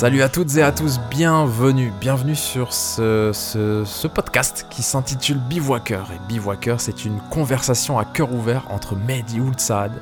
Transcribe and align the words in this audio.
Salut 0.00 0.22
à 0.22 0.30
toutes 0.30 0.56
et 0.56 0.62
à 0.62 0.72
tous, 0.72 0.98
bienvenue, 1.10 1.92
bienvenue 2.00 2.34
sur 2.34 2.72
ce, 2.72 4.06
podcast 4.06 4.64
qui 4.70 4.80
s'intitule 4.82 5.36
Bivouaker. 5.36 6.06
Et 6.14 6.26
Bivouaker, 6.26 6.76
c'est 6.80 7.04
une 7.04 7.20
conversation 7.30 7.98
à 7.98 8.06
cœur 8.06 8.32
ouvert 8.32 8.64
entre 8.70 8.96
Mehdi 8.96 9.40
Oulsaad 9.40 9.92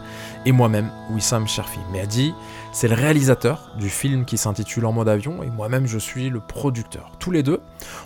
et 0.47 0.53
moi-même, 0.53 0.89
Wissam 1.11 1.49
Cherfi. 1.49 1.81
Mehdi, 1.91 2.33
c'est 2.71 2.87
le 2.87 2.95
réalisateur 2.95 3.73
du 3.77 3.91
film 3.91 4.25
qui 4.25 4.39
s'intitule 4.39 4.87
En 4.87 4.93
mode 4.93 5.09
avion 5.09 5.43
et 5.43 5.51
moi-même, 5.51 5.89
je 5.89 5.99
suis 5.99 6.31
le 6.31 6.39
producteur. 6.39 7.11
Tous 7.19 7.33
les 7.33 7.43
deux, 7.43 7.61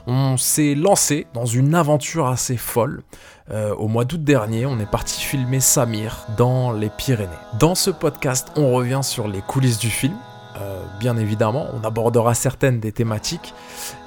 on 0.06 0.38
s'est 0.38 0.74
lancé 0.74 1.27
dans 1.34 1.45
une 1.45 1.74
aventure 1.74 2.27
assez 2.27 2.56
folle. 2.56 3.02
Euh, 3.50 3.74
au 3.74 3.88
mois 3.88 4.06
d'août 4.06 4.24
dernier, 4.24 4.64
on 4.64 4.80
est 4.80 4.90
parti 4.90 5.20
filmer 5.20 5.61
Samir 5.61 6.27
dans 6.38 6.72
les 6.72 6.88
Pyrénées. 6.88 7.29
Dans 7.58 7.74
ce 7.74 7.90
podcast, 7.90 8.49
on 8.57 8.72
revient 8.72 9.00
sur 9.02 9.29
les 9.29 9.43
coulisses 9.43 9.79
du 9.79 9.90
film, 9.90 10.14
euh, 10.56 10.84
bien 10.98 11.16
évidemment, 11.16 11.66
on 11.72 11.84
abordera 11.84 12.34
certaines 12.34 12.80
des 12.80 12.93
thématiques 12.93 13.54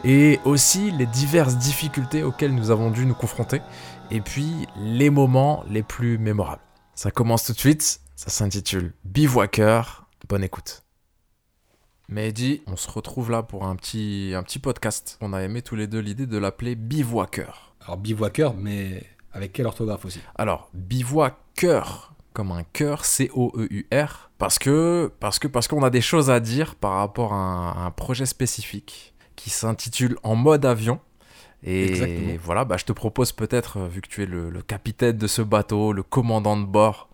et 0.03 0.40
aussi 0.45 0.91
les 0.91 1.05
diverses 1.05 1.58
difficultés 1.58 2.23
auxquelles 2.23 2.53
nous 2.53 2.72
avons 2.72 2.91
dû 2.91 3.05
nous 3.05 3.16
confronter 3.16 3.62
et 4.12 4.22
puis 4.22 4.67
les 4.77 5.09
moments 5.09 5.63
les 5.70 5.84
plus 5.84 6.17
mémorables. 6.17 6.62
Ça 6.94 7.12
commence 7.12 7.44
tout 7.45 7.53
de 7.53 7.59
suite, 7.59 8.00
ça 8.16 8.30
s'intitule 8.30 8.94
Bivouaker, 9.03 10.08
bonne 10.30 10.44
écoute. 10.44 10.84
Mehdi, 12.08 12.62
on 12.67 12.75
se 12.75 12.89
retrouve 12.89 13.31
là 13.31 13.41
pour 13.41 13.66
un 13.66 13.75
petit, 13.75 14.34
un 14.36 14.44
petit 14.44 14.59
podcast. 14.59 15.17
On 15.22 15.34
a 15.34 15.41
aimé 15.41 15.64
tous 15.64 15.75
les 15.75 15.88
deux 15.88 16.00
l'idée 16.00 16.27
de 16.27 16.38
l'appeler 16.38 16.75
Bivouaker. 16.75 17.73
Alors 17.81 17.98
bivouaker, 17.98 18.53
mais 18.53 19.03
avec 19.36 19.52
quelle 19.52 19.67
orthographe 19.67 20.05
aussi? 20.05 20.22
Alors, 20.36 20.70
Bivouaker, 20.73 22.14
comme 22.35 22.52
un 22.52 22.63
cœur, 22.63 23.05
C-O-E-U-R, 23.05 24.30
parce 24.38 24.59
que 24.59 25.11
parce 25.19 25.39
que 25.39 25.47
parce 25.47 25.67
qu'on 25.67 25.83
a 25.83 25.89
des 25.89 26.02
choses 26.02 26.30
à 26.30 26.39
dire 26.39 26.75
par 26.75 26.94
rapport 26.94 27.33
à 27.33 27.38
un, 27.38 27.72
à 27.72 27.86
un 27.86 27.92
projet 27.92 28.25
spécifique 28.25 29.14
qui 29.36 29.50
s'intitule 29.50 30.17
En 30.22 30.36
mode 30.36 30.66
avion. 30.66 31.00
Et 31.64 31.86
Exactement. 31.86 32.38
voilà, 32.44 32.64
bah, 32.66 32.77
je 32.77 32.86
te 32.86 32.92
propose 32.92 33.31
peut-être, 33.31 33.77
euh, 33.77 33.88
vu 33.88 34.02
que 34.02 34.08
tu 34.08 34.22
es 34.22 34.27
le, 34.27 34.52
le 34.52 34.61
capitaine 34.61 35.17
de 35.17 35.25
ce 35.25 35.42
bateau, 35.42 35.94
le 35.94 36.03
commandant 36.03 36.58
de 36.58 36.66
bord, 36.66 37.09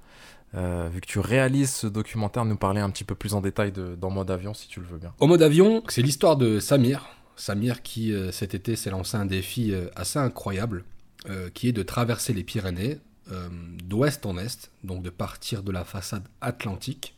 euh, 0.55 0.89
vu 0.91 1.00
que 1.00 1.05
tu 1.05 1.19
réalises 1.19 1.72
ce 1.72 1.88
documentaire, 1.88 2.44
nous 2.44 2.58
parler 2.58 2.81
un 2.81 2.89
petit 2.89 3.06
peu 3.06 3.16
plus 3.16 3.33
en 3.33 3.39
détail 3.39 3.72
de, 3.72 3.95
d'En 3.95 4.09
mode 4.09 4.30
avion, 4.30 4.53
si 4.53 4.67
tu 4.67 4.81
le 4.81 4.88
veux 4.88 4.97
bien. 4.97 5.13
Au 5.19 5.28
mode 5.28 5.41
avion, 5.41 5.83
c'est 5.88 6.02
l'histoire 6.02 6.35
de 6.35 6.59
Samir. 6.59 7.08
Samir 7.38 7.81
qui 7.81 8.11
euh, 8.11 8.31
cet 8.31 8.53
été 8.53 8.75
s'est 8.75 8.89
lancé 8.89 9.16
un 9.16 9.25
défi 9.25 9.73
assez 9.95 10.19
incroyable, 10.19 10.83
euh, 11.30 11.50
qui 11.53 11.67
est 11.67 11.72
de 11.72 11.83
traverser 11.83 12.33
les 12.33 12.44
Pyrénées 12.44 12.97
euh, 13.31 13.50
d'ouest 13.83 14.25
en 14.25 14.38
est, 14.38 14.72
donc 14.83 15.03
de 15.03 15.09
partir 15.09 15.64
de 15.64 15.72
la 15.72 15.83
façade 15.83 16.23
atlantique 16.41 17.16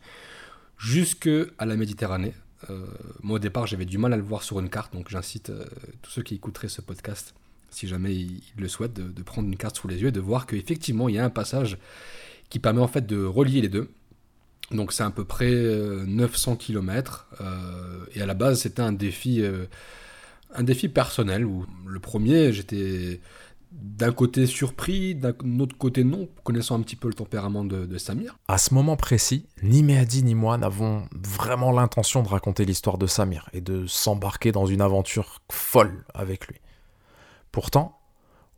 jusque 0.78 1.30
à 1.58 1.66
la 1.66 1.76
Méditerranée. 1.76 2.34
Euh, 2.70 2.86
moi 3.22 3.36
au 3.36 3.40
départ 3.40 3.68
j'avais 3.68 3.86
du 3.86 3.98
mal 3.98 4.14
à 4.14 4.18
le 4.18 4.24
voir 4.24 4.44
sur 4.44 4.60
une 4.60 4.70
carte, 4.70 4.94
donc 4.94 5.10
j'incite 5.10 5.50
euh, 5.50 5.66
tous 6.02 6.12
ceux 6.12 6.24
qui 6.24 6.36
écouteraient 6.36 6.70
ce 6.70 6.82
podcast, 6.82 7.34
si 7.70 7.88
jamais 7.88 8.14
ils, 8.14 8.42
le 8.58 8.68
souhaitent, 8.68 8.94
de, 8.94 9.24
prendre 9.24 9.48
une 9.48 9.58
carte 9.58 9.78
sous 9.78 9.88
les 9.88 10.02
yeux 10.02 10.10
et 10.10 10.14
de 10.14 10.20
voir 10.20 10.46
qu'effectivement 10.46 11.10
il 11.10 11.16
y 11.16 11.20
a 11.20 11.26
un 11.26 11.30
passage 11.30 11.78
qui 12.50 12.60
permet 12.60 12.82
en 12.82 12.88
fait 12.88 13.06
de 13.06 13.24
relier 13.24 13.62
les 13.62 13.70
deux. 13.70 13.90
Donc 14.72 14.94
c'est 14.94 15.04
à 15.04 15.10
peu 15.10 15.26
près 15.26 15.52
euh, 15.54 16.06
900 16.06 16.56
km. 16.56 17.28
et 18.14 18.22
à 18.22 18.26
la 18.26 18.34
base 18.34 18.62
c'était 18.62 18.82
un 18.82 18.94
défi, 18.94 19.44
un 20.54 20.64
défi 20.64 20.88
personnel 20.88 21.46
où 21.46 21.66
le 21.86 22.00
premier 22.00 22.54
j'étais 22.54 23.20
d'un 23.74 24.12
côté 24.12 24.46
surpris, 24.46 25.16
d'un 25.16 25.34
autre 25.60 25.78
côté 25.78 26.04
non, 26.04 26.30
connaissant 26.44 26.76
un 26.76 26.82
petit 26.82 26.96
peu 26.96 27.08
le 27.08 27.14
tempérament 27.14 27.66
de, 27.66 27.98
Samir. 27.98 28.38
À 28.48 28.58
ce 28.58 28.74
moment 28.74 28.96
précis, 28.96 29.48
ni 29.62 29.84
Mehdi 29.84 30.24
ni 30.24 30.36
moi 30.36 30.58
n'avons 30.58 31.08
vraiment 31.12 31.72
l'intention 31.72 32.24
de 32.24 32.28
raconter 32.28 32.66
l'histoire 32.66 32.98
de 32.98 33.08
Samir 33.08 33.50
et 33.54 33.62
de 33.62 33.86
s'embarquer 33.88 34.52
dans 34.52 34.66
une 34.66 34.82
aventure 34.82 35.42
folle 35.52 36.06
avec 36.14 36.48
lui. 36.48 36.60
Pourtant, 37.52 38.00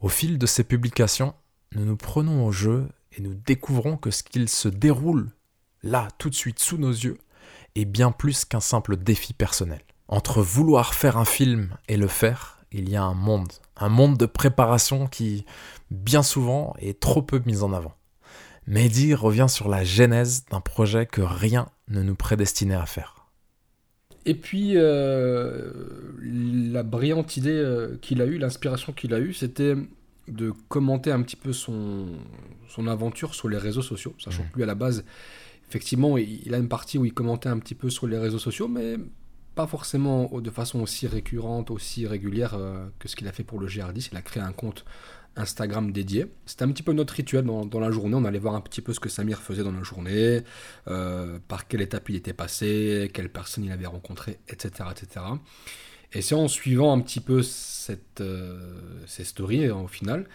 au 0.01 0.09
fil 0.09 0.37
de 0.37 0.45
ces 0.45 0.63
publications, 0.63 1.33
nous 1.73 1.85
nous 1.85 1.97
prenons 1.97 2.45
au 2.45 2.51
jeu 2.51 2.87
et 3.17 3.21
nous 3.21 3.33
découvrons 3.33 3.97
que 3.97 4.11
ce 4.11 4.23
qu'il 4.23 4.49
se 4.49 4.67
déroule 4.67 5.31
là, 5.83 6.07
tout 6.17 6.29
de 6.29 6.35
suite, 6.35 6.59
sous 6.59 6.77
nos 6.77 6.91
yeux, 6.91 7.17
est 7.75 7.85
bien 7.85 8.11
plus 8.11 8.45
qu'un 8.45 8.59
simple 8.59 8.97
défi 8.97 9.33
personnel. 9.33 9.81
Entre 10.07 10.41
vouloir 10.41 10.93
faire 10.93 11.17
un 11.17 11.25
film 11.25 11.77
et 11.87 11.97
le 11.97 12.07
faire, 12.07 12.54
il 12.75 12.89
y 12.89 12.95
a 12.95 13.03
un 13.03 13.13
monde, 13.13 13.51
un 13.77 13.89
monde 13.89 14.17
de 14.17 14.25
préparation 14.25 15.07
qui, 15.07 15.45
bien 15.91 16.23
souvent, 16.23 16.73
est 16.79 16.99
trop 16.99 17.21
peu 17.21 17.41
mis 17.45 17.63
en 17.63 17.73
avant. 17.73 17.93
Mehdi 18.67 19.13
revient 19.13 19.47
sur 19.47 19.69
la 19.69 19.83
genèse 19.83 20.45
d'un 20.51 20.61
projet 20.61 21.05
que 21.05 21.21
rien 21.21 21.69
ne 21.87 22.01
nous 22.01 22.15
prédestinait 22.15 22.75
à 22.75 22.85
faire. 22.85 23.27
Et 24.25 24.33
puis, 24.33 24.71
euh, 24.75 25.71
la 26.21 26.81
brillante 26.83 27.37
idée 27.37 27.51
euh, 27.51 27.97
qu'il 28.01 28.21
a 28.21 28.25
eue, 28.25 28.39
l'inspiration 28.39 28.91
qu'il 28.91 29.13
a 29.13 29.19
eue, 29.19 29.33
c'était 29.33 29.75
de 30.27 30.51
commenter 30.67 31.11
un 31.11 31.21
petit 31.21 31.35
peu 31.35 31.53
son, 31.53 32.07
son 32.67 32.87
aventure 32.87 33.35
sur 33.35 33.49
les 33.49 33.57
réseaux 33.59 33.83
sociaux. 33.83 34.15
Sachant 34.17 34.43
Mhm. 34.43 34.49
que 34.49 34.55
lui, 34.57 34.63
à 34.63 34.65
la 34.65 34.73
base, 34.75 35.05
effectivement, 35.69 36.17
il 36.17 36.41
il 36.45 36.53
a 36.55 36.57
une 36.57 36.67
partie 36.67 36.97
où 36.97 37.05
il 37.05 37.13
commentait 37.13 37.49
un 37.49 37.59
petit 37.59 37.75
peu 37.75 37.91
sur 37.91 38.07
les 38.07 38.17
réseaux 38.17 38.39
sociaux, 38.39 38.67
mais 38.67 38.95
pas 39.55 39.67
forcément 39.67 40.29
de 40.39 40.49
façon 40.49 40.81
aussi 40.81 41.07
récurrente, 41.07 41.71
aussi 41.71 42.05
régulière 42.05 42.53
euh, 42.53 42.85
que 42.99 43.07
ce 43.07 43.15
qu'il 43.15 43.27
a 43.27 43.31
fait 43.31 43.43
pour 43.43 43.59
le 43.59 43.67
GR10. 43.67 44.09
Il 44.11 44.17
a 44.17 44.21
créé 44.21 44.43
un 44.43 44.51
compte 44.51 44.85
Instagram 45.37 45.91
dédié. 45.91 46.27
C'était 46.45 46.63
un 46.63 46.69
petit 46.69 46.83
peu 46.83 46.93
notre 46.93 47.13
rituel 47.13 47.45
dans, 47.45 47.79
la 47.79 47.91
journée. 47.91 48.15
On 48.15 48.25
allait 48.25 48.39
voir 48.39 48.55
un 48.55 48.61
petit 48.61 48.81
peu 48.81 48.93
ce 48.93 48.99
que 48.99 49.09
Samir 49.09 49.41
faisait 49.41 49.63
dans 49.63 49.71
la 49.71 49.83
journée, 49.83 50.41
euh, 50.87 51.39
par 51.47 51.67
quelle 51.67 51.81
étape 51.81 52.09
il 52.09 52.15
était 52.15 52.33
passé, 52.33 53.09
quelles 53.13 53.29
personnes 53.29 53.65
il 53.65 53.71
avait 53.71 53.85
rencontrées, 53.85 54.39
etc. 54.47 54.89
etc. 54.91 55.25
Et 56.13 56.21
c'est 56.21 56.35
en 56.35 56.47
suivant 56.47 56.93
un 56.93 57.01
petit 57.01 57.19
peu 57.19 57.41
cette, 57.43 58.21
euh, 58.21 59.03
ces 59.07 59.23
stories, 59.23 59.69
au 59.69 59.87
final, 59.87 60.27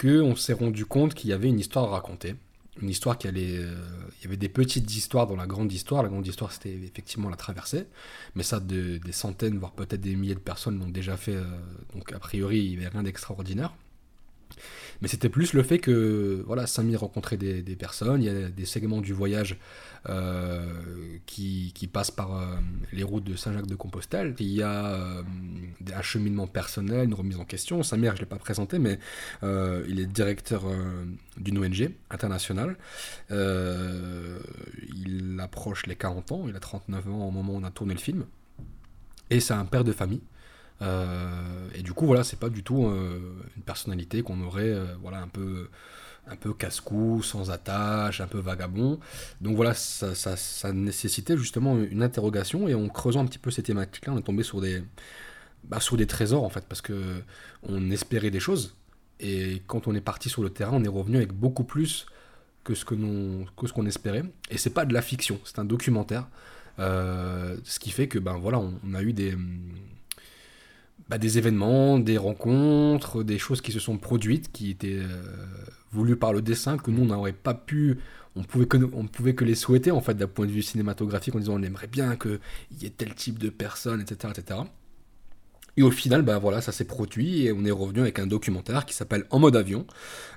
qu'on 0.00 0.34
s'est 0.34 0.54
rendu 0.54 0.84
compte 0.84 1.14
qu'il 1.14 1.30
y 1.30 1.32
avait 1.32 1.48
une 1.48 1.60
histoire 1.60 1.84
à 1.84 1.90
raconter. 1.90 2.34
Une 2.80 2.88
histoire 2.88 3.18
qui 3.18 3.28
allait. 3.28 3.58
euh, 3.58 3.76
il 4.18 4.24
y 4.24 4.26
avait 4.26 4.36
des 4.38 4.48
petites 4.48 4.90
histoires 4.96 5.26
dans 5.26 5.36
la 5.36 5.46
grande 5.46 5.70
histoire. 5.72 6.02
La 6.02 6.08
grande 6.08 6.26
histoire, 6.26 6.52
c'était 6.52 6.72
effectivement 6.74 7.28
la 7.28 7.36
traversée. 7.36 7.86
Mais 8.34 8.42
ça, 8.42 8.60
de- 8.60 8.96
des 8.98 9.12
centaines, 9.12 9.58
voire 9.58 9.72
peut-être 9.72 10.00
des 10.00 10.16
milliers 10.16 10.34
de 10.34 10.40
personnes 10.40 10.78
l'ont 10.78 10.88
déjà 10.88 11.16
fait. 11.18 11.34
euh, 11.36 11.44
donc, 11.94 12.12
a 12.12 12.18
priori, 12.18 12.60
il 12.64 12.70
n'y 12.70 12.76
avait 12.78 12.88
rien 12.88 13.02
d'extraordinaire. 13.02 13.74
Mais 15.02 15.08
c'était 15.08 15.28
plus 15.28 15.52
le 15.52 15.64
fait 15.64 15.80
que 15.80 16.44
voilà, 16.46 16.68
Samir 16.68 17.00
rencontrait 17.00 17.36
des, 17.36 17.76
personnes, 17.76 18.22
il 18.22 18.26
y 18.26 18.28
a 18.28 18.48
des 18.48 18.64
segments 18.64 19.00
du 19.00 19.12
voyage 19.12 19.58
euh, 20.08 20.64
qui, 21.26 21.72
passent 21.92 22.12
par 22.12 22.36
euh, 22.36 22.54
les 22.92 23.02
routes 23.02 23.24
de 23.24 23.34
Saint-Jacques-de-Compostelle. 23.34 24.36
Il 24.38 24.46
y 24.46 24.62
a 24.62 24.86
euh, 24.86 25.22
un 25.92 26.02
cheminement 26.02 26.46
personnel, 26.46 27.06
une 27.06 27.14
remise 27.14 27.40
en 27.40 27.44
question. 27.44 27.82
Samir, 27.82 28.12
je 28.12 28.18
ne 28.18 28.20
l'ai 28.20 28.28
pas 28.28 28.38
présenté, 28.38 28.78
mais 28.78 29.00
euh, 29.42 29.84
il 29.88 29.98
est 29.98 30.06
directeur 30.06 30.62
d'une 31.36 31.58
ONG 31.58 31.90
internationale. 32.10 32.76
Il 33.28 35.36
approche 35.40 35.86
les 35.86 35.96
40 35.96 36.30
ans, 36.30 36.44
il 36.48 36.54
a 36.54 36.60
39 36.60 37.08
ans 37.08 37.26
au 37.26 37.32
moment 37.32 37.54
où 37.54 37.56
on 37.56 37.64
a 37.64 37.72
tourné 37.72 37.94
le 37.94 38.00
film. 38.00 38.24
Et 39.30 39.40
c'est 39.40 39.54
un 39.54 39.64
père 39.64 39.82
de 39.82 39.90
famille. 39.90 40.22
Euh, 40.82 41.68
et 41.74 41.82
du 41.82 41.92
coup, 41.92 42.06
voilà, 42.06 42.24
c'est 42.24 42.38
pas 42.38 42.48
du 42.48 42.62
tout 42.62 42.86
euh, 42.86 43.20
une 43.56 43.62
personnalité 43.62 44.22
qu'on 44.22 44.42
aurait, 44.42 44.62
euh, 44.68 44.86
voilà, 45.00 45.20
un 45.20 45.28
peu, 45.28 45.68
un 46.26 46.36
peu 46.36 46.52
casse-cou, 46.52 47.22
sans 47.22 47.50
attache, 47.50 48.20
un 48.20 48.26
peu 48.26 48.38
vagabond. 48.38 48.98
Donc 49.40 49.56
voilà, 49.56 49.74
ça, 49.74 50.14
ça, 50.14 50.72
nécessitait 50.72 51.36
justement 51.36 51.78
une 51.78 52.02
interrogation. 52.02 52.68
Et 52.68 52.74
en 52.74 52.88
creusant 52.88 53.20
un 53.20 53.26
petit 53.26 53.38
peu 53.38 53.50
ces 53.50 53.62
thématiques-là, 53.62 54.12
on 54.12 54.18
est 54.18 54.22
tombé 54.22 54.42
sur 54.42 54.60
des, 54.60 54.82
bah, 55.64 55.80
sur 55.80 55.96
des 55.96 56.06
trésors 56.06 56.44
en 56.44 56.50
fait, 56.50 56.64
parce 56.68 56.82
que 56.82 57.22
on 57.62 57.90
espérait 57.90 58.30
des 58.30 58.40
choses. 58.40 58.76
Et 59.20 59.62
quand 59.68 59.86
on 59.86 59.94
est 59.94 60.00
parti 60.00 60.28
sur 60.28 60.42
le 60.42 60.50
terrain, 60.50 60.72
on 60.74 60.84
est 60.84 60.88
revenu 60.88 61.16
avec 61.16 61.32
beaucoup 61.32 61.64
plus 61.64 62.06
que 62.64 62.74
ce 62.74 62.84
que 62.84 62.94
que 63.56 63.66
ce 63.68 63.72
qu'on 63.72 63.86
espérait. 63.86 64.24
Et 64.50 64.58
c'est 64.58 64.70
pas 64.70 64.84
de 64.84 64.94
la 64.94 65.02
fiction, 65.02 65.38
c'est 65.44 65.58
un 65.60 65.64
documentaire. 65.64 66.28
Ce 66.78 67.78
qui 67.78 67.90
fait 67.90 68.08
que 68.08 68.18
ben 68.18 68.36
voilà, 68.38 68.58
on, 68.58 68.94
a 68.94 69.02
eu 69.02 69.12
des 69.12 69.36
bah, 71.12 71.18
des 71.18 71.36
événements, 71.36 71.98
des 71.98 72.16
rencontres, 72.16 73.22
des 73.22 73.36
choses 73.36 73.60
qui 73.60 73.70
se 73.70 73.80
sont 73.80 73.98
produites, 73.98 74.50
qui 74.50 74.70
étaient 74.70 74.96
euh, 74.96 75.22
voulues 75.90 76.16
par 76.16 76.32
le 76.32 76.40
dessin, 76.40 76.78
que 76.78 76.90
nous, 76.90 77.02
on 77.02 77.04
n'aurait 77.14 77.34
pas 77.34 77.52
pu, 77.52 77.98
on 78.34 78.42
pouvait 78.44 78.64
que, 78.64 78.78
pouvait 78.78 79.34
que 79.34 79.44
les 79.44 79.54
souhaiter, 79.54 79.90
en 79.90 80.00
fait, 80.00 80.14
d'un 80.14 80.26
point 80.26 80.46
de 80.46 80.52
vue 80.52 80.62
cinématographique, 80.62 81.34
en 81.34 81.38
disant 81.38 81.60
on 81.60 81.62
aimerait 81.62 81.86
bien 81.86 82.16
qu'il 82.16 82.38
y 82.80 82.86
ait 82.86 82.94
tel 82.96 83.14
type 83.14 83.38
de 83.38 83.50
personne, 83.50 84.00
etc., 84.00 84.32
etc. 84.34 84.60
Et 85.76 85.82
au 85.82 85.90
final, 85.90 86.22
bah 86.22 86.38
voilà, 86.38 86.62
ça 86.62 86.72
s'est 86.72 86.86
produit 86.86 87.44
et 87.44 87.52
on 87.52 87.62
est 87.66 87.70
revenu 87.70 88.00
avec 88.00 88.18
un 88.18 88.26
documentaire 88.26 88.86
qui 88.86 88.94
s'appelle 88.94 89.26
En 89.28 89.38
mode 89.38 89.56
avion 89.56 89.86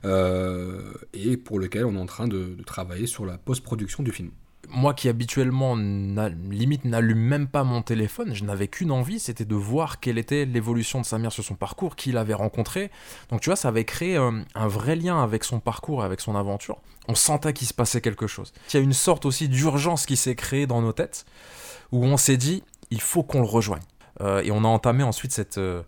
euh, 0.04 0.92
et 1.14 1.38
pour 1.38 1.58
lequel 1.58 1.86
on 1.86 1.96
est 1.96 2.00
en 2.00 2.06
train 2.06 2.28
de 2.28 2.58
travailler 2.66 3.08
sur 3.08 3.26
la 3.26 3.38
post-production 3.38 4.04
du 4.04 4.12
film. 4.12 4.32
Moi 4.70 4.94
qui 4.94 5.10
habituellement 5.10 5.76
limite 5.76 6.86
n'allume 6.86 7.20
même 7.20 7.48
pas 7.48 7.64
mon 7.64 7.82
téléphone, 7.82 8.34
je 8.34 8.44
n'avais 8.44 8.68
qu'une 8.68 8.92
envie, 8.92 9.20
c'était 9.20 9.46
de 9.46 9.56
voir 9.56 10.00
quelle 10.00 10.18
était 10.18 10.46
l'évolution 10.46 11.00
de 11.00 11.06
Samir 11.06 11.32
sur 11.32 11.44
son 11.44 11.56
parcours, 11.56 11.96
qui 11.96 12.12
l'avait 12.12 12.34
rencontré. 12.34 12.92
Donc 13.30 13.42
tu 13.42 13.50
vois, 13.50 13.56
ça 13.56 13.70
avait 13.70 13.86
créé 13.86 14.18
euh, 14.18 14.32
un 14.54 14.68
vrai 14.68 14.96
lien 14.96 15.22
avec 15.22 15.44
son 15.44 15.60
parcours 15.60 16.04
et 16.04 16.06
avec 16.06 16.22
son 16.22 16.36
aventure. 16.36 16.78
On 17.08 17.16
sentait 17.16 17.54
qu'il 17.54 17.68
se 17.68 17.74
passait 17.74 18.02
quelque 18.02 18.28
chose. 18.28 18.54
Il 18.74 18.78
y 18.78 18.80
a 18.80 18.84
une 18.84 18.94
sorte 18.94 19.26
aussi 19.26 19.48
d'urgence 19.50 20.06
qui 20.06 20.18
s'est 20.18 20.36
créée 20.36 20.68
dans 20.68 20.82
nos 20.82 20.94
têtes, 20.94 21.26
où 21.92 22.04
on 22.04 22.18
s'est 22.18 22.38
dit, 22.38 22.64
il 22.92 23.02
faut 23.02 23.24
qu'on 23.24 23.42
le 23.42 23.48
rejoigne. 23.48 23.84
Euh, 24.22 24.42
et 24.42 24.52
on 24.52 24.64
a 24.64 24.68
entamé 24.68 25.04
ensuite 25.04 25.32
cette. 25.32 25.58
Euh, 25.58 25.84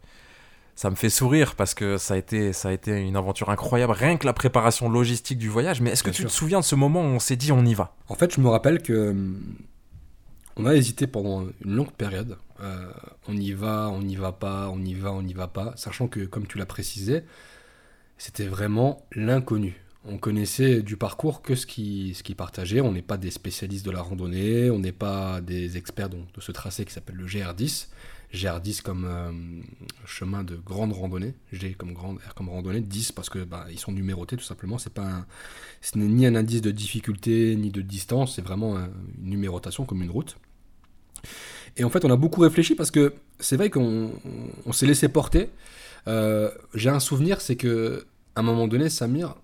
ça 0.77 0.91
me 0.91 0.95
fait 0.95 1.09
sourire 1.09 1.56
parce 1.56 1.74
que 1.74 1.97
ça 1.97 2.13
a, 2.13 2.18
été, 2.18 2.53
ça 2.53 2.69
a 2.69 2.71
été 2.71 2.91
une 2.91 3.15
aventure 3.15 3.50
incroyable, 3.50 3.94
rien 3.94 4.15
que 4.15 4.27
la 4.27 4.33
préparation 4.33 4.88
logistique 4.89 5.39
du 5.39 5.50
voyage. 5.50 5.81
Mais 5.81 5.89
est-ce 5.89 6.03
que 6.03 6.12
tu 6.12 6.24
te 6.24 6.29
souviens 6.29 6.59
de 6.59 6.65
ce 6.65 6.75
moment 6.75 7.01
où 7.01 7.06
on 7.06 7.19
s'est 7.19 7.35
dit 7.35 7.51
on 7.51 7.65
y 7.65 7.74
va? 7.74 7.95
En 8.09 8.13
fait, 8.13 8.35
je 8.35 8.39
me 8.39 8.47
rappelle 8.47 8.83
que 8.83 9.15
on 10.56 10.65
a 10.68 10.75
hésité 10.75 11.07
pendant 11.07 11.47
une 11.65 11.75
longue 11.75 11.91
période. 11.91 12.38
Euh, 12.62 12.91
on 13.27 13.35
y 13.35 13.53
va, 13.53 13.89
on 13.91 14.03
n'y 14.03 14.18
va 14.18 14.31
pas, 14.31 14.69
on 14.71 14.79
y 14.85 14.94
va, 14.94 15.12
on 15.13 15.24
n'y 15.24 15.33
va 15.33 15.47
pas, 15.47 15.74
sachant 15.77 16.07
que, 16.07 16.19
comme 16.25 16.45
tu 16.45 16.59
l'as 16.59 16.68
précisé, 16.68 17.23
c'était 18.19 18.45
vraiment 18.45 19.03
l'inconnu. 19.13 19.81
On 20.06 20.19
connaissait 20.19 20.83
du 20.83 20.95
parcours 20.95 21.41
que 21.41 21.56
ce 21.56 21.65
qui, 21.65 22.13
ce 22.15 22.21
qui 22.21 22.35
partageait. 22.35 22.81
On 22.81 22.91
n'est 22.91 23.01
pas 23.01 23.18
des 23.18 23.31
spécialistes 23.31 23.85
de 23.85 23.91
la 23.91 24.03
randonnée, 24.03 24.69
on 24.69 24.77
n'est 24.77 24.91
pas 24.91 25.41
des 25.41 25.75
experts 25.75 26.09
de 26.09 26.19
ce 26.38 26.51
tracé 26.51 26.85
qui 26.85 26.94
s'appelle 26.94 27.15
le 27.15 27.25
GR10. 27.25 27.88
GR10 28.33 28.81
comme 28.81 29.06
euh, 29.06 29.31
chemin 30.06 30.44
de 30.44 30.56
grande 30.56 30.91
randonnée, 30.91 31.33
G 31.53 31.74
comme 31.74 31.94
grande, 31.94 32.18
R 32.19 32.33
comme 32.33 32.50
randonnée, 32.50 32.81
10 32.81 33.13
parce 33.13 33.29
que 33.29 33.44
bah, 33.44 33.68
ils 33.71 33.79
sont 33.79 33.91
numérotés 33.91 34.35
tout 34.35 34.44
simplement. 34.44 34.77
C'est 34.77 34.94
pas 34.94 35.25
ce 35.81 35.97
n'est 35.97 36.07
ni 36.07 36.25
un 36.25 36.35
indice 36.35 36.62
de 36.62 36.71
difficulté 36.71 37.56
ni 37.56 37.71
de 37.71 37.81
distance, 37.81 38.35
c'est 38.35 38.41
vraiment 38.41 38.77
une 38.77 39.29
numérotation 39.29 39.85
comme 39.85 40.01
une 40.01 40.12
route. 40.12 40.38
Et 41.77 41.83
en 41.83 41.89
fait, 41.89 42.03
on 42.06 42.12
a 42.12 42.15
beaucoup 42.15 42.41
réfléchi 42.41 42.75
parce 42.75 42.91
que 42.91 43.13
c'est 43.39 43.56
vrai 43.56 43.69
qu'on 43.69 44.12
s'est 44.71 44.88
laissé 44.88 45.07
porter. 45.09 45.50
Euh, 46.07 46.51
j'ai 46.73 46.89
un 46.89 47.00
souvenir, 47.00 47.39
c'est 47.39 47.56
que 47.56 48.07
à 48.35 48.39
un 48.41 48.44
moment 48.44 48.68
donné, 48.68 48.89
Samir, 48.89 49.35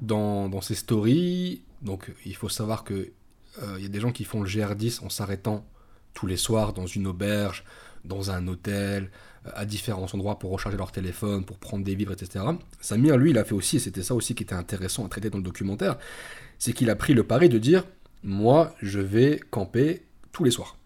dans, 0.00 0.48
dans, 0.48 0.60
ses 0.60 0.74
stories, 0.74 1.62
donc 1.82 2.10
il 2.26 2.34
faut 2.34 2.48
savoir 2.48 2.84
que 2.84 3.12
euh, 3.62 3.74
il 3.76 3.82
y 3.82 3.86
a 3.86 3.88
des 3.88 4.00
gens 4.00 4.12
qui 4.12 4.24
font 4.24 4.42
le 4.42 4.48
GR10 4.48 5.04
en 5.04 5.08
s'arrêtant 5.08 5.64
tous 6.14 6.26
les 6.26 6.36
soirs 6.36 6.72
dans 6.72 6.86
une 6.86 7.06
auberge, 7.06 7.64
dans 8.04 8.30
un 8.30 8.46
hôtel, 8.48 9.10
euh, 9.46 9.50
à 9.54 9.64
différents 9.64 10.06
endroits 10.12 10.38
pour 10.38 10.50
recharger 10.50 10.76
leur 10.76 10.92
téléphone, 10.92 11.44
pour 11.44 11.58
prendre 11.58 11.84
des 11.84 11.94
vivres, 11.94 12.12
etc. 12.12 12.44
Samir, 12.80 13.16
lui, 13.16 13.30
il 13.30 13.38
a 13.38 13.44
fait 13.44 13.54
aussi, 13.54 13.76
et 13.76 13.80
c'était 13.80 14.02
ça 14.02 14.14
aussi 14.14 14.34
qui 14.34 14.42
était 14.42 14.54
intéressant 14.54 15.04
à 15.04 15.08
traiter 15.08 15.30
dans 15.30 15.38
le 15.38 15.44
documentaire, 15.44 15.98
c'est 16.58 16.72
qu'il 16.72 16.90
a 16.90 16.96
pris 16.96 17.14
le 17.14 17.24
pari 17.24 17.48
de 17.48 17.58
dire, 17.58 17.84
moi, 18.22 18.74
je 18.80 19.00
vais 19.00 19.40
camper 19.50 20.02
tous 20.32 20.44
les 20.44 20.50
soirs. 20.50 20.76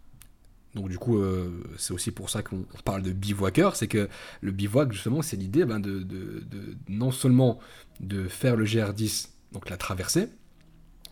Donc 0.76 0.90
du 0.90 0.99
coup, 0.99 1.19
euh, 1.19 1.49
c'est 1.78 1.94
aussi 1.94 2.11
pour 2.11 2.28
ça 2.28 2.43
qu'on 2.43 2.67
parle 2.84 3.02
de 3.02 3.11
bivouaqueur, 3.11 3.76
c'est 3.76 3.88
que 3.88 4.08
le 4.43 4.52
bivouac, 4.52 4.93
justement, 4.93 5.23
c'est 5.23 5.37
l'idée 5.37 5.64
ben, 5.64 5.81
de, 5.81 6.06
non 6.88 7.11
seulement 7.11 7.58
de 8.00 8.28
faire 8.28 8.56
le 8.56 8.67
GR10, 8.67 9.31
donc 9.52 9.70
la 9.70 9.78
traversée, 9.78 10.28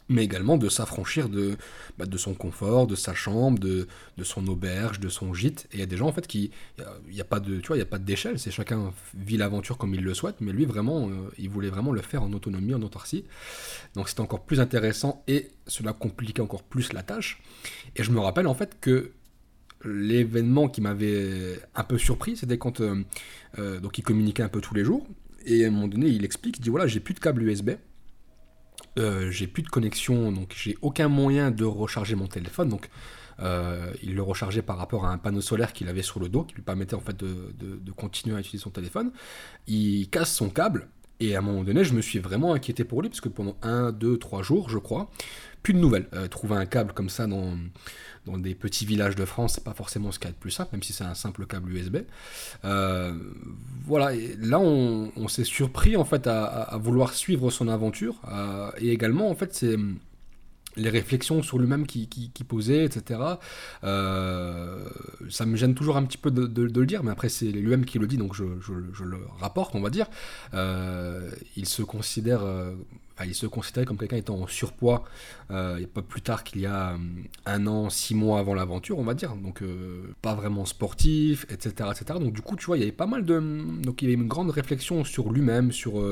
mais 0.08 0.24
également 0.24 0.56
de 0.56 0.68
s'affranchir 0.68 1.28
de, 1.28 1.56
bah, 1.98 2.04
de 2.04 2.18
son 2.18 2.34
confort, 2.34 2.86
de 2.86 2.94
sa 2.94 3.14
chambre, 3.14 3.58
de, 3.58 3.88
de, 4.18 4.24
son 4.24 4.46
auberge, 4.48 5.00
de 5.00 5.08
son 5.08 5.32
gîte. 5.32 5.66
Et 5.72 5.76
il 5.76 5.80
y 5.80 5.82
a 5.82 5.86
des 5.86 5.96
gens 5.96 6.06
en 6.06 6.12
fait 6.12 6.26
qui, 6.26 6.50
il 6.78 7.14
n'y 7.14 7.20
a, 7.20 7.24
pas 7.24 7.40
de, 7.40 7.58
tu 7.58 7.68
vois, 7.68 7.76
il 7.76 7.80
y 7.80 7.82
a 7.82 7.86
pas 7.86 7.98
d'échelle. 7.98 8.38
C'est 8.38 8.50
chacun 8.50 8.92
vit 9.14 9.36
l'aventure 9.36 9.78
comme 9.78 9.94
il 9.94 10.02
le 10.02 10.14
souhaite, 10.14 10.36
mais 10.40 10.52
lui 10.52 10.66
vraiment, 10.66 11.08
euh, 11.08 11.12
il 11.38 11.48
voulait 11.48 11.70
vraiment 11.70 11.92
le 11.92 12.02
faire 12.02 12.22
en 12.22 12.32
autonomie, 12.32 12.74
en 12.74 12.82
autarcie. 12.82 13.24
Donc 13.94 14.08
c'était 14.08 14.20
encore 14.20 14.44
plus 14.44 14.60
intéressant 14.60 15.22
et 15.26 15.48
cela 15.66 15.92
compliquait 15.92 16.42
encore 16.42 16.62
plus 16.62 16.92
la 16.92 17.02
tâche. 17.02 17.40
Et 17.96 18.02
je 18.02 18.10
me 18.10 18.20
rappelle 18.20 18.46
en 18.46 18.54
fait 18.54 18.78
que 18.80 19.12
l'événement 19.84 20.68
qui 20.68 20.80
m'avait 20.80 21.58
un 21.74 21.84
peu 21.84 21.98
surpris, 21.98 22.36
c'était 22.36 22.58
quand 22.58 22.80
euh, 22.80 23.02
euh, 23.58 23.80
donc 23.80 23.98
il 23.98 24.02
communiquait 24.02 24.42
un 24.42 24.48
peu 24.48 24.60
tous 24.60 24.74
les 24.74 24.84
jours. 24.84 25.06
Et 25.46 25.64
à 25.64 25.68
un 25.68 25.70
moment 25.70 25.88
donné, 25.88 26.08
il 26.08 26.24
explique, 26.24 26.58
il 26.58 26.62
dit 26.62 26.70
voilà, 26.70 26.86
j'ai 26.86 27.00
plus 27.00 27.14
de 27.14 27.20
câble 27.20 27.42
USB, 27.42 27.72
euh, 28.98 29.30
j'ai 29.30 29.46
plus 29.46 29.62
de 29.62 29.68
connexion, 29.68 30.32
donc 30.32 30.52
j'ai 30.56 30.76
aucun 30.82 31.08
moyen 31.08 31.50
de 31.50 31.64
recharger 31.64 32.14
mon 32.14 32.26
téléphone. 32.26 32.68
Donc 32.68 32.88
il 34.02 34.14
le 34.14 34.22
rechargeait 34.22 34.62
par 34.62 34.78
rapport 34.78 35.06
à 35.06 35.10
un 35.10 35.18
panneau 35.18 35.40
solaire 35.40 35.72
qu'il 35.72 35.88
avait 35.88 36.02
sur 36.02 36.20
le 36.20 36.28
dos, 36.28 36.44
qui 36.44 36.54
lui 36.54 36.62
permettait 36.62 36.94
en 36.94 37.00
fait 37.00 37.16
de, 37.16 37.90
continuer 37.96 38.36
à 38.36 38.40
utiliser 38.40 38.62
son 38.62 38.70
téléphone. 38.70 39.10
Il 39.66 40.08
casse 40.08 40.32
son 40.32 40.48
câble. 40.48 40.88
Et 41.20 41.36
à 41.36 41.38
un 41.38 41.42
moment 41.42 41.62
donné, 41.62 41.84
je 41.84 41.94
me 41.94 42.00
suis 42.00 42.18
vraiment 42.18 42.54
inquiété 42.54 42.84
pour 42.84 43.00
lui, 43.00 43.08
parce 43.08 43.20
que 43.20 43.28
pendant 43.28 43.56
1, 43.62 43.92
2, 43.92 44.18
3 44.18 44.42
jours, 44.42 44.68
je 44.68 44.78
crois, 44.78 45.10
plus 45.62 45.72
de 45.72 45.78
nouvelles. 45.78 46.08
trouver 46.30 46.56
un 46.56 46.66
câble 46.66 46.92
comme 46.92 47.08
ça 47.08 47.26
dans, 47.26 47.56
dans 48.26 48.38
des 48.38 48.54
petits 48.54 48.86
villages 48.86 49.16
de 49.16 49.24
France, 49.24 49.54
c'est 49.54 49.64
pas 49.64 49.74
forcément 49.74 50.10
ce 50.12 50.18
qu'il 50.18 50.28
y 50.28 50.30
a 50.30 50.32
de 50.32 50.38
plus 50.38 50.50
simple, 50.50 50.70
même 50.72 50.82
si 50.82 50.92
c'est 50.92 51.04
un 51.04 51.14
simple 51.14 51.46
câble 51.46 51.70
USB. 51.72 51.98
Euh, 52.64 53.12
voilà, 53.84 54.14
et 54.14 54.36
là 54.38 54.58
on, 54.58 55.28
s'est 55.28 55.44
surpris 55.44 55.96
en 55.96 56.04
fait 56.04 56.26
à, 56.26 56.76
vouloir 56.80 57.12
suivre 57.14 57.50
son 57.50 57.68
aventure, 57.68 58.20
et 58.78 58.90
également 58.90 59.30
en 59.30 59.34
fait 59.34 59.54
c'est 59.54 59.76
les 60.76 60.90
réflexions 60.90 61.42
sur 61.42 61.58
lui-même 61.58 61.86
qui, 61.86 62.08
qui, 62.08 62.44
posait, 62.44 62.84
etc. 62.84 63.20
Euh, 63.84 64.88
ça 65.30 65.46
me 65.46 65.56
gêne 65.56 65.74
toujours 65.74 65.96
un 65.96 66.04
petit 66.04 66.18
peu 66.18 66.30
de, 66.30 66.62
le 66.62 66.86
dire, 66.86 67.04
mais 67.04 67.10
après 67.10 67.28
c'est 67.28 67.46
lui-même 67.46 67.84
qui 67.84 67.98
le 67.98 68.06
dit, 68.06 68.16
donc 68.16 68.34
je, 68.34 68.44
le 68.44 69.18
rapporte, 69.38 69.74
on 69.74 69.80
va 69.80 69.90
dire. 69.90 70.06
Euh, 70.54 71.30
il 71.56 71.66
se 71.66 71.82
considère 71.82 72.42
il 73.22 73.34
se 73.34 73.46
considérait 73.46 73.86
comme 73.86 73.96
quelqu'un 73.96 74.16
étant 74.16 74.40
en 74.40 74.46
surpoids, 74.46 75.04
euh, 75.50 75.84
pas 75.86 76.02
plus 76.02 76.20
tard 76.20 76.42
qu'il 76.42 76.62
y 76.62 76.66
a 76.66 76.92
euh, 76.92 76.98
un 77.46 77.66
an, 77.66 77.88
six 77.88 78.14
mois 78.14 78.40
avant 78.40 78.54
l'aventure, 78.54 78.98
on 78.98 79.04
va 79.04 79.14
dire. 79.14 79.36
Donc, 79.36 79.62
euh, 79.62 80.14
pas 80.20 80.34
vraiment 80.34 80.64
sportif, 80.64 81.46
etc., 81.48 81.90
etc. 81.92 82.18
Donc, 82.18 82.32
du 82.32 82.40
coup, 82.40 82.56
tu 82.56 82.66
vois, 82.66 82.76
il 82.76 82.80
y 82.80 82.82
avait 82.82 82.92
pas 82.92 83.06
mal 83.06 83.24
de. 83.24 83.38
Donc, 83.82 84.02
il 84.02 84.10
y 84.10 84.12
avait 84.12 84.20
une 84.20 84.28
grande 84.28 84.50
réflexion 84.50 85.04
sur 85.04 85.30
lui-même, 85.30 85.70
sur, 85.70 86.02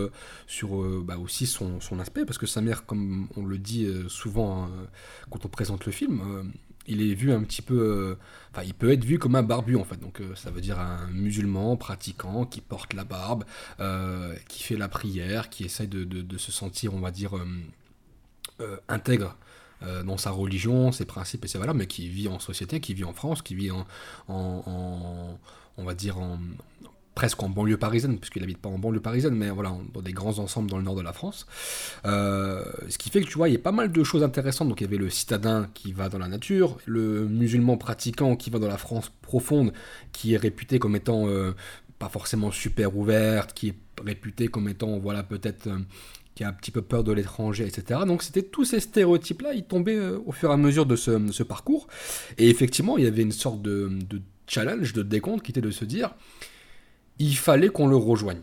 sur 0.46 0.82
bah, 1.02 1.18
aussi 1.18 1.46
son, 1.46 1.80
son, 1.80 1.98
aspect, 1.98 2.24
parce 2.24 2.38
que 2.38 2.46
sa 2.46 2.60
mère, 2.60 2.86
comme 2.86 3.28
on 3.36 3.44
le 3.44 3.58
dit 3.58 3.88
souvent 4.08 4.64
hein, 4.64 4.70
quand 5.30 5.44
on 5.44 5.48
présente 5.48 5.86
le 5.86 5.92
film, 5.92 6.52
il 6.86 7.02
est 7.02 7.14
vu 7.14 7.32
un 7.32 7.42
petit 7.42 7.62
peu. 7.62 7.78
Euh, 7.78 8.18
enfin, 8.52 8.62
il 8.64 8.74
peut 8.74 8.92
être 8.92 9.04
vu 9.04 9.18
comme 9.18 9.34
un 9.34 9.42
barbu 9.42 9.76
en 9.76 9.84
fait. 9.84 9.98
Donc, 9.98 10.20
euh, 10.20 10.34
ça 10.34 10.50
veut 10.50 10.60
dire 10.60 10.78
un 10.78 11.06
musulman 11.08 11.76
pratiquant 11.76 12.44
qui 12.44 12.60
porte 12.60 12.94
la 12.94 13.04
barbe, 13.04 13.44
euh, 13.80 14.34
qui 14.48 14.62
fait 14.62 14.76
la 14.76 14.88
prière, 14.88 15.50
qui 15.50 15.64
essaie 15.64 15.86
de, 15.86 16.38
se 16.38 16.52
sentir, 16.52 16.94
on 16.94 17.00
va 17.00 17.10
dire, 17.10 17.32
intègre 18.88 19.36
dans 20.04 20.16
sa 20.16 20.30
religion, 20.30 20.92
ses 20.92 21.04
principes 21.04 21.44
et 21.44 21.48
ses 21.48 21.58
valeurs, 21.58 21.74
mais 21.74 21.86
qui 21.86 22.08
vit 22.08 22.28
en 22.28 22.38
société, 22.38 22.80
qui 22.80 22.94
vit 22.94 23.04
en 23.04 23.12
France, 23.12 23.42
qui 23.42 23.54
vit 23.54 23.70
en, 23.70 23.86
en 24.28 25.38
on 25.76 25.84
va 25.84 25.94
dire, 25.94 26.18
en, 26.18 26.38
presque 27.14 27.42
en 27.42 27.48
banlieue 27.48 27.76
parisienne, 27.76 28.18
puisqu'il 28.18 28.40
n'habite 28.40 28.58
pas 28.58 28.68
en 28.68 28.78
banlieue 28.78 29.00
parisienne, 29.00 29.34
mais 29.34 29.50
voilà, 29.50 29.76
dans 29.92 30.00
des 30.00 30.12
grands 30.12 30.38
ensembles 30.38 30.70
dans 30.70 30.78
le 30.78 30.82
nord 30.82 30.96
de 30.96 31.02
la 31.02 31.12
France. 31.12 31.46
Euh, 32.06 32.64
ce 32.88 32.96
qui 32.98 33.10
fait 33.10 33.20
que 33.20 33.26
tu 33.26 33.36
vois, 33.36 33.48
il 33.48 33.52
y 33.52 33.56
a 33.56 33.60
pas 33.60 33.72
mal 33.72 33.92
de 33.92 34.04
choses 34.04 34.22
intéressantes. 34.22 34.68
Donc 34.68 34.80
il 34.80 34.84
y 34.84 34.86
avait 34.86 34.96
le 34.96 35.10
citadin 35.10 35.68
qui 35.74 35.92
va 35.92 36.08
dans 36.08 36.18
la 36.18 36.28
nature, 36.28 36.78
le 36.86 37.28
musulman 37.28 37.76
pratiquant 37.76 38.36
qui 38.36 38.50
va 38.50 38.58
dans 38.58 38.68
la 38.68 38.78
France 38.78 39.12
profonde, 39.20 39.72
qui 40.12 40.34
est 40.34 40.38
réputé 40.38 40.78
comme 40.78 40.96
étant 40.96 41.28
euh, 41.28 41.52
pas 41.98 42.08
forcément 42.08 42.50
super 42.50 42.96
ouverte, 42.96 43.52
qui 43.52 43.68
est 43.68 43.76
réputé 44.02 44.48
comme 44.48 44.68
étant, 44.68 44.98
voilà, 44.98 45.22
peut-être... 45.22 45.66
Euh, 45.66 45.78
qui 46.34 46.44
a 46.44 46.48
un 46.48 46.52
petit 46.54 46.70
peu 46.70 46.80
peur 46.80 47.04
de 47.04 47.12
l'étranger, 47.12 47.66
etc. 47.66 48.00
Donc 48.06 48.22
c'était 48.22 48.42
tous 48.42 48.64
ces 48.64 48.80
stéréotypes-là, 48.80 49.52
ils 49.52 49.64
tombaient 49.64 50.00
au 50.00 50.32
fur 50.32 50.48
et 50.48 50.54
à 50.54 50.56
mesure 50.56 50.86
de 50.86 50.96
ce, 50.96 51.42
parcours. 51.42 51.88
Et 52.38 52.48
effectivement, 52.48 52.96
il 52.96 53.04
y 53.04 53.06
avait 53.06 53.20
une 53.20 53.32
sorte 53.32 53.60
de, 53.60 53.90
de 54.08 54.22
challenge, 54.46 54.94
de 54.94 55.02
décompte, 55.02 55.42
qui 55.42 55.50
était 55.50 55.60
de 55.60 55.70
se 55.70 55.84
dire, 55.84 56.14
il 57.18 57.36
fallait 57.36 57.68
qu'on 57.68 57.86
le 57.86 57.96
rejoigne. 57.96 58.42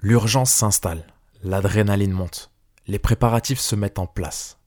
L'urgence 0.00 0.50
s'installe, 0.50 1.06
l'adrénaline 1.42 2.12
monte, 2.12 2.50
les 2.86 2.98
préparatifs 2.98 3.60
se 3.60 3.76
mettent 3.76 3.98
en 3.98 4.06
place. 4.06 4.58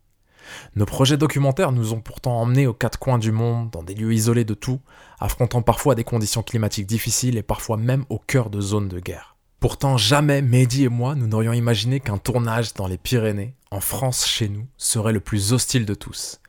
Nos 0.76 0.86
projets 0.86 1.18
documentaires 1.18 1.72
nous 1.72 1.94
ont 1.94 2.02
pourtant 2.02 2.42
emmenés 2.42 2.68
aux 2.68 2.74
quatre 2.74 3.00
coins 3.00 3.18
du 3.18 3.32
monde, 3.32 3.70
dans 3.72 3.84
des 3.84 3.94
lieux 3.94 4.14
isolés 4.14 4.44
de 4.44 4.54
tout, 4.54 4.80
affrontant 5.20 5.62
parfois 5.62 5.96
des 5.96 6.04
conditions 6.04 6.44
climatiques 6.44 6.88
difficiles 6.88 7.38
et 7.38 7.44
parfois 7.44 7.78
même 7.78 8.06
au 8.10 8.20
cœur 8.20 8.50
de 8.50 8.62
zones 8.62 8.90
de 8.90 9.00
guerre. 9.00 9.38
Pourtant, 9.60 9.96
jamais 9.98 10.42
Mehdi 10.42 10.86
et 10.86 10.90
moi, 10.90 11.14
nous 11.14 11.28
n'aurions 11.28 11.54
imaginé 11.54 12.00
qu'un 12.00 12.18
tournage 12.18 12.74
dans 12.74 12.88
les 12.88 12.98
Pyrénées, 12.98 13.56
en 13.70 13.80
France 13.80 14.26
chez 14.26 14.50
nous, 14.50 14.68
serait 14.78 15.14
le 15.14 15.20
plus 15.20 15.54
hostile 15.54 15.86
de 15.86 15.94
tous. 15.94 16.40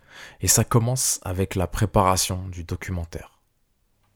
Et 0.40 0.48
ça 0.48 0.64
commence 0.64 1.20
avec 1.22 1.54
la 1.54 1.66
préparation 1.66 2.48
du 2.48 2.64
documentaire. 2.64 3.38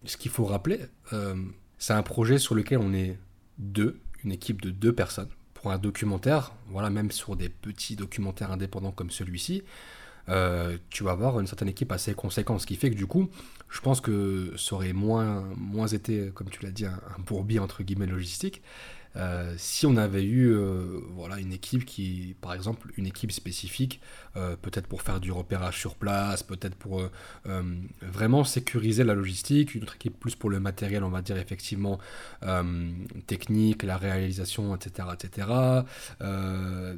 Ce 0.04 0.16
qu'il 0.16 0.30
faut 0.30 0.44
rappeler, 0.44 0.80
euh, 1.12 1.36
c'est 1.78 1.92
un 1.92 2.02
projet 2.02 2.38
sur 2.38 2.54
lequel 2.54 2.78
on 2.78 2.92
est 2.92 3.18
deux, 3.58 4.00
une 4.24 4.32
équipe 4.32 4.62
de 4.62 4.70
deux 4.70 4.92
personnes. 4.92 5.28
Pour 5.54 5.70
un 5.70 5.78
documentaire, 5.78 6.52
voilà, 6.68 6.90
même 6.90 7.10
sur 7.10 7.36
des 7.36 7.48
petits 7.48 7.96
documentaires 7.96 8.52
indépendants 8.52 8.92
comme 8.92 9.10
celui-ci, 9.10 9.62
euh, 10.28 10.76
tu 10.90 11.04
vas 11.04 11.12
avoir 11.12 11.38
une 11.40 11.46
certaine 11.46 11.68
équipe 11.68 11.92
assez 11.92 12.14
conséquente. 12.14 12.60
Ce 12.60 12.66
qui 12.66 12.76
fait 12.76 12.90
que 12.90 12.96
du 12.96 13.06
coup, 13.06 13.28
je 13.68 13.80
pense 13.80 14.00
que 14.00 14.52
ça 14.56 14.74
aurait 14.74 14.92
moins, 14.92 15.44
été, 15.92 16.30
comme 16.34 16.50
tu 16.50 16.62
l'as 16.64 16.70
dit, 16.70 16.86
un, 16.86 17.00
un 17.16 17.22
bourbier 17.22 17.58
entre 17.58 17.82
guillemets 17.82 18.06
logistique. 18.06 18.62
Euh, 19.16 19.54
si 19.56 19.86
on 19.86 19.96
avait 19.96 20.22
eu 20.22 20.52
euh, 20.52 21.00
voilà, 21.14 21.38
une 21.38 21.52
équipe 21.52 21.84
qui, 21.84 22.36
par 22.40 22.52
exemple, 22.52 22.92
une 22.96 23.06
équipe 23.06 23.32
spécifique, 23.32 24.00
euh, 24.36 24.56
peut-être 24.56 24.86
pour 24.86 25.02
faire 25.02 25.20
du 25.20 25.32
repérage 25.32 25.78
sur 25.78 25.94
place, 25.94 26.42
peut-être 26.42 26.74
pour 26.74 27.02
vraiment 28.02 28.44
sécuriser 28.44 29.04
la 29.04 29.14
logistique, 29.14 29.74
une 29.74 29.82
autre 29.82 29.96
équipe 29.96 30.18
plus 30.18 30.34
pour 30.34 30.50
le 30.50 30.60
matériel, 30.60 31.04
on 31.04 31.08
va 31.08 31.22
dire 31.22 31.36
effectivement 31.36 31.98
technique, 33.26 33.82
la 33.82 33.96
réalisation, 33.96 34.74
etc., 34.74 35.08
etc. 35.14 35.48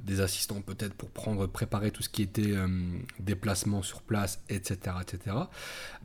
des 0.03 0.21
assistants 0.21 0.61
peut-être 0.61 0.95
pour 0.95 1.11
prendre, 1.11 1.47
préparer 1.47 1.91
tout 1.91 2.03
ce 2.03 2.09
qui 2.09 2.23
était 2.23 2.55
déplacement 3.21 3.83
sur 3.83 4.03
place, 4.03 4.43
etc., 4.49 4.97
etc. 5.03 5.37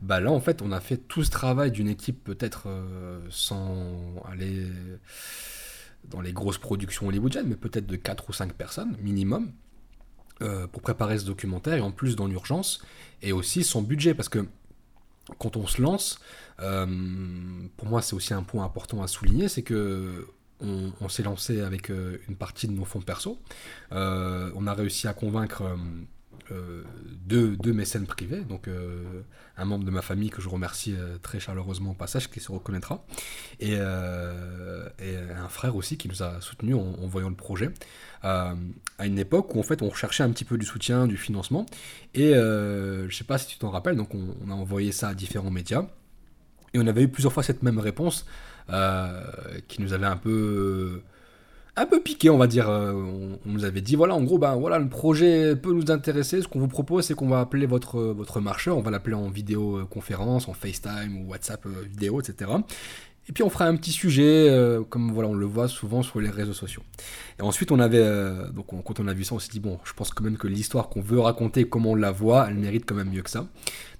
Bah 0.02 0.20
là, 0.20 0.30
en 0.30 0.40
fait, 0.40 0.62
on 0.62 0.72
a 0.72 0.80
fait 0.80 0.96
tout 0.96 1.24
ce 1.24 1.30
travail 1.30 1.70
d'une 1.70 1.88
équipe 1.88 2.22
peut-être 2.24 2.68
sans 3.30 4.22
aller 4.30 4.66
dans 6.10 6.20
les 6.20 6.32
grosses 6.32 6.58
productions 6.58 7.08
hollywoodiennes, 7.08 7.46
mais 7.46 7.56
peut-être 7.56 7.86
de 7.86 7.96
4 7.96 8.28
ou 8.28 8.32
5 8.32 8.52
personnes 8.52 8.96
minimum, 9.00 9.52
euh, 10.42 10.66
pour 10.66 10.82
préparer 10.82 11.18
ce 11.18 11.24
documentaire, 11.24 11.74
et 11.74 11.80
en 11.80 11.92
plus 11.92 12.16
dans 12.16 12.26
l'urgence, 12.26 12.82
et 13.22 13.32
aussi 13.32 13.62
son 13.62 13.82
budget, 13.82 14.14
parce 14.14 14.28
que 14.28 14.46
quand 15.38 15.56
on 15.56 15.66
se 15.66 15.80
lance, 15.80 16.18
euh, 16.60 16.86
pour 17.76 17.88
moi 17.88 18.02
c'est 18.02 18.14
aussi 18.14 18.34
un 18.34 18.42
point 18.42 18.64
important 18.64 19.02
à 19.02 19.06
souligner, 19.06 19.48
c'est 19.48 19.62
que 19.62 20.26
on, 20.60 21.08
s'est 21.08 21.22
lancé 21.22 21.60
avec 21.60 21.90
euh, 21.90 22.18
une 22.28 22.36
partie 22.36 22.66
de 22.66 22.72
nos 22.72 22.84
fonds 22.84 23.00
perso. 23.00 23.38
on 23.90 24.66
a 24.66 24.74
réussi 24.74 25.06
à 25.06 25.12
convaincre 25.12 25.62
euh, 26.52 26.82
deux, 27.26 27.72
mécènes 27.72 28.06
privés, 28.06 28.42
donc 28.42 28.68
euh, 28.68 29.22
un 29.56 29.64
membre 29.64 29.84
de 29.84 29.90
ma 29.90 30.02
famille 30.02 30.30
que 30.30 30.42
je 30.42 30.48
remercie 30.48 30.94
euh, 30.94 31.16
très 31.22 31.40
chaleureusement 31.40 31.92
au 31.92 31.94
passage, 31.94 32.30
qui 32.30 32.40
se 32.40 32.52
reconnaîtra, 32.52 33.04
et, 33.60 33.78
un 33.78 35.48
frère 35.48 35.76
aussi 35.76 35.96
qui 35.96 36.08
nous 36.08 36.22
a 36.22 36.40
soutenus 36.40 36.76
en, 36.76 37.06
voyant 37.06 37.28
le 37.28 37.34
projet, 37.34 37.70
à 38.22 38.56
une 39.04 39.18
époque 39.18 39.54
où 39.54 39.60
en 39.60 39.62
fait 39.62 39.82
on 39.82 39.88
recherchait 39.88 40.22
un 40.22 40.30
petit 40.30 40.44
peu 40.44 40.58
du 40.58 40.66
soutien, 40.66 41.06
du 41.06 41.16
financement, 41.16 41.66
et 42.14 42.32
je 42.34 43.08
sais 43.10 43.24
pas 43.24 43.38
si 43.38 43.46
tu 43.46 43.58
t'en 43.58 43.70
rappelles, 43.70 43.96
donc 43.96 44.14
on, 44.14 44.34
on, 44.46 44.50
a 44.50 44.54
envoyé 44.54 44.92
ça 44.92 45.08
à 45.08 45.14
différents 45.14 45.50
médias, 45.50 45.86
et 46.74 46.78
on 46.78 46.86
avait 46.86 47.02
eu 47.02 47.08
plusieurs 47.08 47.32
fois 47.32 47.42
cette 47.42 47.62
même 47.62 47.78
réponse 47.78 48.26
qui 49.68 49.82
nous 49.82 49.92
avait 49.92 50.06
un 50.06 50.16
peu 50.16 51.02
un 51.76 51.86
peu 51.86 52.00
piqué, 52.00 52.30
on 52.30 52.38
va 52.38 52.46
dire. 52.46 52.68
Euh, 52.68 52.92
on, 52.92 53.38
nous 53.44 53.64
avait 53.64 53.80
dit, 53.80 53.96
voilà, 53.96 54.14
en 54.14 54.22
gros, 54.22 54.38
ben 54.38 54.54
voilà, 54.56 54.78
le 54.78 54.88
projet 54.88 55.56
peut 55.56 55.72
nous 55.72 55.90
intéresser. 55.90 56.42
Ce 56.42 56.48
qu'on 56.48 56.60
vous 56.60 56.68
propose, 56.68 57.06
c'est 57.06 57.14
qu'on 57.14 57.28
va 57.28 57.40
appeler 57.40 57.66
votre, 57.66 58.00
votre 58.00 58.40
marcheur, 58.40 58.76
on 58.76 58.82
va 58.82 58.90
l'appeler 58.90 59.16
en 59.16 59.28
vidéoconférence, 59.28 60.48
en 60.48 60.54
FaceTime 60.54 61.22
ou 61.22 61.30
WhatsApp 61.30 61.66
euh, 61.66 61.84
vidéo, 61.88 62.20
etc. 62.20 62.50
Et 63.28 63.32
puis 63.32 63.42
on 63.42 63.50
fera 63.50 63.66
un 63.66 63.76
petit 63.76 63.92
sujet, 63.92 64.48
euh, 64.50 64.82
comme 64.82 65.12
voilà, 65.12 65.28
on 65.28 65.34
le 65.34 65.46
voit 65.46 65.68
souvent 65.68 66.02
sur 66.02 66.20
les 66.20 66.30
réseaux 66.30 66.52
sociaux. 66.52 66.82
Et 67.38 67.42
ensuite, 67.42 67.72
on 67.72 67.80
avait, 67.80 68.04
donc 68.52 68.66
quand 68.84 69.00
on 69.00 69.08
a 69.08 69.14
vu 69.14 69.24
ça, 69.24 69.34
on 69.34 69.38
s'est 69.38 69.50
dit 69.50 69.60
bon, 69.60 69.80
je 69.84 69.92
pense 69.92 70.10
quand 70.10 70.22
même 70.22 70.36
que 70.36 70.46
l'histoire 70.46 70.88
qu'on 70.88 71.00
veut 71.00 71.18
raconter, 71.18 71.64
comme 71.64 71.86
on 71.86 71.94
la 71.94 72.12
voit, 72.12 72.46
elle 72.48 72.56
mérite 72.56 72.84
quand 72.86 72.94
même 72.94 73.10
mieux 73.10 73.22
que 73.22 73.30
ça. 73.30 73.46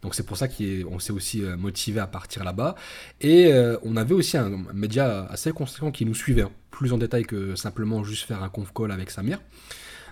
Donc 0.02 0.14
c'est 0.14 0.24
pour 0.24 0.36
ça 0.36 0.46
qu'on 0.48 0.98
s'est 0.98 1.12
aussi 1.12 1.42
motivé 1.58 2.00
à 2.00 2.06
partir 2.06 2.44
là-bas. 2.44 2.74
Et 3.20 3.52
on 3.82 3.96
avait 3.96 4.14
aussi 4.14 4.36
un, 4.36 4.50
média 4.72 5.26
assez 5.30 5.52
conséquent 5.52 5.90
qui 5.90 6.04
nous 6.04 6.14
suivait. 6.14 6.42
Hein 6.42 6.50
plus 6.74 6.92
en 6.92 6.98
détail 6.98 7.24
que 7.24 7.54
simplement 7.54 8.04
juste 8.04 8.26
faire 8.26 8.42
un 8.42 8.48
conf 8.48 8.72
call 8.74 8.90
avec 8.90 9.10
Samir. 9.10 9.38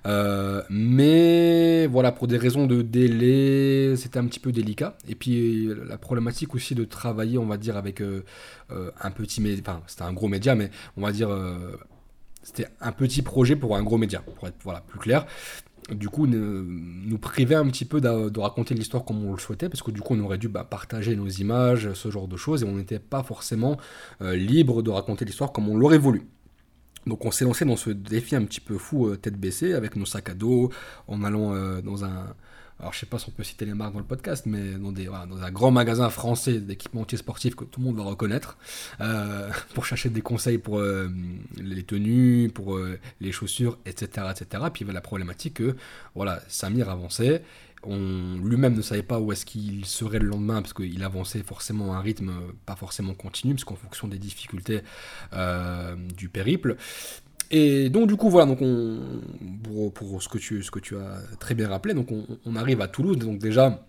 Euh, 0.07 0.63
mais 0.71 1.87
voilà, 1.87 2.13
pour 2.13 2.27
des 2.27 2.37
raisons 2.37 2.67
de 2.67 2.83
délai, 2.83 3.95
c'était 3.97 4.19
un 4.19 4.27
petit 4.27 4.41
peu 4.41 4.53
délicat. 4.53 4.97
Et 5.09 5.15
puis 5.15 5.69
la 5.87 5.99
problématique 5.99 6.55
aussi 6.55 6.75
de 6.75 6.85
travailler, 6.85 7.39
on 7.39 7.47
va 7.47 7.57
dire, 7.57 7.77
avec 7.77 8.01
euh, 8.01 8.25
euh, 8.71 8.91
un 9.01 9.11
petit 9.11 9.41
média, 9.41 9.63
enfin 9.67 9.83
c'était 9.87 10.03
un 10.03 10.13
gros 10.13 10.29
média, 10.29 10.55
mais 10.55 10.71
on 10.97 11.03
va 11.03 11.13
dire, 11.13 11.31
c'était 12.43 12.67
un 12.81 12.93
petit 12.93 13.23
projet 13.23 13.57
pour 13.57 13.77
un 13.77 13.83
gros 13.83 13.99
média, 13.99 14.21
pour 14.21 14.49
être 14.49 14.57
voilà, 14.65 14.81
plus 14.81 14.99
clair 14.99 15.27
du 15.91 16.09
coup, 16.09 16.29
nous 16.29 17.19
priver 17.19 17.57
un 17.57 17.67
petit 17.67 17.85
peu 17.85 18.01
de, 18.01 18.39
raconter 18.39 18.73
l'histoire 18.73 19.05
comme 19.05 19.27
on 19.27 19.33
le 19.33 19.39
souhaitait, 19.39 19.69
parce 19.69 19.83
que 19.83 19.91
du 19.91 20.01
coup, 20.01 20.15
on 20.15 20.21
aurait 20.21 20.39
dû 20.39 20.49
bah, 20.49 20.63
partager 20.63 21.17
nos 21.17 21.27
images, 21.27 21.93
ce 21.95 22.09
genre 22.09 22.29
de 22.29 22.37
choses, 22.37 22.63
et 22.63 22.67
on 22.67 22.77
n'était 22.77 23.01
pas 23.01 23.25
forcément 23.25 23.77
libre 24.21 24.83
de 24.83 24.91
raconter 24.91 25.25
l'histoire 25.25 25.51
comme 25.51 25.69
on 25.69 25.77
l'aurait 25.77 25.99
voulu. 25.99 26.23
Donc 27.07 27.25
on 27.25 27.31
s'est 27.31 27.45
lancé 27.45 27.65
dans 27.65 27.77
ce 27.77 27.91
défi 27.91 28.37
un 28.37 28.45
petit 28.45 28.61
peu 28.61 28.79
fou, 28.79 29.09
euh, 29.09 29.17
tête 29.17 29.37
baissée, 29.37 29.75
avec 29.75 29.97
nos 29.97 30.07
sacs 30.07 30.31
à 30.31 30.35
dos, 30.35 30.71
en 31.09 31.25
allant 31.25 31.55
euh, 31.55 31.81
dans 31.81 32.05
un... 32.05 32.35
Alors 32.81 32.93
je 32.93 32.99
sais 32.99 33.07
pas 33.07 33.19
si 33.19 33.29
on 33.29 33.33
peut 33.33 33.45
citer 33.45 33.65
les 33.65 33.75
marques 33.75 33.93
dans 33.93 34.01
le 34.01 34.05
podcast, 34.05 34.45
mais 34.47 34.73
dans, 34.73 34.91
des, 34.91 35.05
dans 35.05 35.41
un 35.41 35.51
grand 35.53 35.71
magasin 35.71 36.11
français 36.11 36.59
d'équipementiers 36.59 37.19
sportifs 37.19 37.55
que 37.55 37.65
tout 37.65 37.79
le 37.79 37.87
monde 37.87 37.97
va 37.97 38.03
reconnaître, 38.03 38.57
euh, 39.01 39.51
pour 39.75 39.87
chercher 39.87 40.09
des 40.09 40.23
conseils 40.23 40.59
pour 40.59 40.83
les 40.83 41.83
tenues, 41.85 42.51
pour 42.53 42.81
les 43.21 43.33
chaussures, 43.33 43.79
etc. 43.87 44.27
etc. 44.31 44.65
Puis 44.73 44.81
il 44.81 44.87
y 44.87 44.91
avait 44.91 44.95
la 44.95 45.01
problématique 45.01 45.55
que 45.55 45.77
voilà, 46.17 46.41
Samir 46.49 46.89
avançait, 46.91 47.45
lui-même 47.87 48.75
ne 48.75 48.83
savait 48.83 49.03
pas 49.03 49.19
où 49.19 49.33
est-ce 49.33 49.45
qu'il 49.45 49.85
serait 49.85 50.19
le 50.19 50.27
lendemain, 50.27 50.63
parce 50.63 50.75
qu'il 50.75 51.03
avançait 51.03 51.43
forcément 51.43 51.95
à 51.95 51.97
un 51.97 52.01
rythme 52.01 52.33
pas 52.67 52.77
forcément 52.77 53.15
continu, 53.15 53.55
parce 53.55 53.65
qu'en 53.65 53.77
fonction 53.77 54.09
des 54.09 54.19
difficultés 54.19 54.83
euh, 55.33 55.97
du 56.17 56.29
périple. 56.29 56.77
Et 57.51 57.91
donc 57.91 58.09
du 58.09 58.17
coup 58.17 58.31
voilà, 58.31 58.51
on, 58.61 59.01
pour, 59.93 60.23
ce, 60.23 60.29
que 60.29 60.39
tu, 60.39 60.63
ce 60.63 60.71
que 60.71 60.79
tu 60.79 60.97
as 60.97 61.21
très 61.39 61.55
bien 61.55 61.69
rappelé, 61.69 61.93
donc 61.93 62.09
on, 62.47 62.57
arrive 62.57 62.81
à 62.81 62.89
Toulouse, 62.89 63.19
donc 63.19 63.39
déjà 63.39 63.87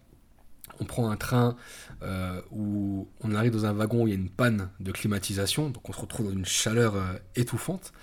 on 0.79 0.85
prend 0.85 1.09
un 1.09 1.15
train 1.15 1.55
euh, 2.01 2.41
où 2.51 3.07
on 3.21 3.33
arrive 3.33 3.53
dans 3.53 3.65
un 3.65 3.71
wagon 3.71 4.03
où 4.03 4.07
il 4.07 4.09
y 4.09 4.13
a 4.13 4.19
une 4.19 4.29
panne 4.29 4.69
de 4.81 4.91
climatisation, 4.91 5.69
donc 5.69 5.87
on 5.87 5.93
se 5.93 6.01
retrouve 6.01 6.25
dans 6.25 6.33
une 6.33 6.45
chaleur 6.45 6.95
euh, 6.95 7.13
étouffante. 7.35 7.93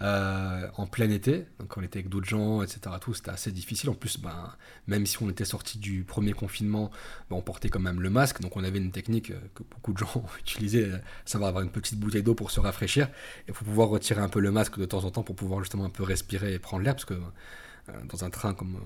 Euh, 0.00 0.68
en 0.76 0.86
plein 0.86 1.10
été, 1.10 1.46
donc 1.58 1.76
on 1.76 1.82
était 1.82 1.98
avec 1.98 2.08
d'autres 2.08 2.28
gens, 2.28 2.62
etc. 2.62 2.80
Tout, 3.00 3.14
c'était 3.14 3.30
assez 3.30 3.50
difficile. 3.50 3.90
En 3.90 3.94
plus, 3.94 4.18
ben, 4.18 4.52
même 4.86 5.06
si 5.06 5.20
on 5.20 5.28
était 5.28 5.44
sorti 5.44 5.78
du 5.78 6.04
premier 6.04 6.32
confinement, 6.32 6.90
ben, 7.28 7.36
on 7.36 7.42
portait 7.42 7.68
quand 7.68 7.80
même 7.80 8.00
le 8.00 8.08
masque, 8.08 8.40
donc 8.40 8.56
on 8.56 8.62
avait 8.62 8.78
une 8.78 8.92
technique 8.92 9.32
euh, 9.32 9.40
que 9.54 9.64
beaucoup 9.64 9.92
de 9.92 9.98
gens 9.98 10.24
utilisaient, 10.40 10.84
euh, 10.84 11.38
va 11.38 11.48
avoir 11.48 11.64
une 11.64 11.70
petite 11.70 11.98
bouteille 11.98 12.22
d'eau 12.22 12.34
pour 12.34 12.52
se 12.52 12.60
rafraîchir, 12.60 13.08
et 13.48 13.52
pour 13.52 13.66
pouvoir 13.66 13.88
retirer 13.88 14.20
un 14.20 14.28
peu 14.28 14.38
le 14.38 14.52
masque 14.52 14.78
de 14.78 14.84
temps 14.84 15.04
en 15.04 15.10
temps 15.10 15.24
pour 15.24 15.34
pouvoir 15.34 15.60
justement 15.60 15.84
un 15.84 15.90
peu 15.90 16.04
respirer 16.04 16.54
et 16.54 16.58
prendre 16.58 16.84
l'air, 16.84 16.94
parce 16.94 17.04
que 17.04 17.14
dans 18.10 18.22
un 18.22 18.30
train, 18.30 18.52
comme 18.52 18.78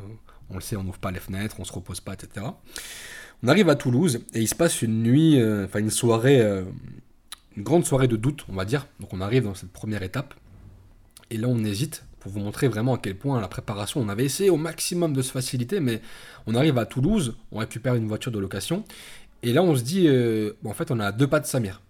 on 0.49 0.55
le 0.55 0.61
sait, 0.61 0.77
on 0.77 0.85
n'ouvre 0.85 0.99
pas 0.99 1.11
les 1.11 1.19
fenêtres, 1.19 1.57
on 1.59 1.65
se 1.65 1.73
repose 1.73 2.01
pas, 2.01 2.15
etc. 2.15 2.47
On 3.43 3.49
arrive 3.49 3.69
à 3.69 3.75
Toulouse 3.75 4.21
et 4.33 4.41
il 4.41 4.47
se 4.47 4.55
passe 4.55 4.81
une 4.81 5.03
nuit, 5.03 5.43
enfin 5.65 5.81
une 5.81 5.91
soirée, 5.91 6.41
une 7.57 7.63
grande 7.65 7.85
soirée 7.85 8.07
de 8.07 8.15
doute, 8.15 8.45
on 8.49 8.55
va 8.55 8.65
dire. 8.65 8.87
Donc 9.01 9.13
on 9.13 9.21
arrive 9.21 9.43
dans 9.43 9.55
cette 9.55 9.73
première 9.73 10.05
étape 10.05 10.35
et 11.33 11.39
là, 11.39 11.49
on 11.49 11.65
hésite 11.65 12.05
pour 12.21 12.31
vous 12.31 12.41
montrer 12.41 12.69
vraiment 12.69 12.95
à 12.95 12.99
quel 12.99 13.17
point 13.17 13.41
la 13.41 13.49
préparation, 13.49 14.01
on 14.01 14.09
avait 14.11 14.25
essayé 14.25 14.51
au 14.51 14.59
maximum 14.59 15.15
de 15.15 15.23
se 15.23 15.33
faciliter, 15.33 15.81
mais 15.81 16.03
on 16.47 16.55
arrive 16.55 16.77
à 16.77 16.85
Toulouse, 16.85 17.37
on 17.51 17.59
récupère 17.59 17.95
une 17.95 18.07
voiture 18.07 18.31
de 18.31 18.39
location, 18.39 18.85
et 19.43 19.55
là, 19.55 19.63
on 19.63 19.75
se 19.75 19.83
dit, 19.83 20.07
euh, 20.09 20.53
en 20.65 20.75
fait, 20.75 20.91
on 20.91 21.01
a 21.01 21.11
deux 21.11 21.27
pas 21.27 21.41
de 21.41 21.47
Samir. 21.47 21.81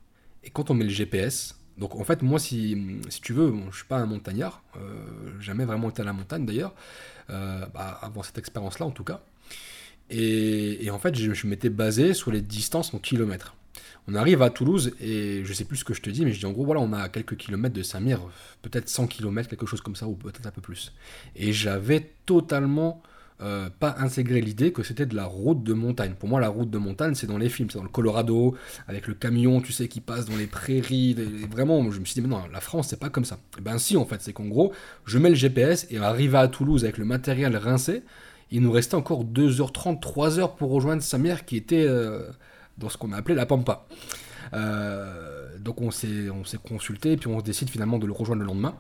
Et 0.45 0.51
quand 0.51 0.71
on 0.71 0.75
met 0.75 0.85
le 0.85 0.91
GPS, 0.91 1.59
donc 1.77 1.97
en 1.97 2.05
fait, 2.05 2.23
moi, 2.23 2.39
si, 2.39 3.01
tu 3.21 3.33
veux, 3.33 3.53
je 3.53 3.71
je 3.73 3.77
suis 3.79 3.87
pas 3.87 3.97
un 3.97 4.07
montagnard, 4.07 4.63
euh, 4.77 5.41
jamais 5.41 5.65
vraiment 5.65 5.91
été 5.91 6.03
à 6.03 6.05
la 6.05 6.13
montagne 6.13 6.47
d'ailleurs, 6.47 6.73
euh, 7.31 7.67
bah, 7.75 7.99
avant 8.01 8.23
cette 8.23 8.39
expérience-là 8.39 8.87
en 8.87 8.93
tout 8.93 9.05
cas. 9.05 9.21
Et, 10.09 10.89
en 10.91 10.99
fait, 10.99 11.17
je, 11.17 11.33
je 11.33 11.47
m'étais 11.49 11.71
basé 11.71 12.15
sur 12.15 12.31
les 12.31 12.43
distances 12.43 12.95
en 12.95 12.99
kilomètres. 12.99 13.57
On 14.09 14.15
arrive 14.15 14.43
à 14.43 14.51
Toulouse 14.51 14.95
et 15.01 15.45
je 15.45 15.53
sais 15.53 15.65
plus 15.65 15.79
ce 15.79 15.85
que 15.85 15.95
je 15.95 16.03
te 16.03 16.11
dis, 16.11 16.25
mais 16.25 16.33
je 16.33 16.41
dis 16.41 16.47
en 16.47 16.53
gros, 16.53 16.65
voilà, 16.65 16.81
on 16.81 16.93
a 16.93 17.09
quelques 17.09 17.37
kilomètres 17.37 17.75
de 17.75 17.83
Saint-Myr, 17.83 18.21
peut-être 18.61 18.89
100 18.89 19.07
km, 19.07 19.49
quelque 19.49 19.67
chose 19.67 19.81
comme 19.81 19.95
ça, 19.95 20.07
ou 20.07 20.15
peut-être 20.15 20.47
un 20.47 20.51
peu 20.51 20.61
plus. 20.61 20.93
Et 21.37 21.53
j'avais 21.53 22.11
totalement 22.27 23.01
euh, 23.43 23.71
pas 23.79 23.95
intégré 23.99 24.41
l'idée 24.41 24.73
que 24.73 24.83
c'était 24.83 25.07
de 25.07 25.15
la 25.15 25.25
route 25.25 25.63
de 25.63 25.73
montagne. 25.73 26.15
Pour 26.19 26.29
moi, 26.29 26.41
la 26.41 26.49
route 26.49 26.71
de 26.71 26.79
montagne, 26.79 27.15
c'est 27.15 27.27
dans 27.27 27.39
les 27.39 27.49
films, 27.49 27.71
c'est 27.71 27.79
dans 27.79 27.85
le 27.85 27.91
Colorado, 27.91 28.57
avec 28.89 29.07
le 29.07 29.15
camion, 29.15 29.61
tu 29.61 29.73
sais, 29.73 29.87
qui 29.87 30.01
passe 30.01 30.27
dans 30.27 30.37
les 30.37 30.47
prairies. 30.47 31.17
vraiment, 31.51 31.89
je 31.91 32.01
me 32.01 32.05
suis 32.05 32.15
dit, 32.15 32.21
mais 32.23 32.29
non, 32.29 32.43
la 32.53 32.61
France, 32.61 32.89
c'est 32.89 33.01
pas 33.01 33.09
comme 33.09 33.25
ça. 33.25 33.37
Et 33.37 33.59
eh 33.59 33.61
ben 33.61 33.79
si, 33.79 33.97
en 33.97 34.05
fait, 34.05 34.21
c'est 34.21 34.33
qu'en 34.33 34.47
gros, 34.47 34.73
je 35.07 35.19
mets 35.19 35.29
le 35.29 35.35
GPS 35.35 35.87
et 35.91 35.99
arrivé 35.99 36.39
à 36.39 36.49
Toulouse 36.49 36.85
avec 36.85 36.99
le 36.99 37.05
matériel 37.05 37.57
rincé, 37.57 38.03
il 38.51 38.63
nous 38.63 38.73
restait 38.73 38.97
encore 38.97 39.25
2h30, 39.25 40.01
3h 40.01 40.57
pour 40.57 40.71
rejoindre 40.71 41.03
Saint-Myr 41.03 41.45
qui 41.45 41.57
était. 41.57 41.87
Euh, 41.87 42.31
dans 42.83 42.89
ce 42.89 42.99
qu'on 42.99 43.13
a 43.13 43.17
appelé 43.17 43.35
la 43.35 43.47
Pampa. 43.47 43.87
Euh, 44.53 45.57
donc 45.59 45.81
on 45.81 45.91
s'est, 45.91 46.29
on 46.29 46.45
s'est 46.45 46.59
consulté, 46.59 47.17
puis 47.17 47.29
on 47.29 47.41
décide 47.41 47.71
finalement 47.71 47.99
de 47.99 48.07
le 48.07 48.13
rejoindre 48.13 48.43
le 48.43 48.47
lendemain. 48.47 48.77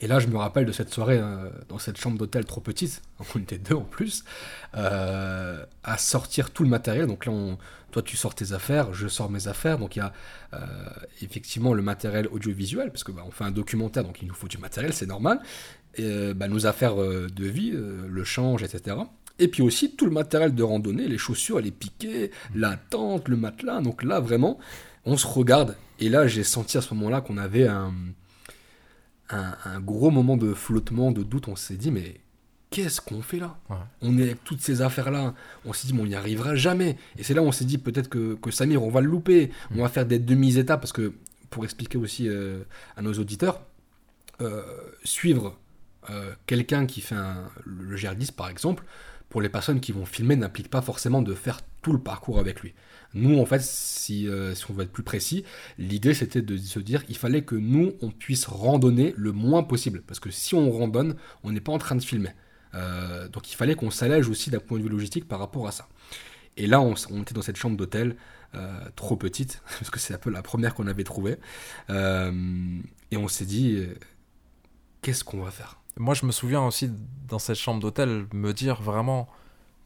Et 0.00 0.08
là, 0.08 0.18
je 0.18 0.26
me 0.26 0.36
rappelle 0.36 0.66
de 0.66 0.72
cette 0.72 0.92
soirée 0.92 1.18
euh, 1.18 1.48
dans 1.68 1.78
cette 1.78 1.96
chambre 1.96 2.18
d'hôtel 2.18 2.44
trop 2.44 2.60
petite, 2.60 3.02
on 3.34 3.38
était 3.38 3.58
deux 3.58 3.74
en 3.74 3.82
plus, 3.82 4.24
euh, 4.74 5.64
à 5.84 5.98
sortir 5.98 6.50
tout 6.50 6.62
le 6.62 6.68
matériel. 6.68 7.06
Donc 7.06 7.26
là, 7.26 7.32
toi, 7.90 8.02
tu 8.02 8.16
sors 8.16 8.34
tes 8.34 8.52
affaires, 8.52 8.92
je 8.92 9.08
sors 9.08 9.30
mes 9.30 9.48
affaires. 9.48 9.78
Donc 9.78 9.96
il 9.96 10.00
y 10.00 10.02
a 10.02 10.12
effectivement 11.22 11.74
le 11.74 11.82
matériel 11.82 12.28
audiovisuel, 12.30 12.90
parce 12.90 13.04
que 13.04 13.12
bah, 13.12 13.22
fait 13.30 13.44
un 13.44 13.50
documentaire, 13.50 14.04
donc 14.04 14.20
il 14.22 14.28
nous 14.28 14.34
faut 14.34 14.48
du 14.48 14.58
matériel, 14.58 14.92
c'est 14.92 15.06
normal. 15.06 15.40
Et, 15.94 16.34
bah, 16.34 16.46
nos 16.46 16.66
affaires 16.66 16.96
de 16.96 17.44
vie, 17.46 17.72
le 17.72 18.24
change, 18.24 18.62
etc. 18.62 18.96
Et 19.38 19.48
puis 19.48 19.62
aussi 19.62 19.94
tout 19.94 20.06
le 20.06 20.12
matériel 20.12 20.54
de 20.54 20.62
randonnée, 20.62 21.08
les 21.08 21.18
chaussures, 21.18 21.60
les 21.60 21.70
piquets, 21.70 22.30
la 22.54 22.76
tente, 22.76 23.28
le 23.28 23.36
matelas. 23.36 23.80
Donc 23.80 24.02
là, 24.02 24.20
vraiment, 24.20 24.58
on 25.04 25.16
se 25.16 25.26
regarde. 25.26 25.76
Et 25.98 26.08
là, 26.08 26.26
j'ai 26.26 26.44
senti 26.44 26.78
à 26.78 26.80
ce 26.80 26.94
moment-là 26.94 27.20
qu'on 27.20 27.36
avait 27.36 27.68
un, 27.68 27.92
un, 29.30 29.80
gros 29.80 30.10
moment 30.10 30.36
de 30.36 30.54
flottement, 30.54 31.12
de 31.12 31.22
doute. 31.22 31.48
On 31.48 31.56
s'est 31.56 31.76
dit, 31.76 31.90
mais 31.90 32.20
qu'est-ce 32.70 33.00
qu'on 33.00 33.22
fait 33.22 33.38
là? 33.38 33.58
On 34.00 34.18
est 34.18 34.22
avec 34.22 34.44
toutes 34.44 34.60
ces 34.60 34.82
affaires-là. 34.82 35.34
On 35.64 35.72
s'est 35.72 35.88
dit, 35.88 35.94
mais 35.94 36.02
on 36.02 36.06
n'y 36.06 36.14
arrivera 36.14 36.54
jamais. 36.54 36.96
Et 37.18 37.22
c'est 37.22 37.34
là 37.34 37.42
où 37.42 37.46
on 37.46 37.52
s'est 37.52 37.64
dit, 37.64 37.78
peut-être 37.78 38.08
que, 38.08 38.34
que, 38.34 38.50
Samir, 38.50 38.82
on 38.82 38.90
va 38.90 39.00
le 39.00 39.08
louper. 39.08 39.50
On 39.74 39.82
va 39.82 39.88
faire 39.88 40.06
des 40.06 40.18
demi-étapes. 40.18 40.80
Parce 40.80 40.92
que, 40.92 41.12
pour 41.50 41.64
expliquer 41.64 41.98
aussi 41.98 42.28
euh, 42.28 42.62
à 42.96 43.02
nos 43.02 43.12
auditeurs, 43.14 43.60
euh, 44.40 44.62
suivre 45.04 45.58
euh, 46.10 46.32
quelqu'un 46.46 46.86
qui 46.86 47.00
fait 47.00 47.16
le 47.64 47.96
GR10 47.96 48.32
par 48.32 48.48
exemple, 48.48 48.84
pour 49.28 49.40
les 49.40 49.48
personnes 49.48 49.80
qui 49.80 49.92
vont 49.92 50.06
filmer, 50.06 50.36
n'implique 50.36 50.70
pas 50.70 50.82
forcément 50.82 51.22
de 51.22 51.34
faire 51.34 51.60
tout 51.82 51.92
le 51.92 51.98
parcours 51.98 52.38
avec 52.38 52.60
lui. 52.60 52.74
Nous, 53.14 53.38
en 53.38 53.46
fait, 53.46 53.62
si, 53.62 54.28
euh, 54.28 54.54
si 54.54 54.70
on 54.70 54.74
veut 54.74 54.84
être 54.84 54.92
plus 54.92 55.02
précis, 55.02 55.44
l'idée 55.78 56.14
c'était 56.14 56.42
de 56.42 56.56
se 56.56 56.78
dire 56.78 57.02
il 57.08 57.16
fallait 57.16 57.42
que 57.42 57.54
nous, 57.54 57.94
on 58.02 58.10
puisse 58.10 58.46
randonner 58.46 59.14
le 59.16 59.32
moins 59.32 59.62
possible. 59.62 60.02
Parce 60.06 60.20
que 60.20 60.30
si 60.30 60.54
on 60.54 60.70
randonne, 60.70 61.16
on 61.42 61.52
n'est 61.52 61.60
pas 61.60 61.72
en 61.72 61.78
train 61.78 61.96
de 61.96 62.02
filmer. 62.02 62.30
Euh, 62.74 63.28
donc 63.28 63.50
il 63.50 63.56
fallait 63.56 63.74
qu'on 63.74 63.90
s'allège 63.90 64.28
aussi 64.28 64.50
d'un 64.50 64.58
point 64.60 64.78
de 64.78 64.82
vue 64.82 64.88
logistique 64.88 65.26
par 65.26 65.38
rapport 65.38 65.66
à 65.66 65.72
ça. 65.72 65.88
Et 66.56 66.66
là, 66.66 66.80
on, 66.80 66.94
était 66.94 67.34
dans 67.34 67.42
cette 67.42 67.56
chambre 67.56 67.76
d'hôtel, 67.76 68.16
trop 68.94 69.16
petite, 69.16 69.60
parce 69.78 69.90
que 69.90 69.98
c'est 69.98 70.14
un 70.14 70.18
peu 70.18 70.30
la 70.30 70.40
première 70.42 70.74
qu'on 70.74 70.86
avait 70.86 71.04
trouvée. 71.04 71.36
et 71.90 73.16
on 73.16 73.28
s'est 73.28 73.44
dit 73.44 73.82
qu'est-ce 75.02 75.24
qu'on 75.24 75.42
va 75.42 75.50
faire? 75.50 75.78
Moi, 75.98 76.14
je 76.14 76.26
me 76.26 76.32
souviens 76.32 76.64
aussi 76.64 76.90
dans 77.28 77.38
cette 77.38 77.56
chambre 77.56 77.80
d'hôtel 77.80 78.26
me 78.32 78.52
dire 78.52 78.80
vraiment 78.82 79.28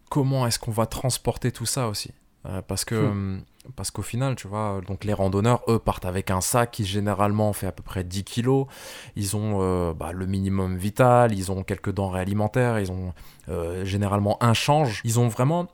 comment 0.09 0.47
est-ce 0.47 0.59
qu'on 0.59 0.73
va 0.73 0.87
transporter 0.87 1.53
tout 1.53 1.67
ça 1.67 1.89
aussi. 1.89 2.13
Euh, 2.47 2.63
parce 2.63 2.87
que 2.87 2.95
hmm. 2.95 3.43
parce 3.77 3.91
qu'au 3.91 4.03
final, 4.03 4.35
tu 4.35 4.49
vois, 4.49 4.81
donc 4.87 5.05
les 5.05 5.13
randonneurs, 5.13 5.63
eux, 5.69 5.79
partent 5.79 6.07
avec 6.07 6.31
un 6.31 6.41
sac 6.41 6.71
qui 6.71 6.87
généralement 6.87 7.53
fait 7.53 7.67
à 7.67 7.73
peu 7.73 7.83
près 7.83 8.03
10 8.03 8.25
kilos. 8.25 8.67
Ils 9.15 9.37
ont 9.37 9.59
euh, 9.61 9.93
bah, 9.93 10.13
le 10.13 10.27
minimum 10.27 10.77
vital, 10.77 11.33
ils 11.37 11.53
ont 11.53 11.63
quelques 11.63 11.93
denrées 11.93 12.21
alimentaires, 12.21 12.81
ils 12.81 12.91
ont 12.91 13.13
euh, 13.49 13.85
généralement 13.85 14.43
un 14.43 14.55
change. 14.55 15.03
Ils 15.05 15.21
ont 15.21 15.29
vraiment, 15.29 15.67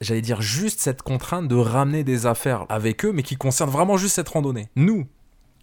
j'allais 0.00 0.22
dire, 0.22 0.42
juste 0.42 0.80
cette 0.80 1.02
contrainte 1.02 1.46
de 1.46 1.56
ramener 1.56 2.02
des 2.02 2.26
affaires 2.26 2.66
avec 2.68 3.04
eux, 3.04 3.12
mais 3.12 3.22
qui 3.22 3.36
concernent 3.36 3.70
vraiment 3.70 3.96
juste 3.96 4.16
cette 4.16 4.28
randonnée. 4.28 4.68
Nous, 4.74 5.06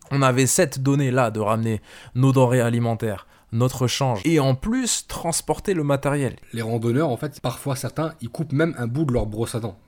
on 0.10 0.22
avait 0.22 0.48
cette 0.48 0.82
donnée-là 0.82 1.32
de 1.32 1.42
ramener 1.42 1.82
nos 2.16 2.32
denrées 2.32 2.62
alimentaires, 2.62 3.28
notre 3.54 3.88
change 3.88 4.22
et 4.26 4.40
en 4.40 4.56
plus 4.56 5.08
transporter 5.08 5.74
le 5.74 5.84
matériel. 5.84 6.36
Les 6.52 6.62
randonneurs, 6.62 7.10
en 7.10 7.18
fait, 7.18 7.40
parfois 7.40 7.76
certains, 7.76 8.14
ils 8.22 8.30
coupent 8.30 8.52
même 8.52 8.76
un 8.78 8.88
bout 8.88 9.06
de 9.06 9.14
leur 9.14 9.26
brosse 9.26 9.56
à 9.56 9.60
dents 9.60 9.80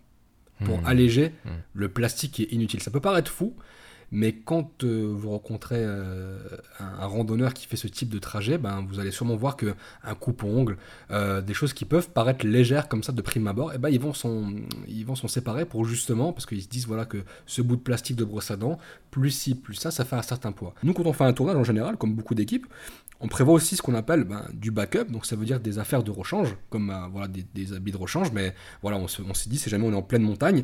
pour 0.64 0.80
hmm. 0.80 0.86
alléger 0.86 1.34
hmm. 1.44 1.50
le 1.74 1.90
plastique 1.90 2.32
qui 2.32 2.44
est 2.44 2.52
inutile. 2.54 2.82
Ça 2.82 2.92
peut 2.92 3.02
paraître 3.02 3.30
fou, 3.30 3.56
mais 4.12 4.34
quand 4.34 4.84
euh, 4.84 5.12
vous 5.14 5.32
rencontrez 5.32 5.80
euh, 5.80 6.38
un, 6.80 7.06
randonneur 7.06 7.54
qui 7.54 7.68
fait 7.68 7.76
ce 7.76 7.88
type 7.88 8.10
de 8.10 8.20
trajet, 8.20 8.58
ben, 8.58 8.86
vous 8.88 9.00
allez 9.00 9.12
sûrement 9.12 9.36
voir 9.36 9.58
que 9.58 9.74
un 10.04 10.16
coupe-ongle, 10.16 10.78
euh, 11.12 11.42
des 11.42 11.54
choses 11.54 11.74
qui 11.74 11.86
peuvent 11.86 12.10
paraître 12.10 12.46
légères 12.46 12.88
comme 12.88 13.04
ça 13.04 13.12
de 13.12 13.22
prime 13.22 13.48
abord, 13.48 13.72
et 13.72 13.76
eh 13.76 13.78
ben, 13.78 13.90
ils 13.90 14.00
vont 14.00 14.14
s'en 14.14 15.28
séparer 15.28 15.66
pour 15.66 15.86
justement, 15.86 16.34
parce 16.34 16.46
qu'ils 16.46 16.62
se 16.62 16.68
disent 16.68 16.88
voilà, 16.88 17.06
que 17.06 17.24
ce 17.46 17.62
bout 17.62 17.76
de 17.76 17.82
plastique 17.82 18.16
de 18.16 18.26
brosse 18.26 18.52
à 18.52 18.58
dents, 18.58 18.78
plus 19.12 19.32
ci, 19.32 19.56
plus 19.56 19.76
ça, 19.76 19.92
ça 19.92 20.06
fait 20.06 20.16
un 20.16 20.22
certain 20.22 20.52
poids. 20.52 20.74
Nous, 20.84 20.94
quand 20.94 21.06
on 21.06 21.14
fait 21.14 21.24
un 21.24 21.34
tournage 21.34 21.56
en 21.56 21.64
général, 21.64 21.98
comme 21.98 22.14
beaucoup 22.14 22.36
d'équipes, 22.36 22.68
on 23.20 23.28
prévoit 23.28 23.54
aussi 23.54 23.76
ce 23.76 23.82
qu'on 23.82 23.96
appelle 23.96 24.24
ben, 24.24 24.46
du 24.54 24.72
backup, 24.72 25.06
donc 25.10 25.26
ça 25.26 25.36
veut 25.36 25.46
dire 25.46 25.60
des 25.60 25.80
affaires 25.80 26.04
de 26.04 26.12
rechange, 26.12 26.56
comme 26.70 26.94
voilà, 27.12 27.28
des, 27.28 27.74
habits 27.74 27.92
de 27.92 27.98
rechange, 27.98 28.32
mais 28.32 28.54
voilà, 28.82 28.98
on 28.98 29.08
s'est 29.08 29.50
dit, 29.50 29.58
si 29.58 29.70
jamais 29.70 29.86
on 29.88 29.92
est 29.92 29.96
en 29.96 30.02
pleine 30.02 30.24
montagne, 30.24 30.64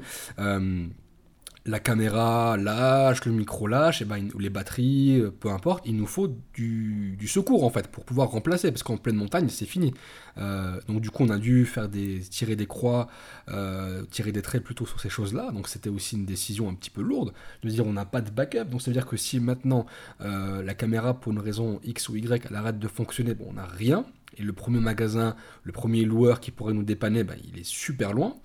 la 1.66 1.80
caméra 1.80 2.58
lâche, 2.58 3.24
le 3.26 3.32
micro 3.32 3.68
lâche, 3.68 4.02
et 4.02 4.06
ben, 4.06 4.30
les 4.40 4.50
batteries, 4.50 5.20
euh, 5.20 5.32
peu 5.32 5.50
importe, 5.50 5.84
il 5.86 5.96
nous 5.96 6.08
faut 6.08 6.36
du, 6.54 7.18
secours 7.28 7.64
en 7.64 7.70
fait 7.70 7.88
pour 7.88 8.04
pouvoir 8.04 8.30
remplacer, 8.30 8.72
parce 8.72 8.84
qu'en 8.84 8.98
pleine 8.98 9.16
montagne 9.16 9.48
c'est 9.48 9.66
fini. 9.66 9.94
Euh, 10.38 10.80
donc 10.88 11.02
du 11.02 11.10
coup 11.12 11.24
on 11.24 11.30
a 11.30 11.38
dû 11.38 11.66
faire 11.66 11.88
des 11.88 12.20
tirer 12.20 12.56
des 12.56 12.66
croix, 12.66 13.08
euh, 13.50 14.04
tirer 14.10 14.32
des 14.32 14.42
traits 14.42 14.64
plutôt 14.64 14.86
sur 14.86 15.00
ces 15.00 15.10
choses-là. 15.10 15.52
Donc 15.52 15.68
c'était 15.68 15.90
aussi 15.90 16.16
une 16.16 16.26
décision 16.26 16.68
un 16.68 16.74
petit 16.74 16.90
peu 16.90 17.02
lourde 17.02 17.32
de 17.64 17.70
dire 17.70 17.86
on 17.86 17.94
n'a 17.94 18.06
pas 18.06 18.22
de 18.22 18.32
backup. 18.32 18.66
Donc 18.66 18.82
ça 18.82 18.88
veut 18.88 18.96
dire 18.96 19.06
que 19.06 19.18
si 19.18 19.40
maintenant 19.40 19.86
la 20.20 20.74
caméra 20.74 21.14
pour 21.14 21.32
une 21.32 21.40
raison 21.40 21.80
X 21.84 22.10
ou 22.10 22.16
Y 22.16 22.46
elle 22.50 22.56
arrête 22.56 22.80
de 22.80 22.88
fonctionner, 22.88 23.34
bon 23.34 23.48
on 23.50 23.54
n'a 23.54 23.66
rien. 23.66 24.06
Et 24.38 24.44
le 24.44 24.54
premier 24.54 24.80
magasin, 24.80 25.36
le 25.64 25.72
premier 25.72 26.06
loueur 26.06 26.40
qui 26.40 26.52
pourrait 26.52 26.74
nous 26.74 26.84
dépanner, 26.84 27.24
ben, 27.24 27.36
il 27.52 27.60
est 27.60 27.66
super 27.66 28.14
loin. 28.14 28.36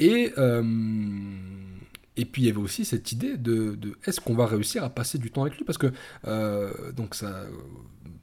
Et 0.00 0.32
et 2.18 2.24
puis 2.24 2.42
il 2.42 2.46
y 2.46 2.50
avait 2.50 2.58
aussi 2.58 2.84
cette 2.84 3.12
idée 3.12 3.36
de, 3.36 3.78
est-ce 4.04 4.20
qu'on 4.20 4.34
va 4.34 4.44
réussir 4.44 4.82
à 4.82 4.90
passer 4.90 5.18
du 5.18 5.30
temps 5.30 5.42
avec 5.42 5.56
lui? 5.56 5.64
Parce 5.64 5.78
que 5.78 5.92
euh, 6.26 6.90
donc 6.92 7.14
ça, 7.14 7.46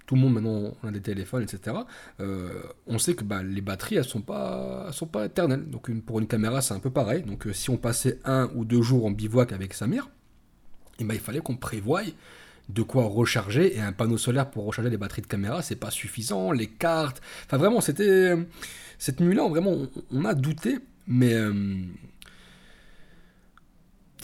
tout 0.06 0.16
le 0.16 0.22
monde 0.22 0.34
maintenant 0.34 0.76
a 0.84 0.92
des 0.92 1.02
téléphones, 1.02 1.44
etc. 1.44 1.78
Euh, 2.20 2.62
on 2.88 3.00
sait 3.00 3.16
que 3.16 3.24
bah, 3.24 3.42
les 3.42 3.62
batteries 3.62 3.96
elles 3.96 4.04
sont 4.04 4.22
pas, 4.22 4.90
sont 4.92 5.08
pas 5.08 5.26
éternelles. 5.26 5.70
Donc 5.70 5.90
pour 6.02 6.20
une 6.20 6.28
caméra 6.28 6.62
c'est 6.62 6.74
un 6.74 6.80
peu 6.80 6.90
pareil. 6.90 7.24
Donc 7.24 7.48
euh, 7.48 7.54
si 7.54 7.70
on 7.70 7.78
passait 7.78 8.20
un 8.26 8.52
ou 8.54 8.66
deux 8.66 8.82
jours 8.82 9.06
en 9.06 9.12
bivouac 9.12 9.54
avec 9.54 9.74
Samir, 9.74 10.10
eh 11.00 11.06
ben, 11.06 11.14
il 11.14 11.22
fallait 11.22 11.40
qu'on 11.40 11.56
prévoie 11.56 12.02
de 12.68 12.82
quoi 12.82 13.06
recharger 13.06 13.78
et 13.78 13.80
un 13.80 13.94
panneau 13.94 14.18
solaire 14.18 14.52
pour 14.52 14.66
recharger 14.66 14.90
les 14.90 14.98
batteries 14.98 15.22
de 15.22 15.28
caméra 15.28 15.62
c'est 15.62 15.78
pas 15.78 15.92
suffisant. 15.92 16.52
Les 16.52 16.68
cartes, 16.68 17.22
enfin 17.46 17.56
vraiment 17.56 17.80
c'était 17.80 18.34
cette 18.98 19.22
nuit-là 19.22 19.48
vraiment 19.48 19.78
on, 20.12 20.26
a 20.26 20.34
douté, 20.34 20.80
mais 21.08 21.34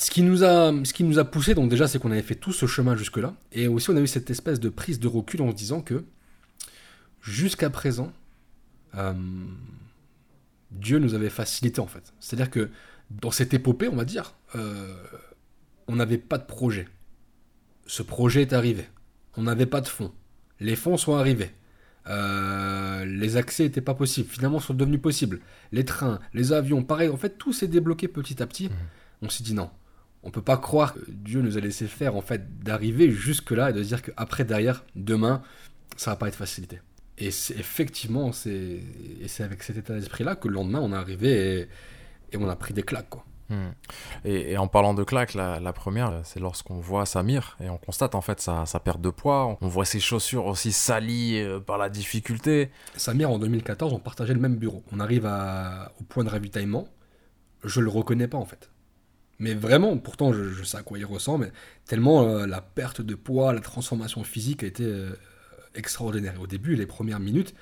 ce 0.02 0.10
qui 0.10 0.24
nous 0.24 0.44
a, 0.44 0.74
ce 0.84 0.94
qui 0.94 1.04
nous 1.04 1.20
a 1.20 1.26
poussé, 1.26 1.54
donc 1.54 1.70
déjà, 1.70 1.88
c'est 1.88 2.00
qu'on 2.00 2.10
avait 2.10 2.24
fait 2.24 2.36
tout 2.36 2.52
ce 2.52 2.66
chemin 2.66 2.96
jusque-là, 2.96 3.36
et 3.52 3.68
aussi 3.68 3.92
on 3.92 3.96
a 3.96 4.02
eu 4.02 4.08
cette 4.08 4.32
espèce 4.32 4.60
de 4.60 4.70
prise 4.70 5.00
de 5.00 5.08
recul 5.08 5.44
en 5.44 5.52
se 5.52 5.56
disant 5.56 5.82
que 5.82 6.04
jusqu'à 7.22 7.70
présent, 7.70 8.12
euh, 8.96 9.14
Dieu 10.72 10.98
nous 10.98 11.14
avait 11.14 11.30
facilité 11.30 11.82
en 11.82 11.86
fait. 11.86 12.14
C'est-à-dire 12.20 12.50
que 12.50 12.72
dans 13.12 13.30
cette 13.30 13.54
épopée, 13.54 13.90
on 13.90 13.96
va 13.96 14.06
dire, 14.06 14.34
euh, 14.56 14.92
on 15.88 15.98
n'avait 15.98 16.18
pas 16.18 16.40
de 16.40 16.46
projet. 16.46 16.88
Ce 17.86 18.02
projet 18.02 18.42
est 18.42 18.54
arrivé. 18.54 18.86
On 19.38 19.44
n'avait 19.44 19.68
pas 19.68 19.82
de 19.82 19.88
fonds. 19.88 20.12
Les 20.60 20.76
fonds 20.76 20.98
sont 20.98 21.16
arrivés. 21.16 21.52
Euh, 22.08 23.06
les 23.06 23.38
accès 23.38 23.64
n'étaient 23.64 23.82
pas 23.82 23.94
possibles. 23.94 24.30
Finalement, 24.30 24.60
sont 24.60 24.74
devenus 24.74 25.02
possibles. 25.02 25.42
Les 25.72 25.86
trains, 25.86 26.20
les 26.34 26.54
avions, 26.54 26.84
pareil. 26.84 27.10
En 27.10 27.18
fait, 27.18 27.38
tout 27.38 27.54
s'est 27.54 27.68
débloqué 27.68 28.08
petit 28.08 28.42
à 28.42 28.48
petit. 28.48 28.70
Mmh. 28.70 28.74
On 29.24 29.30
s'est 29.30 29.44
dit 29.44 29.54
non, 29.54 29.70
on 30.24 30.32
peut 30.32 30.42
pas 30.42 30.58
croire 30.58 30.94
que 30.94 31.00
Dieu 31.08 31.42
nous 31.42 31.58
a 31.58 31.62
laissé 31.62 31.88
faire 31.88 32.16
en 32.16 32.22
fait 32.22 32.60
d'arriver 32.60 33.10
jusque 33.10 33.52
là 33.52 33.70
et 33.70 33.74
de 33.74 33.82
se 33.82 33.88
dire 33.88 34.02
qu'après 34.02 34.46
derrière 34.46 34.84
demain 34.96 35.42
ça 35.98 36.12
va 36.12 36.18
pas 36.18 36.28
être 36.28 36.36
facilité. 36.36 36.80
Et 37.18 37.32
c'est 37.32 37.58
effectivement 37.58 38.32
c'est 38.32 38.80
et 39.22 39.28
c'est 39.28 39.44
avec 39.44 39.64
cet 39.64 39.78
état 39.78 39.94
d'esprit 39.94 40.24
là 40.24 40.36
que 40.36 40.48
le 40.48 40.54
lendemain 40.56 40.80
on 40.80 40.94
est 40.94 40.96
arrivé 40.96 41.68
et, 42.34 42.38
on 42.38 42.48
a 42.48 42.56
pris 42.56 42.74
des 42.74 42.84
claques 42.84 43.10
quoi. 43.10 43.26
Hmm. 43.50 43.72
Et, 44.24 44.58
en 44.58 44.68
parlant 44.68 44.94
de 44.94 45.04
claques, 45.04 45.34
la, 45.34 45.74
première, 45.74 46.22
c'est 46.24 46.40
lorsqu'on 46.40 46.80
voit 46.80 47.06
Samir 47.06 47.58
et 47.62 47.70
on 47.70 47.78
constate 47.78 48.16
en 48.16 48.22
fait 48.22 48.40
sa, 48.40 48.66
perte 48.82 49.02
de 49.02 49.10
poids. 49.10 49.58
On 49.60 49.68
voit 49.68 49.84
ses 49.84 50.00
chaussures 50.00 50.46
aussi 50.46 50.72
salies 50.72 51.38
euh, 51.40 51.60
par 51.60 51.78
la 51.78 51.90
difficulté. 51.90 52.72
Samir, 52.96 53.30
en 53.30 53.40
2014, 53.40 53.92
on 53.92 54.00
partageait 54.00 54.34
le 54.34 54.40
même 54.40 54.56
bureau. 54.56 54.86
On 54.94 55.02
arrive 55.02 55.26
au 56.00 56.04
point 56.06 56.24
de 56.24 56.30
ravitaillement. 56.30 56.88
Je 57.66 57.82
le 57.82 57.90
reconnais 57.90 58.30
pas 58.30 58.38
en 58.38 58.46
fait. 58.46 58.71
Mais 59.42 59.56
vraiment, 59.56 59.98
pourtant, 59.98 60.34
je, 60.34 60.64
sais 60.64 60.78
à 60.78 60.84
quoi 60.84 61.00
il 61.00 61.06
ressemble, 61.06 61.52
tellement 61.88 62.30
euh, 62.30 62.46
la 62.46 62.62
perte 62.62 63.02
de 63.02 63.16
poids, 63.16 63.54
la 63.54 63.60
transformation 63.60 64.24
physique 64.24 64.62
a 64.62 64.68
été 64.68 64.84
euh, 64.86 65.16
extraordinaire. 65.74 66.40
au 66.40 66.46
début, 66.46 66.76
les 66.76 66.86
premières 66.86 67.20
minutes, 67.20 67.56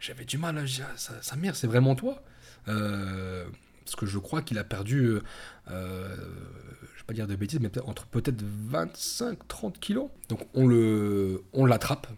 j'avais 0.00 0.24
du 0.24 0.36
mal 0.36 0.58
à 0.58 0.64
dire, 0.64 0.88
sa, 0.96 1.36
mère, 1.36 1.54
c'est 1.54 1.68
vraiment 1.68 1.94
toi 1.94 2.24
euh, 2.66 3.44
Parce 3.84 3.94
que 3.94 4.04
je 4.04 4.18
crois 4.18 4.42
qu'il 4.42 4.58
a 4.58 4.64
perdu, 4.64 5.20
je 5.68 5.72
vais 5.72 7.04
pas 7.06 7.14
dire 7.14 7.28
de 7.28 7.36
bêtises, 7.36 7.60
mais 7.60 7.68
peut 7.68 7.82
entre 7.86 8.06
peut-être 8.06 8.42
25-30 8.72 9.78
kilos. 9.78 10.10
Donc 10.28 10.40
on 10.54 10.66
le, 10.66 11.44
on 11.52 11.66
l'attrape. 11.66 12.08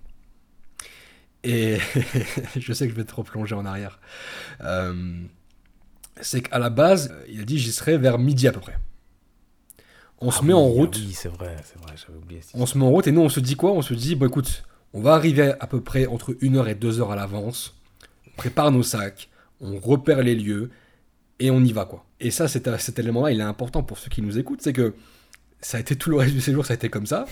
Et 1.42 1.76
je 2.56 2.72
sais 2.72 2.86
que 2.86 2.90
je 2.90 2.96
vais 2.96 3.04
trop 3.04 3.22
plonger 3.22 3.54
en 3.54 3.66
arrière. 3.66 4.00
c'est 6.22 6.40
qu'à 6.40 6.58
la 6.58 6.70
base, 6.70 7.14
il 7.28 7.42
a 7.42 7.44
dit 7.44 7.58
j'y 7.58 7.70
serai 7.70 7.98
vers 7.98 8.18
midi 8.18 8.48
à 8.48 8.52
peu 8.52 8.60
près. 8.60 8.78
On 10.24 10.30
se 10.30 10.38
ah 10.40 10.46
met 10.46 10.54
en 10.54 10.66
route. 10.66 10.96
Oui, 10.96 11.12
c'est 11.12 11.28
vrai, 11.28 11.54
c'est 11.64 11.78
vrai, 11.82 11.94
j'avais 11.96 12.18
oublié. 12.18 12.40
On 12.54 12.64
se 12.64 12.78
met 12.78 12.84
en 12.84 12.90
route 12.90 13.06
et 13.06 13.12
nous, 13.12 13.20
on 13.20 13.28
se 13.28 13.40
dit 13.40 13.56
quoi? 13.56 13.72
On 13.72 13.82
se 13.82 13.92
dit, 13.92 14.14
bon, 14.14 14.26
écoute, 14.26 14.64
on 14.94 15.02
va 15.02 15.12
arriver 15.12 15.52
à 15.60 15.66
peu 15.66 15.82
près 15.82 16.06
entre 16.06 16.32
1h 16.32 16.66
et 16.66 16.74
2h 16.74 17.12
à 17.12 17.14
l'avance. 17.14 17.74
On 18.28 18.30
prépare 18.36 18.72
nos 18.72 18.82
sacs, 18.82 19.28
on 19.60 19.78
repère 19.78 20.22
les 20.22 20.34
lieux 20.34 20.70
et 21.40 21.50
on 21.50 21.62
y 21.62 21.72
va, 21.72 21.84
quoi. 21.84 22.06
Et 22.20 22.30
ça, 22.30 22.48
cet, 22.48 22.74
cet 22.78 22.98
élément-là, 22.98 23.32
il 23.32 23.40
est 23.40 23.44
important 23.44 23.82
pour 23.82 23.98
ceux 23.98 24.08
qui 24.08 24.22
nous 24.22 24.38
écoutent, 24.38 24.62
c'est 24.62 24.72
que 24.72 24.94
ça 25.60 25.76
a 25.76 25.80
été 25.80 25.94
tout 25.94 26.08
le 26.08 26.16
reste 26.16 26.32
du 26.32 26.40
séjour, 26.40 26.64
ça 26.64 26.72
a 26.72 26.76
été 26.76 26.88
comme 26.88 27.06
ça. 27.06 27.26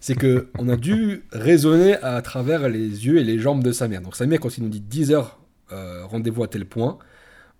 C'est 0.00 0.14
que 0.14 0.48
on 0.58 0.70
a 0.70 0.76
dû 0.76 1.24
raisonner 1.32 1.96
à 1.96 2.22
travers 2.22 2.70
les 2.70 3.06
yeux 3.06 3.18
et 3.18 3.24
les 3.24 3.38
jambes 3.38 3.62
de 3.62 3.72
sa 3.72 3.86
mère. 3.86 4.00
Donc 4.00 4.16
sa 4.16 4.24
mère, 4.24 4.40
quand 4.40 4.56
il 4.56 4.64
nous 4.64 4.70
dit 4.70 4.82
10h, 5.02 5.26
euh, 5.72 6.06
rendez-vous 6.06 6.42
à 6.42 6.48
tel 6.48 6.64
point, 6.64 6.98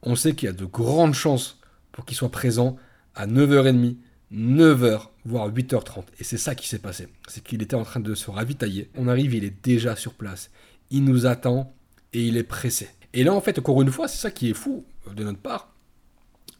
on 0.02 0.14
sait 0.14 0.32
qu'il 0.32 0.46
y 0.46 0.48
a 0.48 0.54
de 0.54 0.64
grandes 0.64 1.12
chances 1.12 1.60
pour 1.92 2.06
qu'il 2.06 2.16
soit 2.16 2.30
présent 2.30 2.76
à 3.14 3.26
9h30, 3.26 3.96
9h, 4.32 5.08
voire 5.24 5.50
8h30. 5.50 6.04
Et 6.20 6.24
c'est 6.24 6.38
ça 6.38 6.54
qui 6.54 6.68
s'est 6.68 6.78
passé. 6.78 7.08
C'est 7.28 7.42
qu'il 7.42 7.62
était 7.62 7.74
en 7.74 7.82
train 7.82 8.00
de 8.00 8.14
se 8.14 8.30
ravitailler. 8.30 8.88
On 8.96 9.08
arrive, 9.08 9.34
il 9.34 9.44
est 9.44 9.64
déjà 9.64 9.96
sur 9.96 10.14
place. 10.14 10.50
Il 10.90 11.04
nous 11.04 11.26
attend 11.26 11.72
et 12.12 12.26
il 12.26 12.36
est 12.36 12.44
pressé. 12.44 12.88
Et 13.12 13.24
là, 13.24 13.34
en 13.34 13.40
fait, 13.40 13.58
encore 13.58 13.82
une 13.82 13.90
fois, 13.90 14.08
c'est 14.08 14.18
ça 14.18 14.30
qui 14.30 14.50
est 14.50 14.54
fou 14.54 14.84
euh, 15.08 15.14
de 15.14 15.24
notre 15.24 15.38
part. 15.38 15.72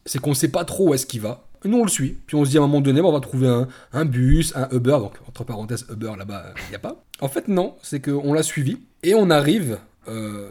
C'est 0.05 0.19
qu'on 0.19 0.31
ne 0.31 0.35
sait 0.35 0.49
pas 0.49 0.65
trop 0.65 0.89
où 0.89 0.93
est-ce 0.93 1.05
qu'il 1.05 1.21
va. 1.21 1.47
nous, 1.63 1.77
on 1.77 1.83
le 1.83 1.89
suit. 1.89 2.17
Puis 2.27 2.35
on 2.35 2.43
se 2.43 2.49
dit 2.49 2.57
à 2.57 2.61
un 2.61 2.67
moment 2.67 2.81
donné, 2.81 3.01
on 3.01 3.11
va 3.11 3.19
trouver 3.19 3.65
un, 3.93 4.05
bus, 4.05 4.53
un 4.55 4.67
Uber. 4.71 4.97
Donc, 4.99 5.15
entre 5.27 5.43
parenthèses, 5.43 5.85
Uber 5.89 6.13
là-bas, 6.17 6.53
il 6.65 6.69
n'y 6.69 6.75
a 6.75 6.79
pas. 6.79 7.03
En 7.21 7.29
fait, 7.29 7.47
non. 7.47 7.75
C'est 7.81 8.01
qu'on 8.01 8.33
l'a 8.33 8.43
suivi. 8.43 8.79
Et 9.03 9.13
on 9.13 9.29
arrive 9.29 9.79
euh, 10.07 10.49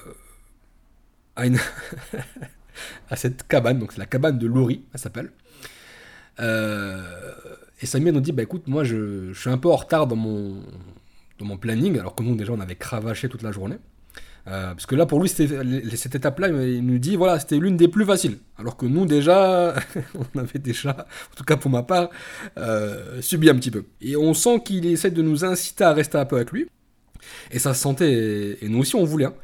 à, 1.37 1.47
une 1.47 1.59
à 3.11 3.17
cette 3.17 3.47
cabane. 3.47 3.79
Donc, 3.79 3.93
c'est 3.93 3.99
la 3.99 4.07
cabane 4.07 4.39
de 4.39 4.47
Laurie, 4.47 4.85
elle 4.95 5.01
s'appelle. 5.01 5.31
Euh, 6.39 7.03
et 7.83 7.87
Samir 7.87 8.13
nous 8.13 8.21
dit 8.21 8.33
bah 8.33 8.43
écoute, 8.43 8.67
moi 8.67 8.85
je, 8.85 9.33
suis 9.33 9.51
un 9.51 9.59
peu 9.59 9.69
en 9.69 9.77
retard 9.77 10.07
dans 10.07 10.17
mon, 10.17 10.63
dans 11.39 11.47
mon 11.47 11.57
planning, 11.57 11.99
alors 11.99 12.15
que 12.15 12.23
nous 12.23 12.35
déjà 12.37 12.53
on 12.53 12.61
avait 12.61 12.77
cravaché 12.77 13.29
toute 13.29 13.43
la 13.43 13.53
journée. 13.53 13.77
Euh, 14.49 14.71
parce 14.71 14.87
que 14.87 14.95
là, 14.95 15.05
pour 15.05 15.21
lui, 15.21 15.29
cette 15.29 16.15
étape-là, 16.15 16.49
il 16.49 16.85
nous 16.85 16.99
dit, 16.99 17.15
voilà, 17.15 17.39
c'était 17.39 17.59
l'une 17.59 17.77
des 17.77 17.89
plus 17.89 18.07
faciles. 18.07 18.39
Alors 18.59 18.77
que 18.77 18.87
nous, 18.87 19.05
déjà, 19.05 19.75
on 20.35 20.39
avait 20.39 20.59
déjà, 20.59 20.91
en 20.91 21.37
tout 21.37 21.45
cas 21.45 21.57
pour 21.57 21.71
ma 21.71 21.83
part, 21.83 22.09
euh, 22.57 23.21
subi 23.21 23.51
un 23.51 23.55
petit 23.55 23.71
peu. 23.71 23.85
Et 24.01 24.17
on 24.17 24.33
sent 24.33 24.63
qu'il 24.65 24.87
essaie 24.87 25.11
de 25.11 25.23
nous 25.23 25.45
inciter 25.45 25.85
à 25.85 25.93
rester 25.93 26.17
un 26.17 26.25
peu 26.25 26.37
avec 26.37 26.53
lui. 26.53 26.69
Et 27.51 27.59
ça 27.59 27.75
se 27.75 27.83
sentait, 27.83 28.59
et 28.63 28.69
nous 28.69 28.79
aussi, 28.79 28.97
on 28.97 29.05
voulait, 29.05 29.27
hein, 29.27 29.35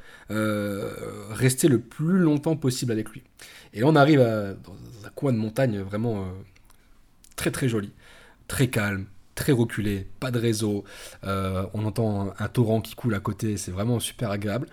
rester 1.30 1.68
le 1.68 1.78
plus 1.78 2.18
longtemps 2.18 2.56
possible 2.56 2.90
avec 2.90 3.10
lui. 3.10 3.22
Et 3.74 3.80
là, 3.80 3.86
on 3.86 3.96
arrive 3.96 4.20
dans 4.20 5.06
un 5.06 5.10
coin 5.14 5.32
de 5.32 5.38
montagne 5.38 5.80
vraiment 5.80 6.26
très 7.36 7.50
très 7.50 7.68
joli, 7.68 7.92
très 8.48 8.68
calme, 8.68 9.06
très 9.34 9.52
reculé, 9.52 10.08
pas 10.18 10.30
de 10.30 10.38
réseau, 10.38 10.84
euh, 11.24 11.64
on 11.74 11.84
entend 11.84 12.32
un, 12.38 12.48
torrent 12.48 12.80
qui 12.80 12.94
coule 12.94 13.14
à 13.14 13.20
côté, 13.20 13.56
c'est 13.56 13.70
vraiment 13.70 14.00
super 14.00 14.30
agréable. 14.30 14.66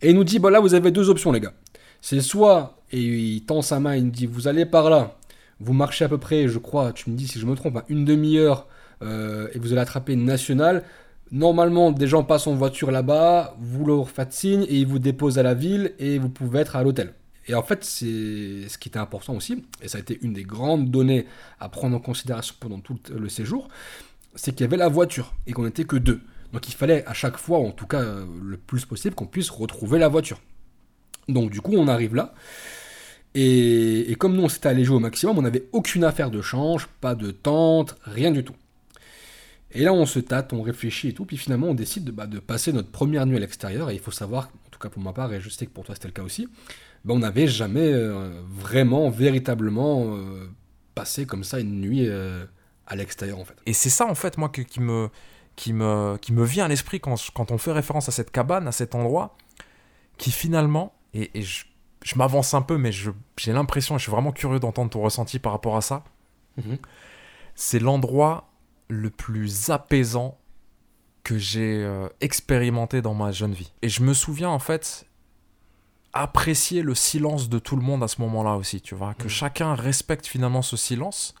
Et 0.00 0.10
il 0.10 0.16
nous 0.16 0.24
dit, 0.24 0.38
bah 0.38 0.50
là 0.50 0.60
vous 0.60 0.74
avez 0.74 0.90
deux 0.90 1.10
options 1.10 1.32
les 1.32 1.40
gars. 1.40 1.52
C'est 2.00 2.20
soit, 2.20 2.78
et 2.92 3.00
il 3.00 3.44
tend 3.44 3.60
sa 3.60 3.80
main, 3.80 3.96
il 3.96 4.04
nous 4.04 4.10
dit, 4.10 4.26
vous 4.26 4.48
allez 4.48 4.64
par 4.64 4.88
là, 4.88 5.18
vous 5.60 5.72
marchez 5.72 6.04
à 6.04 6.08
peu 6.08 6.18
près, 6.18 6.48
je 6.48 6.58
crois, 6.58 6.92
tu 6.92 7.10
me 7.10 7.16
dis 7.16 7.26
si 7.26 7.40
je 7.40 7.46
me 7.46 7.54
trompe, 7.54 7.76
hein, 7.76 7.84
une 7.88 8.04
demi-heure, 8.04 8.68
euh, 9.02 9.48
et 9.52 9.58
vous 9.58 9.72
allez 9.72 9.80
attraper 9.80 10.12
une 10.12 10.24
nationale. 10.24 10.84
Normalement, 11.30 11.92
des 11.92 12.06
gens 12.06 12.24
passent 12.24 12.46
en 12.46 12.54
voiture 12.54 12.90
là-bas, 12.90 13.56
vous 13.58 13.84
leur 13.84 14.08
faites 14.08 14.32
signe 14.32 14.62
et 14.62 14.76
ils 14.76 14.86
vous 14.86 14.98
déposent 14.98 15.38
à 15.38 15.42
la 15.42 15.54
ville 15.54 15.92
et 15.98 16.18
vous 16.18 16.30
pouvez 16.30 16.60
être 16.60 16.76
à 16.76 16.82
l'hôtel. 16.82 17.12
Et 17.48 17.54
en 17.54 17.62
fait, 17.62 17.82
c'est 17.82 18.68
ce 18.68 18.78
qui 18.78 18.90
était 18.90 18.98
important 18.98 19.34
aussi, 19.34 19.64
et 19.82 19.88
ça 19.88 19.98
a 19.98 20.00
été 20.02 20.18
une 20.22 20.34
des 20.34 20.44
grandes 20.44 20.90
données 20.90 21.26
à 21.58 21.68
prendre 21.68 21.96
en 21.96 22.00
considération 22.00 22.54
pendant 22.60 22.78
tout 22.78 22.98
le 23.10 23.28
séjour, 23.30 23.68
c'est 24.34 24.52
qu'il 24.52 24.60
y 24.60 24.64
avait 24.64 24.76
la 24.76 24.88
voiture 24.88 25.34
et 25.46 25.52
qu'on 25.52 25.64
n'était 25.64 25.84
que 25.84 25.96
deux. 25.96 26.20
Donc 26.52 26.68
il 26.68 26.74
fallait 26.74 27.04
à 27.06 27.14
chaque 27.14 27.38
fois, 27.38 27.58
en 27.58 27.70
tout 27.72 27.86
cas 27.86 28.02
le 28.02 28.56
plus 28.56 28.84
possible, 28.84 29.14
qu'on 29.14 29.26
puisse 29.26 29.50
retrouver 29.50 29.98
la 29.98 30.08
voiture. 30.08 30.40
Donc 31.28 31.50
du 31.50 31.60
coup, 31.60 31.72
on 31.74 31.88
arrive 31.88 32.14
là. 32.14 32.34
Et, 33.34 34.14
comme 34.18 34.34
nous, 34.34 34.42
on 34.42 34.48
s'était 34.48 34.68
allégé 34.68 34.90
au 34.90 34.98
maximum, 34.98 35.38
on 35.38 35.42
n'avait 35.42 35.68
aucune 35.72 36.04
affaire 36.04 36.30
de 36.30 36.42
change, 36.42 36.88
pas 37.00 37.14
de 37.14 37.30
tente, 37.30 37.96
rien 38.02 38.30
du 38.30 38.42
tout. 38.42 38.56
Et 39.72 39.82
là, 39.82 39.92
on 39.92 40.06
se 40.06 40.18
tâte, 40.18 40.52
on 40.52 40.62
réfléchit 40.62 41.08
et 41.08 41.12
tout, 41.12 41.26
puis 41.26 41.36
finalement, 41.36 41.68
on 41.68 41.74
décide 41.74 42.04
de, 42.04 42.10
bah, 42.10 42.26
de 42.26 42.38
passer 42.38 42.72
notre 42.72 42.90
première 42.90 43.26
nuit 43.26 43.36
à 43.36 43.40
l'extérieur. 43.40 43.90
Et 43.90 43.94
il 43.94 44.00
faut 44.00 44.10
savoir, 44.10 44.50
en 44.66 44.70
tout 44.70 44.78
cas 44.78 44.88
pour 44.88 45.02
ma 45.02 45.12
part, 45.12 45.32
et 45.32 45.40
je 45.40 45.50
sais 45.50 45.66
que 45.66 45.70
pour 45.70 45.84
toi 45.84 45.94
c'était 45.94 46.08
le 46.08 46.14
cas 46.14 46.22
aussi, 46.22 46.48
ben, 47.04 47.14
on 47.14 47.18
n'avait 47.18 47.46
jamais 47.46 47.92
euh, 47.92 48.42
vraiment, 48.48 49.10
véritablement 49.10 50.14
euh, 50.14 50.50
passé 50.94 51.26
comme 51.26 51.44
ça 51.44 51.60
une 51.60 51.80
nuit 51.80 52.08
euh, 52.08 52.44
à 52.86 52.96
l'extérieur 52.96 53.38
en 53.38 53.44
fait. 53.44 53.56
Et 53.66 53.72
c'est 53.72 53.90
ça 53.90 54.06
en 54.06 54.14
fait 54.14 54.38
moi 54.38 54.48
qui, 54.48 54.80
me, 54.80 55.08
qui, 55.56 55.72
me, 55.72 56.16
qui 56.18 56.32
me 56.32 56.44
vient 56.44 56.64
à 56.64 56.68
l'esprit 56.68 57.00
quand, 57.00 57.16
quand 57.34 57.50
on 57.50 57.58
fait 57.58 57.72
référence 57.72 58.08
à 58.08 58.12
cette 58.12 58.30
cabane, 58.30 58.66
à 58.68 58.72
cet 58.72 58.94
endroit, 58.94 59.36
qui 60.16 60.30
finalement, 60.30 60.94
et, 61.14 61.30
je, 61.42 61.64
m'avance 62.16 62.54
un 62.54 62.62
peu 62.62 62.78
mais 62.78 62.90
j'ai 62.92 63.52
l'impression, 63.52 63.96
et 63.96 63.98
je 63.98 64.02
suis 64.02 64.12
vraiment 64.12 64.32
curieux 64.32 64.60
d'entendre 64.60 64.90
ton 64.90 65.00
ressenti 65.00 65.38
par 65.38 65.52
rapport 65.52 65.76
à 65.76 65.82
ça, 65.82 66.04
mhm. 66.56 66.78
c'est 67.54 67.78
l'endroit 67.78 68.50
le 68.88 69.10
plus 69.10 69.70
apaisant 69.70 70.38
que 71.22 71.36
j'ai 71.36 71.86
expérimenté 72.22 73.02
dans 73.02 73.12
ma 73.12 73.32
jeune 73.32 73.52
vie. 73.52 73.72
Et 73.82 73.90
je 73.90 74.02
me 74.02 74.14
souviens 74.14 74.48
en 74.48 74.58
fait, 74.58 75.07
apprécier 76.12 76.82
le 76.82 76.94
silence 76.94 77.48
de 77.48 77.58
tout 77.58 77.76
le 77.76 77.82
monde 77.82 78.02
à 78.02 78.08
ce 78.08 78.20
moment-là 78.22 78.56
aussi, 78.56 78.80
tu 78.80 78.94
vois, 78.94 79.14
que 79.14 79.26
mm. 79.26 79.30
chacun 79.30 79.74
respecte 79.74 80.26
finalement 80.26 80.62
ce 80.62 80.76
silence 80.76 81.34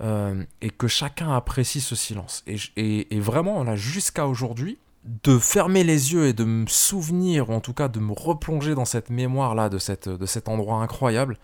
euh, 0.00 0.44
et 0.60 0.70
que 0.70 0.88
chacun 0.88 1.34
apprécie 1.34 1.80
ce 1.80 1.94
silence. 1.94 2.44
Et, 2.46 3.14
et, 3.14 3.20
vraiment, 3.20 3.64
là, 3.64 3.76
jusqu'à 3.76 4.26
aujourd'hui, 4.26 4.78
de 5.24 5.38
fermer 5.38 5.84
les 5.84 6.12
yeux 6.12 6.26
et 6.26 6.32
de 6.32 6.44
me 6.44 6.66
souvenir, 6.66 7.50
ou 7.50 7.54
en 7.54 7.60
tout 7.60 7.72
cas 7.72 7.88
de 7.88 8.00
me 8.00 8.12
replonger 8.12 8.74
dans 8.74 8.84
cette 8.84 9.08
mémoire-là 9.08 9.68
de, 9.68 9.78
cette, 9.78 10.08
de 10.08 10.26
cet 10.26 10.48
endroit 10.48 10.82
incroyable, 10.82 11.38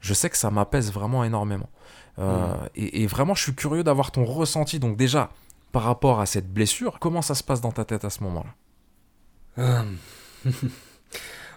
je 0.00 0.14
sais 0.14 0.30
que 0.30 0.38
ça 0.38 0.50
m'apaise 0.50 0.92
vraiment 0.92 1.24
énormément. 1.24 1.68
Euh, 2.18 2.54
mm. 2.54 2.68
et, 2.76 3.02
et, 3.02 3.06
vraiment, 3.06 3.34
je 3.34 3.42
suis 3.42 3.54
curieux 3.54 3.84
d'avoir 3.84 4.12
ton 4.12 4.24
ressenti. 4.24 4.78
Donc 4.78 4.96
déjà, 4.96 5.30
par 5.72 5.82
rapport 5.82 6.20
à 6.20 6.26
cette 6.26 6.52
blessure, 6.52 6.98
comment 6.98 7.22
ça 7.22 7.34
se 7.34 7.42
passe 7.42 7.60
dans 7.60 7.72
ta 7.72 7.84
tête 7.84 8.04
à 8.04 8.10
ce 8.10 8.22
moment-là? 8.24 8.54
Euh, 9.58 9.82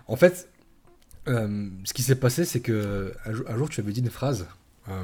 En 0.08 0.16
fait, 0.16 0.50
euh, 1.28 1.70
ce 1.84 1.94
qui 1.94 2.04
s'est 2.04 2.20
passé, 2.20 2.46
c'est 2.46 2.60
que 2.60 3.14
un 3.26 3.58
jour, 3.58 3.70
tu 3.70 3.80
avais 3.80 3.92
dit 3.92 4.02
une 4.02 4.10
phrase 4.10 4.48
euh, 4.90 5.04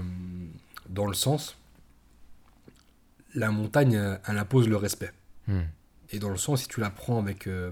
dans 0.89 1.07
le 1.07 1.13
sens 1.13 1.55
la 3.35 3.51
montagne, 3.51 3.93
elle 4.27 4.37
impose 4.39 4.67
le 4.67 4.75
respect. 4.75 5.11
Hmm. 5.47 5.61
Et 6.09 6.17
dans 6.17 6.31
le 6.31 6.37
sens, 6.37 6.61
si 6.61 6.67
tu 6.67 6.79
la 6.79 6.89
prends 6.89 7.19
avec, 7.19 7.45
euh, 7.45 7.71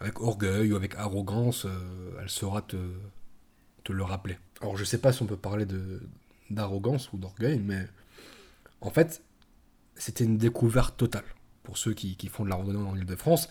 avec 0.00 0.20
orgueil 0.20 0.70
ou 0.70 0.76
avec 0.76 0.96
arrogance, 0.96 1.66
elle 2.20 2.28
saura 2.28 2.60
te, 2.60 2.76
te 3.84 3.92
le 3.92 4.02
rappeler. 4.02 4.38
Alors, 4.60 4.76
je 4.76 4.84
sais 4.84 4.98
pas 4.98 5.12
si 5.12 5.22
on 5.22 5.26
peut 5.26 5.38
parler 5.38 5.66
d'arrogance 6.50 7.10
ou 7.14 7.16
d'orgueil, 7.16 7.58
mais 7.58 7.86
en 8.82 8.90
fait, 8.90 9.22
c'était 9.94 10.24
une 10.24 10.36
découverte 10.36 10.98
totale 10.98 11.24
pour 11.68 11.76
ceux 11.76 11.92
qui, 11.92 12.16
font 12.28 12.44
de 12.44 12.48
la 12.48 12.56
randonnée 12.56 12.78
en 12.78 12.96
Ile-de-France, 12.96 13.50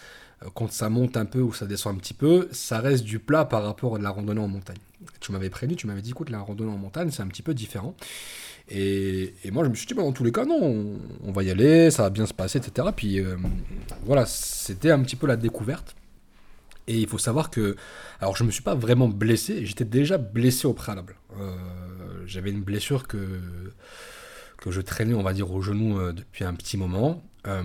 quand 0.53 0.71
ça 0.71 0.89
monte 0.89 1.17
un 1.17 1.25
peu 1.25 1.41
ou 1.41 1.53
ça 1.53 1.65
descend 1.65 1.95
un 1.95 1.99
petit 1.99 2.13
peu, 2.13 2.47
ça 2.51 2.79
reste 2.79 3.03
du 3.03 3.19
plat 3.19 3.45
par 3.45 3.63
rapport 3.63 3.95
à 3.95 3.97
de 3.97 4.03
la 4.03 4.11
randonnée 4.11 4.39
en 4.39 4.47
montagne. 4.47 4.77
Tu 5.19 5.31
m'avais 5.31 5.49
prévenu, 5.49 5.75
tu 5.75 5.87
m'avais 5.87 6.01
dit, 6.01 6.11
écoute, 6.11 6.29
la 6.29 6.39
randonnée 6.39 6.71
en 6.71 6.77
montagne, 6.77 7.09
c'est 7.11 7.23
un 7.23 7.27
petit 7.27 7.41
peu 7.41 7.53
différent. 7.53 7.95
Et, 8.69 9.33
moi, 9.51 9.63
je 9.63 9.69
me 9.69 9.75
suis 9.75 9.87
dit, 9.87 9.93
bah, 9.93 10.03
dans 10.03 10.11
tous 10.11 10.23
les 10.23 10.31
cas, 10.31 10.45
non, 10.45 10.99
on, 11.23 11.31
va 11.31 11.43
y 11.43 11.49
aller, 11.49 11.89
ça 11.89 12.03
va 12.03 12.09
bien 12.09 12.25
se 12.25 12.33
passer, 12.33 12.59
etc. 12.59 12.89
Puis 12.95 13.19
euh, 13.19 13.37
voilà, 14.05 14.25
c'était 14.25 14.91
un 14.91 15.01
petit 15.01 15.15
peu 15.15 15.25
la 15.25 15.37
découverte. 15.37 15.95
Et 16.87 16.97
il 16.99 17.07
faut 17.07 17.17
savoir 17.17 17.49
que, 17.49 17.75
alors 18.21 18.37
je 18.37 18.43
ne 18.43 18.47
me 18.47 18.51
suis 18.51 18.63
pas 18.63 18.75
vraiment 18.75 19.09
blessé, 19.09 19.65
j'étais 19.65 19.85
déjà 19.85 20.17
blessé 20.17 20.67
au 20.67 20.73
préalable. 20.73 21.15
Euh, 21.37 21.55
j'avais 22.25 22.49
une 22.49 22.61
blessure 22.61 23.07
que, 23.07 23.17
que 24.57 24.71
je 24.71 24.79
traînais, 24.81 25.13
on 25.13 25.23
va 25.23 25.33
dire, 25.33 25.51
au 25.51 25.61
genou 25.61 26.11
depuis 26.13 26.45
un 26.45 26.53
petit 26.53 26.77
moment. 26.77 27.23
Euh, 27.45 27.63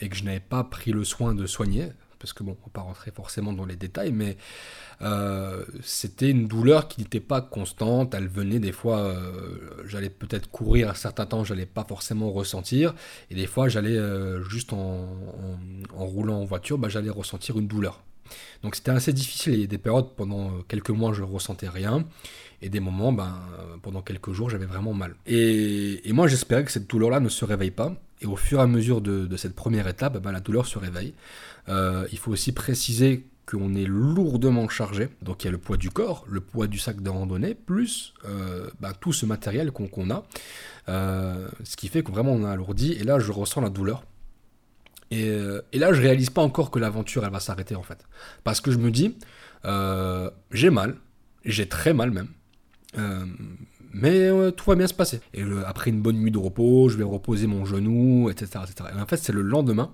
et 0.00 0.08
que 0.08 0.16
je 0.16 0.24
n'avais 0.24 0.40
pas 0.40 0.64
pris 0.64 0.92
le 0.92 1.04
soin 1.04 1.34
de 1.34 1.46
soigner, 1.46 1.88
parce 2.18 2.32
que 2.32 2.42
bon, 2.42 2.56
on 2.62 2.66
va 2.66 2.70
pas 2.72 2.80
rentrer 2.80 3.10
forcément 3.10 3.52
dans 3.52 3.66
les 3.66 3.76
détails, 3.76 4.12
mais 4.12 4.36
euh, 5.02 5.64
c'était 5.82 6.30
une 6.30 6.48
douleur 6.48 6.88
qui 6.88 7.02
n'était 7.02 7.20
pas 7.20 7.42
constante. 7.42 8.14
Elle 8.14 8.28
venait 8.28 8.58
des 8.58 8.72
fois, 8.72 9.00
euh, 9.00 9.82
j'allais 9.84 10.08
peut-être 10.08 10.50
courir 10.50 10.90
un 10.90 10.94
certain 10.94 11.26
temps, 11.26 11.44
j'allais 11.44 11.66
pas 11.66 11.84
forcément 11.84 12.30
ressentir, 12.30 12.94
et 13.30 13.34
des 13.34 13.46
fois 13.46 13.68
j'allais 13.68 13.98
juste 14.48 14.72
en, 14.72 15.08
roulant 15.92 16.40
en 16.40 16.44
voiture, 16.44 16.78
bah, 16.78 16.88
j'allais 16.88 17.10
ressentir 17.10 17.58
une 17.58 17.66
douleur. 17.66 18.02
Donc 18.62 18.74
c'était 18.74 18.90
assez 18.90 19.12
difficile. 19.12 19.54
Il 19.54 19.60
y 19.60 19.64
a 19.64 19.68
des 19.68 19.78
périodes 19.78 20.14
pendant 20.16 20.62
quelques 20.62 20.90
mois 20.90 21.12
je 21.12 21.22
ne 21.22 21.26
ressentais 21.26 21.68
rien. 21.68 22.04
Et 22.62 22.70
des 22.70 22.80
moments, 22.80 23.12
ben, 23.12 23.38
pendant 23.82 24.00
quelques 24.00 24.32
jours, 24.32 24.48
j'avais 24.48 24.64
vraiment 24.64 24.94
mal. 24.94 25.14
Et 25.26 26.00
moi, 26.12 26.26
j'espérais 26.26 26.64
que 26.64 26.72
cette 26.72 26.88
douleur-là 26.88 27.20
ne 27.20 27.28
se 27.28 27.44
réveille 27.44 27.70
pas. 27.70 27.94
Et 28.20 28.26
au 28.26 28.36
fur 28.36 28.60
et 28.60 28.62
à 28.62 28.66
mesure 28.66 29.00
de, 29.00 29.36
cette 29.36 29.54
première 29.54 29.86
étape, 29.88 30.18
ben, 30.18 30.32
la 30.32 30.40
douleur 30.40 30.66
se 30.66 30.78
réveille. 30.78 31.14
Euh, 31.68 32.06
il 32.12 32.18
faut 32.18 32.32
aussi 32.32 32.52
préciser 32.52 33.26
qu'on 33.44 33.74
est 33.74 33.84
lourdement 33.84 34.68
chargé. 34.68 35.08
Donc 35.22 35.44
il 35.44 35.46
y 35.46 35.48
a 35.48 35.52
le 35.52 35.58
poids 35.58 35.76
du 35.76 35.90
corps, 35.90 36.24
le 36.28 36.40
poids 36.40 36.66
du 36.66 36.78
sac 36.78 37.00
de 37.00 37.10
randonnée, 37.10 37.54
plus 37.54 38.14
euh, 38.24 38.68
ben, 38.80 38.92
tout 38.98 39.12
ce 39.12 39.26
matériel 39.26 39.70
qu'on 39.70 40.10
a. 40.10 40.24
Euh, 40.88 41.48
ce 41.64 41.76
qui 41.76 41.88
fait 41.88 42.02
que 42.02 42.10
vraiment 42.10 42.32
on 42.32 42.44
a 42.44 42.50
alourdi. 42.50 42.92
Et 42.92 43.04
là, 43.04 43.18
je 43.18 43.30
ressens 43.32 43.60
la 43.60 43.70
douleur. 43.70 44.04
Et, 45.12 45.30
et 45.72 45.78
là, 45.78 45.92
je 45.92 46.00
réalise 46.00 46.30
pas 46.30 46.42
encore 46.42 46.72
que 46.72 46.80
l'aventure, 46.80 47.24
elle 47.24 47.30
va 47.30 47.38
s'arrêter 47.38 47.76
en 47.76 47.82
fait. 47.84 48.04
Parce 48.42 48.60
que 48.60 48.72
je 48.72 48.78
me 48.78 48.90
dis, 48.90 49.16
j'ai 50.50 50.70
mal, 50.70 50.96
j'ai 51.44 51.68
très 51.68 51.94
mal 51.94 52.10
même. 52.10 52.28
Mais 53.96 54.28
euh, 54.28 54.50
tout 54.50 54.68
va 54.68 54.76
bien 54.76 54.86
se 54.86 54.94
passer. 54.94 55.20
Et 55.32 55.42
après 55.66 55.90
une 55.90 56.02
bonne 56.02 56.18
nuit 56.18 56.30
de 56.30 56.38
repos, 56.38 56.90
je 56.90 56.98
vais 56.98 57.04
reposer 57.04 57.46
mon 57.46 57.64
genou, 57.64 58.28
etc. 58.28 58.60
etc. 58.62 58.90
Et 58.94 59.00
en 59.00 59.06
fait, 59.06 59.16
c'est 59.16 59.32
le 59.32 59.40
lendemain 59.40 59.90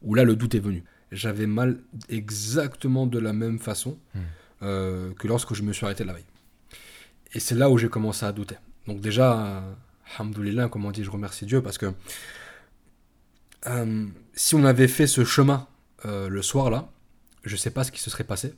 où 0.00 0.14
là, 0.14 0.24
le 0.24 0.34
doute 0.34 0.54
est 0.54 0.60
venu. 0.60 0.82
J'avais 1.10 1.46
mal 1.46 1.78
exactement 2.08 3.06
de 3.06 3.18
la 3.18 3.34
même 3.34 3.58
façon 3.58 3.98
hmm. 4.14 4.20
euh, 4.62 5.12
que 5.12 5.28
lorsque 5.28 5.52
je 5.52 5.62
me 5.62 5.74
suis 5.74 5.84
arrêté 5.84 6.04
la 6.04 6.14
veille. 6.14 6.24
Et 7.34 7.40
c'est 7.40 7.54
là 7.54 7.68
où 7.68 7.76
j'ai 7.76 7.90
commencé 7.90 8.24
à 8.24 8.32
douter. 8.32 8.56
Donc 8.86 9.00
déjà, 9.00 9.62
Alhamdoulilah, 10.16 10.68
comme 10.68 10.86
on 10.86 10.90
dit, 10.90 11.04
je 11.04 11.10
remercie 11.10 11.44
Dieu 11.44 11.60
parce 11.62 11.76
que 11.76 11.92
euh, 13.66 14.06
si 14.32 14.54
on 14.54 14.64
avait 14.64 14.88
fait 14.88 15.06
ce 15.06 15.22
chemin 15.24 15.68
le 16.04 16.42
soir 16.42 16.68
là, 16.68 16.90
je 17.44 17.54
sais 17.54 17.70
pas 17.70 17.84
ce 17.84 17.92
qui 17.92 18.00
se 18.00 18.10
serait 18.10 18.24
passé. 18.24 18.54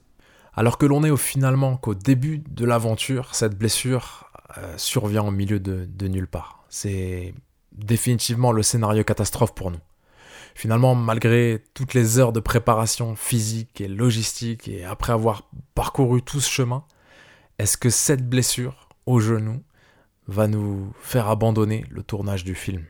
Alors 0.55 0.79
que 0.79 0.87
l'on 0.87 1.05
est 1.05 1.11
au, 1.11 1.17
finalement 1.17 1.77
qu'au 1.77 1.95
début 1.95 2.38
de 2.38 2.64
l'aventure, 2.64 3.35
cette 3.35 3.59
blessure 3.59 4.24
euh, 4.59 4.76
survient 4.76 5.22
au 5.24 5.30
milieu 5.30 5.59
de, 5.59 6.09
nulle 6.09 6.26
part. 6.26 6.64
C'est 6.68 7.35
définitivement 7.72 8.52
le 8.52 8.62
scénario 8.62 9.02
catastrophe 9.02 9.54
pour 9.54 9.70
nous. 9.70 9.80
Finalement, 10.54 10.94
malgré 10.94 11.64
toutes 11.74 11.94
les 11.94 12.18
heures 12.18 12.33
de 12.33 12.40
préparation 12.40 13.16
physique 13.16 13.80
et 13.80 13.88
logistique, 13.88 14.68
et 14.68 14.85
après 14.85 15.12
avoir 15.12 15.50
parcouru 15.74 16.22
tout 16.22 16.40
ce 16.40 16.50
chemin, 16.50 16.85
est-ce 17.59 17.76
que 17.76 17.90
cette 17.90 18.28
blessure 18.28 18.88
au 19.07 19.18
genou 19.18 19.62
va 20.28 20.46
nous 20.46 20.92
faire 21.00 21.28
abandonner 21.28 21.85
le 21.90 22.02
tournage 22.02 22.44
du 22.44 22.54
film? 22.54 22.85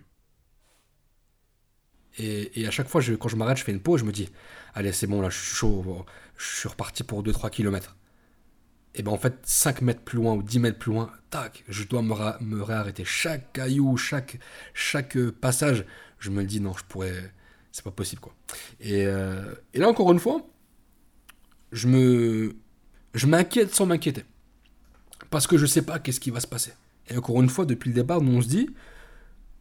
Et, 2.18 2.66
à 2.66 2.70
chaque 2.70 2.88
fois, 2.88 3.00
quand 3.18 3.28
je 3.28 3.36
m'arrête, 3.36 3.56
je 3.56 3.64
fais 3.64 3.72
une 3.72 3.80
pause, 3.80 4.00
je 4.00 4.04
me 4.04 4.12
dis, 4.12 4.28
allez, 4.74 4.92
c'est 4.92 5.06
bon, 5.06 5.20
là, 5.20 5.30
je 5.30 5.38
suis 5.38 5.54
chaud, 5.54 6.04
je 6.36 6.44
suis 6.44 6.68
reparti 6.68 7.02
pour 7.02 7.22
2-3 7.22 7.50
km. 7.50 7.96
Et 8.94 9.02
ben 9.02 9.12
en 9.12 9.18
fait, 9.18 9.34
5 9.42 9.82
mètres 9.82 10.02
plus 10.02 10.18
loin 10.18 10.34
ou 10.34 10.42
10 10.42 10.60
mètres 10.60 10.78
plus 10.78 10.92
loin, 10.92 11.10
tac, 11.30 11.64
je 11.68 11.84
dois 11.84 12.02
me, 12.02 12.14
me 12.44 12.62
réarrêter. 12.62 13.04
Chaque 13.04 13.52
caillou, 13.52 13.96
chaque, 13.96 14.38
chaque 14.72 15.16
euh, 15.16 15.32
passage, 15.32 15.84
je 16.20 16.30
me 16.30 16.44
dis, 16.44 16.60
non, 16.60 16.74
je 16.78 16.84
pourrais, 16.84 17.32
c'est 17.72 17.84
pas 17.84 17.90
possible, 17.90 18.20
quoi. 18.20 18.34
Et, 18.80 19.04
euh, 19.06 19.54
et 19.72 19.78
là, 19.78 19.88
encore 19.88 20.12
une 20.12 20.20
fois, 20.20 20.46
je 21.72 21.88
me, 21.88 22.54
je 23.14 23.26
m'inquiète 23.26 23.74
sans 23.74 23.86
m'inquiéter. 23.86 24.24
Parce 25.30 25.46
que 25.48 25.58
je 25.58 25.66
sais 25.66 25.82
pas 25.82 25.98
qu'est-ce 25.98 26.20
qui 26.20 26.30
va 26.30 26.38
se 26.38 26.46
passer. 26.46 26.72
Et 27.08 27.16
encore 27.16 27.42
une 27.42 27.48
fois, 27.48 27.66
depuis 27.66 27.88
le 27.88 27.94
départ, 27.94 28.22
on 28.22 28.40
se 28.40 28.46
dit, 28.46 28.70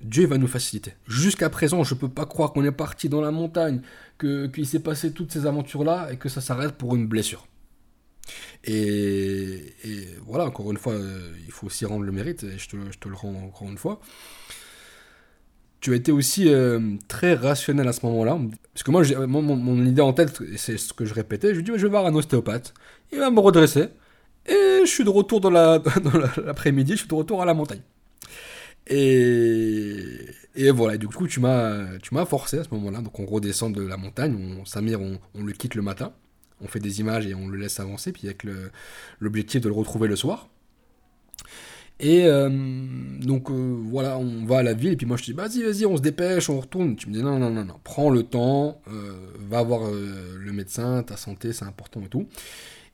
Dieu 0.01 0.27
va 0.27 0.37
nous 0.37 0.47
faciliter. 0.47 0.93
Jusqu'à 1.07 1.49
présent, 1.49 1.83
je 1.83 1.95
peux 1.95 2.09
pas 2.09 2.25
croire 2.25 2.53
qu'on 2.53 2.63
est 2.63 2.71
parti 2.71 3.09
dans 3.09 3.21
la 3.21 3.31
montagne, 3.31 3.81
qu'il 4.19 4.67
s'est 4.67 4.79
passé 4.79 5.11
toutes 5.11 5.31
ces 5.31 5.45
aventures-là 5.45 6.11
et 6.11 6.17
que 6.17 6.29
ça 6.29 6.41
s'arrête 6.41 6.73
pour 6.73 6.95
une 6.95 7.07
blessure. 7.07 7.47
Et, 8.65 9.73
voilà, 10.25 10.45
encore 10.45 10.71
une 10.71 10.77
fois, 10.77 10.93
euh, 10.93 11.33
il 11.45 11.51
faut 11.51 11.67
aussi 11.67 11.85
rendre 11.85 12.05
le 12.05 12.11
mérite, 12.11 12.43
et 12.43 12.57
je 12.57 12.69
te, 12.69 12.75
le 13.07 13.15
rends 13.15 13.33
encore 13.45 13.69
une 13.69 13.77
fois. 13.77 13.99
Tu 15.81 15.91
as 15.91 15.95
été 15.95 16.11
aussi 16.13 16.47
euh, 16.47 16.79
très 17.09 17.33
rationnel 17.33 17.87
à 17.87 17.93
ce 17.93 18.05
moment-là. 18.05 18.39
Parce 18.73 18.83
que 18.83 18.91
moi, 18.91 19.03
mon, 19.27 19.85
idée 19.85 20.01
en 20.01 20.13
tête, 20.13 20.41
c'est 20.55 20.77
ce 20.77 20.93
que 20.93 21.03
je 21.05 21.13
répétais, 21.13 21.49
je 21.49 21.55
lui 21.55 21.63
dis, 21.63 21.71
je 21.75 21.83
vais 21.83 21.89
voir 21.89 22.05
un 22.05 22.15
ostéopathe. 22.15 22.73
Il 23.11 23.19
va 23.19 23.29
me 23.31 23.39
redresser. 23.39 23.89
Et 24.45 24.81
je 24.81 24.89
suis 24.89 25.03
de 25.03 25.09
retour 25.09 25.41
dans 25.41 25.49
la- 25.49 25.79
dans 26.03 26.17
la- 26.17 26.31
l'après-midi, 26.45 26.93
je 26.93 26.99
suis 26.99 27.07
de 27.07 27.13
retour 27.13 27.41
à 27.41 27.45
la 27.45 27.53
montagne. 27.53 27.81
Et, 28.87 30.25
et 30.55 30.71
voilà, 30.71 30.97
du 30.97 31.07
coup, 31.07 31.27
tu 31.27 31.39
m'as, 31.39 32.25
forcé 32.25 32.59
à 32.59 32.63
ce 32.63 32.69
moment-là. 32.71 33.01
Donc, 33.01 33.19
on 33.19 33.25
redescend 33.25 33.73
de 33.73 33.81
la 33.81 33.97
montagne, 33.97 34.35
on, 34.61 34.65
Samir, 34.65 34.99
on 35.01 35.43
le 35.43 35.53
quitte 35.53 35.75
le 35.75 35.81
matin, 35.81 36.13
on 36.61 36.67
fait 36.67 36.79
des 36.79 36.99
images 36.99 37.25
et 37.27 37.33
on 37.35 37.47
le 37.47 37.57
laisse 37.57 37.79
avancer, 37.79 38.11
puis 38.11 38.27
avec 38.27 38.45
l'objectif 39.19 39.61
de 39.61 39.67
le 39.69 39.73
retrouver 39.75 40.07
le 40.07 40.15
soir. 40.15 40.49
Et 41.99 42.25
euh, 42.25 42.49
donc, 43.21 43.49
euh, 43.49 43.77
voilà, 43.85 44.17
on 44.17 44.45
va 44.45 44.57
à 44.59 44.63
la 44.63 44.73
ville, 44.73 44.93
et 44.93 44.95
puis 44.97 45.05
moi, 45.05 45.15
je 45.15 45.21
te 45.23 45.27
dis, 45.27 45.33
vas-y, 45.37 45.63
vas-y, 45.63 45.85
on 45.85 45.95
se 45.95 46.01
dépêche, 46.01 46.49
on 46.49 46.59
retourne. 46.59 46.95
Tu 46.95 47.07
me 47.07 47.13
dis, 47.13 47.21
non, 47.21 47.37
non, 47.39 47.49
non, 47.51 47.63
non, 47.63 47.79
prends 47.83 48.09
le 48.09 48.23
temps, 48.23 48.81
euh, 48.89 49.13
va 49.39 49.61
voir 49.63 49.89
le 49.91 50.51
médecin, 50.51 51.03
ta 51.03 51.15
santé, 51.17 51.53
c'est 51.53 51.65
important 51.65 52.01
et 52.01 52.07
tout. 52.09 52.27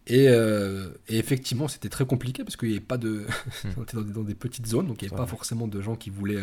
Et, 0.08 0.26
et 0.26 1.18
effectivement, 1.18 1.68
c'était 1.68 1.90
très 1.90 2.06
compliqué 2.06 2.44
parce 2.44 2.56
qu'il 2.58 2.70
n'y 2.70 2.76
avait 2.76 2.84
pas 2.84 2.98
de. 2.98 3.26
on 3.78 3.84
était 3.84 3.96
dans 3.96 4.02
des, 4.04 4.14
dans 4.14 4.24
des 4.24 4.34
petites 4.36 4.66
zones, 4.68 4.88
donc 4.88 5.02
il 5.02 5.06
n'y 5.06 5.10
avait 5.10 5.20
Ouais. 5.20 5.26
pas 5.26 5.30
forcément 5.30 5.68
de 5.68 5.82
gens 5.82 5.96
qui 5.96 6.10
voulaient. 6.10 6.42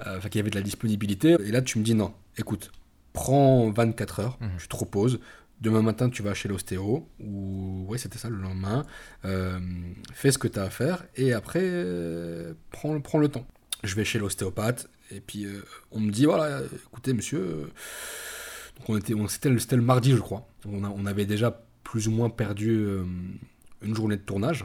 Enfin, 0.00 0.28
qui 0.28 0.38
avaient 0.38 0.50
de 0.50 0.54
la 0.54 0.62
disponibilité. 0.62 1.36
Et 1.44 1.50
là, 1.50 1.60
tu 1.62 1.78
me 1.78 1.84
dis 1.84 1.94
non, 1.94 2.12
écoute, 2.36 2.70
prends 3.14 3.68
24 3.70 4.20
heures, 4.20 4.38
Mhm. 4.40 4.50
tu 4.60 4.68
te 4.68 4.76
reposes. 4.76 5.18
Demain 5.60 5.82
matin, 5.82 6.08
tu 6.08 6.22
vas 6.22 6.34
chez 6.34 6.48
l'ostéo, 6.48 7.08
ou 7.18 7.84
ouais, 7.88 7.98
c'était 7.98 8.18
ça 8.18 8.30
le 8.30 8.36
lendemain. 8.36 8.86
Euh, 9.24 9.58
fais 10.12 10.30
ce 10.30 10.38
que 10.38 10.46
tu 10.46 10.58
as 10.58 10.62
à 10.62 10.70
faire, 10.70 11.04
et 11.16 11.32
après, 11.32 11.62
euh, 11.62 12.54
prends, 12.70 13.18
le 13.18 13.28
temps. 13.28 13.46
Je 13.82 13.96
vais 13.96 14.04
chez 14.04 14.20
l'ostéopathe, 14.20 14.88
et 15.10 15.20
puis 15.20 15.46
euh, 15.46 15.64
on 15.90 15.98
me 15.98 16.12
dit 16.12 16.26
voilà, 16.26 16.60
écoutez, 16.86 17.12
monsieur. 17.12 17.72
donc 18.76 18.88
on 18.88 18.96
était, 18.96 19.14
on, 19.14 19.26
c'était, 19.26 19.48
le, 19.48 19.58
c'était 19.58 19.76
le 19.76 19.82
mardi, 19.82 20.12
je 20.12 20.20
crois. 20.20 20.46
On, 20.64 20.84
on 20.84 21.06
avait 21.06 21.26
déjà 21.26 21.64
plus 21.82 22.06
ou 22.06 22.12
moins 22.12 22.30
perdu 22.30 22.86
une 23.82 23.94
journée 23.94 24.16
de 24.16 24.22
tournage. 24.22 24.64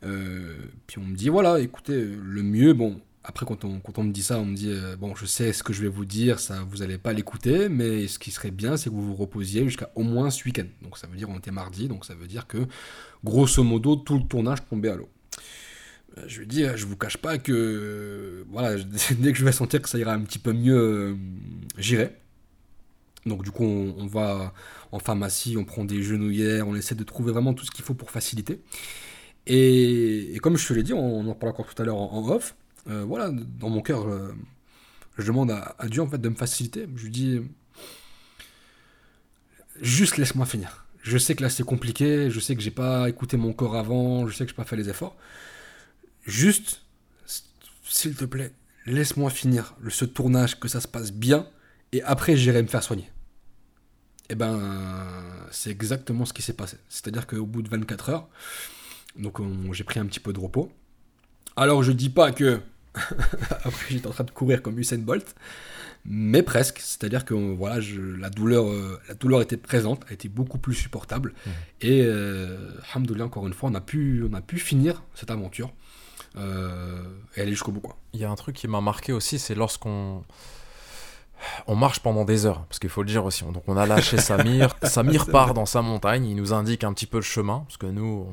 Puis 0.00 0.98
on 0.98 1.04
me 1.04 1.14
dit 1.14 1.30
voilà, 1.30 1.60
écoutez, 1.60 2.04
le 2.04 2.42
mieux, 2.42 2.74
bon, 2.74 3.00
après 3.24 3.46
quand 3.46 3.64
on, 3.64 4.02
me 4.02 4.12
dit 4.12 4.22
ça, 4.22 4.38
on 4.38 4.44
me 4.44 4.56
dit 4.56 4.70
euh, 4.70 4.96
bon, 4.96 5.14
je 5.14 5.26
sais 5.26 5.52
ce 5.52 5.62
que 5.62 5.72
je 5.72 5.82
vais 5.82 5.88
vous 5.88 6.04
dire, 6.04 6.40
ça 6.40 6.62
vous 6.68 6.82
allez 6.82 6.98
pas 6.98 7.12
l'écouter, 7.12 7.68
mais 7.68 8.08
ce 8.08 8.18
qui 8.18 8.30
serait 8.32 8.50
bien, 8.50 8.76
c'est 8.76 8.90
que 8.90 8.94
vous 8.94 9.06
vous 9.06 9.14
reposiez 9.14 9.64
jusqu'à 9.64 9.90
au 9.94 10.02
moins 10.02 10.30
ce 10.30 10.44
week-end. 10.44 10.66
Donc 10.82 10.98
ça 10.98 11.06
veut 11.06 11.16
dire 11.16 11.30
on 11.30 11.38
était 11.38 11.52
mardi, 11.52 11.88
donc 11.88 12.04
ça 12.04 12.14
veut 12.14 12.26
dire 12.26 12.46
que 12.46 12.66
grosso 13.22 13.62
modo 13.62 13.96
tout 13.96 14.18
le 14.18 14.24
tournage 14.24 14.58
tombait 14.68 14.90
à 14.90 14.96
l'eau. 14.96 15.08
Euh, 16.18 16.24
Je 16.26 16.40
lui 16.40 16.46
dis, 16.48 16.64
euh, 16.64 16.76
je 16.76 16.84
vous 16.86 16.96
cache 16.96 17.16
pas 17.16 17.38
que 17.38 18.44
voilà, 18.50 18.76
dès 19.18 19.32
que 19.32 19.38
je 19.38 19.44
vais 19.44 19.52
sentir 19.52 19.80
que 19.82 19.88
ça 19.88 19.98
ira 19.98 20.12
un 20.14 20.20
petit 20.22 20.40
peu 20.40 20.52
mieux, 20.52 21.16
j'irai. 21.78 22.16
Donc 23.24 23.44
du 23.44 23.52
coup, 23.52 23.64
on, 23.64 24.06
va 24.06 24.52
en 24.90 24.98
pharmacie, 24.98 25.56
on 25.56 25.64
prend 25.64 25.84
des 25.84 26.02
genouillères, 26.02 26.66
on 26.66 26.74
essaie 26.74 26.96
de 26.96 27.04
trouver 27.04 27.32
vraiment 27.32 27.54
tout 27.54 27.64
ce 27.64 27.70
qu'il 27.70 27.84
faut 27.84 27.94
pour 27.94 28.10
faciliter. 28.10 28.60
Et, 29.46 30.38
comme 30.42 30.56
je 30.56 30.66
te 30.68 30.72
l'ai 30.72 30.82
dit, 30.82 30.92
on, 30.92 31.28
en 31.28 31.34
parle 31.34 31.52
encore 31.52 31.72
tout 31.72 31.80
à 31.80 31.84
l'heure 31.84 31.98
en 31.98 32.28
off, 32.30 32.56
euh, 32.88 33.04
voilà, 33.04 33.30
dans 33.30 33.70
mon 33.70 33.80
cœur, 33.82 34.08
euh, 34.08 34.32
je 35.18 35.26
demande 35.26 35.50
à, 35.50 35.74
à 35.78 35.88
Dieu 35.88 36.02
en 36.02 36.08
fait 36.08 36.18
de 36.18 36.28
me 36.28 36.34
faciliter. 36.34 36.86
Je 36.96 37.02
lui 37.04 37.10
dis, 37.10 37.40
juste 39.80 40.16
laisse-moi 40.16 40.46
finir. 40.46 40.86
Je 41.02 41.18
sais 41.18 41.34
que 41.34 41.42
là 41.42 41.50
c'est 41.50 41.64
compliqué, 41.64 42.30
je 42.30 42.38
sais 42.40 42.54
que 42.54 42.62
j'ai 42.62 42.70
pas 42.70 43.08
écouté 43.08 43.36
mon 43.36 43.52
corps 43.52 43.76
avant, 43.76 44.26
je 44.28 44.34
sais 44.36 44.44
que 44.44 44.50
j'ai 44.50 44.56
pas 44.56 44.64
fait 44.64 44.76
les 44.76 44.88
efforts. 44.88 45.16
Juste, 46.24 46.82
s'il 47.82 48.14
te 48.14 48.24
plaît, 48.24 48.52
laisse-moi 48.86 49.30
finir 49.30 49.74
ce 49.88 50.04
tournage, 50.04 50.60
que 50.60 50.68
ça 50.68 50.80
se 50.80 50.86
passe 50.88 51.12
bien, 51.12 51.48
et 51.90 52.02
après 52.02 52.36
j'irai 52.36 52.62
me 52.62 52.68
faire 52.68 52.82
soigner. 52.84 53.10
Et 54.28 54.36
ben, 54.36 54.58
c'est 55.50 55.70
exactement 55.70 56.24
ce 56.24 56.32
qui 56.32 56.42
s'est 56.42 56.52
passé. 56.52 56.76
C'est-à-dire 56.88 57.26
qu'au 57.26 57.44
bout 57.44 57.62
de 57.62 57.68
24 57.68 58.10
heures, 58.10 58.28
donc 59.16 59.40
on- 59.40 59.72
j'ai 59.72 59.84
pris 59.84 59.98
un 60.00 60.06
petit 60.06 60.20
peu 60.20 60.32
de 60.32 60.38
repos. 60.38 60.72
Alors 61.56 61.82
je 61.82 61.90
dis 61.92 62.08
pas 62.08 62.30
que 62.32 62.60
après 63.64 63.86
j'étais 63.90 64.06
en 64.06 64.10
train 64.10 64.24
de 64.24 64.30
courir 64.30 64.62
comme 64.62 64.78
Usain 64.78 64.98
Bolt, 64.98 65.34
mais 66.04 66.42
presque. 66.42 66.78
C'est-à-dire 66.80 67.24
que 67.24 67.34
voilà, 67.34 67.80
je- 67.80 68.00
la 68.00 68.28
douleur, 68.30 68.66
euh, 68.68 69.00
la 69.08 69.14
douleur 69.14 69.40
était 69.42 69.56
présente, 69.56 70.04
a 70.10 70.12
été 70.12 70.28
beaucoup 70.28 70.58
plus 70.58 70.74
supportable. 70.74 71.32
Et 71.80 72.02
euh, 72.04 72.70
alhamdoulilah, 72.92 73.26
encore 73.26 73.46
une 73.46 73.52
fois, 73.54 73.70
on 73.70 73.74
a 73.74 73.80
pu, 73.80 74.24
on 74.30 74.34
a 74.34 74.40
pu 74.40 74.58
finir 74.58 75.02
cette 75.14 75.30
aventure 75.30 75.70
euh, 76.36 77.02
et 77.36 77.42
aller 77.42 77.52
jusqu'au 77.52 77.72
bout. 77.72 77.80
Quoi. 77.80 77.96
Il 78.14 78.20
y 78.20 78.24
a 78.24 78.30
un 78.30 78.34
truc 78.36 78.56
qui 78.56 78.68
m'a 78.68 78.80
marqué 78.80 79.12
aussi, 79.12 79.38
c'est 79.38 79.54
lorsqu'on 79.54 80.24
on 81.66 81.74
marche 81.74 81.98
pendant 82.00 82.24
des 82.24 82.46
heures, 82.46 82.64
parce 82.66 82.78
qu'il 82.78 82.88
faut 82.90 83.02
le 83.02 83.08
dire 83.08 83.24
aussi. 83.24 83.44
Donc 83.44 83.64
on 83.66 83.76
a 83.76 83.84
lâché 83.86 84.16
Samir, 84.18 84.76
Samir 84.84 85.26
part 85.26 85.54
dans 85.54 85.66
sa 85.66 85.82
montagne, 85.82 86.24
il 86.26 86.36
nous 86.36 86.52
indique 86.52 86.84
un 86.84 86.92
petit 86.92 87.06
peu 87.06 87.18
le 87.18 87.22
chemin, 87.22 87.60
parce 87.66 87.76
que 87.76 87.86
nous, 87.86 88.28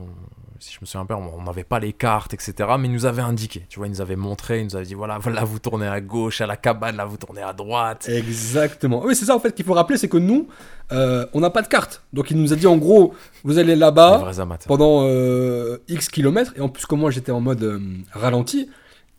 si 0.59 0.73
je 0.73 0.77
me 0.81 0.85
souviens 0.85 1.05
bien, 1.05 1.17
on 1.17 1.41
n'avait 1.43 1.63
pas 1.63 1.79
les 1.79 1.93
cartes, 1.93 2.33
etc. 2.33 2.53
Mais 2.79 2.87
il 2.87 2.91
nous 2.93 3.05
avait 3.05 3.21
indiqué, 3.21 3.65
tu 3.69 3.79
vois, 3.79 3.87
il 3.87 3.91
nous 3.91 4.01
avait 4.01 4.15
montré, 4.15 4.59
il 4.59 4.65
nous 4.65 4.75
avait 4.75 4.85
dit 4.85 4.93
voilà, 4.93 5.19
là 5.25 5.43
vous 5.43 5.59
tournez 5.59 5.87
à 5.87 6.01
gauche, 6.01 6.41
à 6.41 6.47
la 6.47 6.57
cabane, 6.57 6.95
là 6.97 7.05
vous 7.05 7.17
tournez 7.17 7.41
à 7.41 7.53
droite. 7.53 8.07
Exactement. 8.09 9.01
Oui, 9.03 9.15
c'est 9.15 9.25
ça 9.25 9.35
en 9.35 9.39
fait 9.39 9.53
qu'il 9.55 9.65
faut 9.65 9.73
rappeler, 9.73 9.97
c'est 9.97 10.09
que 10.09 10.17
nous, 10.17 10.47
euh, 10.91 11.25
on 11.33 11.39
n'a 11.39 11.49
pas 11.49 11.61
de 11.61 11.67
carte. 11.67 12.03
Donc 12.13 12.31
il 12.31 12.37
nous 12.41 12.53
a 12.53 12.55
dit 12.55 12.67
en 12.67 12.77
gros, 12.77 13.13
vous 13.43 13.57
allez 13.57 13.75
là-bas 13.75 14.17
pendant 14.67 15.01
euh, 15.03 15.77
X 15.87 16.09
kilomètres, 16.09 16.53
et 16.55 16.61
en 16.61 16.69
plus 16.69 16.85
comme 16.85 16.99
moi 16.99 17.11
j'étais 17.11 17.31
en 17.31 17.41
mode 17.41 17.63
euh, 17.63 17.79
ralenti, 18.11 18.69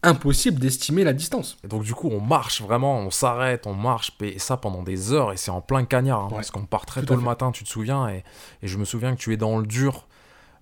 impossible 0.02 0.58
d'estimer 0.58 1.04
la 1.04 1.12
distance. 1.12 1.58
Et 1.62 1.68
donc 1.68 1.82
du 1.82 1.94
coup, 1.94 2.08
on 2.10 2.20
marche 2.20 2.62
vraiment, 2.62 2.98
on 3.00 3.10
s'arrête, 3.10 3.66
on 3.66 3.74
marche, 3.74 4.12
et 4.22 4.38
ça 4.38 4.56
pendant 4.56 4.82
des 4.82 5.12
heures, 5.12 5.32
et 5.32 5.36
c'est 5.36 5.50
en 5.50 5.60
plein 5.60 5.84
cagnard, 5.84 6.20
hein, 6.20 6.28
Ouais. 6.30 6.36
parce 6.36 6.50
qu'on 6.50 6.64
part 6.64 6.86
très 6.86 7.02
tôt 7.02 7.14
le 7.16 7.20
matin, 7.20 7.52
tu 7.52 7.64
te 7.64 7.68
souviens, 7.68 8.08
et, 8.08 8.24
et 8.62 8.66
je 8.68 8.78
me 8.78 8.84
souviens 8.86 9.14
que 9.14 9.20
tu 9.20 9.32
es 9.32 9.36
dans 9.36 9.58
le 9.58 9.66
dur, 9.66 10.06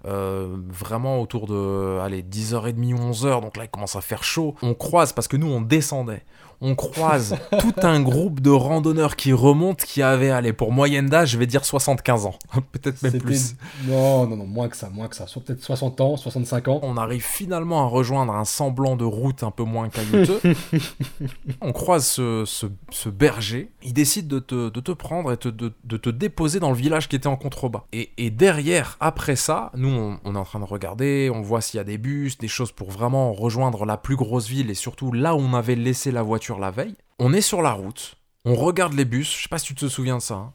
euh, 0.04 0.56
vraiment 0.68 1.20
autour 1.20 1.46
de, 1.46 1.98
allez, 2.00 2.22
10h30, 2.22 2.94
11h, 2.94 3.40
donc 3.40 3.56
là 3.56 3.64
il 3.64 3.68
commence 3.68 3.96
à 3.96 4.00
faire 4.00 4.22
chaud. 4.22 4.54
On 4.62 4.74
croise, 4.74 5.12
parce 5.12 5.28
que 5.28 5.36
nous 5.36 5.48
on 5.48 5.60
descendait, 5.60 6.24
on 6.60 6.74
croise 6.74 7.36
tout 7.60 7.74
un 7.82 8.00
groupe 8.00 8.40
de 8.40 8.50
randonneurs 8.50 9.16
qui 9.16 9.32
remontent, 9.32 9.84
qui 9.86 10.02
avaient, 10.02 10.30
allez, 10.30 10.52
pour 10.52 10.72
moyenne 10.72 11.06
d'âge, 11.06 11.30
je 11.30 11.38
vais 11.38 11.46
dire 11.46 11.64
75 11.64 12.26
ans, 12.26 12.34
peut-être 12.72 13.02
même 13.02 13.18
plus. 13.18 13.54
Non, 13.86 14.26
non, 14.26 14.36
non, 14.36 14.46
moins 14.46 14.68
que 14.68 14.76
ça, 14.76 14.88
moins 14.90 15.08
que 15.08 15.16
ça. 15.16 15.26
Soit 15.26 15.42
peut-être 15.42 15.62
60 15.62 16.00
ans, 16.00 16.16
65 16.16 16.68
ans. 16.68 16.80
On 16.82 16.96
arrive 16.96 17.24
finalement 17.24 17.82
à 17.84 17.88
rejoindre 17.88 18.32
un 18.34 18.44
semblant 18.44 18.96
de 18.96 19.04
route 19.04 19.42
un 19.42 19.50
peu 19.50 19.64
moins 19.64 19.88
caillouteux. 19.88 20.40
on 21.60 21.72
croise 21.72 22.06
ce, 22.06 22.44
ce- 22.46 22.66
ce 22.90 23.08
berger. 23.08 23.70
Il 23.82 23.92
décide 23.94 24.28
de 24.28 24.38
te, 24.38 24.68
de 24.68 24.80
te 24.80 24.92
prendre 24.92 25.32
et 25.32 25.36
te- 25.36 25.48
de, 25.48 25.72
de 25.84 25.96
te 25.96 26.10
déposer 26.10 26.60
dans 26.60 26.70
le 26.70 26.76
village 26.76 27.08
qui 27.08 27.16
était 27.16 27.26
en 27.26 27.36
contrebas. 27.36 27.84
Et, 27.92 28.10
et 28.18 28.30
derrière, 28.30 28.96
après 29.00 29.36
ça, 29.36 29.70
nous 29.74 29.88
nous, 29.88 29.96
on, 29.96 30.18
on 30.24 30.34
est 30.34 30.38
en 30.38 30.44
train 30.44 30.60
de 30.60 30.64
regarder, 30.64 31.30
on 31.34 31.40
voit 31.40 31.60
s'il 31.62 31.78
y 31.78 31.80
a 31.80 31.84
des 31.84 31.96
bus, 31.98 32.36
des 32.36 32.48
choses 32.48 32.72
pour 32.72 32.90
vraiment 32.90 33.32
rejoindre 33.32 33.86
la 33.86 33.96
plus 33.96 34.16
grosse 34.16 34.48
ville 34.48 34.70
et 34.70 34.74
surtout 34.74 35.12
là 35.12 35.34
où 35.34 35.38
on 35.38 35.54
avait 35.54 35.76
laissé 35.76 36.10
la 36.10 36.22
voiture 36.22 36.47
la 36.56 36.70
veille. 36.70 36.94
On 37.18 37.34
est 37.34 37.40
sur 37.42 37.60
la 37.60 37.72
route, 37.72 38.14
on 38.44 38.54
regarde 38.54 38.94
les 38.94 39.04
bus, 39.04 39.36
je 39.36 39.42
sais 39.42 39.48
pas 39.50 39.58
si 39.58 39.66
tu 39.66 39.74
te 39.74 39.88
souviens 39.88 40.16
de 40.18 40.22
ça. 40.22 40.34
hein. 40.36 40.52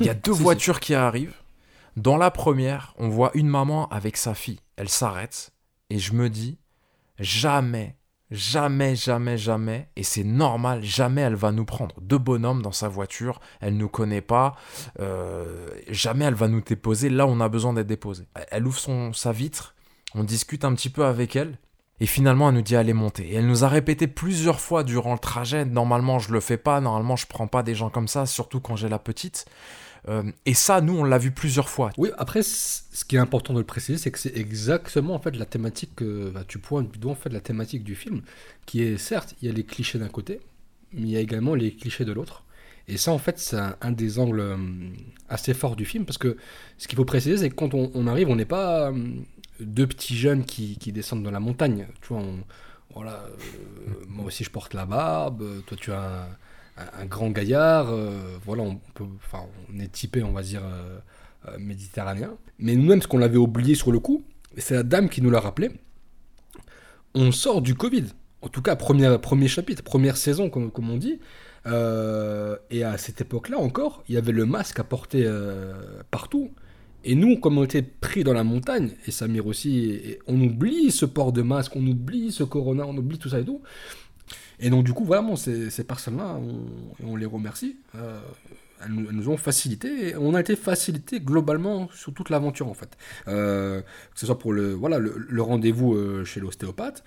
Il 0.00 0.06
y 0.06 0.10
a 0.10 0.14
deux 0.14 0.32
voitures 0.32 0.80
qui 0.80 0.94
arrivent. 0.94 1.36
Dans 1.96 2.16
la 2.16 2.30
première, 2.30 2.94
on 2.96 3.10
voit 3.10 3.30
une 3.34 3.48
maman 3.48 3.88
avec 3.90 4.16
sa 4.16 4.34
fille. 4.34 4.58
Elle 4.76 4.88
s'arrête 4.88 5.52
et 5.90 5.98
je 5.98 6.14
me 6.14 6.30
dis, 6.30 6.58
jamais, 7.18 7.96
jamais, 8.30 8.96
jamais, 8.96 9.36
jamais, 9.36 9.88
et 9.96 10.02
c'est 10.02 10.24
normal, 10.24 10.82
jamais 10.82 11.20
elle 11.20 11.34
va 11.34 11.52
nous 11.52 11.66
prendre. 11.66 11.94
Deux 12.00 12.16
bonhommes 12.16 12.62
dans 12.62 12.72
sa 12.72 12.88
voiture, 12.88 13.40
elle 13.60 13.76
nous 13.76 13.90
connaît 13.90 14.22
pas, 14.22 14.56
euh, 15.00 15.68
jamais 15.88 16.24
elle 16.24 16.34
va 16.34 16.48
nous 16.48 16.62
déposer 16.62 17.10
là 17.10 17.26
où 17.26 17.30
on 17.30 17.40
a 17.40 17.48
besoin 17.50 17.74
d'être 17.74 17.86
déposé. 17.86 18.24
Elle 18.50 18.66
ouvre 18.66 18.78
son, 18.78 19.12
sa 19.12 19.32
vitre, 19.32 19.74
on 20.14 20.24
discute 20.24 20.64
un 20.64 20.74
petit 20.74 20.90
peu 20.90 21.04
avec 21.04 21.36
elle. 21.36 21.58
Et 22.02 22.06
finalement, 22.06 22.48
elle 22.48 22.56
nous 22.56 22.62
dit 22.62 22.74
allez 22.74 22.94
monter. 22.94 23.30
Et 23.30 23.34
elle 23.36 23.46
nous 23.46 23.62
a 23.62 23.68
répété 23.68 24.08
plusieurs 24.08 24.58
fois 24.58 24.82
durant 24.82 25.12
le 25.12 25.20
trajet. 25.20 25.64
Normalement, 25.64 26.18
je 26.18 26.32
le 26.32 26.40
fais 26.40 26.56
pas. 26.56 26.80
Normalement, 26.80 27.14
je 27.14 27.28
prends 27.28 27.46
pas 27.46 27.62
des 27.62 27.76
gens 27.76 27.90
comme 27.90 28.08
ça, 28.08 28.26
surtout 28.26 28.58
quand 28.58 28.74
j'ai 28.74 28.88
la 28.88 28.98
petite. 28.98 29.44
Euh, 30.08 30.24
et 30.44 30.52
ça, 30.52 30.80
nous, 30.80 30.98
on 30.98 31.04
l'a 31.04 31.18
vu 31.18 31.30
plusieurs 31.30 31.68
fois. 31.68 31.92
Oui, 31.98 32.10
après, 32.18 32.42
ce 32.42 33.04
qui 33.04 33.14
est 33.14 33.20
important 33.20 33.54
de 33.54 33.60
le 33.60 33.64
préciser, 33.64 33.98
c'est 33.98 34.10
que 34.10 34.18
c'est 34.18 34.36
exactement 34.36 35.14
en 35.14 35.20
fait 35.20 35.36
la 35.36 35.46
thématique 35.46 35.94
que 35.94 36.30
bah, 36.30 36.42
tu 36.48 36.58
pointes 36.58 36.90
du 36.90 36.98
doigt 36.98 37.12
en 37.12 37.14
fait 37.14 37.30
la 37.30 37.38
thématique 37.38 37.84
du 37.84 37.94
film, 37.94 38.22
qui 38.66 38.82
est 38.82 38.98
certes, 38.98 39.36
il 39.40 39.46
y 39.46 39.48
a 39.48 39.54
les 39.54 39.62
clichés 39.62 40.00
d'un 40.00 40.08
côté, 40.08 40.40
mais 40.92 41.02
il 41.02 41.10
y 41.10 41.16
a 41.16 41.20
également 41.20 41.54
les 41.54 41.72
clichés 41.72 42.04
de 42.04 42.10
l'autre. 42.10 42.42
Et 42.88 42.96
ça, 42.96 43.12
en 43.12 43.18
fait, 43.18 43.38
c'est 43.38 43.58
un, 43.80 43.92
des 43.92 44.18
angles 44.18 44.40
hum, 44.40 44.92
assez 45.28 45.54
forts 45.54 45.76
du 45.76 45.84
film, 45.84 46.04
parce 46.04 46.18
que 46.18 46.36
ce 46.78 46.88
qu'il 46.88 46.96
faut 46.96 47.04
préciser, 47.04 47.36
c'est 47.36 47.50
que 47.50 47.54
quand 47.54 47.74
on, 47.74 47.92
on 47.94 48.08
arrive, 48.08 48.28
on 48.28 48.34
n'est 48.34 48.44
pas 48.44 48.88
hum, 48.88 49.24
deux 49.64 49.86
petits 49.86 50.16
jeunes 50.16 50.44
qui, 50.44 50.76
qui 50.78 50.92
descendent 50.92 51.22
dans 51.22 51.30
la 51.30 51.40
montagne. 51.40 51.86
Tu 52.02 52.08
vois, 52.08 52.18
on- 52.22 52.44
voilà, 52.94 53.24
euh, 53.24 53.94
moi 54.08 54.26
aussi 54.26 54.44
je 54.44 54.50
porte 54.50 54.74
la 54.74 54.86
barbe, 54.86 55.42
euh, 55.42 55.60
toi 55.66 55.76
tu 55.80 55.92
as 55.92 56.00
un, 56.02 56.82
un- 56.82 57.02
un 57.02 57.06
grand 57.06 57.30
gaillard, 57.30 57.88
euh, 57.90 58.36
voilà, 58.44 58.62
on 58.62 58.76
peut, 58.94 59.04
enfin, 59.16 59.44
on 59.74 59.78
est 59.80 59.90
typé, 59.92 60.22
on 60.22 60.32
va 60.32 60.42
dire. 60.42 60.62
euh, 60.64 60.98
méditerranéen. 61.58 62.36
Mais 62.60 62.76
nous-mêmes, 62.76 63.02
ce 63.02 63.08
qu'on 63.08 63.18
l'avait 63.18 63.36
oublié 63.36 63.74
sur 63.74 63.90
le 63.90 63.98
coup, 63.98 64.22
c'est 64.58 64.74
la 64.74 64.84
dame 64.84 65.08
qui 65.08 65.20
nous 65.22 65.30
l'a 65.30 65.40
rappelé, 65.40 65.72
on 67.14 67.32
sort 67.32 67.62
du 67.62 67.74
Covid. 67.74 68.04
En 68.42 68.48
tout 68.48 68.62
cas, 68.62 68.76
premier, 68.76 69.18
premier 69.18 69.48
chapitre, 69.48 69.82
première 69.82 70.16
saison, 70.16 70.50
comme, 70.50 70.70
comme 70.70 70.90
on 70.90 70.96
dit. 70.96 71.20
Et 71.66 72.84
à 72.84 72.98
cette 72.98 73.20
époque-là 73.20 73.58
encore, 73.58 74.02
il 74.08 74.14
y 74.14 74.18
avait 74.18 74.32
le 74.32 74.46
masque 74.46 74.80
à 74.80 74.84
porter 74.84 75.28
partout. 76.10 76.50
Et 77.04 77.14
nous, 77.14 77.36
comme 77.38 77.58
on 77.58 77.64
était 77.64 77.82
pris 77.82 78.24
dans 78.24 78.32
la 78.32 78.44
montagne, 78.44 78.92
et 79.06 79.10
Samir 79.10 79.46
aussi, 79.46 80.16
on 80.26 80.40
oublie 80.40 80.90
ce 80.90 81.04
port 81.04 81.32
de 81.32 81.42
masque, 81.42 81.74
on 81.74 81.86
oublie 81.86 82.30
ce 82.32 82.44
corona, 82.44 82.86
on 82.86 82.96
oublie 82.96 83.18
tout 83.18 83.28
ça 83.28 83.40
et 83.40 83.44
tout. 83.44 83.60
Et 84.60 84.70
donc, 84.70 84.84
du 84.84 84.92
coup, 84.92 85.04
vraiment, 85.04 85.34
ces, 85.34 85.84
personnes-là, 85.84 86.38
on, 87.04 87.16
les 87.16 87.26
remercie. 87.26 87.76
Euh, 87.96 88.20
elles, 88.84 88.92
nous, 88.92 89.28
ont 89.28 89.36
facilité, 89.36 90.14
on 90.16 90.34
a 90.34 90.40
été 90.40 90.54
facilité 90.54 91.20
globalement 91.20 91.88
sur 91.92 92.14
toute 92.14 92.30
l'aventure, 92.30 92.68
en 92.68 92.74
fait. 92.74 92.96
Euh, 93.26 93.80
que 93.80 94.20
ce 94.20 94.26
soit 94.26 94.38
pour 94.38 94.52
le 94.52 94.76
rendez-vous 95.40 95.94
euh, 95.94 96.24
chez 96.24 96.38
l'ostéopathe. 96.40 97.02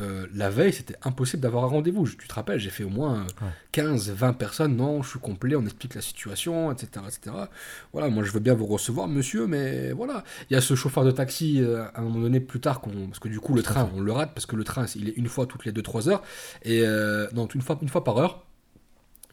Euh, 0.00 0.26
la 0.34 0.50
veille, 0.50 0.72
c'était 0.72 0.96
impossible 1.02 1.42
d'avoir 1.42 1.64
un 1.64 1.68
rendez-vous. 1.68 2.06
Je- 2.06 2.16
Tu 2.16 2.28
te 2.28 2.34
rappelles, 2.34 2.58
j'ai 2.58 2.70
fait 2.70 2.84
au 2.84 2.88
moins 2.88 3.20
euh, 3.20 3.44
Ouais. 3.44 3.50
15, 3.72 4.10
20 4.10 4.32
personnes. 4.32 4.76
Non, 4.76 5.02
je 5.02 5.10
suis 5.10 5.18
complet, 5.18 5.56
on 5.56 5.62
explique 5.62 5.94
la 5.94 6.00
situation, 6.02 6.70
etc., 6.72 6.88
etc. 7.06 7.36
Voilà, 7.92 8.08
moi 8.08 8.22
je 8.24 8.30
veux 8.32 8.40
bien 8.40 8.54
vous 8.54 8.66
recevoir, 8.66 9.08
monsieur, 9.08 9.46
mais 9.46 9.92
voilà. 9.92 10.24
Il 10.50 10.54
y 10.54 10.56
a 10.56 10.60
ce 10.60 10.74
chauffeur 10.74 11.04
de 11.04 11.10
taxi, 11.10 11.60
euh, 11.62 11.84
à 11.94 12.00
un 12.00 12.02
moment 12.02 12.20
donné, 12.20 12.40
plus 12.40 12.60
tard, 12.60 12.80
qu'on- 12.80 13.06
parce 13.06 13.18
que 13.18 13.28
du 13.28 13.40
coup, 13.40 13.54
le 13.54 13.62
train, 13.62 13.90
on 13.94 14.00
le 14.00 14.12
rate, 14.12 14.32
parce 14.34 14.46
que 14.46 14.56
le 14.56 14.64
train, 14.64 14.86
il 14.96 15.08
est 15.08 15.12
une 15.16 15.28
fois 15.28 15.46
toutes 15.46 15.64
les 15.64 15.72
2-3 15.72 16.08
heures. 16.08 16.22
Et 16.62 16.82
euh, 16.86 17.26
non, 17.34 17.46
une 17.54 17.60
fois, 17.62 17.78
une 17.82 17.88
fois 17.88 18.04
par 18.04 18.18
heure. 18.18 18.45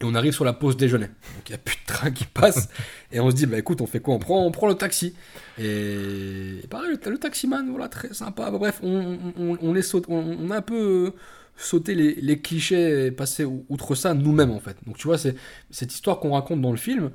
Et 0.02 0.06
on 0.06 0.16
arrive 0.16 0.34
sur 0.34 0.44
la 0.46 0.54
pause 0.54 0.76
déjeuner. 0.78 1.06
Donc 1.08 1.48
il 1.48 1.52
n'y 1.52 1.56
a 1.56 1.60
plus 1.60 1.76
de 1.76 1.86
train 1.94 2.12
qui 2.12 2.26
passe. 2.26 2.70
et 3.12 3.20
on 3.20 3.30
se 3.30 3.36
dit, 3.36 3.46
bah 3.46 3.58
écoute, 3.58 3.82
on 3.82 3.88
fait 3.88 4.00
quoi? 4.00 4.16
On 4.16 4.20
prend, 4.20 4.46
on 4.46 4.52
prend 4.52 4.68
le 4.68 4.76
taxi. 4.76 5.14
Et, 5.60 6.62
pareil, 6.70 6.90
le, 7.04 7.12
le 7.12 7.18
taximan, 7.18 7.70
voilà, 7.70 7.88
très 7.88 8.14
sympa. 8.14 8.52
Bah, 8.52 8.58
bref, 8.58 8.80
on, 8.84 9.18
on, 9.40 9.58
on 9.62 9.74
les 9.74 9.82
saute, 9.82 10.06
on, 10.10 10.38
on 10.40 10.52
a 10.52 10.58
un 10.58 10.62
peu 10.62 11.08
euh, 11.08 11.12
sauté 11.56 11.96
les, 11.96 12.40
clichés 12.42 13.08
et 13.08 13.12
passé 13.12 13.46
ou- 13.46 13.66
outre 13.70 13.96
ça 13.96 14.14
nous-mêmes 14.14 14.52
en 14.52 14.60
fait. 14.60 14.78
Donc 14.86 14.98
tu 14.98 15.08
vois, 15.08 15.18
c'est 15.18 15.36
cette 15.70 15.94
histoire 15.94 16.20
qu'on 16.20 16.32
raconte 16.34 16.62
dans 16.62 16.72
le 16.72 16.78
film. 16.78 17.12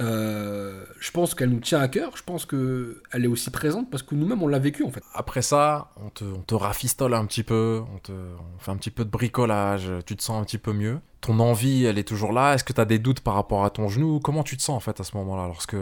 Euh, 0.00 0.84
je 1.00 1.10
pense 1.10 1.34
qu'elle 1.34 1.50
nous 1.50 1.60
tient 1.60 1.80
à 1.80 1.88
cœur. 1.88 2.16
Je 2.16 2.22
pense 2.22 2.44
que 2.44 3.02
elle 3.12 3.24
est 3.24 3.28
aussi 3.28 3.50
présente 3.50 3.90
parce 3.90 4.02
que 4.02 4.14
nous-mêmes 4.14 4.42
on 4.42 4.48
l'a 4.48 4.58
vécu 4.58 4.84
en 4.84 4.90
fait. 4.90 5.02
Après 5.14 5.42
ça, 5.42 5.90
on 6.04 6.10
te, 6.10 6.24
on 6.24 6.40
te 6.42 6.54
rafistole 6.54 7.14
un 7.14 7.24
petit 7.26 7.42
peu, 7.42 7.82
on, 7.94 7.98
te, 7.98 8.12
on 8.12 8.58
fait 8.58 8.70
un 8.70 8.76
petit 8.76 8.90
peu 8.90 9.04
de 9.04 9.10
bricolage, 9.10 9.90
tu 10.04 10.16
te 10.16 10.22
sens 10.22 10.40
un 10.40 10.44
petit 10.44 10.58
peu 10.58 10.72
mieux. 10.72 11.00
Ton 11.22 11.40
envie, 11.40 11.84
elle 11.84 11.98
est 11.98 12.06
toujours 12.06 12.32
là. 12.32 12.54
Est-ce 12.54 12.62
que 12.64 12.72
tu 12.72 12.80
as 12.80 12.84
des 12.84 12.98
doutes 12.98 13.20
par 13.20 13.34
rapport 13.34 13.64
à 13.64 13.70
ton 13.70 13.88
genou? 13.88 14.20
Comment 14.20 14.42
tu 14.42 14.56
te 14.56 14.62
sens 14.62 14.76
en 14.76 14.80
fait 14.80 15.00
à 15.00 15.04
ce 15.04 15.16
moment-là? 15.16 15.46
Lorsque, 15.46 15.76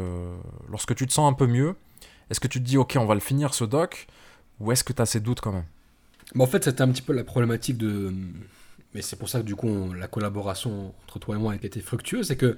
lorsque 0.70 0.94
tu 0.94 1.06
te 1.06 1.12
sens 1.12 1.30
un 1.30 1.34
peu 1.34 1.46
mieux, 1.46 1.74
est-ce 2.30 2.40
que 2.40 2.48
tu 2.48 2.60
te 2.60 2.64
dis 2.64 2.78
ok, 2.78 2.96
on 2.98 3.04
va 3.06 3.14
le 3.14 3.20
finir 3.20 3.52
ce 3.52 3.64
doc? 3.64 4.06
Ou 4.60 4.70
est-ce 4.72 4.84
que 4.84 4.92
tu 4.92 5.02
as 5.02 5.06
ces 5.06 5.20
doutes 5.20 5.40
quand 5.40 5.52
même? 5.52 5.64
En 6.38 6.46
fait, 6.46 6.64
c'était 6.64 6.82
un 6.82 6.88
petit 6.88 7.02
peu 7.02 7.12
la 7.12 7.24
problématique 7.24 7.76
de. 7.76 8.12
Mais 8.94 9.02
c'est 9.02 9.16
pour 9.16 9.28
ça 9.28 9.40
que 9.40 9.44
du 9.44 9.56
coup, 9.56 9.66
on- 9.68 9.92
la 9.92 10.06
collaboration 10.06 10.94
entre 11.02 11.18
toi 11.18 11.34
et 11.34 11.38
moi 11.38 11.52
a 11.52 11.56
été 11.56 11.80
fructueuse. 11.80 12.28
C'est 12.28 12.36
que 12.36 12.56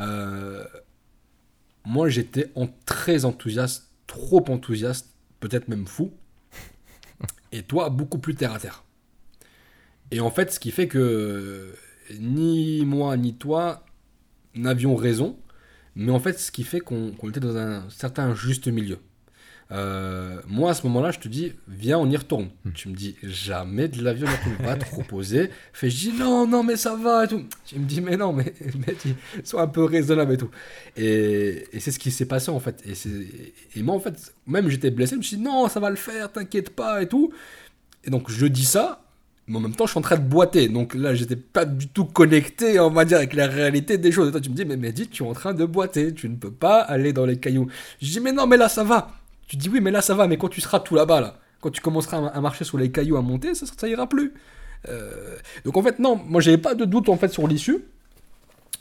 euh, 0.00 0.64
moi, 1.86 2.08
j'étais 2.08 2.50
en- 2.56 2.68
très 2.84 3.24
enthousiaste, 3.24 3.88
trop 4.06 4.44
enthousiaste, 4.50 5.14
peut-être 5.40 5.68
même 5.68 5.86
fou. 5.86 6.12
Et 7.52 7.62
toi, 7.62 7.88
beaucoup 7.90 8.18
plus 8.18 8.34
terre 8.34 8.52
à 8.52 8.58
terre. 8.58 8.84
Et 10.10 10.20
en 10.20 10.30
fait, 10.30 10.52
ce 10.52 10.60
qui 10.60 10.70
fait 10.72 10.88
que 10.88 11.74
ni 12.20 12.84
moi 12.84 13.16
ni 13.16 13.34
toi 13.34 13.84
n'avions 14.54 14.96
raison. 14.96 15.38
Mais 15.94 16.12
en 16.12 16.20
fait, 16.20 16.38
ce 16.38 16.50
qui 16.52 16.64
fait 16.64 16.80
qu'on 16.80 17.12
qu'on 17.12 17.30
était 17.30 17.40
dans 17.40 17.56
un 17.56 17.88
certain 17.88 18.34
juste 18.34 18.68
milieu. 18.68 18.98
Euh, 19.72 20.40
moi, 20.46 20.70
à 20.70 20.74
ce 20.74 20.86
moment-là, 20.86 21.10
je 21.10 21.18
te 21.18 21.28
dis, 21.28 21.52
viens, 21.68 21.98
on 21.98 22.08
y 22.08 22.16
retourne. 22.16 22.50
Hmm. 22.64 22.70
Tu 22.72 22.88
me 22.88 22.94
dis, 22.94 23.16
jamais 23.22 23.88
de 23.88 24.02
l'avion, 24.02 24.28
on 24.46 24.62
ne 24.62 24.68
va 24.68 24.76
te 24.76 24.94
reposer. 24.94 25.50
Fais, 25.72 25.90
je 25.90 26.10
dis, 26.10 26.12
non, 26.12 26.46
non, 26.46 26.62
mais 26.62 26.76
ça 26.76 26.94
va 26.94 27.24
et 27.24 27.28
tout. 27.28 27.42
Tu 27.64 27.78
me 27.78 27.84
dis, 27.84 28.00
mais 28.00 28.16
non, 28.16 28.32
mais, 28.32 28.54
sois 29.44 29.62
un 29.62 29.68
peu 29.68 29.84
raisonnable 29.84 30.34
et 30.34 30.36
tout. 30.36 30.50
Et, 30.96 31.66
et 31.72 31.80
c'est 31.80 31.90
ce 31.90 31.98
qui 31.98 32.10
s'est 32.10 32.26
passé 32.26 32.50
en 32.50 32.60
fait. 32.60 32.84
Et 33.74 33.82
moi, 33.82 33.94
en 33.96 34.00
fait, 34.00 34.34
même 34.46 34.68
j'étais 34.68 34.90
blessé, 34.90 35.12
je 35.12 35.18
me 35.18 35.22
suis 35.22 35.36
dit, 35.36 35.42
non, 35.42 35.68
ça 35.68 35.80
va 35.80 35.90
le 35.90 35.96
faire, 35.96 36.30
t'inquiète 36.30 36.70
pas 36.70 37.02
et 37.02 37.08
tout. 37.08 37.32
Et 38.04 38.10
donc, 38.10 38.30
je 38.30 38.46
dis 38.46 38.64
ça, 38.64 39.02
mais 39.48 39.58
en 39.58 39.60
même 39.60 39.74
temps, 39.74 39.86
je 39.86 39.90
suis 39.90 39.98
en 39.98 40.02
train 40.02 40.16
de 40.16 40.28
boiter. 40.28 40.68
Donc 40.68 40.94
là, 40.94 41.14
j'étais 41.14 41.36
pas 41.36 41.64
du 41.64 41.88
tout 41.88 42.04
connecté, 42.04 42.80
on 42.80 42.90
va 42.90 43.04
dire, 43.04 43.18
avec 43.18 43.34
la 43.34 43.46
réalité 43.46 43.98
des 43.98 44.10
choses. 44.10 44.28
Et 44.28 44.30
toi, 44.32 44.40
tu 44.40 44.50
me 44.50 44.54
dis, 44.54 44.64
mais 44.64 44.76
Mehdi, 44.76 45.08
tu 45.08 45.24
es 45.24 45.26
en 45.26 45.34
train 45.34 45.54
de 45.54 45.64
boiter. 45.64 46.14
Tu 46.14 46.28
ne 46.28 46.36
peux 46.36 46.50
pas 46.50 46.80
aller 46.80 47.12
dans 47.12 47.26
les 47.26 47.38
cailloux. 47.38 47.68
Je 48.00 48.10
dis, 48.10 48.20
mais 48.20 48.32
non, 48.32 48.46
mais 48.46 48.56
là, 48.56 48.68
ça 48.68 48.82
va. 48.82 49.12
Tu 49.46 49.56
dis, 49.56 49.68
oui, 49.68 49.80
mais 49.80 49.90
là, 49.90 50.02
ça 50.02 50.14
va. 50.14 50.26
Mais 50.26 50.36
quand 50.36 50.48
tu 50.48 50.60
seras 50.60 50.80
tout 50.80 50.94
là-bas, 50.94 51.20
là, 51.20 51.38
quand 51.60 51.70
tu 51.70 51.80
commenceras 51.80 52.28
à 52.28 52.40
marcher 52.40 52.64
sur 52.64 52.78
les 52.78 52.90
cailloux, 52.90 53.16
à 53.16 53.22
monter, 53.22 53.54
ça, 53.54 53.88
ira 53.88 54.08
plus. 54.08 54.34
Euh, 54.88 55.36
donc 55.64 55.76
en 55.76 55.82
fait, 55.82 55.98
non, 55.98 56.16
moi, 56.16 56.40
j'avais 56.40 56.58
pas 56.58 56.74
de 56.74 56.84
doute 56.84 57.08
en 57.08 57.16
fait 57.16 57.28
sur 57.28 57.46
l'issue. 57.48 57.84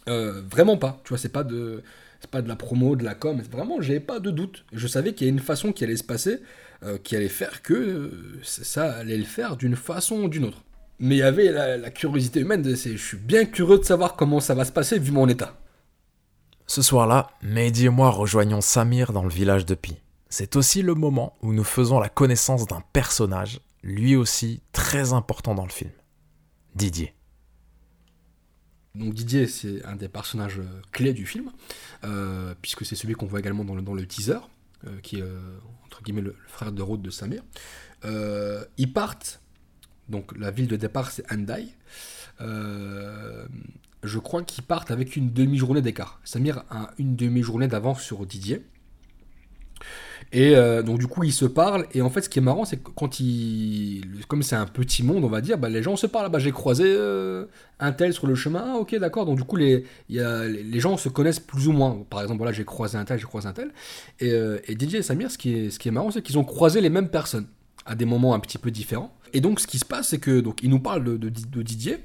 Euh, 0.08 0.42
vraiment 0.50 0.78
pas. 0.78 1.00
Tu 1.04 1.10
vois, 1.10 1.18
c'est 1.18 1.30
pas 1.30 1.44
de. 1.44 1.84
C'est 2.22 2.30
pas 2.32 2.42
de 2.42 2.48
la 2.48 2.56
promo, 2.56 2.96
de 2.96 3.04
la 3.04 3.14
com, 3.14 3.40
vraiment, 3.52 3.82
j'avais 3.82 4.00
pas 4.00 4.20
de 4.20 4.32
doute. 4.32 4.66
Je 4.72 4.88
savais 4.88 5.14
qu'il 5.14 5.28
y 5.28 5.30
a 5.30 5.34
une 5.34 5.40
façon 5.40 5.72
qui 5.72 5.84
allait 5.84 5.98
se 5.98 6.04
passer, 6.04 6.40
euh, 6.84 6.98
qui 6.98 7.16
allait 7.16 7.28
faire 7.28 7.62
que 7.62 8.12
ça 8.42 8.94
allait 8.94 9.18
le 9.18 9.26
faire 9.26 9.58
d'une 9.58 9.76
façon 9.76 10.24
ou 10.24 10.30
d'une 10.30 10.46
autre. 10.46 10.64
Mais 10.98 11.16
il 11.16 11.20
y 11.20 11.24
avait 11.24 11.52
la, 11.52 11.90
curiosité 11.92 12.40
humaine, 12.40 12.62
de, 12.62 12.74
je 12.74 12.96
suis 12.98 13.18
bien 13.18 13.46
curieux 13.46 13.78
de 13.78 13.84
savoir 13.84 14.16
comment 14.16 14.40
ça 14.40 14.56
va 14.56 14.64
se 14.66 14.72
passer 14.72 14.98
vu 14.98 15.12
mon 15.12 15.28
état. 15.28 15.56
Ce 16.68 16.82
soir-là, 16.82 17.30
Mehdi 17.44 17.86
et 17.86 17.90
moi 17.90 18.10
rejoignons 18.10 18.62
Samir 18.62 19.12
dans 19.12 19.24
le 19.24 19.30
village 19.30 19.66
de 19.66 19.76
Pi. 19.76 19.98
C'est 20.38 20.58
aussi 20.58 20.82
le 20.82 20.96
moment 20.96 21.38
où 21.42 21.54
nous 21.54 21.64
faisons 21.64 21.98
la 21.98 22.10
connaissance 22.10 22.68
d'un 22.68 22.84
personnage, 22.92 23.62
lui 23.84 24.18
aussi 24.18 24.62
très 24.74 25.14
important 25.14 25.56
dans 25.56 25.64
le 25.64 25.72
film. 25.72 25.92
Didier. 26.76 27.16
Donc 28.96 29.14
Didier, 29.14 29.48
c'est 29.48 29.82
un 29.86 29.96
des 29.96 30.10
personnages 30.10 30.60
clés 30.92 31.14
du 31.14 31.26
film, 31.26 31.54
euh, 32.04 32.54
puisque 32.62 32.86
c'est 32.86 32.98
celui 32.98 33.14
qu'on 33.14 33.28
voit 33.28 33.40
également 33.40 33.64
dans 33.64 33.94
le, 33.94 34.06
teaser, 34.06 34.40
euh, 34.86 35.00
qui 35.02 35.20
est 35.20 35.22
euh, 35.22 35.40
entre 35.86 36.04
guillemets 36.04 36.20
le, 36.20 36.36
frère 36.48 36.74
de 36.74 36.82
route 36.82 37.02
de 37.02 37.12
Samir. 37.12 37.42
Euh, 38.04 38.66
ils 38.78 38.92
partent, 38.92 39.42
donc 40.10 40.38
la 40.38 40.52
ville 40.52 40.68
de 40.68 40.76
départ 40.76 41.12
c'est 41.12 41.24
Andai. 41.32 41.70
Je 44.04 44.20
crois 44.20 44.44
qu'ils 44.44 44.66
partent 44.66 44.92
avec 44.92 45.16
une 45.16 45.32
demi-journée 45.32 45.82
d'écart. 45.82 46.20
Samir 46.26 46.66
a 46.70 46.92
une 46.98 47.16
demi-journée 47.16 47.70
d'avance 47.70 48.02
sur 48.02 48.26
Didier. 48.26 48.66
Et 50.32 50.56
euh, 50.56 50.84
donc 50.84 51.00
du 51.00 51.08
coup, 51.08 51.24
ils 51.24 51.34
se 51.34 51.46
parlent. 51.46 51.86
Et 51.94 52.02
en 52.02 52.10
fait, 52.10 52.22
ce 52.22 52.30
qui 52.30 52.40
est 52.40 52.42
marrant, 52.42 52.66
c'est 52.66 52.78
que 52.78 52.90
quand 52.90 53.20
ils, 53.20 54.04
comme 54.28 54.44
c'est 54.44 54.56
un 54.56 54.66
petit 54.66 55.04
monde, 55.04 55.24
on 55.24 55.30
va 55.30 55.42
dire, 55.42 55.58
bah, 55.58 55.70
les 55.70 55.82
gens 55.82 55.96
se 55.96 56.08
parlent. 56.08 56.30
Bah, 56.30 56.40
j'ai 56.40 56.52
croisé 56.52 56.84
euh, 56.86 57.46
un 57.80 57.92
tel 57.92 58.14
sur 58.14 58.28
le 58.28 58.36
chemin. 58.36 58.64
Ah, 58.66 58.78
ok, 58.78 58.96
d'accord. 58.96 59.26
Donc 59.26 59.38
du 59.38 59.44
coup, 59.44 59.56
les, 59.56 59.86
y 60.10 60.20
a, 60.20 60.46
les 60.46 60.80
gens 60.80 60.98
se 60.98 61.10
connaissent 61.10 61.40
plus 61.40 61.68
ou 61.68 61.72
moins. 61.72 62.04
Par 62.10 62.22
exemple, 62.22 62.40
voilà, 62.40 62.52
j'ai 62.52 62.66
croisé 62.66 62.98
un 62.98 63.06
tel, 63.06 63.20
j'ai 63.20 63.26
croisé 63.26 63.48
un 63.48 63.54
tel. 63.54 63.72
Et, 64.20 64.32
euh, 64.32 64.60
Didier 64.70 65.00
et 65.00 65.04
Samir, 65.04 65.32
ce 65.32 65.38
qui 65.38 65.54
est, 65.54 65.70
ce 65.70 65.80
qui 65.80 65.88
est 65.88 65.92
marrant, 65.92 66.12
c'est 66.12 66.22
qu'ils 66.22 66.38
ont 66.38 66.44
croisé 66.44 66.82
les 66.82 66.90
mêmes 66.90 67.10
personnes 67.10 67.48
à 67.86 67.96
des 67.96 68.06
moments 68.06 68.34
un 68.34 68.40
petit 68.40 68.58
peu 68.58 68.72
différents. 68.72 69.16
Et 69.34 69.42
donc, 69.42 69.60
ce 69.60 69.68
qui 69.68 69.80
se 69.80 69.86
passe, 69.86 70.10
c'est 70.10 70.20
que 70.20 70.40
donc 70.40 70.64
ils 70.64 70.70
nous 70.70 70.80
parlent 70.80 71.04
de, 71.04 71.30
Didier. 71.30 72.00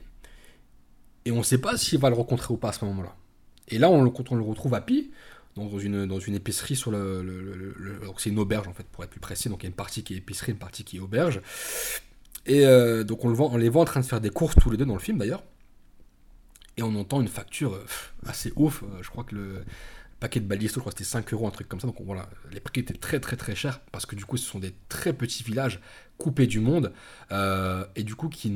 Et 1.25 1.33
on 1.33 1.39
ne 1.39 1.43
sait 1.43 1.59
pas 1.59 1.77
s'il 1.77 1.99
va 1.99 2.11
le 2.11 2.17
rencontrer 2.17 2.53
ou 2.55 2.57
pas 2.57 2.69
à 2.69 2.73
ce 2.73 2.85
moment-là. 2.85 3.15
Et 3.69 3.79
là, 3.79 3.91
on, 3.91 4.09
quand 4.11 4.33
on 4.33 4.37
le 4.37 4.43
retrouve 4.43 4.75
à 4.75 4.81
Pi, 4.81 5.11
dans 5.57 5.79
une, 5.79 6.07
dans 6.07 6.19
une 6.19 6.35
épicerie 6.35 6.77
sur 6.77 6.91
le. 6.91 7.75
c'est 8.19 8.31
une 8.31 8.39
auberge 8.39 8.69
en 8.69 8.73
fait, 8.73 8.87
pour 8.87 9.05
être 9.05 9.11
plus 9.11 9.21
précis. 9.21 9.49
Donc 9.49 9.63
il 9.63 9.65
y 9.65 9.67
a 9.67 9.71
une 9.71 9.75
partie 9.75 10.03
qui 10.03 10.15
est 10.15 10.19
épicerie, 10.19 10.53
une 10.53 10.59
partie 10.59 10.85
qui 10.85 10.97
est 10.99 11.01
auberge. 11.01 11.41
Et 12.47 12.65
euh, 12.67 13.05
donc 13.05 13.25
on, 13.25 13.29
le 13.29 13.41
on 13.41 13.57
les 13.57 13.69
voit 13.69 13.83
en 13.83 13.87
train 13.87 14.01
de 14.01 14.07
faire 14.07 14.21
des 14.21 14.31
courses 14.31 14.55
tous 14.57 14.71
les 14.71 14.77
deux 14.77 14.87
dans 14.87 14.95
le 14.95 15.01
film 15.01 15.19
d'ailleurs. 15.19 15.43
Et 16.77 16.83
on 16.83 16.95
entend 16.95 17.21
une 17.21 17.29
facture 17.29 17.75
euh, 17.75 17.85
assez 18.27 18.53
ouf. 18.57 18.83
Euh, 18.83 19.03
je 19.03 19.11
crois 19.11 19.25
que 19.25 19.35
le 19.35 19.65
paquet 20.21 20.41
de 20.41 20.47
balisto, 20.47 20.77
je 20.77 20.81
crois 20.81 20.93
que 20.93 20.99
c'était 20.99 21.11
5 21.11 21.33
euros, 21.33 21.47
un 21.47 21.51
truc 21.51 21.69
comme 21.69 21.81
ça. 21.81 21.87
Donc 21.87 21.97
voilà, 22.01 22.29
les 22.53 22.61
prix 22.61 22.81
étaient 22.81 22.95
très 22.95 23.21
très 23.21 23.37
très 23.37 23.55
chers 23.55 23.81
parce 23.93 24.07
que 24.07 24.15
du 24.15 24.25
coup 24.25 24.37
ce 24.37 24.47
sont 24.47 24.59
des 24.59 24.75
très 24.89 25.13
petits 25.13 25.43
villages 25.43 25.81
coupés 26.17 26.47
du 26.47 26.61
monde. 26.61 26.93
et 27.97 28.05
du 28.05 28.15
coup 28.15 28.29
qui 28.29 28.51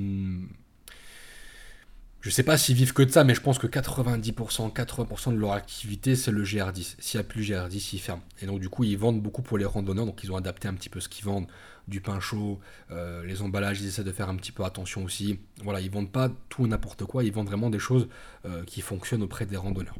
je 2.24 2.30
sais 2.30 2.42
pas 2.42 2.56
s'ils 2.56 2.74
vivent 2.74 2.94
que 2.94 3.02
de 3.02 3.10
ça, 3.10 3.22
mais 3.22 3.34
je 3.34 3.42
pense 3.42 3.58
que 3.58 3.66
90%, 3.66 4.72
80% 4.72 5.34
de 5.34 5.38
leur 5.38 5.52
activité, 5.52 6.16
c'est 6.16 6.30
le 6.30 6.42
GR10. 6.42 6.94
S'il 6.98 7.20
n'y 7.20 7.20
a 7.20 7.28
plus 7.28 7.46
le 7.46 7.54
GR10, 7.54 7.90
ils 7.92 7.98
ferment. 7.98 8.22
Et 8.40 8.46
donc, 8.46 8.60
du 8.60 8.70
coup, 8.70 8.82
ils 8.82 8.96
vendent 8.96 9.20
beaucoup 9.20 9.42
pour 9.42 9.58
les 9.58 9.66
randonneurs, 9.66 10.06
donc 10.06 10.24
ils 10.24 10.32
ont 10.32 10.36
adapté 10.36 10.66
un 10.66 10.72
petit 10.72 10.88
peu 10.88 11.00
ce 11.00 11.10
qu'ils 11.10 11.26
vendent, 11.26 11.46
du 11.86 12.00
pain 12.00 12.20
chaud, 12.20 12.60
euh, 12.92 13.22
les 13.26 13.42
emballages, 13.42 13.82
ils 13.82 13.88
essaient 13.88 14.04
de 14.04 14.10
faire 14.10 14.30
un 14.30 14.36
petit 14.36 14.52
peu 14.52 14.64
attention 14.64 15.04
aussi. 15.04 15.38
Voilà, 15.62 15.82
ils 15.82 15.90
vendent 15.90 16.10
pas 16.10 16.30
tout 16.48 16.66
n'importe 16.66 17.04
quoi, 17.04 17.24
ils 17.24 17.32
vendent 17.32 17.48
vraiment 17.48 17.68
des 17.68 17.78
choses 17.78 18.08
euh, 18.46 18.64
qui 18.64 18.80
fonctionnent 18.80 19.22
auprès 19.22 19.44
des 19.44 19.58
randonneurs. 19.58 19.98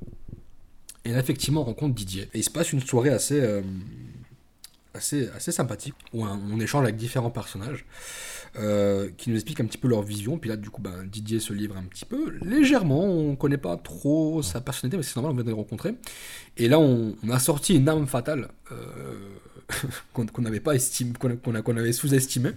Et 1.05 1.13
là, 1.13 1.19
effectivement, 1.19 1.61
on 1.61 1.65
rencontre 1.65 1.95
Didier. 1.95 2.31
Et 2.33 2.39
il 2.39 2.43
se 2.43 2.49
passe 2.49 2.73
une 2.73 2.81
soirée 2.81 3.11
assez, 3.11 3.39
euh, 3.39 3.61
assez, 4.95 5.29
assez 5.37 5.53
sympathique, 5.53 5.95
où 6.15 6.25
on 6.25 6.59
échange 6.59 6.85
avec 6.85 6.97
différents 6.97 7.31
personnages. 7.31 7.85
Euh, 8.57 9.11
qui 9.17 9.31
nous 9.31 9.37
explique 9.37 9.59
un 9.59 9.65
petit 9.65 9.79
peu 9.79 9.89
leur 9.89 10.03
vision. 10.03 10.39
Puis 10.39 10.49
là, 10.49 10.57
du 10.57 10.71
coup, 10.71 10.81
ben, 10.81 11.05
Didier 11.07 11.41
se 11.41 11.53
livre 11.53 11.77
un 11.77 11.83
petit 11.83 12.05
peu, 12.05 12.35
légèrement. 12.41 13.03
On 13.03 13.31
ne 13.33 13.37
connaît 13.37 13.59
pas 13.59 13.77
trop 13.77 14.43
sa 14.43 14.61
personnalité, 14.61 14.97
mais 14.97 15.03
c'est 15.03 15.17
normal, 15.17 15.33
on 15.33 15.35
vient 15.35 15.45
de 15.45 15.51
le 15.51 15.57
rencontrer. 15.57 15.95
Et 16.57 16.69
là, 16.69 16.79
on, 16.79 17.17
a 17.31 17.39
sorti 17.41 17.75
une 17.75 17.89
arme 17.89 18.07
fatale. 18.07 18.49
Qu'on 20.13 21.77
avait 21.77 21.93
sous-estimé. 21.93 22.51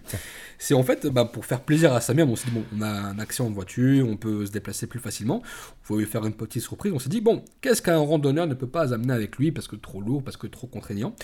C'est 0.60 0.74
en 0.74 0.84
fait, 0.84 1.08
bah, 1.08 1.26
pour 1.26 1.46
faire 1.46 1.62
plaisir 1.62 1.94
à 1.94 2.02
Samir, 2.02 2.30
on 2.30 2.36
s'est 2.36 2.50
dit, 2.50 2.54
bon, 2.54 2.64
on 2.78 2.82
a 2.82 2.90
un 2.90 3.20
accès 3.20 3.42
en 3.42 3.50
voiture, 3.50 4.08
on 4.08 4.18
peut 4.18 4.46
se 4.46 4.52
déplacer 4.52 4.88
plus 4.88 5.00
facilement, 5.00 5.42
il 5.44 5.86
faut 5.88 5.98
lui 5.98 6.06
faire 6.06 6.26
une 6.26 6.34
petite 6.34 6.62
surprise. 6.62 6.92
On 6.94 7.00
s'est 7.00 7.10
dit, 7.10 7.22
bon, 7.22 7.44
qu'est-ce 7.62 7.82
qu'un 7.82 7.98
randonneur 7.98 8.46
ne 8.46 8.54
peut 8.54 8.68
pas 8.68 8.94
amener 8.94 9.14
avec 9.14 9.38
lui 9.38 9.52
parce 9.52 9.68
que 9.68 9.76
trop 9.76 10.02
lourd, 10.02 10.24
parce 10.24 10.38
que 10.38 10.48
trop 10.48 10.68
contraignant? 10.68 11.16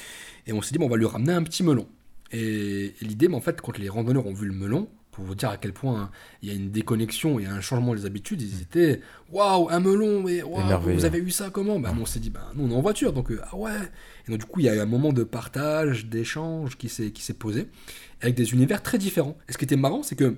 Et 0.48 0.54
on 0.54 0.62
s'est 0.62 0.72
dit, 0.72 0.80
bon, 0.80 0.86
on 0.86 0.90
va 0.90 0.98
lui 0.98 1.06
ramener 1.06 1.34
un 1.34 1.44
petit 1.44 1.64
melon. 1.64 1.88
Et, 2.34 2.94
l'idée, 3.02 3.28
mais 3.28 3.36
en 3.36 3.42
fait, 3.42 3.62
quand 3.62 3.78
les 3.78 3.90
randonneurs 3.90 4.26
ont 4.26 4.34
vu 4.34 4.48
le 4.48 4.54
melon, 4.54 4.90
pour 5.12 5.24
vous 5.24 5.36
dire 5.36 5.50
à 5.50 5.58
quel 5.58 5.74
point 5.74 6.02
hein, 6.02 6.12
il 6.42 6.50
y 6.50 6.52
a 6.52 6.56
une 6.56 6.72
déconnexion 6.72 7.40
et 7.40 7.46
un 7.46 7.62
changement 7.62 7.94
des 7.94 8.08
habitudes, 8.08 8.42
ils 8.42 8.64
étaient 8.64 9.00
waouh, 9.32 9.70
un 9.70 9.80
melon, 9.80 10.24
mais 10.24 10.42
vous 10.42 11.06
avez 11.06 11.20
eu 11.20 11.30
ça 11.30 11.52
comment? 11.52 11.80
Bah, 11.80 11.94
On 12.00 12.06
s'est 12.08 12.20
dit, 12.20 12.32
bah, 12.32 12.52
nous 12.56 12.66
on 12.66 12.72
est 12.72 12.76
en 12.76 12.82
voiture, 12.82 13.14
donc 13.14 13.32
euh, 13.32 13.40
ah 13.44 13.56
ouais. 13.56 13.72
Et 14.28 14.32
donc 14.32 14.40
du 14.40 14.46
coup, 14.46 14.60
il 14.60 14.66
y 14.66 14.70
a 14.70 14.76
eu 14.76 14.80
un 14.80 14.88
moment 14.88 15.14
de 15.14 15.24
partage, 15.24 16.08
d'échange 16.08 16.78
qui 16.78 16.90
s'est 16.90 17.34
posé, 17.38 17.68
avec 18.22 18.34
des 18.34 18.54
univers 18.54 18.82
très 18.82 18.98
différents. 18.98 19.38
Et 19.48 19.54
ce 19.54 19.60
qui 19.60 19.66
était 19.66 19.76
marrant, 19.76 20.02
c'est 20.02 20.16
que 20.16 20.36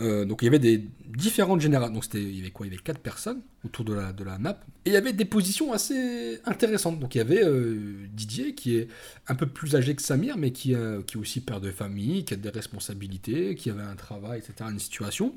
euh, 0.00 0.24
donc 0.24 0.42
il 0.42 0.46
y 0.46 0.48
avait 0.48 0.58
des 0.58 0.84
différentes 1.06 1.60
générations. 1.60 1.94
Donc 1.94 2.04
c'était, 2.04 2.22
il 2.22 2.36
y 2.36 2.40
avait 2.40 2.50
quoi? 2.50 2.66
Il 2.66 2.70
y 2.70 2.74
avait 2.74 2.82
quatre 2.82 3.00
personnes 3.00 3.40
autour 3.64 3.84
de 3.84 3.94
la, 3.94 4.12
de 4.12 4.24
la 4.24 4.38
nappe. 4.38 4.64
Et 4.84 4.90
il 4.90 4.92
y 4.92 4.96
avait 4.96 5.12
des 5.12 5.24
positions 5.24 5.72
assez 5.72 6.40
intéressantes. 6.44 7.00
Donc 7.00 7.14
il 7.14 7.18
y 7.18 7.20
avait 7.20 7.42
euh, 7.44 8.06
Didier 8.12 8.54
qui 8.54 8.76
est 8.76 8.88
un 9.26 9.34
peu 9.34 9.46
plus 9.46 9.74
âgé 9.74 9.94
que 9.94 10.02
Samir, 10.02 10.36
mais 10.36 10.52
qui, 10.52 10.74
euh, 10.74 11.00
est 11.00 11.16
aussi 11.16 11.40
père 11.40 11.60
de 11.60 11.70
famille, 11.70 12.24
qui 12.24 12.34
a 12.34 12.36
des 12.36 12.50
responsabilités, 12.50 13.54
qui 13.54 13.70
avait 13.70 13.82
un 13.82 13.96
travail, 13.96 14.38
etc., 14.38 14.70
une 14.70 14.78
situation. 14.78 15.34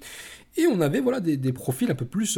Et 0.57 0.67
on 0.67 0.81
avait 0.81 0.99
voilà 0.99 1.19
des, 1.19 1.37
des 1.37 1.53
profils 1.53 1.89
un 1.89 1.95
peu 1.95 2.05
plus 2.05 2.37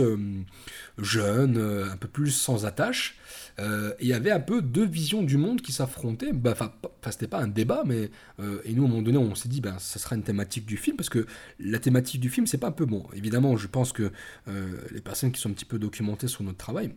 jeunes, 0.97 1.57
un 1.91 1.97
peu 1.97 2.07
plus 2.07 2.31
sans 2.31 2.65
attache. 2.65 3.17
Euh, 3.59 3.93
il 3.99 4.07
y 4.07 4.13
avait 4.13 4.31
un 4.31 4.39
peu 4.39 4.61
deux 4.61 4.85
visions 4.85 5.23
du 5.23 5.37
monde 5.37 5.61
qui 5.61 5.71
s'affrontaient. 5.71 6.33
Bah, 6.33 6.51
enfin, 6.53 6.73
c'était 7.09 7.27
pas 7.27 7.39
un 7.39 7.47
débat, 7.47 7.83
mais 7.85 8.09
euh, 8.39 8.61
et 8.65 8.73
nous 8.73 8.83
à 8.83 8.85
un 8.87 8.89
moment 8.89 9.01
donné, 9.01 9.17
on 9.17 9.35
s'est 9.35 9.49
dit, 9.49 9.61
ben, 9.61 9.77
ça 9.79 9.99
sera 9.99 10.15
une 10.15 10.23
thématique 10.23 10.65
du 10.65 10.77
film 10.77 10.97
parce 10.97 11.09
que 11.09 11.25
la 11.59 11.79
thématique 11.79 12.19
du 12.19 12.29
film, 12.29 12.47
c'est 12.47 12.57
pas 12.57 12.67
un 12.67 12.71
peu 12.71 12.85
bon. 12.85 13.05
Évidemment, 13.15 13.55
je 13.57 13.67
pense 13.67 13.93
que 13.93 14.11
euh, 14.47 14.77
les 14.91 15.01
personnes 15.01 15.31
qui 15.31 15.39
sont 15.39 15.49
un 15.49 15.53
petit 15.53 15.65
peu 15.65 15.79
documentées 15.79 16.27
sur 16.27 16.43
notre 16.43 16.57
travail 16.57 16.93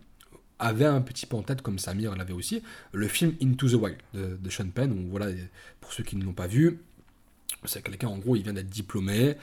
avaient 0.58 0.86
un 0.86 1.02
petit 1.02 1.26
peu 1.26 1.36
en 1.36 1.42
tête, 1.42 1.60
comme 1.60 1.78
Samir 1.78 2.16
l'avait 2.16 2.32
aussi, 2.32 2.62
le 2.92 3.08
film 3.08 3.34
Into 3.42 3.68
the 3.68 3.74
Wild 3.74 3.98
de, 4.14 4.38
de 4.40 4.50
Sean 4.50 4.68
Penn. 4.68 4.90
Où, 4.92 5.10
voilà, 5.10 5.26
pour 5.80 5.92
ceux 5.92 6.02
qui 6.02 6.16
ne 6.16 6.24
l'ont 6.24 6.32
pas 6.32 6.46
vu, 6.46 6.78
c'est 7.64 7.82
quelqu'un, 7.82 8.08
en 8.08 8.16
gros, 8.16 8.36
il 8.36 8.42
vient 8.42 8.54
d'être 8.54 8.70
diplômé, 8.70 9.36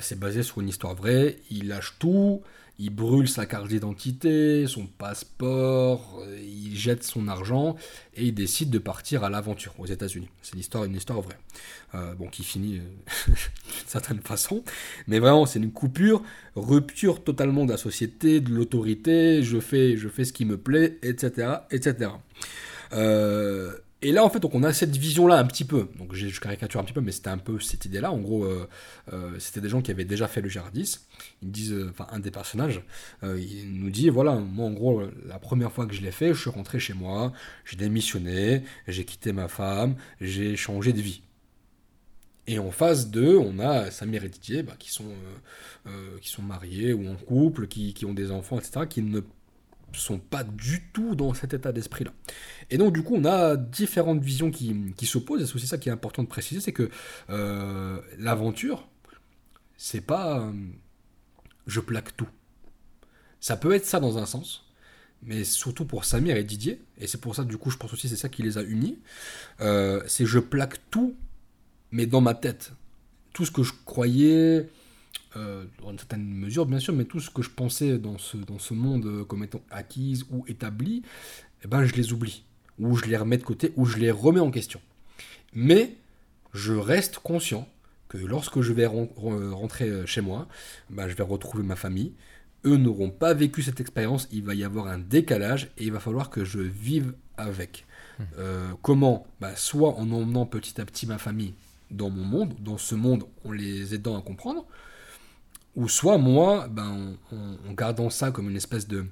c'est 0.00 0.18
basé 0.18 0.42
sur 0.42 0.60
une 0.60 0.68
histoire 0.68 0.94
vraie, 0.94 1.38
il 1.50 1.68
lâche 1.68 1.94
tout, 1.98 2.42
il 2.78 2.90
brûle 2.90 3.28
sa 3.28 3.44
carte 3.44 3.68
d'identité, 3.68 4.66
son 4.68 4.86
passeport, 4.86 6.22
euh, 6.22 6.38
il 6.40 6.76
jette 6.76 7.02
son 7.02 7.26
argent 7.26 7.74
et 8.14 8.26
il 8.26 8.34
décide 8.34 8.70
de 8.70 8.78
partir 8.78 9.24
à 9.24 9.30
l'aventure 9.30 9.74
aux 9.78 9.86
États-Unis. 9.86 10.28
C'est 10.42 10.52
une 10.54 10.60
histoire, 10.60 10.84
une 10.84 10.94
histoire 10.94 11.20
vraie. 11.20 11.38
Euh, 11.94 12.14
bon, 12.14 12.28
qui 12.28 12.44
finit 12.44 12.78
euh, 12.78 12.82
d'une 13.26 13.88
certaine 13.88 14.20
façon, 14.20 14.62
mais 15.08 15.18
vraiment 15.18 15.44
c'est 15.44 15.58
une 15.58 15.72
coupure, 15.72 16.22
rupture 16.54 17.24
totalement 17.24 17.64
de 17.64 17.72
la 17.72 17.78
société, 17.78 18.40
de 18.40 18.50
l'autorité. 18.50 19.42
Je 19.42 19.58
fais, 19.58 19.96
je 19.96 20.08
fais 20.08 20.24
ce 20.24 20.32
qui 20.32 20.44
me 20.44 20.56
plaît, 20.56 20.98
etc., 21.02 21.54
etc. 21.72 22.10
et 24.00 24.12
là, 24.12 24.24
en 24.24 24.30
fait, 24.30 24.38
donc 24.38 24.54
on 24.54 24.62
a 24.62 24.72
cette 24.72 24.96
vision-là 24.96 25.38
un 25.38 25.44
petit 25.44 25.64
peu. 25.64 25.88
Donc, 25.98 26.14
je 26.14 26.40
caricature 26.40 26.78
un 26.78 26.84
petit 26.84 26.92
peu, 26.92 27.00
mais 27.00 27.10
c'était 27.10 27.30
un 27.30 27.38
peu 27.38 27.58
cette 27.58 27.84
idée-là. 27.84 28.12
En 28.12 28.18
gros, 28.18 28.44
euh, 28.44 28.68
euh, 29.12 29.36
c'était 29.40 29.60
des 29.60 29.68
gens 29.68 29.82
qui 29.82 29.90
avaient 29.90 30.04
déjà 30.04 30.28
fait 30.28 30.40
le 30.40 30.48
GR10. 30.48 31.00
Ils 31.42 31.50
disent, 31.50 31.72
euh, 31.72 31.90
enfin, 31.90 32.06
un 32.12 32.20
des 32.20 32.30
personnages, 32.30 32.82
il 33.24 33.72
nous 33.72 33.90
dit 33.90 34.08
voilà, 34.08 34.36
moi, 34.36 34.66
en 34.66 34.70
gros, 34.72 35.02
la 35.26 35.40
première 35.40 35.72
fois 35.72 35.86
que 35.86 35.94
je 35.94 36.02
l'ai 36.02 36.12
fait, 36.12 36.32
je 36.32 36.40
suis 36.40 36.50
rentré 36.50 36.78
chez 36.78 36.94
moi, 36.94 37.32
j'ai 37.64 37.76
démissionné, 37.76 38.62
j'ai 38.86 39.04
quitté 39.04 39.32
ma 39.32 39.48
femme, 39.48 39.96
j'ai 40.20 40.54
changé 40.54 40.92
de 40.92 41.00
vie. 41.00 41.22
Et 42.46 42.58
en 42.60 42.70
phase 42.70 43.10
2, 43.10 43.36
on 43.36 43.58
a 43.58 43.90
Samir 43.90 44.24
et 44.24 44.28
Didier, 44.28 44.62
bah, 44.62 44.74
qui, 44.78 44.90
sont, 44.90 45.12
qui 46.22 46.28
sont 46.30 46.42
mariés 46.42 46.92
ou 46.92 47.08
en 47.08 47.16
couple, 47.16 47.66
qui, 47.66 47.92
qui 47.94 48.06
ont 48.06 48.14
des 48.14 48.30
enfants, 48.30 48.58
etc., 48.58 48.86
qui 48.88 49.02
ne 49.02 49.20
sont 49.92 50.18
pas 50.18 50.44
du 50.44 50.90
tout 50.92 51.14
dans 51.14 51.34
cet 51.34 51.54
état 51.54 51.72
d'esprit-là. 51.72 52.12
Et 52.70 52.78
donc, 52.78 52.92
du 52.92 53.02
coup, 53.02 53.14
on 53.16 53.24
a 53.24 53.56
différentes 53.56 54.22
visions 54.22 54.50
qui, 54.50 54.92
qui 54.96 55.06
s'opposent, 55.06 55.42
et 55.42 55.46
c'est 55.46 55.54
aussi 55.54 55.66
ça 55.66 55.78
qui 55.78 55.88
est 55.88 55.92
important 55.92 56.22
de 56.22 56.28
préciser, 56.28 56.60
c'est 56.60 56.72
que 56.72 56.90
euh, 57.30 58.00
l'aventure, 58.18 58.88
c'est 59.76 60.00
pas 60.00 60.40
euh, 60.40 60.52
je 61.66 61.80
plaque 61.80 62.16
tout. 62.16 62.28
Ça 63.40 63.56
peut 63.56 63.72
être 63.72 63.86
ça 63.86 64.00
dans 64.00 64.18
un 64.18 64.26
sens, 64.26 64.66
mais 65.22 65.44
surtout 65.44 65.84
pour 65.84 66.04
Samir 66.04 66.36
et 66.36 66.44
Didier, 66.44 66.80
et 66.98 67.06
c'est 67.06 67.20
pour 67.20 67.34
ça, 67.34 67.44
du 67.44 67.56
coup, 67.56 67.70
je 67.70 67.76
pense 67.76 67.92
aussi 67.92 68.08
c'est 68.08 68.16
ça 68.16 68.28
qui 68.28 68.42
les 68.42 68.58
a 68.58 68.62
unis, 68.62 68.98
euh, 69.60 70.02
c'est 70.06 70.26
je 70.26 70.38
plaque 70.38 70.80
tout, 70.90 71.16
mais 71.90 72.06
dans 72.06 72.20
ma 72.20 72.34
tête. 72.34 72.72
Tout 73.32 73.44
ce 73.44 73.50
que 73.50 73.62
je 73.62 73.72
croyais, 73.84 74.68
euh, 75.36 75.64
dans 75.82 75.90
une 75.90 75.98
certaine 75.98 76.26
mesure 76.26 76.64
bien 76.64 76.78
sûr, 76.78 76.94
mais 76.94 77.04
tout 77.04 77.20
ce 77.20 77.30
que 77.30 77.42
je 77.42 77.50
pensais 77.50 77.98
dans 77.98 78.16
ce, 78.16 78.36
dans 78.36 78.58
ce 78.58 78.72
monde 78.72 79.04
euh, 79.04 79.24
comme 79.24 79.44
étant 79.44 79.60
acquise 79.70 80.24
ou 80.30 80.44
établi, 80.48 81.02
eh 81.64 81.68
ben, 81.68 81.84
je 81.84 81.94
les 81.94 82.12
oublie, 82.12 82.44
ou 82.78 82.96
je 82.96 83.04
les 83.04 83.16
remets 83.16 83.36
de 83.36 83.42
côté, 83.42 83.72
ou 83.76 83.84
je 83.84 83.98
les 83.98 84.10
remets 84.10 84.40
en 84.40 84.50
question. 84.50 84.80
Mais 85.52 85.96
je 86.54 86.72
reste 86.72 87.18
conscient 87.18 87.68
que 88.08 88.16
lorsque 88.16 88.62
je 88.62 88.72
vais 88.72 88.86
rentrer 88.86 89.88
euh, 89.88 90.06
chez 90.06 90.22
moi, 90.22 90.48
ben, 90.88 91.08
je 91.08 91.14
vais 91.14 91.24
retrouver 91.24 91.62
ma 91.62 91.76
famille. 91.76 92.14
Eux 92.64 92.76
n'auront 92.76 93.10
pas 93.10 93.34
vécu 93.34 93.62
cette 93.62 93.80
expérience, 93.80 94.28
il 94.32 94.42
va 94.44 94.54
y 94.54 94.64
avoir 94.64 94.88
un 94.88 94.98
décalage 94.98 95.70
et 95.78 95.84
il 95.84 95.92
va 95.92 96.00
falloir 96.00 96.30
que 96.30 96.44
je 96.44 96.58
vive 96.58 97.12
avec. 97.36 97.86
Mmh. 98.18 98.24
comment? 98.82 99.28
Ben, 99.40 99.54
Soit 99.54 99.94
en 99.94 100.10
emmenant 100.10 100.44
petit 100.44 100.80
à 100.80 100.84
petit 100.84 101.06
ma 101.06 101.18
famille 101.18 101.54
dans 101.92 102.10
mon 102.10 102.24
monde, 102.24 102.54
dans 102.58 102.78
ce 102.78 102.96
monde, 102.96 103.24
en 103.44 103.52
les 103.52 103.94
aidant 103.94 104.18
à 104.18 104.22
comprendre, 104.22 104.66
ou 105.76 105.88
soit 105.88 106.18
moi, 106.18 106.68
ben, 106.68 107.16
en, 107.32 107.72
gardant 107.72 108.10
ça 108.10 108.30
comme 108.30 108.50
une 108.50 108.56
espèce 108.56 108.88
de, 108.88 109.06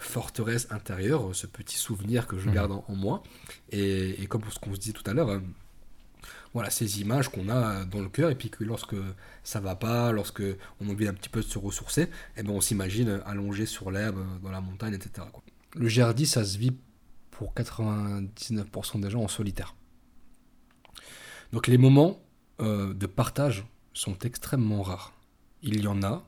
forteresse 0.00 0.68
intérieure, 0.70 1.34
ce 1.34 1.46
petit 1.46 1.78
souvenir 1.78 2.26
que 2.26 2.38
je 2.38 2.48
mhm. 2.48 2.54
garde 2.54 2.72
en, 2.72 2.94
moi, 2.94 3.22
et, 3.72 4.26
comme 4.28 4.42
pour 4.42 4.52
ce 4.52 4.58
qu'on 4.58 4.74
se 4.74 4.80
disait 4.80 4.92
tout 4.92 5.08
à 5.10 5.14
l'heure, 5.14 5.30
euh, 5.30 5.40
voilà, 6.52 6.70
ces 6.70 7.00
images 7.00 7.30
qu'on 7.30 7.48
a 7.48 7.84
dans 7.84 8.00
le 8.00 8.08
cœur, 8.08 8.30
et 8.30 8.34
puis 8.34 8.50
que 8.50 8.64
lorsque 8.64 8.96
ça 9.42 9.60
va 9.60 9.76
pas, 9.76 10.12
lorsque 10.12 10.42
on 10.80 10.88
a 10.88 10.92
envie 10.92 11.08
un 11.08 11.14
petit 11.14 11.28
peu 11.30 11.40
de 11.40 11.46
se 11.46 11.58
ressourcer, 11.58 12.02
et 12.02 12.08
eh 12.38 12.42
ben 12.42 12.50
on 12.50 12.60
s'imagine 12.60 13.22
allongé 13.24 13.64
sur 13.64 13.90
l'herbe, 13.90 14.24
dans 14.42 14.50
la 14.50 14.60
montagne, 14.60 14.94
etc. 14.94 15.26
Le 15.74 15.88
GRD, 15.88 16.26
ça 16.26 16.44
se 16.44 16.58
vit 16.58 16.76
pour 17.30 17.54
99% 17.54 19.00
des 19.00 19.10
gens 19.10 19.22
en 19.22 19.28
solitaire. 19.28 19.74
Donc 21.52 21.66
les 21.66 21.78
moments 21.78 22.20
euh, 22.60 22.92
de 22.92 23.06
partage 23.06 23.64
sont 23.92 24.18
extrêmement 24.18 24.82
rares. 24.82 25.12
Il 25.62 25.80
y 25.82 25.86
en 25.86 26.02
a, 26.02 26.24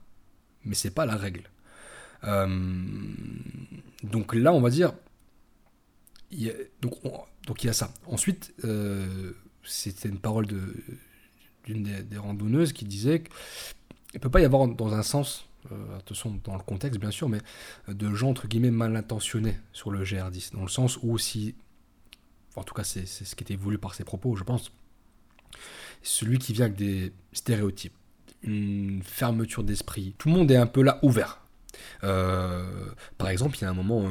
mais 0.64 0.74
c'est 0.74 0.91
pas 0.91 1.07
la 1.07 1.16
règle. 1.16 1.45
Euh, 2.24 2.47
donc 4.03 4.35
là, 4.35 4.53
on 4.53 4.61
va 4.61 4.70
dire, 4.70 4.93
donc, 6.81 7.64
il 7.64 7.66
y 7.66 7.70
a 7.70 7.72
ça. 7.72 7.93
Ensuite, 8.07 8.55
euh, 8.64 9.33
c'était 9.64 10.09
une 10.09 10.20
parole 10.20 10.47
d'une 11.64 11.83
des, 11.83 12.18
randonneuses 12.18 12.72
qui 12.72 12.85
disait 12.85 13.20
qu'il 13.22 13.31
ne 14.14 14.20
peut 14.20 14.31
pas 14.31 14.41
y 14.41 14.45
avoir 14.45 14.68
dans 14.68 14.95
un 14.95 15.03
sens, 15.03 15.49
attention 15.97 16.41
dans 16.45 16.57
le 16.57 16.62
contexte 16.62 16.99
bien 16.99 17.11
sûr, 17.11 17.28
mais 17.28 17.41
de 17.89 18.14
gens 18.14 18.31
entre 18.31 18.49
guillemets 18.49 18.70
mal 18.70 18.97
intentionnés 18.97 19.59
sur 19.72 19.91
le 19.91 20.03
GR10, 20.05 20.55
dans 20.55 20.62
le 20.62 20.68
sens 20.68 20.99
où 21.03 21.18
si, 21.18 21.55
en 22.57 22.64
tout 22.64 22.74
cas 22.74 22.85
c'est 22.85 23.07
ce 23.07 23.35
qui 23.35 23.45
était 23.45 23.57
voulu 23.57 23.78
par 23.78 23.95
ses 23.95 24.05
propos, 24.05 24.37
je 24.37 24.45
pense, 24.45 24.72
celui 26.03 26.39
qui 26.39 26.53
vient 26.53 26.66
avec 26.66 26.78
des 26.78 27.12
stéréotypes, 27.33 27.95
une 28.43 29.03
fermeture 29.03 29.64
d'esprit. 29.64 30.14
Tout 30.18 30.28
le 30.28 30.34
monde 30.34 30.51
est 30.51 30.57
un 30.57 30.66
peu 30.66 30.82
là 30.82 30.99
ouvert. 31.03 31.41
Euh, 32.05 32.91
par 33.18 33.28
exemple, 33.28 33.57
il 33.59 33.62
y 33.62 33.64
a 33.64 33.70
un 33.70 33.74
moment, 33.74 34.11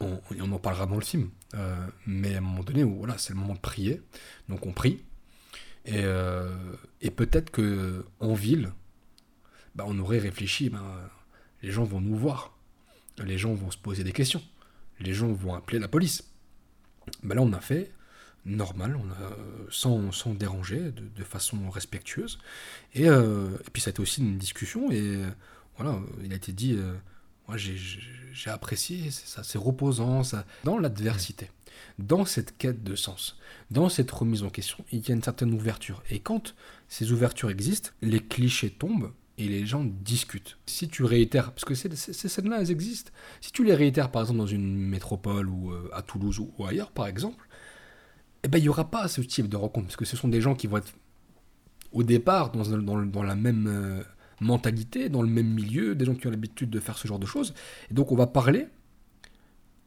euh, 0.00 0.16
on, 0.38 0.52
en 0.52 0.58
parlera 0.58 0.86
dans 0.86 0.96
le 0.96 1.04
film, 1.04 1.30
euh, 1.54 1.86
mais 2.06 2.34
à 2.34 2.38
un 2.38 2.40
moment 2.40 2.62
donné 2.62 2.82
voilà, 2.82 3.18
c'est 3.18 3.32
le 3.32 3.38
moment 3.38 3.54
de 3.54 3.60
prier, 3.60 4.02
donc 4.48 4.66
on 4.66 4.72
prie, 4.72 5.02
et, 5.84 6.02
et 7.00 7.10
peut-être 7.10 7.50
que 7.50 8.06
en 8.20 8.34
ville, 8.34 8.72
bah, 9.74 9.84
on 9.86 9.98
aurait 9.98 10.18
réfléchi, 10.18 10.70
bah, 10.70 11.10
les 11.62 11.70
gens 11.70 11.84
vont 11.84 12.00
nous 12.00 12.16
voir, 12.16 12.56
les 13.18 13.36
gens 13.36 13.54
vont 13.54 13.70
se 13.70 13.78
poser 13.78 14.04
des 14.04 14.12
questions, 14.12 14.42
les 15.00 15.12
gens 15.12 15.32
vont 15.32 15.54
appeler 15.54 15.78
la 15.78 15.88
police. 15.88 16.30
Bah, 17.22 17.34
là, 17.34 17.42
on 17.42 17.52
a 17.52 17.60
fait, 17.60 17.92
normal, 18.44 18.96
on 18.96 19.10
a, 19.10 19.30
sans, 19.70 20.12
sans 20.12 20.34
déranger, 20.34 20.92
de, 20.92 21.24
façon 21.24 21.70
respectueuse. 21.70 22.38
Et, 22.94 23.08
euh, 23.08 23.48
et, 23.66 23.70
puis 23.72 23.82
ça 23.82 23.90
a 23.90 23.92
été 23.92 24.00
aussi 24.00 24.20
une 24.20 24.38
discussion, 24.38 24.90
et 24.90 25.20
voilà, 25.76 25.98
il 26.22 26.32
a 26.32 26.36
été 26.36 26.52
dit, 26.52 26.74
euh, 26.74 26.94
moi 27.48 27.56
j'ai 27.56 28.50
apprécié, 28.50 29.10
ça 29.10 29.42
c'est 29.42 29.58
reposant, 29.58 30.22
ça. 30.24 30.44
Dans 30.64 30.78
l'adversité, 30.78 31.50
dans 31.98 32.24
cette 32.24 32.56
quête 32.58 32.82
de 32.82 32.96
sens, 32.96 33.38
dans 33.70 33.88
cette 33.88 34.10
remise 34.10 34.42
en 34.42 34.50
question, 34.50 34.84
il 34.92 35.06
y 35.06 35.12
a 35.12 35.14
une 35.14 35.22
certaine 35.22 35.52
ouverture. 35.52 36.02
Et 36.10 36.20
quand 36.20 36.54
ces 36.88 37.12
ouvertures 37.12 37.50
existent, 37.50 37.90
les 38.02 38.20
clichés 38.20 38.70
tombent, 38.70 39.12
et 39.38 39.48
les 39.48 39.66
gens 39.66 39.84
discutent. 39.84 40.58
Si 40.66 40.88
tu 40.88 41.04
réitères, 41.04 41.52
parce 41.52 41.64
que 41.64 41.74
ces, 41.74 41.94
ces 41.96 42.28
scènes-là, 42.28 42.60
elles 42.60 42.70
existent, 42.70 43.10
si 43.40 43.50
tu 43.50 43.64
les 43.64 43.74
réitères 43.74 44.10
par 44.10 44.22
exemple 44.22 44.38
dans 44.38 44.46
une 44.46 44.76
métropole 44.76 45.48
ou 45.48 45.72
euh, 45.72 45.90
à 45.94 46.02
Toulouse 46.02 46.38
ou 46.38 46.66
ailleurs 46.66 46.90
par 46.90 47.06
exemple, 47.06 47.48
eh 48.44 48.48
ben, 48.48 48.58
il 48.58 48.62
n'y 48.62 48.68
aura 48.68 48.90
pas 48.90 49.08
ce 49.08 49.20
type 49.20 49.48
de 49.48 49.56
rencontre, 49.56 49.86
parce 49.86 49.96
que 49.96 50.04
ce 50.04 50.16
sont 50.16 50.28
des 50.28 50.40
gens 50.40 50.54
qui 50.54 50.66
vont 50.66 50.78
être 50.78 50.92
au 51.92 52.02
départ 52.02 52.50
dans, 52.50 52.64
dans, 53.04 53.22
la 53.22 53.34
même 53.34 53.66
euh, 53.68 54.02
mentalité, 54.40 55.08
dans 55.08 55.22
le 55.22 55.28
même 55.28 55.48
milieu, 55.48 55.94
des 55.94 56.04
gens 56.04 56.14
qui 56.14 56.26
ont 56.26 56.30
l'habitude 56.30 56.70
de 56.70 56.80
faire 56.80 56.98
ce 56.98 57.06
genre 57.06 57.18
de 57.18 57.26
choses. 57.26 57.54
Et 57.90 57.94
donc 57.94 58.10
on 58.12 58.16
va 58.16 58.26
parler, 58.26 58.66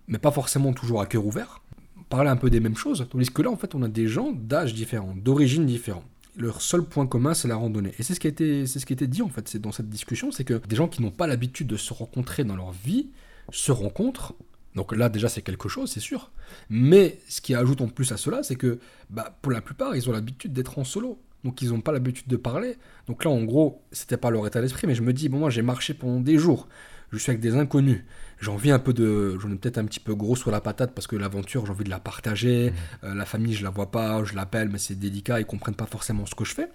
mais 0.07 0.19
pas 0.19 0.31
forcément 0.31 0.73
toujours 0.73 1.01
à 1.01 1.05
cœur 1.05 1.25
ouvert, 1.25 1.61
parler 2.09 2.29
un 2.29 2.37
peu 2.37 2.49
des 2.49 2.59
mêmes 2.59 2.77
choses, 2.77 3.07
tandis 3.09 3.29
que 3.29 3.41
là, 3.41 3.49
en 3.49 3.57
fait, 3.57 3.75
on 3.75 3.81
a 3.81 3.87
des 3.87 4.07
gens 4.07 4.31
d'âge 4.31 4.73
différents, 4.73 5.15
d'origine 5.15 5.65
différente. 5.65 6.05
Leur 6.37 6.61
seul 6.61 6.83
point 6.83 7.07
commun, 7.07 7.33
c'est 7.33 7.47
la 7.47 7.55
randonnée. 7.55 7.93
Et 7.97 8.03
c'est 8.03 8.13
ce 8.13 8.19
qui 8.19 8.27
a 8.27 8.29
été, 8.29 8.67
ce 8.67 8.85
qui 8.85 8.95
dit, 8.95 9.21
en 9.21 9.29
fait, 9.29 9.47
c'est 9.47 9.59
dans 9.59 9.71
cette 9.71 9.89
discussion, 9.89 10.31
c'est 10.31 10.43
que 10.43 10.55
des 10.67 10.75
gens 10.75 10.87
qui 10.87 11.01
n'ont 11.01 11.11
pas 11.11 11.27
l'habitude 11.27 11.67
de 11.67 11.77
se 11.77 11.93
rencontrer 11.93 12.43
dans 12.43 12.55
leur 12.55 12.71
vie 12.71 13.09
se 13.51 13.71
rencontrent 13.71 14.33
donc 14.75 14.95
là, 14.95 15.09
déjà, 15.09 15.29
c'est 15.29 15.41
quelque 15.41 15.69
chose, 15.69 15.91
c'est 15.91 16.01
sûr. 16.01 16.31
Mais 16.69 17.19
ce 17.29 17.41
qui 17.41 17.55
ajoute 17.55 17.81
en 17.81 17.87
plus 17.87 18.11
à 18.11 18.17
cela, 18.17 18.43
c'est 18.43 18.55
que 18.55 18.79
bah, 19.09 19.37
pour 19.41 19.51
la 19.51 19.61
plupart, 19.61 19.95
ils 19.95 20.09
ont 20.09 20.11
l'habitude 20.11 20.53
d'être 20.53 20.77
en 20.77 20.83
solo. 20.83 21.21
Donc 21.43 21.61
ils 21.61 21.69
n'ont 21.69 21.81
pas 21.81 21.91
l'habitude 21.91 22.27
de 22.27 22.37
parler. 22.37 22.75
Donc 23.07 23.23
là, 23.23 23.31
en 23.31 23.43
gros, 23.43 23.83
c'était 23.91 24.17
pas 24.17 24.31
leur 24.31 24.45
état 24.47 24.61
d'esprit, 24.61 24.87
mais 24.87 24.95
je 24.95 25.03
me 25.03 25.13
dis, 25.13 25.29
bon, 25.29 25.39
moi, 25.39 25.49
j'ai 25.49 25.61
marché 25.61 25.93
pendant 25.93 26.19
des 26.19 26.37
jours. 26.37 26.67
Je 27.11 27.17
suis 27.17 27.29
avec 27.29 27.39
des 27.39 27.55
inconnus. 27.55 28.03
J'ai 28.41 28.49
envie 28.51 28.71
un 28.71 28.79
peu 28.79 28.91
de. 28.91 29.37
J'en 29.39 29.51
ai 29.51 29.55
peut-être 29.55 29.77
un 29.77 29.85
petit 29.85 29.99
peu 29.99 30.15
gros 30.15 30.35
sur 30.35 30.51
la 30.51 30.59
patate 30.59 30.93
parce 30.93 31.07
que 31.07 31.15
l'aventure, 31.15 31.65
j'ai 31.65 31.71
envie 31.71 31.83
de 31.83 31.89
la 31.89 31.99
partager. 31.99 32.71
Mmh. 32.71 33.05
Euh, 33.05 33.15
la 33.15 33.25
famille, 33.25 33.53
je 33.53 33.63
la 33.63 33.69
vois 33.69 33.91
pas, 33.91 34.23
je 34.25 34.35
l'appelle, 34.35 34.69
mais 34.69 34.79
c'est 34.79 34.95
délicat, 34.95 35.39
ils 35.39 35.45
comprennent 35.45 35.75
pas 35.75 35.85
forcément 35.85 36.25
ce 36.25 36.35
que 36.35 36.43
je 36.43 36.53
fais. 36.53 36.67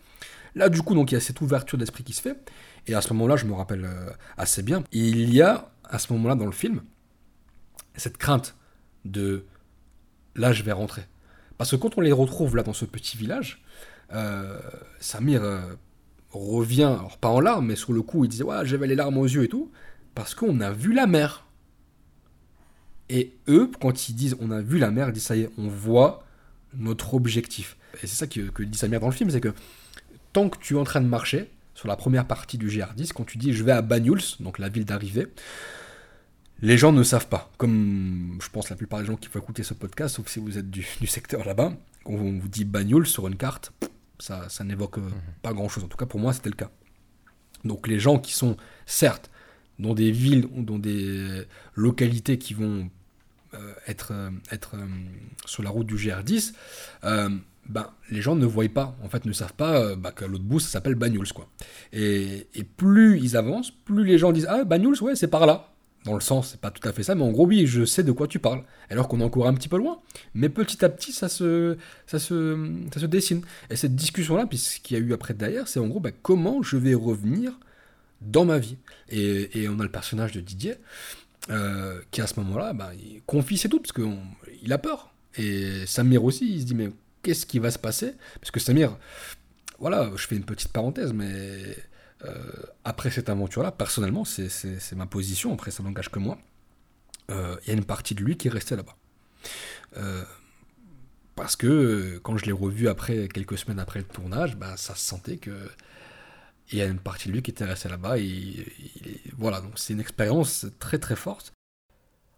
Là, 0.54 0.68
du 0.68 0.82
coup, 0.82 0.94
donc 0.94 1.10
il 1.10 1.16
y 1.16 1.18
a 1.18 1.20
cette 1.20 1.40
ouverture 1.40 1.76
d'esprit 1.76 2.04
qui 2.04 2.12
se 2.12 2.22
fait. 2.22 2.38
Et 2.86 2.94
à 2.94 3.02
ce 3.02 3.12
moment-là, 3.12 3.36
je 3.36 3.44
me 3.44 3.52
rappelle 3.52 3.84
euh, 3.84 4.10
assez 4.38 4.62
bien. 4.62 4.84
Il 4.92 5.34
y 5.34 5.42
a, 5.42 5.70
à 5.84 5.98
ce 5.98 6.12
moment-là, 6.12 6.36
dans 6.36 6.46
le 6.46 6.52
film, 6.52 6.80
cette 7.96 8.16
crainte 8.16 8.56
de 9.04 9.44
là 10.34 10.52
je 10.52 10.62
vais 10.62 10.72
rentrer. 10.72 11.02
Parce 11.58 11.70
que 11.70 11.76
quand 11.76 11.98
on 11.98 12.00
les 12.00 12.12
retrouve 12.12 12.56
là 12.56 12.62
dans 12.62 12.72
ce 12.72 12.84
petit 12.84 13.16
village, 13.16 13.62
euh, 14.12 14.58
Samir 14.98 15.42
euh, 15.42 15.60
revient, 16.30 16.84
alors 16.84 17.18
pas 17.18 17.28
en 17.28 17.40
larmes, 17.40 17.66
mais 17.66 17.76
sur 17.76 17.92
le 17.92 18.02
coup 18.02 18.24
il 18.24 18.28
disait 18.28 18.44
ouais 18.44 18.64
j'avais 18.64 18.86
les 18.86 18.94
larmes 18.94 19.18
aux 19.18 19.26
yeux 19.26 19.44
et 19.44 19.48
tout, 19.48 19.70
parce 20.14 20.34
qu'on 20.34 20.60
a 20.60 20.72
vu 20.72 20.92
la 20.92 21.06
mer. 21.06 21.46
Et 23.08 23.34
eux, 23.48 23.70
quand 23.80 24.08
ils 24.08 24.14
disent 24.14 24.36
on 24.40 24.50
a 24.50 24.60
vu 24.60 24.78
la 24.78 24.90
mer, 24.90 25.08
ils 25.08 25.12
disent 25.12 25.24
ça 25.24 25.36
y 25.36 25.42
est, 25.42 25.50
on 25.58 25.68
voit 25.68 26.24
notre 26.74 27.14
objectif. 27.14 27.76
Et 28.02 28.06
c'est 28.06 28.16
ça 28.16 28.26
que, 28.26 28.40
que 28.50 28.62
dit 28.62 28.78
Samir 28.78 29.00
dans 29.00 29.08
le 29.08 29.12
film, 29.12 29.30
c'est 29.30 29.40
que 29.40 29.52
tant 30.32 30.48
que 30.48 30.58
tu 30.58 30.74
es 30.74 30.78
en 30.78 30.84
train 30.84 31.00
de 31.00 31.06
marcher, 31.06 31.50
sur 31.80 31.88
la 31.88 31.96
première 31.96 32.26
partie 32.26 32.58
du 32.58 32.68
GR10, 32.68 33.12
quand 33.14 33.24
tu 33.24 33.38
dis 33.38 33.54
je 33.54 33.64
vais 33.64 33.72
à 33.72 33.80
Banyuls, 33.80 34.20
donc 34.40 34.58
la 34.58 34.68
ville 34.68 34.84
d'arrivée, 34.84 35.28
les 36.62 36.78
gens 36.78 36.92
ne 36.92 37.02
savent 37.02 37.28
pas. 37.28 37.50
Comme 37.56 38.38
je 38.42 38.48
pense 38.48 38.70
la 38.70 38.76
plupart 38.76 39.00
des 39.00 39.06
gens 39.06 39.16
qui 39.16 39.28
vont 39.28 39.40
écouter 39.40 39.62
ce 39.62 39.74
podcast, 39.74 40.16
sauf 40.16 40.28
si 40.28 40.40
vous 40.40 40.58
êtes 40.58 40.70
du, 40.70 40.82
secteur 41.06 41.44
là-bas, 41.44 41.72
quand 42.04 42.12
on 42.12 42.38
vous 42.38 42.48
dit 42.48 42.64
bagnole 42.64 43.06
sur 43.06 43.26
une 43.28 43.36
carte, 43.36 43.72
ça, 44.18 44.48
ça 44.48 44.64
n'évoque 44.64 44.98
euh, 44.98 45.02
mhm. 45.02 45.12
pas 45.42 45.52
grand-chose. 45.52 45.84
En 45.84 45.88
tout 45.88 45.96
cas, 45.96 46.06
pour 46.06 46.20
moi, 46.20 46.32
c'était 46.32 46.50
le 46.50 46.56
cas. 46.56 46.70
Donc 47.64 47.88
les 47.88 47.98
gens 47.98 48.18
qui 48.18 48.34
sont, 48.34 48.56
certes, 48.86 49.30
dans 49.78 49.94
des 49.94 50.10
villes 50.10 50.46
ou 50.54 50.62
dans 50.62 50.78
des 50.78 51.42
localités 51.74 52.38
qui 52.38 52.54
vont 52.54 52.90
euh, 53.54 53.72
être, 53.86 54.12
euh, 54.12 54.30
être 54.50 54.76
sur 55.46 55.62
la 55.62 55.70
route 55.70 55.86
du 55.86 55.96
GR10, 55.96 56.52
ben, 57.68 57.88
les 58.10 58.20
gens 58.20 58.34
ne 58.34 58.46
voient 58.46 58.68
pas, 58.68 58.96
en 59.04 59.08
fait, 59.08 59.26
ne 59.26 59.32
savent 59.32 59.52
pas 59.52 59.94
bah, 59.94 60.10
que 60.10 60.24
l'autre 60.24 60.42
bout, 60.42 60.58
ça 60.58 60.68
s'appelle 60.68 60.96
Banyuls, 60.96 61.32
quoi. 61.32 61.48
Et, 61.92 62.48
et, 62.54 62.64
plus 62.64 63.20
ils 63.20 63.36
avancent, 63.36 63.70
plus 63.70 64.04
les 64.04 64.18
gens 64.18 64.32
disent 64.32 64.48
Ah, 64.48 64.64
Banyuls, 64.64 65.00
ouais, 65.02 65.14
c'est 65.14 65.28
par 65.28 65.46
là 65.46 65.70
dans 66.04 66.14
le 66.14 66.20
sens, 66.20 66.50
c'est 66.50 66.60
pas 66.60 66.70
tout 66.70 66.86
à 66.88 66.92
fait 66.92 67.02
ça, 67.02 67.14
mais 67.14 67.22
en 67.22 67.30
gros, 67.30 67.46
oui, 67.46 67.66
je 67.66 67.84
sais 67.84 68.02
de 68.02 68.12
quoi 68.12 68.26
tu 68.26 68.38
parles. 68.38 68.62
Alors 68.88 69.06
qu'on 69.06 69.20
est 69.20 69.24
encore 69.24 69.46
un 69.46 69.54
petit 69.54 69.68
peu 69.68 69.76
loin. 69.76 70.00
Mais 70.34 70.48
petit 70.48 70.84
à 70.84 70.88
petit, 70.88 71.12
ça 71.12 71.28
se, 71.28 71.76
ça 72.06 72.18
se, 72.18 72.74
ça 72.92 73.00
se 73.00 73.06
dessine. 73.06 73.42
Et 73.68 73.76
cette 73.76 73.94
discussion-là, 73.94 74.46
puis 74.46 74.58
ce 74.58 74.80
qu'il 74.80 74.96
y 74.96 75.00
a 75.00 75.04
eu 75.04 75.12
après 75.12 75.34
derrière, 75.34 75.68
c'est 75.68 75.78
en 75.78 75.88
gros, 75.88 76.00
bah, 76.00 76.10
comment 76.22 76.62
je 76.62 76.76
vais 76.76 76.94
revenir 76.94 77.52
dans 78.22 78.44
ma 78.44 78.58
vie. 78.58 78.76
Et, 79.10 79.68
on 79.68 79.78
a 79.80 79.82
le 79.82 79.90
personnage 79.90 80.32
de 80.32 80.40
Didier, 80.40 80.76
euh, 81.50 82.00
qui 82.10 82.20
à 82.20 82.26
ce 82.26 82.38
moment-là, 82.40 82.72
bah, 82.72 82.92
il 82.94 83.22
confie 83.26 83.58
ses 83.58 83.68
doutes, 83.68 83.82
parce 83.82 83.92
qu'il 83.92 84.72
a 84.72 84.78
peur. 84.78 85.12
Et 85.36 85.86
Samir 85.86 86.24
aussi, 86.24 86.50
il 86.50 86.60
se 86.60 86.66
dit, 86.66 86.74
mais 86.74 86.90
qu'est-ce 87.22 87.44
qui 87.44 87.58
va 87.58 87.70
se 87.70 87.78
passer? 87.78 88.14
Parce 88.40 88.50
que 88.50 88.60
Samir, 88.60 88.96
voilà, 89.78 90.10
je 90.16 90.26
fais 90.26 90.36
une 90.36 90.44
petite 90.44 90.68
parenthèse, 90.68 91.12
mais 91.12 91.76
euh, 92.24 92.34
après 92.84 93.10
cette 93.10 93.28
aventure-là, 93.28 93.72
personnellement, 93.72 94.24
c'est 94.24 94.92
ma 94.94 95.06
position, 95.06 95.52
après 95.52 95.70
ça 95.70 95.82
n'engage 95.82 96.10
que 96.10 96.18
moi, 96.18 96.38
euh, 97.30 97.56
il 97.62 97.68
y 97.68 97.70
a 97.70 97.74
une 97.74 97.84
partie 97.84 98.14
de 98.14 98.22
lui 98.22 98.36
qui 98.36 98.48
est 98.48 98.50
restée 98.50 98.76
là-bas. 98.76 98.96
Euh, 99.96 100.24
parce 101.34 101.56
que 101.56 102.18
quand 102.22 102.36
je 102.36 102.44
l'ai 102.44 102.52
revu 102.52 102.88
après, 102.88 103.28
quelques 103.28 103.56
semaines 103.56 103.78
après 103.78 104.00
le 104.00 104.04
tournage, 104.04 104.56
bah, 104.56 104.76
ça 104.76 104.94
se 104.94 105.04
sentait 105.04 105.38
que 105.38 105.70
il 106.72 106.78
y 106.78 106.82
a 106.82 106.86
une 106.86 107.00
partie 107.00 107.28
de 107.28 107.32
lui 107.32 107.42
qui 107.42 107.50
était 107.50 107.64
restée 107.64 107.88
là-bas. 107.88 108.18
Et, 108.18 108.66
voilà, 109.36 109.60
donc 109.60 109.72
c'est 109.76 109.92
une 109.92 110.00
expérience 110.00 110.66
très 110.78 110.98
très 110.98 111.16
forte. 111.16 111.52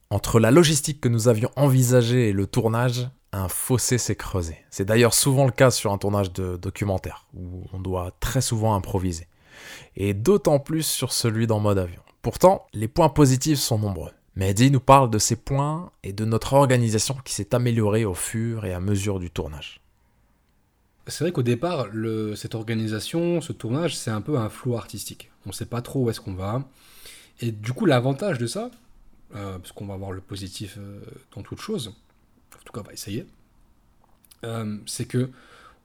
Entre 0.08 0.40
la 0.40 0.50
logistique 0.50 1.00
que 1.00 1.08
nous 1.08 1.28
avions 1.28 1.50
envisagée 1.56 2.28
et 2.28 2.32
le 2.32 2.46
tournage, 2.46 3.08
un 3.32 3.48
fossé 3.48 3.98
s'est 3.98 4.16
creusé. 4.16 4.58
C'est 4.70 4.84
d'ailleurs 4.84 5.14
souvent 5.14 5.44
le 5.44 5.52
cas 5.52 5.70
sur 5.70 5.92
un 5.92 5.98
tournage 5.98 6.32
de 6.32 6.56
documentaire, 6.56 7.26
où 7.34 7.64
on 7.72 7.80
doit 7.80 8.14
très 8.20 8.40
souvent 8.40 8.74
improviser 8.74 9.26
et 9.96 10.14
d'autant 10.14 10.58
plus 10.58 10.82
sur 10.82 11.12
celui 11.12 11.46
dans 11.46 11.60
mode 11.60 11.78
avion. 11.78 12.02
Pourtant, 12.22 12.66
les 12.72 12.88
points 12.88 13.08
positifs 13.08 13.58
sont 13.58 13.78
nombreux. 13.78 14.12
Mehdi 14.36 14.70
nous 14.70 14.80
parle 14.80 15.10
de 15.10 15.18
ces 15.18 15.36
points 15.36 15.90
et 16.02 16.12
de 16.12 16.24
notre 16.24 16.54
organisation 16.54 17.16
qui 17.24 17.34
s'est 17.34 17.54
améliorée 17.54 18.04
au 18.04 18.14
fur 18.14 18.64
et 18.64 18.72
à 18.72 18.80
mesure 18.80 19.18
du 19.18 19.30
tournage. 19.30 19.80
C'est 21.08 21.24
vrai 21.24 21.32
qu'au 21.32 21.42
départ, 21.42 21.88
cette 22.36 22.54
organisation, 22.54 23.40
ce 23.40 23.52
tournage, 23.52 23.96
c'est 23.96 24.10
un 24.10 24.20
peu 24.20 24.38
un 24.38 24.48
flou 24.48 24.76
artistique. 24.76 25.30
On 25.46 25.50
ne 25.50 25.54
sait 25.54 25.66
pas 25.66 25.82
trop 25.82 26.04
où 26.04 26.10
est-ce 26.10 26.20
qu'on 26.20 26.34
va. 26.34 26.62
Et 27.40 27.50
du 27.50 27.72
coup, 27.72 27.86
l'avantage 27.86 28.38
de 28.38 28.46
ça, 28.46 28.70
euh, 29.34 29.58
parce 29.58 29.72
qu'on 29.72 29.86
va 29.86 29.96
voir 29.96 30.12
le 30.12 30.20
positif 30.20 30.76
euh, 30.78 31.00
dans 31.34 31.42
toute 31.42 31.60
chose, 31.60 31.88
en 31.88 32.64
tout 32.64 32.72
cas, 32.72 32.80
on 32.80 32.84
va 32.84 32.92
essayer, 32.92 33.26
euh, 34.44 34.78
c'est 34.86 35.06
que 35.06 35.30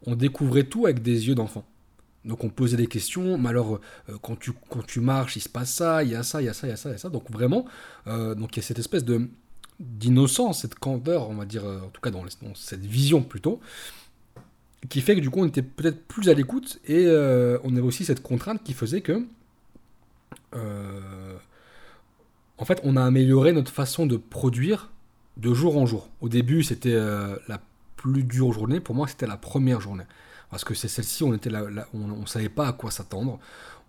on 0.05 0.15
découvrait 0.15 0.65
tout 0.65 0.85
avec 0.85 1.01
des 1.01 1.27
yeux 1.27 1.35
d'enfant. 1.35 1.65
Donc 2.27 2.43
on 2.43 2.49
posait 2.49 2.77
des 2.77 2.87
questions, 2.87 3.37
mais 3.37 3.49
alors 3.49 3.79
euh, 4.09 4.17
quand, 4.21 4.37
tu, 4.37 4.51
quand 4.69 4.85
tu 4.85 4.99
marches, 4.99 5.37
il 5.37 5.39
se 5.39 5.49
passe 5.49 5.71
ça, 5.73 6.03
il 6.03 6.11
y 6.11 6.15
a 6.15 6.23
ça, 6.23 6.41
il 6.41 6.45
y 6.45 6.49
a 6.49 6.53
ça, 6.53 6.67
il 6.67 6.71
y 6.71 6.73
a 6.73 6.75
ça, 6.75 6.89
il 6.89 6.91
y 6.91 6.95
a 6.95 6.97
ça. 6.97 7.09
Donc 7.09 7.31
vraiment, 7.31 7.65
euh, 8.07 8.35
donc 8.35 8.55
il 8.55 8.59
y 8.59 8.63
a 8.63 8.63
cette 8.63 8.79
espèce 8.79 9.05
de, 9.05 9.29
d'innocence, 9.79 10.61
cette 10.61 10.75
candeur, 10.75 11.29
on 11.29 11.35
va 11.35 11.45
dire, 11.45 11.65
euh, 11.65 11.79
en 11.79 11.87
tout 11.87 12.01
cas 12.01 12.11
dans, 12.11 12.25
cette 12.53 12.85
vision 12.85 13.23
plutôt, 13.23 13.61
qui 14.89 14.99
fait 14.99 15.15
que 15.15 15.21
du 15.21 15.29
coup 15.29 15.39
on 15.39 15.47
était 15.47 15.61
peut-être 15.61 16.05
plus 16.05 16.29
à 16.29 16.33
l'écoute 16.33 16.79
et 16.85 17.07
on 17.63 17.75
avait 17.75 17.81
aussi 17.81 18.05
cette 18.05 18.21
contrainte 18.21 18.63
qui 18.63 18.73
faisait 18.73 19.01
que, 19.01 19.25
en 22.59 22.65
fait, 22.65 22.79
on 22.83 22.95
a 22.95 23.03
amélioré 23.03 23.53
notre 23.53 23.71
façon 23.71 24.05
de 24.05 24.17
produire 24.17 24.91
de 25.37 25.53
jour 25.53 25.77
en 25.77 25.85
jour. 25.85 26.09
Au 26.21 26.29
début, 26.29 26.63
c'était 26.63 26.95
la 26.95 27.61
plus 27.95 28.23
dure 28.23 28.53
journée. 28.53 28.79
Pour 28.79 28.95
moi, 28.95 29.07
c'était 29.07 29.27
la 29.27 29.37
première 29.37 29.81
journée. 29.81 30.05
Parce 30.49 30.63
que 30.63 30.73
c'est 30.73 30.87
celle-ci, 30.87 31.23
on 31.23 31.33
était 31.33 31.49
là, 31.49 31.65
on 31.93 32.25
savait 32.25 32.49
pas 32.49 32.67
à 32.67 32.73
quoi 32.73 32.89
s'attendre 32.89 33.39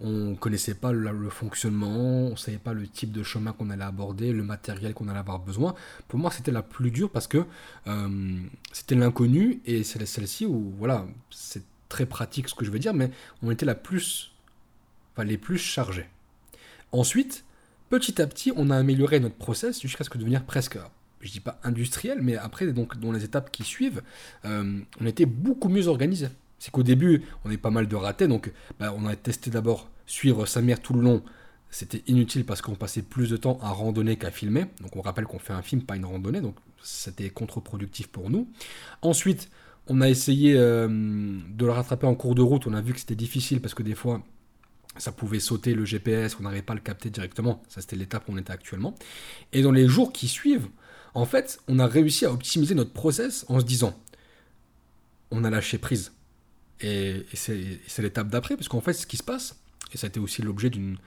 on 0.00 0.36
connaissait 0.36 0.74
pas 0.74 0.92
le, 0.92 1.28
fonctionnement, 1.28 1.88
on 1.88 2.36
savait 2.36 2.58
pas 2.58 2.72
le 2.72 2.86
type 2.86 3.10
de 3.10 3.22
chemin 3.22 3.52
qu'on 3.52 3.70
allait 3.70 3.84
aborder, 3.84 4.32
le 4.32 4.44
matériel 4.44 4.94
qu'on 4.94 5.08
allait 5.08 5.18
avoir 5.18 5.40
besoin. 5.40 5.74
Pour 6.06 6.18
moi, 6.18 6.30
c'était 6.30 6.52
la 6.52 6.62
plus 6.62 6.90
dure 6.90 7.10
parce 7.10 7.26
que 7.26 7.44
euh, 7.86 8.38
c'était 8.72 8.94
l'inconnu 8.94 9.60
et 9.66 9.82
c'est 9.82 10.04
celle-ci 10.06 10.46
où, 10.46 10.72
voilà, 10.78 11.06
c'est 11.30 11.64
très 11.88 12.06
pratique 12.06 12.48
ce 12.48 12.54
que 12.54 12.64
je 12.64 12.70
veux 12.70 12.78
dire, 12.78 12.94
mais 12.94 13.10
on 13.42 13.50
était 13.50 13.66
la 13.66 13.74
plus, 13.74 14.32
enfin, 15.14 15.24
les 15.24 15.38
plus 15.38 15.58
chargés. 15.58 16.06
Ensuite, 16.92 17.44
petit 17.90 18.22
à 18.22 18.26
petit, 18.26 18.52
on 18.54 18.70
a 18.70 18.76
amélioré 18.76 19.18
notre 19.18 19.36
process 19.36 19.80
jusqu'à 19.80 20.04
ce 20.04 20.10
que 20.10 20.18
devenir 20.18 20.44
presque, 20.44 20.78
je 21.20 21.32
dis 21.32 21.40
pas 21.40 21.58
industriel, 21.64 22.20
mais 22.22 22.36
après, 22.36 22.68
donc, 22.72 23.00
dans 23.00 23.10
les 23.10 23.24
étapes 23.24 23.50
qui 23.50 23.64
suivent, 23.64 24.02
euh, 24.44 24.78
on 25.00 25.06
était 25.06 25.26
beaucoup 25.26 25.68
mieux 25.68 25.88
organisé 25.88 26.28
c'est 26.58 26.70
qu'au 26.70 26.82
début, 26.82 27.22
on 27.44 27.50
est 27.50 27.58
pas 27.58 27.70
mal 27.70 27.88
de 27.88 27.96
ratés. 27.96 28.28
Donc, 28.28 28.52
bah, 28.78 28.94
on 28.96 29.06
a 29.06 29.16
testé 29.16 29.50
d'abord 29.50 29.88
suivre 30.06 30.46
sa 30.46 30.60
mère 30.60 30.80
tout 30.80 30.94
le 30.94 31.00
long. 31.00 31.22
C'était 31.70 32.02
inutile 32.06 32.44
parce 32.44 32.62
qu'on 32.62 32.74
passait 32.74 33.02
plus 33.02 33.30
de 33.30 33.36
temps 33.36 33.58
à 33.62 33.70
randonner 33.70 34.16
qu'à 34.16 34.30
filmer. 34.30 34.66
Donc, 34.80 34.96
on 34.96 35.00
rappelle 35.00 35.26
qu'on 35.26 35.38
fait 35.38 35.52
un 35.52 35.62
film, 35.62 35.82
pas 35.82 35.96
une 35.96 36.04
randonnée. 36.04 36.40
Donc, 36.40 36.56
c'était 36.82 37.30
contre-productif 37.30 38.08
pour 38.08 38.30
nous. 38.30 38.48
Ensuite, 39.02 39.50
on 39.86 40.00
a 40.00 40.08
essayé 40.08 40.54
euh, 40.56 40.88
de 40.88 41.66
le 41.66 41.72
rattraper 41.72 42.06
en 42.06 42.14
cours 42.14 42.34
de 42.34 42.42
route. 42.42 42.66
On 42.66 42.74
a 42.74 42.80
vu 42.80 42.92
que 42.92 43.00
c'était 43.00 43.14
difficile 43.14 43.60
parce 43.60 43.74
que 43.74 43.82
des 43.82 43.94
fois, 43.94 44.22
ça 44.96 45.12
pouvait 45.12 45.40
sauter 45.40 45.74
le 45.74 45.84
GPS, 45.84 46.36
on 46.40 46.42
n'arrivait 46.42 46.62
pas 46.62 46.72
à 46.72 46.76
le 46.76 46.82
capter 46.82 47.10
directement. 47.10 47.62
Ça, 47.68 47.80
c'était 47.80 47.96
l'étape 47.96 48.28
où 48.28 48.32
on 48.32 48.38
était 48.38 48.52
actuellement. 48.52 48.94
Et 49.52 49.62
dans 49.62 49.72
les 49.72 49.86
jours 49.86 50.12
qui 50.12 50.26
suivent, 50.26 50.68
en 51.14 51.24
fait, 51.24 51.60
on 51.68 51.78
a 51.78 51.86
réussi 51.86 52.24
à 52.26 52.32
optimiser 52.32 52.74
notre 52.74 52.92
process 52.92 53.44
en 53.48 53.60
se 53.60 53.64
disant, 53.64 53.98
on 55.30 55.44
a 55.44 55.50
lâché 55.50 55.78
prise 55.78 56.12
et, 56.80 57.26
c'est 57.34 58.02
l'étape 58.02 58.28
d'après, 58.28 58.56
parce 58.56 58.68
qu'en 58.68 58.80
fait, 58.80 58.92
ce 58.92 59.06
qui 59.06 59.16
se 59.16 59.22
passe, 59.22 59.56
et 59.92 59.96
ça 59.96 60.06
a 60.06 60.08
été 60.08 60.20
aussi 60.20 60.42
l'objet 60.42 60.70
d'une 60.70 60.98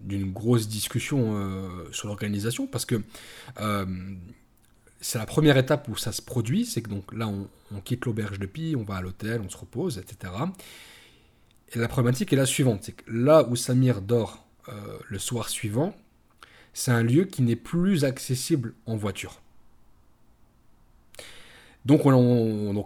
d'une 0.00 0.32
grosse 0.32 0.66
discussion 0.66 1.36
euh, 1.36 1.84
sur 1.92 2.08
l'organisation, 2.08 2.66
parce 2.66 2.86
que 2.86 3.02
euh, 3.60 3.84
c'est 5.00 5.18
la 5.18 5.26
première 5.26 5.56
étape 5.56 5.88
où 5.88 5.96
ça 5.96 6.12
se 6.12 6.22
produit, 6.22 6.66
c'est 6.66 6.82
que 6.82 6.88
donc 6.88 7.12
là, 7.12 7.28
on, 7.28 7.80
quitte 7.80 8.06
l'auberge 8.06 8.38
de 8.38 8.46
Pi, 8.46 8.74
on 8.78 8.82
va 8.82 8.96
à 8.96 9.02
l'hôtel, 9.02 9.40
on 9.44 9.48
se 9.48 9.56
repose, 9.56 9.98
etc. 9.98 10.32
Et 11.72 11.78
la 11.78 11.88
problématique 11.88 12.32
est 12.32 12.36
la 12.36 12.46
suivante, 12.46 12.80
c'est 12.82 12.92
que 12.92 13.10
là 13.10 13.46
où 13.48 13.56
Samir 13.56 14.00
dort 14.00 14.46
euh, 14.68 14.98
le 15.08 15.18
soir 15.18 15.48
suivant, 15.48 15.94
c'est 16.72 16.90
un 16.90 17.02
lieu 17.02 17.24
qui 17.24 17.42
n'est 17.42 17.56
plus 17.56 18.04
accessible 18.04 18.74
en 18.86 18.96
voiture. 18.96 19.40
Donc, 21.86 22.04
on, 22.04 22.12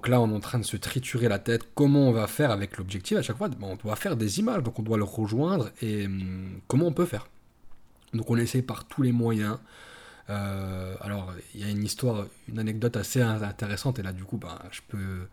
là, 0.07 0.21
on 0.21 0.31
est 0.31 0.35
en 0.35 0.41
train 0.41 0.59
de 0.59 0.65
se 0.65 0.77
triturer 0.77 1.29
la 1.29 1.39
tête. 1.39 1.63
Comment 1.75 2.09
on 2.09 2.13
va 2.13 2.27
faire 2.27 2.51
avec 2.51 2.79
l'objectif 2.79 3.19
À 3.19 3.23
chaque 3.23 3.37
fois, 3.37 3.49
on 3.61 3.77
doit 3.77 3.97
faire 3.97 4.17
des 4.17 4.39
images, 4.39 4.63
donc 4.63 4.79
on 4.79 4.83
doit 4.83 4.99
le 4.99 5.05
rejoindre. 5.05 5.71
Et 5.83 6.07
hum, 6.07 6.61
comment 6.69 6.87
on 6.87 6.93
peut 6.93 7.07
faire? 7.07 7.27
Donc, 8.13 8.31
on 8.31 8.37
essaie 8.37 8.63
par 8.63 8.85
tous 8.85 9.03
les 9.03 9.13
moyens. 9.13 9.59
Euh, 10.31 10.95
alors, 11.01 11.33
il 11.55 11.61
y 11.61 11.65
a 11.65 11.71
une 11.71 11.83
histoire, 11.83 12.27
une 12.49 12.59
anecdote 12.59 12.97
assez 12.97 13.21
intéressante. 13.21 13.99
Et 13.99 14.03
là, 14.03 14.13
du 14.13 14.25
coup, 14.25 14.39
ben, 14.39 14.59
je 14.71 14.81
peux 14.87 15.27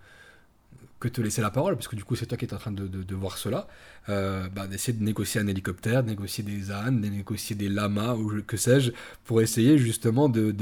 que 1.02 1.10
te 1.10 1.20
laisser 1.20 1.42
la 1.42 1.50
parole, 1.50 1.76
parce 1.76 1.88
que 1.88 1.98
du 1.98 2.06
coup, 2.06 2.16
c'est 2.16 2.28
toi 2.28 2.38
qui 2.38 2.46
es 2.46 2.54
en 2.54 2.58
train 2.58 2.72
de, 2.72 3.16
voir 3.16 3.38
cela, 3.38 3.68
euh, 4.08 4.48
bah, 4.50 4.68
d'essayer 4.68 4.98
de 4.98 5.04
négocier 5.04 5.42
un 5.42 5.48
hélicoptère, 5.48 6.04
de 6.04 6.10
négocier 6.10 6.44
des 6.44 6.72
ânes, 6.72 7.02
de 7.02 7.08
négocier 7.08 7.56
des 7.56 7.68
lamas, 7.68 8.14
ou 8.14 8.42
que 8.46 8.56
sais-je, 8.56 8.92
pour 9.26 9.42
essayer 9.42 9.78
justement 9.78 10.30
de, 10.30 10.56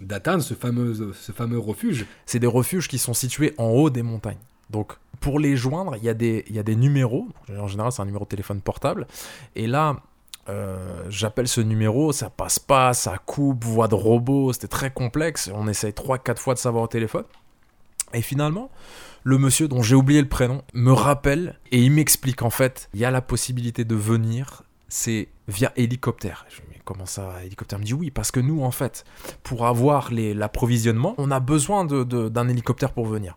d'atteindre 0.00 0.42
ce 0.42 0.54
fameux, 0.54 1.12
ce 1.12 1.32
fameux 1.32 1.58
refuge. 1.58 2.06
C'est 2.24 2.38
des 2.38 2.46
refuges 2.46 2.88
qui 2.88 2.98
sont 2.98 3.14
situés 3.14 3.54
en 3.58 3.66
haut 3.66 3.90
des 3.90 4.02
montagnes. 4.02 4.38
Donc, 4.70 4.94
pour 5.20 5.38
les 5.38 5.56
joindre, 5.56 5.96
il 5.96 6.04
y, 6.04 6.08
a 6.08 6.14
des, 6.14 6.44
y 6.48 6.58
a 6.58 6.62
des 6.62 6.76
numéros. 6.76 7.28
En 7.58 7.68
général, 7.68 7.92
c'est 7.92 8.02
un 8.02 8.06
numéro 8.06 8.24
de 8.24 8.30
téléphone 8.30 8.60
portable. 8.60 9.06
Et 9.54 9.66
là, 9.66 9.96
euh, 10.48 11.04
j'appelle 11.08 11.48
ce 11.48 11.60
numéro, 11.60 12.12
ça 12.12 12.30
passe 12.30 12.58
pas, 12.58 12.94
ça 12.94 13.18
coupe, 13.18 13.64
voix 13.64 13.88
de 13.88 13.94
robot, 13.94 14.52
c'était 14.52 14.68
très 14.68 14.90
complexe. 14.90 15.50
On 15.52 15.66
essaye 15.68 15.92
3-4 15.92 16.38
fois 16.38 16.54
de 16.54 16.58
savoir 16.58 16.84
au 16.84 16.88
téléphone. 16.88 17.24
Et 18.14 18.22
finalement, 18.22 18.70
le 19.24 19.38
monsieur 19.38 19.68
dont 19.68 19.82
j'ai 19.82 19.96
oublié 19.96 20.22
le 20.22 20.28
prénom 20.28 20.62
me 20.72 20.92
rappelle 20.92 21.58
et 21.72 21.82
il 21.82 21.90
m'explique 21.90 22.42
en 22.42 22.50
fait, 22.50 22.88
il 22.94 23.00
y 23.00 23.04
a 23.04 23.10
la 23.10 23.20
possibilité 23.20 23.84
de 23.84 23.94
venir, 23.94 24.62
c'est 24.88 25.28
via 25.48 25.72
hélicoptère. 25.76 26.46
Je 26.48 26.62
me 26.62 26.72
dis, 26.72 26.80
comment 26.84 27.06
ça, 27.06 27.44
hélicoptère? 27.44 27.78
Il 27.78 27.82
me 27.82 27.86
dit 27.86 27.94
oui, 27.94 28.10
parce 28.10 28.30
que 28.30 28.40
nous, 28.40 28.62
en 28.62 28.70
fait, 28.70 29.04
pour 29.42 29.66
avoir 29.66 30.10
l'approvisionnement, 30.12 31.14
on 31.18 31.30
a 31.30 31.40
besoin 31.40 31.84
d'un 31.84 32.48
hélicoptère 32.48 32.92
pour 32.92 33.06
venir. 33.06 33.36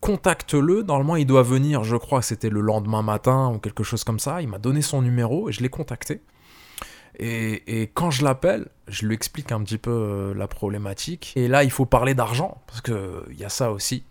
Contacte-le, 0.00 0.82
normalement 0.82 1.16
il 1.16 1.26
doit 1.26 1.42
venir, 1.42 1.82
je 1.82 1.96
crois 1.96 2.20
que 2.20 2.26
c'était 2.26 2.50
le 2.50 2.60
lendemain 2.60 3.02
matin 3.02 3.52
ou 3.52 3.58
quelque 3.58 3.82
chose 3.82 4.04
comme 4.04 4.20
ça. 4.20 4.40
Il 4.40 4.48
m'a 4.48 4.58
donné 4.58 4.80
son 4.80 5.02
numéro 5.02 5.48
et 5.48 5.52
je 5.52 5.60
l'ai 5.60 5.68
contacté. 5.68 6.22
Et, 7.18 7.82
et, 7.82 7.86
quand 7.88 8.10
je 8.10 8.24
l'appelle, 8.24 8.66
je 8.86 9.06
lui 9.06 9.14
explique 9.14 9.52
un 9.52 9.62
petit 9.62 9.78
peu 9.78 9.90
euh, 9.90 10.34
la 10.34 10.46
problématique. 10.46 11.32
Et 11.36 11.48
là, 11.48 11.64
il 11.64 11.70
faut 11.70 11.84
parler 11.86 12.14
d'argent, 12.14 12.60
parce 12.66 12.80
qu'il 12.80 13.36
y 13.38 13.44
a 13.44 13.48
ça 13.48 13.72
aussi. 13.72 14.04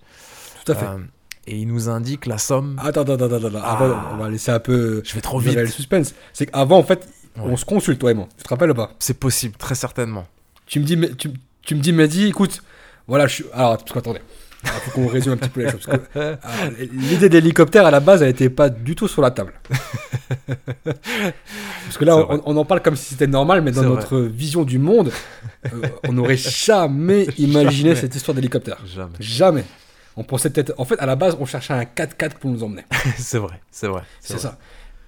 Euh, 0.69 0.97
et 1.45 1.57
il 1.57 1.67
nous 1.67 1.89
indique 1.89 2.25
la 2.25 2.37
somme. 2.37 2.79
Attends, 2.83 3.01
attends, 3.01 3.13
attends, 3.13 3.45
attends. 3.45 3.59
Ah. 3.63 4.11
on 4.13 4.17
va 4.17 4.29
laisser 4.29 4.51
un 4.51 4.59
peu. 4.59 5.01
Je 5.05 5.13
vais 5.13 5.21
trop 5.21 5.39
vite. 5.39 5.55
Le 5.55 5.67
suspense. 5.67 6.13
C'est 6.33 6.47
qu'avant, 6.47 6.77
en 6.77 6.83
fait, 6.83 7.07
on 7.37 7.55
se 7.55 7.65
consulte, 7.65 7.99
toi 7.99 8.11
et 8.11 8.13
moi. 8.13 8.27
Tu 8.37 8.43
te 8.43 8.49
rappelles 8.49 8.71
ou 8.71 8.75
pas? 8.75 8.91
C'est 8.99 9.17
possible, 9.19 9.55
très 9.55 9.75
certainement. 9.75 10.27
Tu 10.65 10.79
me 10.79 10.85
dis, 10.85 10.99
tu, 11.15 11.31
tu 11.61 11.75
me 11.75 11.79
dis, 11.79 11.93
Mehdi, 11.93 12.27
écoute, 12.27 12.61
voilà, 13.07 13.27
je 13.27 13.35
suis. 13.35 13.45
Alors, 13.53 13.73
attendez. 13.73 14.21
Il 14.63 14.69
faut 14.69 14.91
qu'on 14.91 15.07
résume 15.07 15.33
un 15.33 15.37
petit 15.37 15.49
peu 15.49 15.63
les 15.63 15.71
choses. 15.71 15.87
L'idée 16.91 17.29
d'hélicoptère 17.29 17.85
à 17.85 17.91
la 17.91 17.99
base, 17.99 18.21
elle 18.21 18.29
n'était 18.29 18.49
pas 18.49 18.69
du 18.69 18.95
tout 18.95 19.07
sur 19.07 19.21
la 19.21 19.31
table. 19.31 19.53
parce 20.85 21.97
que 21.97 22.05
là, 22.05 22.17
on, 22.45 22.57
en 22.57 22.65
parle 22.65 22.81
comme 22.81 22.95
si 22.95 23.05
c'était 23.05 23.27
normal, 23.27 23.61
mais 23.61 23.71
dans 23.71 23.83
notre 23.83 24.19
vision 24.19 24.63
du 24.63 24.79
monde, 24.79 25.11
euh, 25.65 25.81
on 26.07 26.13
n'aurait 26.13 26.37
jamais 26.37 27.25
imaginé 27.37 27.95
cette 27.95 28.15
histoire 28.15 28.35
d'hélicoptère. 28.35 28.77
Jamais. 28.85 29.15
Jamais. 29.19 29.63
On 30.15 30.23
pensait 30.23 30.49
peut-être. 30.49 30.73
En 30.77 30.85
fait, 30.85 30.99
à 30.99 31.05
la 31.05 31.15
base, 31.15 31.37
on 31.39 31.45
cherchait 31.45 31.73
un 31.73 31.83
4x4 31.83 32.37
pour 32.39 32.49
nous 32.49 32.63
emmener. 32.63 32.83
c'est 33.17 33.37
vrai, 33.37 33.61
c'est 33.71 33.87
vrai. 33.87 34.01
C'est 34.19 34.39
ça. 34.39 34.57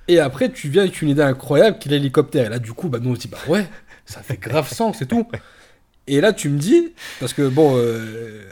Et 0.08 0.20
après, 0.20 0.50
tu 0.50 0.70
viens 0.70 0.84
avec 0.84 1.02
une 1.02 1.10
idée 1.10 1.22
incroyable 1.22 1.78
qui 1.80 1.88
est 1.88 1.91
l'hélicoptère. 1.91 2.47
Et 2.47 2.50
là, 2.50 2.60
du 2.60 2.74
coup, 2.74 2.89
bah, 2.89 3.00
nous, 3.02 3.12
on 3.12 3.16
se 3.16 3.22
dit, 3.22 3.28
bah 3.28 3.38
ouais, 3.47 3.68
ça 4.06 4.22
fait 4.22 4.38
grave 4.38 4.68
sens, 4.72 4.97
c'est 5.00 5.08
tout. 5.08 5.28
Et 6.10 6.22
là, 6.22 6.34
tu 6.34 6.49
me 6.49 6.57
dis, 6.57 6.91
parce 7.20 7.34
que 7.34 7.47
bon, 7.47 7.76
euh, 7.78 8.43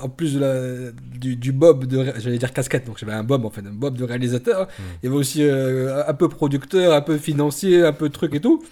en 0.00 0.08
plus 0.08 0.34
de 0.34 0.38
la, 0.38 0.92
du, 0.92 1.50
bob 1.50 1.86
de, 1.86 2.12
j'allais 2.18 2.38
dire 2.38 2.52
casquette, 2.52 2.86
donc 2.86 2.98
j'avais 2.98 3.12
un 3.12 3.24
bob 3.24 3.44
en 3.44 3.50
fait, 3.50 3.62
un 3.62 3.72
bob 3.72 3.96
de 3.96 4.04
réalisateur. 4.04 4.66
Hmm. 4.66 4.82
Il 5.02 5.06
y 5.06 5.08
avait 5.08 5.16
aussi 5.16 5.42
euh, 5.42 6.06
un 6.06 6.14
peu 6.14 6.28
producteur, 6.28 6.94
un 6.94 7.00
peu 7.00 7.18
financier, 7.18 7.84
un 7.84 7.92
peu 7.92 8.10
truc 8.10 8.34
et 8.34 8.40
tout. 8.40 8.64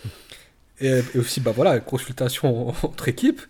Et, 0.81 1.01
aussi, 1.17 1.41
bah 1.41 1.53
voilà, 1.55 1.81
consultation 1.81 2.69
entre 2.83 3.09
équipes. 3.09 3.41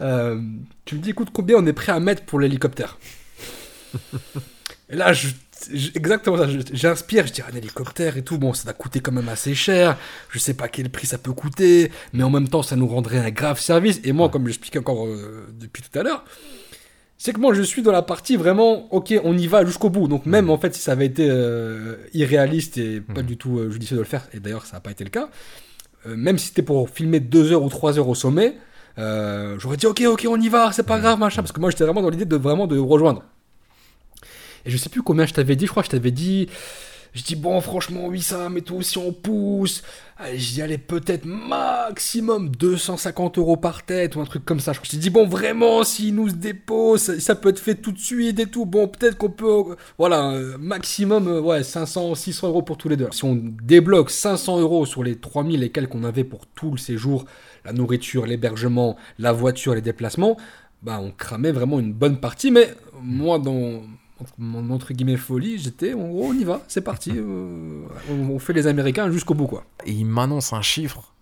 Euh, 0.00 0.40
tu 0.86 0.96
me 0.96 1.00
dis, 1.00 1.10
écoute, 1.10 1.28
combien 1.32 1.56
on 1.56 1.66
est 1.66 1.72
prêt 1.74 1.92
à 1.92 2.00
mettre 2.00 2.24
pour 2.24 2.40
l'hélicoptère? 2.40 2.98
Et 4.90 4.96
là, 4.96 5.12
je, 5.12 5.28
exactement 5.94 6.36
ça, 6.36 6.46
j'inspire, 6.72 7.26
je 7.26 7.32
dis 7.32 7.42
un 7.42 7.56
hélicoptère 7.56 8.16
et 8.16 8.22
tout, 8.22 8.38
bon, 8.38 8.52
ça 8.52 8.64
va 8.66 8.72
coûter 8.72 9.00
quand 9.00 9.12
même 9.12 9.28
assez 9.28 9.54
cher, 9.54 9.96
je 10.30 10.38
sais 10.38 10.54
pas 10.54 10.68
quel 10.68 10.90
prix 10.90 11.06
ça 11.06 11.18
peut 11.18 11.32
coûter, 11.32 11.90
mais 12.12 12.22
en 12.22 12.30
même 12.30 12.48
temps, 12.48 12.62
ça 12.62 12.76
nous 12.76 12.86
rendrait 12.86 13.18
un 13.18 13.30
grave 13.30 13.60
service. 13.60 14.00
Et 14.04 14.12
moi, 14.12 14.28
comme 14.28 14.46
j'expliquais 14.46 14.78
encore 14.78 15.06
euh, 15.06 15.46
depuis 15.52 15.82
tout 15.82 15.98
à 15.98 16.02
l'heure, 16.02 16.24
c'est 17.16 17.32
que 17.32 17.40
moi, 17.40 17.54
je 17.54 17.62
suis 17.62 17.82
dans 17.82 17.92
la 17.92 18.02
partie 18.02 18.36
vraiment, 18.36 18.92
ok, 18.92 19.14
on 19.24 19.36
y 19.36 19.46
va 19.46 19.64
jusqu'au 19.64 19.90
bout. 19.90 20.08
Donc, 20.08 20.26
même 20.26 20.50
en 20.50 20.58
fait, 20.58 20.74
si 20.74 20.80
ça 20.80 20.92
avait 20.92 21.06
été 21.06 21.28
euh, 21.30 21.96
irréaliste 22.12 22.76
et 22.78 23.00
pas 23.00 23.22
du 23.22 23.36
tout 23.36 23.70
judicieux 23.70 23.96
de 23.96 24.02
le 24.02 24.06
faire, 24.06 24.26
et 24.32 24.40
d'ailleurs, 24.40 24.66
ça 24.66 24.76
n'a 24.76 24.80
pas 24.80 24.90
été 24.90 25.04
le 25.04 25.10
cas, 25.10 25.28
euh, 26.06 26.16
même 26.16 26.38
si 26.38 26.48
c'était 26.48 26.62
pour 26.62 26.90
filmer 26.90 27.20
2 27.20 27.52
heures 27.52 27.62
ou 27.62 27.68
3 27.68 27.98
heures 27.98 28.08
au 28.08 28.14
sommet, 28.14 28.56
euh, 28.98 29.56
j'aurais 29.58 29.76
dit 29.76 29.86
ok, 29.86 30.02
ok, 30.06 30.26
on 30.28 30.40
y 30.40 30.48
va, 30.48 30.72
c'est 30.72 30.84
pas 30.84 30.98
grave, 30.98 31.18
machin, 31.18 31.42
parce 31.42 31.52
que 31.52 31.60
moi 31.60 31.70
j'étais 31.70 31.84
vraiment 31.84 32.02
dans 32.02 32.10
l'idée 32.10 32.26
de 32.26 32.36
vraiment 32.36 32.66
de 32.66 32.78
rejoindre. 32.78 33.24
Et 34.66 34.70
je 34.70 34.76
sais 34.76 34.88
plus 34.88 35.02
combien 35.02 35.26
je 35.26 35.34
t'avais 35.34 35.56
dit, 35.56 35.66
je 35.66 35.70
crois 35.70 35.82
que 35.82 35.88
je 35.88 35.90
t'avais 35.90 36.10
dit, 36.10 36.48
Je 37.14 37.22
dis, 37.22 37.36
bon, 37.36 37.60
franchement, 37.60 38.06
oui, 38.08 38.20
ça, 38.20 38.48
mais 38.48 38.60
tout, 38.60 38.82
si 38.82 38.98
on 38.98 39.12
pousse, 39.12 39.84
dis, 40.36 40.60
allez, 40.60 40.78
peut-être 40.78 41.24
maximum 41.24 42.48
250 42.48 43.38
euros 43.38 43.56
par 43.56 43.84
tête 43.84 44.16
ou 44.16 44.20
un 44.20 44.24
truc 44.24 44.44
comme 44.44 44.58
ça. 44.58 44.72
Je 44.72 44.96
dis, 44.96 45.10
bon, 45.10 45.24
vraiment, 45.24 45.84
s'il 45.84 46.16
nous 46.16 46.30
dépose, 46.30 47.18
ça, 47.18 47.36
peut 47.36 47.50
être 47.50 47.60
fait 47.60 47.76
tout 47.76 47.92
de 47.92 48.00
suite 48.00 48.40
et 48.40 48.46
tout. 48.46 48.66
Bon, 48.66 48.88
peut-être 48.88 49.16
qu'on 49.16 49.30
peut, 49.30 49.76
voilà, 49.96 50.32
euh, 50.32 50.58
maximum, 50.58 51.28
euh, 51.28 51.40
ouais, 51.40 51.62
500, 51.62 52.16
600 52.16 52.48
euros 52.48 52.62
pour 52.62 52.78
tous 52.78 52.88
les 52.88 52.96
deux. 52.96 53.06
Si 53.12 53.24
on 53.24 53.36
débloque 53.36 54.10
500 54.10 54.58
euros 54.58 54.84
sur 54.84 55.04
les 55.04 55.14
3000 55.14 55.62
et 55.62 55.70
quelques 55.70 55.92
qu'on 55.92 56.02
avait 56.02 56.24
pour 56.24 56.46
tout 56.48 56.72
le 56.72 56.78
séjour, 56.78 57.26
la 57.64 57.72
nourriture, 57.72 58.26
l'hébergement, 58.26 58.96
la 59.20 59.32
voiture, 59.32 59.76
les 59.76 59.82
déplacements, 59.82 60.36
bah, 60.82 60.98
on 61.00 61.12
cramait 61.12 61.52
vraiment 61.52 61.78
une 61.78 61.92
bonne 61.92 62.18
partie. 62.18 62.50
Mais 62.50 62.74
moi, 63.00 63.38
dans 63.38 63.82
mon 64.38 64.70
entre 64.70 64.92
guillemets 64.92 65.16
folie, 65.16 65.58
j'étais 65.58 65.94
en 65.94 66.08
gros, 66.08 66.28
on 66.28 66.34
y 66.34 66.44
va, 66.44 66.60
c'est 66.68 66.80
parti, 66.80 67.12
euh, 67.14 67.84
on, 68.08 68.38
fait 68.38 68.52
les 68.52 68.66
Américains 68.66 69.10
jusqu'au 69.10 69.34
bout 69.34 69.46
quoi. 69.46 69.64
Et 69.86 69.92
il 69.92 70.06
m'annonce 70.06 70.52
un 70.52 70.62
chiffre. 70.62 71.12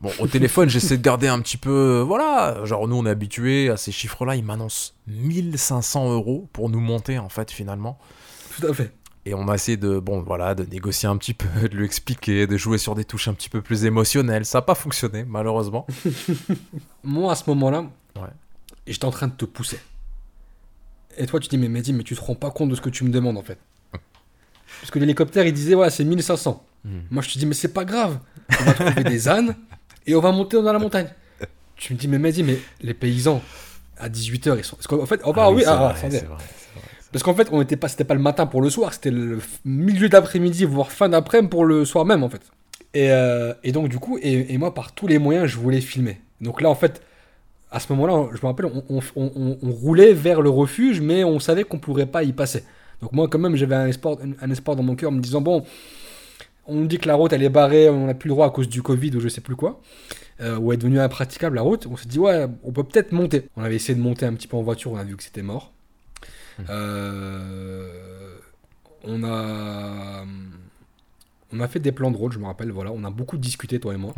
Bon, 0.00 0.10
au 0.18 0.26
téléphone, 0.26 0.68
j'essaie 0.68 0.96
de 0.96 1.02
garder 1.02 1.28
un 1.28 1.40
petit 1.40 1.56
peu, 1.56 2.00
euh, 2.00 2.02
voilà, 2.02 2.64
genre 2.64 2.88
nous 2.88 2.96
on 2.96 3.06
est 3.06 3.10
habitué 3.10 3.70
à 3.70 3.76
ces 3.76 3.92
chiffres-là, 3.92 4.36
il 4.36 4.44
m'annonce 4.44 4.94
1500 5.06 6.12
euros 6.12 6.48
pour 6.52 6.68
nous 6.68 6.80
monter 6.80 7.18
en 7.18 7.28
fait 7.28 7.50
finalement. 7.50 7.98
Tout 8.58 8.66
à 8.66 8.74
fait. 8.74 8.92
Et 9.24 9.34
on 9.34 9.46
a 9.48 9.54
essayé 9.54 9.76
de, 9.76 9.98
bon 9.98 10.22
voilà, 10.22 10.54
de 10.54 10.64
négocier 10.64 11.08
un 11.08 11.16
petit 11.16 11.34
peu, 11.34 11.68
de 11.68 11.76
lui 11.76 11.84
expliquer, 11.84 12.46
de 12.46 12.56
jouer 12.56 12.78
sur 12.78 12.94
des 12.94 13.04
touches 13.04 13.28
un 13.28 13.34
petit 13.34 13.50
peu 13.50 13.62
plus 13.62 13.84
émotionnelles. 13.84 14.44
Ça 14.44 14.58
n'a 14.58 14.62
pas 14.62 14.74
fonctionné 14.74 15.24
malheureusement. 15.24 15.86
Moi 17.04 17.30
à 17.30 17.34
ce 17.36 17.44
moment-là, 17.50 17.84
ouais. 18.16 18.22
j'étais 18.86 19.04
en 19.04 19.10
train 19.10 19.28
de 19.28 19.34
te 19.34 19.44
pousser. 19.44 19.78
Et 21.18 21.26
toi, 21.26 21.40
tu 21.40 21.48
dis, 21.48 21.58
mais 21.58 21.68
Mehdi, 21.68 21.92
mais 21.92 22.04
tu 22.04 22.14
te 22.14 22.20
rends 22.20 22.34
pas 22.34 22.50
compte 22.50 22.70
de 22.70 22.74
ce 22.74 22.80
que 22.80 22.88
tu 22.88 23.04
me 23.04 23.10
demandes 23.10 23.36
en 23.36 23.42
fait. 23.42 23.58
Parce 24.80 24.90
que 24.90 24.98
l'hélicoptère, 24.98 25.44
il 25.46 25.52
disait, 25.52 25.74
ouais, 25.74 25.90
c'est 25.90 26.04
1500. 26.04 26.64
Hmm. 26.84 26.90
Moi, 27.10 27.22
je 27.22 27.32
te 27.32 27.38
dis, 27.38 27.46
mais 27.46 27.54
c'est 27.54 27.72
pas 27.72 27.84
grave. 27.84 28.18
On 28.60 28.64
va 28.64 28.72
trouver 28.72 29.04
des 29.04 29.28
ânes 29.28 29.56
et 30.06 30.14
on 30.14 30.20
va 30.20 30.30
monter 30.30 30.62
dans 30.62 30.72
la 30.72 30.78
montagne. 30.78 31.08
Tu 31.76 31.92
me 31.92 31.98
dis, 31.98 32.08
mais 32.08 32.18
Mehdi, 32.18 32.44
mais 32.44 32.58
les 32.80 32.94
paysans, 32.94 33.42
à 33.98 34.08
18h, 34.08 34.56
ils 34.58 34.64
sont. 34.64 34.76
Parce 34.76 34.86
qu'en 34.86 35.06
fait, 35.06 35.20
oh 35.24 35.32
bah 35.32 35.44
ah 35.46 35.50
oui, 35.50 35.64
ah, 35.66 35.94
Parce 37.12 37.22
qu'en 37.24 37.34
fait, 37.34 37.48
on 37.50 37.60
était 37.60 37.76
pas, 37.76 37.88
c'était 37.88 38.04
pas 38.04 38.14
le 38.14 38.20
matin 38.20 38.46
pour 38.46 38.62
le 38.62 38.70
soir, 38.70 38.92
c'était 38.92 39.10
le 39.10 39.40
milieu 39.64 40.08
d'après-midi, 40.08 40.64
voire 40.64 40.92
fin 40.92 41.08
d'après-midi 41.08 41.50
pour 41.50 41.64
le 41.64 41.84
soir 41.84 42.04
même, 42.04 42.22
en 42.22 42.28
fait. 42.28 42.42
Et, 42.94 43.10
euh, 43.10 43.52
et 43.64 43.72
donc, 43.72 43.88
du 43.88 43.98
coup, 43.98 44.18
et, 44.22 44.54
et, 44.54 44.58
moi, 44.58 44.74
par 44.74 44.92
tous 44.92 45.06
les 45.06 45.18
moyens, 45.18 45.46
je 45.46 45.56
voulais 45.56 45.80
filmer. 45.80 46.20
Donc 46.40 46.60
là, 46.60 46.70
en 46.70 46.74
fait, 46.74 47.02
à 47.70 47.80
ce 47.80 47.92
moment-là, 47.92 48.30
je 48.32 48.38
me 48.38 48.46
rappelle, 48.46 48.66
on, 48.88 49.72
roulait 49.72 50.12
vers 50.12 50.40
le 50.40 50.48
refuge, 50.48 51.00
mais 51.00 51.24
on 51.24 51.38
savait 51.38 51.64
qu'on 51.64 51.76
ne 51.76 51.82
pourrait 51.82 52.06
pas 52.06 52.22
y 52.22 52.32
passer. 52.32 52.64
Donc 53.02 53.12
moi, 53.12 53.28
quand 53.28 53.38
même, 53.38 53.56
j'avais 53.56 53.74
un 53.74 53.86
espoir, 53.86 54.16
un 54.40 54.50
espoir 54.50 54.76
dans 54.76 54.82
mon 54.82 54.96
cœur, 54.96 55.10
en 55.10 55.14
me 55.14 55.20
disant, 55.20 55.40
bon, 55.40 55.64
on 56.66 56.74
nous 56.74 56.86
dit 56.86 56.98
que 56.98 57.06
la 57.06 57.14
route, 57.14 57.32
elle 57.32 57.42
est 57.42 57.50
barrée, 57.50 57.88
on 57.90 58.06
n'a 58.06 58.14
plus 58.14 58.28
le 58.28 58.34
droit 58.34 58.46
à 58.46 58.50
cause 58.50 58.68
du 58.68 58.82
Covid 58.82 59.14
ou 59.16 59.20
je 59.20 59.28
sais 59.28 59.40
plus 59.40 59.56
quoi, 59.56 59.80
euh, 60.40 60.58
ou 60.58 60.72
est 60.72 60.76
devenue 60.78 61.00
impraticable 61.00 61.56
la 61.56 61.62
route. 61.62 61.86
On 61.86 61.96
s'est 61.96 62.08
dit, 62.08 62.18
ouais, 62.18 62.46
on 62.64 62.72
peut 62.72 62.84
peut-être 62.84 63.12
monter. 63.12 63.48
On 63.56 63.62
avait 63.62 63.76
essayé 63.76 63.94
de 63.94 64.00
monter 64.00 64.24
un 64.24 64.32
petit 64.32 64.48
peu 64.48 64.56
en 64.56 64.62
voiture, 64.62 64.92
on 64.92 64.96
a 64.96 65.04
vu 65.04 65.16
que 65.16 65.22
c'était 65.22 65.42
mort. 65.42 65.72
Mmh. 66.58 66.62
Euh, 66.70 67.90
on 69.04 69.24
a... 69.24 70.24
On 71.50 71.60
a 71.60 71.68
fait 71.68 71.80
des 71.80 71.92
plans 71.92 72.10
de 72.10 72.16
route, 72.18 72.32
je 72.32 72.38
me 72.38 72.44
rappelle, 72.44 72.70
voilà, 72.70 72.92
on 72.92 73.04
a 73.04 73.10
beaucoup 73.10 73.38
discuté, 73.38 73.80
toi 73.80 73.94
et 73.94 73.96
moi. 73.96 74.12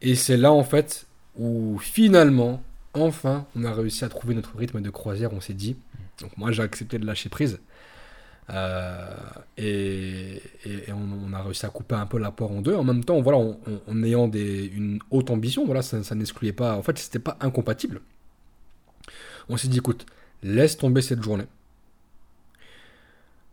Et 0.00 0.14
c'est 0.14 0.38
là, 0.38 0.52
en 0.52 0.64
fait, 0.64 1.06
où 1.38 1.78
finalement, 1.78 2.62
enfin, 2.94 3.46
on 3.56 3.64
a 3.64 3.72
réussi 3.72 4.04
à 4.04 4.08
trouver 4.08 4.34
notre 4.34 4.56
rythme 4.56 4.80
de 4.80 4.90
croisière, 4.90 5.32
on 5.32 5.40
s'est 5.40 5.54
dit. 5.54 5.76
Donc 6.20 6.36
moi, 6.36 6.52
j'ai 6.52 6.62
accepté 6.62 6.98
de 6.98 7.06
lâcher 7.06 7.28
prise. 7.28 7.60
Euh, 8.48 9.14
et, 9.58 10.40
on, 10.88 11.32
a 11.32 11.42
réussi 11.42 11.66
à 11.66 11.68
couper 11.68 11.94
un 11.94 12.06
peu 12.06 12.18
la 12.18 12.30
poire 12.30 12.50
en 12.50 12.60
deux. 12.60 12.74
En 12.74 12.84
même 12.84 13.04
temps, 13.04 13.20
voilà, 13.20 13.38
en 13.38 14.02
ayant 14.02 14.30
une 14.30 14.98
haute 15.10 15.30
ambition, 15.30 15.66
voilà, 15.66 15.82
ça, 15.82 16.14
n'excluait 16.14 16.52
pas. 16.52 16.76
En 16.76 16.82
fait, 16.82 16.98
c'était 16.98 17.18
pas 17.18 17.36
incompatible. 17.40 18.00
On 19.48 19.56
s'est 19.56 19.68
dit, 19.68 19.78
écoute, 19.78 20.06
laisse 20.42 20.76
tomber 20.76 21.02
cette 21.02 21.22
journée. 21.22 21.46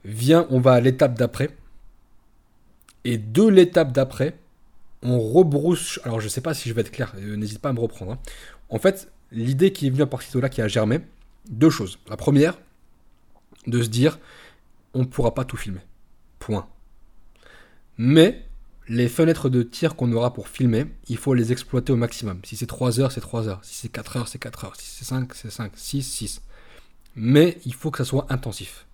Viens, 0.05 0.47
on 0.49 0.59
va 0.59 0.73
à 0.73 0.81
l'étape 0.81 1.17
d'après. 1.17 1.49
Et 3.05 3.17
de 3.17 3.47
l'étape 3.47 3.91
d'après, 3.91 4.37
on 5.03 5.19
rebrousse. 5.19 5.99
Alors, 6.03 6.19
je 6.19 6.27
sais 6.27 6.41
pas 6.41 6.53
si 6.53 6.69
je 6.69 6.73
vais 6.73 6.81
être 6.81 6.91
clair, 6.91 7.13
euh, 7.17 7.35
n'hésite 7.35 7.59
pas 7.59 7.69
à 7.69 7.73
me 7.73 7.79
reprendre. 7.79 8.13
Hein. 8.13 8.19
En 8.69 8.79
fait, 8.79 9.11
l'idée 9.31 9.71
qui 9.71 9.87
est 9.87 9.89
venue 9.89 10.01
à 10.01 10.07
partir 10.07 10.33
de 10.33 10.39
là, 10.39 10.49
qui 10.49 10.61
a 10.61 10.67
germé, 10.67 11.01
deux 11.49 11.69
choses. 11.69 11.99
La 12.09 12.17
première, 12.17 12.57
de 13.67 13.81
se 13.81 13.89
dire, 13.89 14.19
on 14.93 14.99
ne 14.99 15.05
pourra 15.05 15.33
pas 15.33 15.45
tout 15.45 15.57
filmer. 15.57 15.81
Point. 16.39 16.67
Mais 17.97 18.43
les 18.87 19.07
fenêtres 19.07 19.49
de 19.49 19.63
tir 19.63 19.95
qu'on 19.95 20.11
aura 20.11 20.33
pour 20.33 20.47
filmer, 20.47 20.85
il 21.07 21.17
faut 21.17 21.33
les 21.33 21.51
exploiter 21.51 21.93
au 21.93 21.95
maximum. 21.95 22.39
Si 22.43 22.55
c'est 22.55 22.65
3 22.65 22.99
heures, 22.99 23.11
c'est 23.11 23.21
3 23.21 23.47
heures. 23.47 23.59
Si 23.63 23.75
c'est 23.75 23.89
4 23.89 24.17
heures, 24.17 24.27
c'est 24.27 24.39
4 24.39 24.65
heures. 24.65 24.75
Si 24.75 24.85
c'est 24.87 25.05
5, 25.05 25.33
c'est 25.33 25.51
5. 25.51 25.71
6, 25.75 26.03
6. 26.03 26.41
Mais 27.15 27.57
il 27.65 27.73
faut 27.73 27.91
que 27.91 27.99
ça 27.99 28.05
soit 28.05 28.25
intensif. 28.29 28.85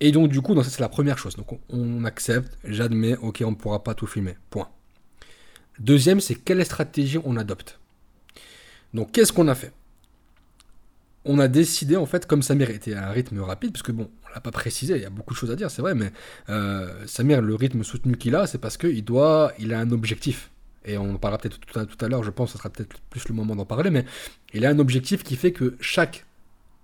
Et 0.00 0.12
donc, 0.12 0.30
du 0.30 0.40
coup, 0.40 0.54
ça, 0.62 0.68
c'est 0.68 0.80
la 0.80 0.88
première 0.88 1.18
chose. 1.18 1.36
Donc, 1.36 1.60
on, 1.68 2.04
accepte, 2.04 2.56
j'admets, 2.64 3.16
ok, 3.16 3.42
on 3.44 3.50
ne 3.50 3.56
pourra 3.56 3.84
pas 3.84 3.94
tout 3.94 4.06
filmer. 4.06 4.36
Point. 4.48 4.68
Deuxième, 5.78 6.20
c'est 6.20 6.34
quelle 6.34 6.64
stratégie 6.64 7.18
on 7.24 7.36
adopte. 7.36 7.78
Donc, 8.94 9.12
qu'est-ce 9.12 9.32
qu'on 9.32 9.48
a 9.48 9.54
fait? 9.54 9.72
On 11.26 11.38
a 11.38 11.48
décidé, 11.48 11.96
en 11.96 12.06
fait, 12.06 12.26
comme 12.26 12.42
Samir 12.42 12.70
était 12.70 12.94
à 12.94 13.08
un 13.08 13.12
rythme 13.12 13.40
rapide, 13.40 13.72
parce 13.72 13.82
que 13.82 13.92
bon, 13.92 14.10
on 14.24 14.34
l'a 14.34 14.40
pas 14.40 14.50
précisé, 14.50 14.96
il 14.96 15.02
y 15.02 15.04
a 15.04 15.10
beaucoup 15.10 15.34
de 15.34 15.38
choses 15.38 15.50
à 15.50 15.56
dire, 15.56 15.70
c'est 15.70 15.82
vrai, 15.82 15.94
mais 15.94 16.12
euh, 16.48 17.06
Samir, 17.06 17.42
le 17.42 17.54
rythme 17.54 17.84
soutenu 17.84 18.16
qu'il 18.16 18.34
a, 18.34 18.46
c'est 18.46 18.58
parce 18.58 18.78
qu'il 18.78 19.04
doit, 19.04 19.52
il 19.58 19.74
a 19.74 19.80
un 19.80 19.90
objectif. 19.90 20.50
Et 20.86 20.96
on 20.96 21.14
en 21.14 21.18
parlera 21.18 21.38
peut-être 21.38 21.60
tout 21.60 21.78
à, 21.78 21.84
tout 21.84 22.02
à 22.02 22.08
l'heure, 22.08 22.22
je 22.22 22.30
pense 22.30 22.48
que 22.48 22.52
ce 22.52 22.58
sera 22.58 22.70
peut-être 22.70 22.96
plus 23.10 23.28
le 23.28 23.34
moment 23.34 23.54
d'en 23.54 23.66
parler, 23.66 23.90
mais 23.90 24.06
il 24.54 24.64
a 24.64 24.70
un 24.70 24.78
objectif 24.78 25.22
qui 25.22 25.36
fait 25.36 25.52
que 25.52 25.76
chaque 25.78 26.24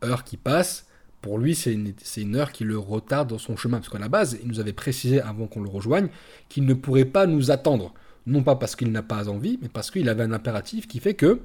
heure 0.04 0.22
qui 0.22 0.36
passe, 0.36 0.86
pour 1.26 1.38
lui, 1.38 1.56
c'est 1.56 1.72
une, 1.72 2.36
heure 2.36 2.52
qui 2.52 2.62
le 2.62 2.78
retarde 2.78 3.30
dans 3.30 3.38
son 3.38 3.56
chemin. 3.56 3.78
Parce 3.78 3.88
qu'à 3.88 3.98
la 3.98 4.08
base, 4.08 4.38
il 4.40 4.48
nous 4.48 4.60
avait 4.60 4.72
précisé 4.72 5.20
avant 5.20 5.48
qu'on 5.48 5.60
le 5.60 5.68
rejoigne 5.68 6.06
qu'il 6.48 6.64
ne 6.66 6.72
pourrait 6.72 7.04
pas 7.04 7.26
nous 7.26 7.50
attendre. 7.50 7.94
Non 8.28 8.44
pas 8.44 8.54
parce 8.54 8.76
qu'il 8.76 8.92
n'a 8.92 9.02
pas 9.02 9.28
envie, 9.28 9.58
mais 9.60 9.68
parce 9.68 9.90
qu'il 9.90 10.08
avait 10.08 10.22
un 10.22 10.30
impératif 10.30 10.86
qui 10.86 11.00
fait 11.00 11.14
que 11.14 11.40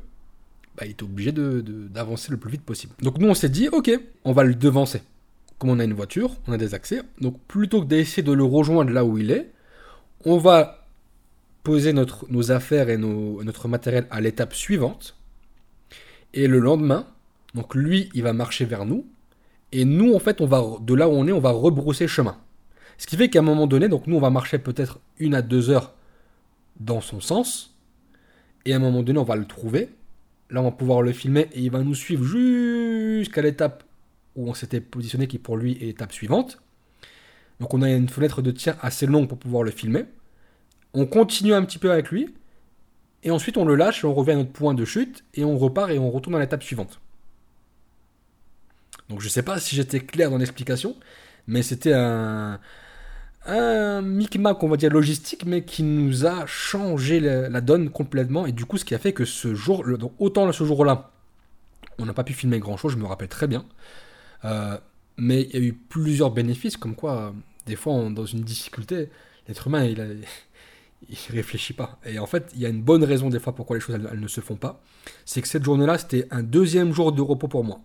bah, 0.78 0.86
il 0.86 0.92
est 0.92 1.02
obligé 1.02 1.32
d'avancer 1.32 2.30
le 2.30 2.38
plus 2.38 2.52
vite 2.52 2.62
possible. 2.62 2.94
Donc 3.02 3.18
nous, 3.18 3.28
on 3.28 3.34
s'est 3.34 3.50
dit, 3.50 3.70
ok, 3.70 3.90
on 4.24 4.34
va 4.34 4.44
le 4.44 4.54
devancer. 4.54 5.02
Comme 5.58 5.72
on 5.72 5.80
a 5.80 5.84
une 5.84 5.94
voiture, 5.94 6.30
on 6.46 6.54
a 6.54 6.58
des 6.58 6.76
accès. 6.76 7.02
Donc 7.20 7.40
plutôt 7.48 7.82
que 7.82 7.88
d'essayer 7.88 8.22
de 8.22 8.34
le 8.34 8.44
rejoindre 8.44 8.92
là 8.92 9.04
où 9.04 9.18
il 9.18 9.32
est, 9.32 9.50
on 10.26 10.38
va 10.38 10.86
poser 11.64 11.92
nos 11.92 12.52
affaires 12.52 12.88
et 12.90 12.98
notre 12.98 13.68
matériel 13.68 14.06
à 14.12 14.22
l'étape 14.22 14.54
suivante. 14.54 15.18
Et 16.36 16.46
le 16.46 16.60
lendemain, 16.60 17.08
donc 17.56 17.74
lui, 17.74 18.12
il 18.14 18.22
va 18.22 18.34
marcher 18.34 18.66
vers 18.66 18.86
nous. 18.86 19.08
Et 19.72 19.86
nous, 19.86 20.14
en 20.14 20.20
fait, 20.20 20.42
on 20.42 20.46
va, 20.46 20.64
de 20.82 20.94
là 20.94 21.08
où 21.08 21.14
on 21.14 21.28
est, 21.28 21.32
on 21.32 21.40
va 21.40 21.52
rebrousser 21.52 22.08
chemin. 22.08 22.38
Ce 22.98 23.08
qui 23.08 23.16
fait 23.16 23.30
qu'à 23.30 23.40
un 23.40 23.44
moment 23.44 23.68
donné, 23.68 23.88
donc 23.88 24.08
nous, 24.08 24.16
on 24.16 24.20
va 24.20 24.30
marcher 24.30 24.60
peut-être 24.60 25.00
une 25.18 25.34
à 25.34 25.42
deux 25.42 25.70
heures 25.70 25.94
dans 26.80 27.02
son 27.02 27.20
sens. 27.20 27.76
Et 28.66 28.74
à 28.74 28.76
un 28.76 28.80
moment 28.80 29.02
donné, 29.02 29.20
on 29.20 29.24
va 29.24 29.36
le 29.36 29.46
trouver. 29.46 29.90
Là, 30.50 30.62
on 30.62 30.66
va 30.66 30.72
pouvoir 30.72 31.02
le 31.02 31.14
filmer 31.14 31.48
et 31.54 31.62
il 31.62 31.72
va 31.72 31.80
nous 31.80 31.96
suivre 31.96 32.26
jusqu'à 32.26 33.42
l'étape 33.42 33.84
où 34.36 34.50
on 34.50 34.54
s'était 34.54 34.82
positionné, 34.82 35.28
qui 35.28 35.40
pour 35.40 35.58
lui 35.58 35.74
est 35.82 35.86
l'étape 35.86 36.12
suivante. 36.12 36.62
Donc 37.60 37.74
on 37.74 37.82
a 37.82 37.90
une 37.90 38.10
fenêtre 38.10 38.42
de 38.42 38.52
tir 38.52 38.76
assez 38.82 39.06
longue 39.06 39.28
pour 39.28 39.38
pouvoir 39.38 39.64
le 39.64 39.72
filmer. 39.72 40.06
On 40.94 41.06
continue 41.06 41.54
un 41.54 41.64
petit 41.64 41.78
peu 41.78 41.92
avec 41.92 42.12
lui. 42.12 42.34
Et 43.24 43.32
ensuite, 43.32 43.58
on 43.58 43.66
le 43.66 43.76
lâche, 43.76 44.04
on 44.04 44.14
revient 44.14 44.32
à 44.32 44.36
notre 44.36 44.52
point 44.52 44.74
de 44.74 44.84
chute 44.84 45.24
et 45.36 45.46
on 45.46 45.58
repart 45.58 45.92
et 45.92 46.00
on 46.00 46.10
retourne 46.10 46.36
à 46.36 46.40
l'étape 46.40 46.64
suivante. 46.64 47.00
Donc 49.12 49.20
je 49.20 49.28
sais 49.28 49.44
pas 49.44 49.60
si 49.60 49.76
j'étais 49.76 50.00
clair 50.00 50.32
dans 50.32 50.38
l'explication, 50.38 50.96
mais 51.46 51.64
c'était 51.64 51.92
un, 51.92 52.62
un 53.46 54.02
micmac, 54.02 54.64
on 54.64 54.70
va 54.70 54.78
dire, 54.78 54.90
logistique, 54.90 55.46
mais 55.46 55.66
qui 55.66 55.84
nous 55.84 56.26
a 56.26 56.46
changé 56.46 57.20
la, 57.20 57.60
donne 57.60 57.90
complètement. 57.90 58.46
Et 58.46 58.54
du 58.54 58.66
coup, 58.66 58.78
ce 58.78 58.86
qui 58.86 58.96
a 58.96 59.00
fait 59.00 59.12
que 59.12 59.26
ce 59.26 59.54
jour, 59.54 59.84
donc 59.98 60.14
autant 60.18 60.50
ce 60.54 60.64
jour-là, 60.64 61.12
on 61.98 62.06
n'a 62.06 62.14
pas 62.14 62.24
pu 62.24 62.32
filmer 62.32 62.60
grand-chose, 62.60 62.94
je 62.94 62.98
me 62.98 63.06
rappelle 63.06 63.28
très 63.28 63.48
bien. 63.48 63.66
Euh, 64.46 64.78
mais 65.18 65.42
il 65.42 65.54
y 65.54 65.58
a 65.58 65.60
eu 65.60 65.74
plusieurs 65.74 66.32
bénéfices, 66.32 66.78
comme 66.78 66.96
quoi, 66.96 67.34
des 67.66 67.76
fois, 67.76 68.10
dans 68.10 68.26
une 68.26 68.44
difficulté, 68.44 69.10
l'être 69.46 69.68
humain, 69.68 69.84
il, 69.84 69.98
ne 70.00 71.16
réfléchit 71.36 71.74
pas. 71.74 72.00
Et 72.06 72.18
en 72.18 72.28
fait, 72.28 72.50
il 72.56 72.62
y 72.62 72.66
a 72.66 72.70
une 72.70 72.82
bonne 72.82 73.04
raison 73.04 73.28
des 73.30 73.40
fois 73.40 73.54
pourquoi 73.54 73.76
les 73.76 73.82
choses 73.82 74.00
elles 74.10 74.22
ne 74.22 74.28
se 74.30 74.40
font 74.40 74.56
pas. 74.56 74.82
C'est 75.26 75.42
que 75.42 75.50
cette 75.50 75.66
journée-là, 75.66 75.98
c'était 75.98 76.30
un 76.32 76.44
deuxième 76.44 76.94
jour 76.94 77.12
de 77.12 77.22
repos 77.22 77.50
pour 77.50 77.66
moi. 77.66 77.82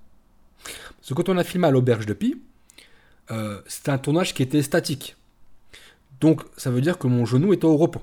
Parce 0.96 1.08
que 1.08 1.14
quand 1.14 1.28
on 1.28 1.38
a 1.38 1.44
filmé 1.44 1.66
à 1.66 1.70
l'auberge 1.70 2.06
de 2.06 2.12
Pi, 2.12 2.40
euh, 3.30 3.60
c'était 3.66 3.90
un 3.90 3.98
tournage 3.98 4.34
qui 4.34 4.42
était 4.42 4.62
statique. 4.62 5.16
Donc 6.20 6.42
ça 6.56 6.70
veut 6.70 6.80
dire 6.80 6.98
que 6.98 7.06
mon 7.06 7.24
genou 7.24 7.52
était 7.52 7.64
au 7.64 7.76
repos. 7.76 8.02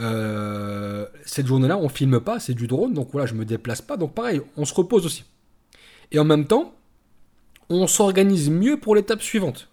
Euh, 0.00 1.06
cette 1.24 1.46
journée-là, 1.46 1.78
on 1.78 1.88
filme 1.88 2.20
pas, 2.20 2.38
c'est 2.38 2.54
du 2.54 2.66
drone, 2.66 2.92
donc 2.92 3.08
voilà, 3.12 3.26
je 3.26 3.34
me 3.34 3.44
déplace 3.44 3.80
pas, 3.80 3.96
donc 3.96 4.14
pareil, 4.14 4.42
on 4.56 4.64
se 4.64 4.74
repose 4.74 5.06
aussi. 5.06 5.24
Et 6.12 6.18
en 6.18 6.24
même 6.24 6.46
temps, 6.46 6.74
on 7.70 7.86
s'organise 7.86 8.50
mieux 8.50 8.78
pour 8.78 8.94
l'étape 8.94 9.22
suivante. 9.22 9.68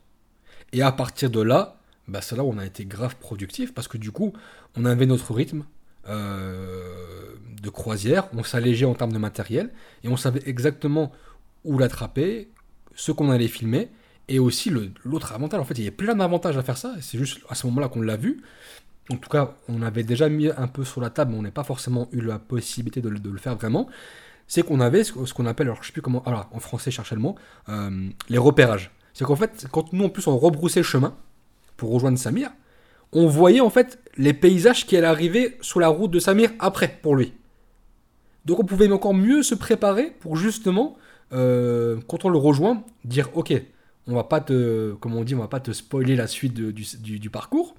Et 0.72 0.82
à 0.82 0.92
partir 0.92 1.30
de 1.30 1.42
là, 1.42 1.78
bah, 2.08 2.22
c'est 2.22 2.36
là 2.36 2.44
où 2.44 2.52
on 2.52 2.58
a 2.58 2.66
été 2.66 2.86
grave 2.86 3.16
productif 3.18 3.74
parce 3.74 3.88
que 3.88 3.98
du 3.98 4.12
coup, 4.12 4.34
on 4.76 4.86
avait 4.86 5.06
notre 5.06 5.34
rythme 5.34 5.66
euh, 6.10 7.36
de 7.62 7.70
croisière, 7.70 8.28
on 8.34 8.44
s'allégeait 8.44 8.86
en 8.86 8.94
termes 8.94 9.14
de 9.14 9.18
matériel 9.18 9.72
et 10.04 10.10
on 10.10 10.18
savait 10.18 10.42
exactement 10.46 11.12
où 11.64 11.78
l'attraper, 11.78 12.50
ce 12.96 13.12
qu'on 13.12 13.30
allait 13.30 13.48
filmer. 13.48 13.90
Et 14.30 14.40
aussi 14.40 14.72
l'autre 15.04 15.34
avantage, 15.34 15.60
en 15.60 15.66
fait, 15.66 15.78
il 15.78 15.84
y 15.84 15.88
a 15.88 15.92
plein 15.92 16.16
d'avantages 16.16 16.58
à 16.58 16.64
faire 16.64 16.78
ça, 16.78 16.96
c'est 17.02 17.18
juste 17.18 17.42
à 17.50 17.56
ce 17.56 17.68
moment-là 17.68 17.90
qu'on 17.90 18.02
l'a 18.02 18.16
vu. 18.16 18.42
En 19.10 19.18
tout 19.18 19.30
cas, 19.30 19.56
on 19.68 19.82
avait 19.82 20.04
déjà 20.04 20.30
mis 20.30 20.50
un 20.50 20.68
peu 20.68 20.86
sur 20.86 21.02
la 21.02 21.10
table, 21.10 21.32
mais 21.32 21.38
on 21.38 21.42
n'a 21.42 21.52
pas 21.52 21.66
forcément 21.66 22.08
eu 22.14 22.22
la 22.22 22.40
possibilité 22.40 23.02
de, 23.02 23.10
le 23.10 23.38
faire 23.38 23.56
vraiment. 23.56 23.88
C'est 24.48 24.64
qu'on 24.64 24.80
avait 24.80 25.04
ce, 25.04 25.12
qu'on 25.34 25.46
appelle, 25.46 25.68
alors 25.68 25.82
je 25.82 25.88
sais 25.88 25.94
plus 25.94 26.02
comment, 26.02 26.24
alors 26.24 26.48
en 26.54 26.60
français, 26.60 26.90
cherchez 26.90 27.16
le 27.16 27.22
mot, 27.22 27.36
euh, 27.68 28.10
les 28.30 28.38
repérages. 28.38 28.92
C'est 29.14 29.26
qu'en 29.26 29.36
fait, 29.36 29.68
quand 29.72 29.92
nous 29.92 30.06
en 30.06 30.10
plus 30.10 30.26
on 30.28 30.38
rebroussait 30.38 30.80
le 30.80 30.86
chemin 30.86 31.16
pour 31.76 31.92
rejoindre 31.92 32.18
Samir, 32.18 32.52
on 33.12 33.28
voyait 33.28 33.60
en 33.60 33.70
fait 33.70 34.00
les 34.18 34.34
paysages 34.34 34.86
qui 34.86 34.98
allaient 34.98 35.08
arriver 35.08 35.58
sur 35.62 35.80
la 35.80 35.90
route 35.90 36.12
de 36.12 36.20
Samir 36.20 36.52
après 36.60 37.00
pour 37.02 37.16
lui. 37.16 37.34
Donc 38.46 38.60
on 38.60 38.66
pouvait 38.66 38.92
encore 38.92 39.14
mieux 39.14 39.44
se 39.44 39.56
préparer 39.56 40.12
pour 40.20 40.36
justement, 40.36 40.98
euh, 41.34 42.00
quand 42.08 42.26
on 42.26 42.30
le 42.30 42.38
rejoint, 42.38 42.84
dire 43.06 43.30
ok, 43.34 43.54
on 44.08 44.16
va 44.16 44.24
pas 44.24 44.42
te, 44.42 44.94
comme 44.94 45.16
on 45.16 45.24
dit, 45.24 45.36
on 45.36 45.40
va 45.40 45.48
pas 45.48 45.60
te 45.60 45.72
spoiler 45.72 46.16
la 46.16 46.28
suite 46.28 46.54
du, 46.54 47.30
parcours, 47.30 47.76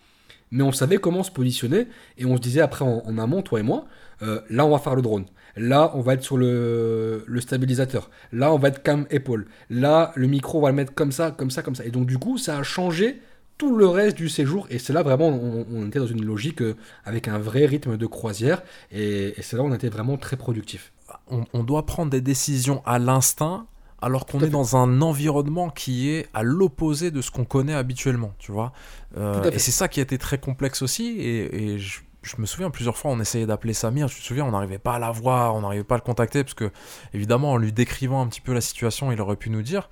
mais 0.51 0.63
on 0.63 0.73
savait 0.73 0.99
comment 0.99 1.23
se 1.23 1.31
positionner 1.31 1.87
et 2.19 2.25
on 2.25 2.37
se 2.37 2.41
disait 2.41 2.61
après 2.61 2.85
en, 2.85 3.19
amont, 3.19 3.43
toi 3.43 3.61
et 3.61 3.63
moi, 3.63 3.87
euh, 4.23 4.41
là 4.51 4.65
on 4.65 4.71
va 4.71 4.79
faire 4.79 4.95
le 4.95 5.03
drone, 5.03 5.27
là 5.57 5.93
on 5.95 6.01
va 6.01 6.15
être 6.15 6.23
sur 6.23 6.37
le, 6.37 7.25
stabilisateur, 7.41 8.11
là 8.33 8.53
on 8.53 8.59
va 8.59 8.69
être 8.69 8.83
cam 8.83 9.07
épaule, 9.11 9.47
là 9.71 10.13
le 10.17 10.27
micro 10.27 10.61
va 10.61 10.71
le 10.71 10.77
mettre 10.77 10.95
comme 10.95 11.13
ça, 11.13 11.31
comme 11.31 11.51
ça, 11.51 11.63
comme 11.63 11.75
ça. 11.75 11.85
Et 11.85 11.91
donc 11.91 12.07
du 12.07 12.19
coup 12.19 12.39
ça 12.39 12.59
a 12.59 12.63
changé 12.63 13.21
tout 13.59 13.77
le 13.77 13.87
reste 13.87 14.17
du 14.17 14.29
séjour. 14.29 14.67
Et 14.71 14.79
c'est 14.79 14.93
là 14.93 15.03
vraiment 15.03 15.29
on, 15.29 15.87
était 15.87 15.99
dans 15.99 16.07
une 16.07 16.25
logique 16.25 16.63
euh, 16.63 16.75
avec 17.05 17.29
un 17.29 17.39
vrai 17.39 17.67
rythme 17.67 17.97
de 17.97 18.07
croisière. 18.07 18.63
Et, 18.91 19.35
c'est 19.41 19.57
là 19.57 19.63
on 19.63 19.73
était 19.73 19.89
vraiment 19.89 20.17
très 20.17 20.37
productif. 20.37 20.93
On 21.31 21.65
doit 21.65 21.87
prendre 21.87 22.11
des 22.11 22.21
décisions 22.21 22.83
à 22.85 22.99
l'instinct 22.99 23.67
alors 24.05 24.27
qu'on 24.27 24.41
est 24.41 24.51
dans 24.51 24.77
un 24.77 25.01
environnement 25.01 25.71
qui 25.71 26.11
est 26.11 26.29
à 26.35 26.43
l'opposé 26.43 27.11
de 27.11 27.23
ce 27.23 27.31
qu'on 27.31 27.47
connaît 27.47 27.73
habituellement, 27.73 28.35
tu 28.39 28.53
vois. 28.53 28.73
Euh, 29.17 29.51
et 29.51 29.59
c'est 29.59 29.71
ça 29.71 29.89
qui 29.89 29.99
a 30.01 30.03
été 30.03 30.19
très 30.19 30.37
complexe 30.37 30.83
aussi. 30.83 31.17
Et, 31.19 31.79
je, 31.79 32.01
me 32.39 32.45
souviens 32.45 32.69
plusieurs 32.69 32.99
fois, 32.99 33.11
on 33.11 33.21
essayait 33.21 33.47
d'appeler 33.47 33.73
Samir. 33.73 34.09
Je 34.09 34.17
me 34.17 34.21
souviens, 34.21 34.45
on 34.45 34.51
n'arrivait 34.51 34.79
pas 34.79 34.95
à 34.95 34.99
la 34.99 35.11
voir, 35.11 35.55
on 35.55 35.63
n'arrivait 35.63 35.85
pas 35.85 35.95
à 35.95 35.99
le 35.99 36.03
contacter 36.03 36.45
parce 36.45 36.55
que, 36.55 36.71
évidemment, 37.15 37.53
en 37.53 37.57
lui 37.57 37.73
décrivant 37.73 38.21
un 38.21 38.27
petit 38.27 38.43
peu 38.43 38.53
la 38.53 38.61
situation, 38.61 39.11
il 39.11 39.21
aurait 39.23 39.37
pu 39.37 39.49
nous 39.49 39.63
dire. 39.63 39.89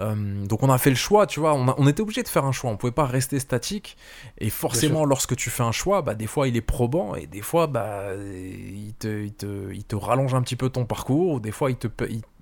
Euh, 0.00 0.46
donc 0.46 0.62
on 0.62 0.70
a 0.70 0.78
fait 0.78 0.90
le 0.90 0.96
choix, 0.96 1.26
tu 1.26 1.40
vois, 1.40 1.54
on, 1.54 1.86
était 1.86 2.00
obligé 2.00 2.22
de 2.22 2.28
faire 2.28 2.44
un 2.44 2.52
choix, 2.52 2.70
on 2.70 2.76
pouvait 2.76 2.92
pas 2.92 3.06
rester 3.06 3.38
statique. 3.38 3.96
Et 4.38 4.50
forcément, 4.50 5.04
lorsque 5.04 5.36
tu 5.36 5.50
fais 5.50 5.62
un 5.62 5.72
choix, 5.72 6.02
bah, 6.02 6.14
des 6.14 6.26
fois 6.26 6.48
il 6.48 6.56
est 6.56 6.62
probant 6.62 7.14
et 7.14 7.26
des 7.26 7.42
fois 7.42 7.66
bah, 7.66 8.14
il, 8.14 8.94
te, 8.98 9.24
il, 9.24 9.32
te, 9.32 9.72
il 9.72 9.84
te 9.84 9.96
rallonge 9.96 10.34
un 10.34 10.42
petit 10.42 10.56
peu 10.56 10.70
ton 10.70 10.86
parcours, 10.86 11.34
ou 11.34 11.40
des 11.40 11.52
fois 11.52 11.70
il 11.70 11.76
te, 11.76 11.88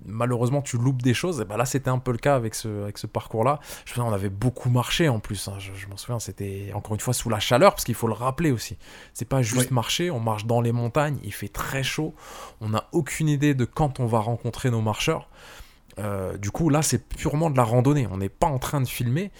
malheureusement 0.05 0.61
tu 0.61 0.77
loupes 0.77 1.01
des 1.01 1.13
choses. 1.13 1.41
Et 1.41 1.45
bah, 1.45 1.57
là 1.57 1.65
c'était 1.65 1.89
un 1.89 1.99
peu 1.99 2.11
le 2.11 2.17
cas 2.17 2.35
avec 2.35 2.55
ce, 2.55 2.83
avec 2.83 2.97
ce 2.97 3.07
parcours-là. 3.07 3.59
Je 3.85 3.99
me 3.99 4.05
on 4.05 4.13
avait 4.13 4.29
beaucoup 4.29 4.69
marché 4.69 5.09
en 5.09 5.19
plus, 5.19 5.47
hein. 5.49 5.57
je, 5.59 5.87
m'en 5.87 5.97
souviens, 5.97 6.19
c'était 6.19 6.71
encore 6.73 6.93
une 6.93 7.01
fois 7.01 7.13
sous 7.13 7.29
la 7.29 7.39
chaleur, 7.39 7.73
parce 7.73 7.83
qu'il 7.83 7.95
faut 7.95 8.07
le 8.07 8.13
rappeler 8.13 8.51
aussi. 8.51 8.77
C'est 9.13 9.27
pas 9.27 9.41
juste 9.41 9.71
marcher, 9.71 10.09
on 10.09 10.19
marche 10.19 10.45
dans 10.45 10.61
les 10.61 10.71
montagnes, 10.71 11.17
il 11.23 11.33
fait 11.33 11.49
très 11.49 11.83
chaud, 11.83 12.15
on 12.61 12.69
n'a 12.69 12.85
aucune 12.91 13.27
idée 13.27 13.53
de 13.53 13.65
quand 13.65 13.99
on 13.99 14.05
va 14.05 14.19
rencontrer 14.19 14.71
nos 14.71 14.81
marcheurs. 14.81 15.29
Euh, 15.99 16.37
du 16.37 16.51
coup, 16.51 16.69
là, 16.69 16.81
c'est 16.81 17.07
purement 17.07 17.49
de 17.49 17.57
la 17.57 17.63
randonnée. 17.63 18.07
On 18.11 18.17
n'est 18.17 18.29
pas 18.29 18.47
en 18.47 18.59
train 18.59 18.81
de 18.81 18.87
filmer. 18.87 19.31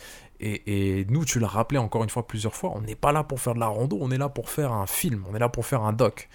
Et, 0.42 1.06
nous, 1.10 1.26
tu 1.26 1.40
l'as 1.40 1.48
rappelé 1.48 1.80
encore 1.80 2.04
une 2.04 2.10
fois 2.10 2.26
plusieurs 2.26 2.56
fois, 2.56 2.72
on 2.74 2.80
n'est 2.80 2.96
pas 2.96 3.12
là 3.12 3.26
pour 3.26 3.42
faire 3.42 3.56
de 3.56 3.60
la 3.60 3.68
rando, 3.68 3.98
on 4.00 4.10
est 4.10 4.18
là 4.18 4.30
pour 4.30 4.50
faire 4.50 4.72
un 4.72 4.88
film, 4.88 5.26
on 5.30 5.36
est 5.36 5.40
là 5.40 5.50
pour 5.50 5.66
faire 5.66 5.82
un 5.82 5.92
doc. 5.92 6.30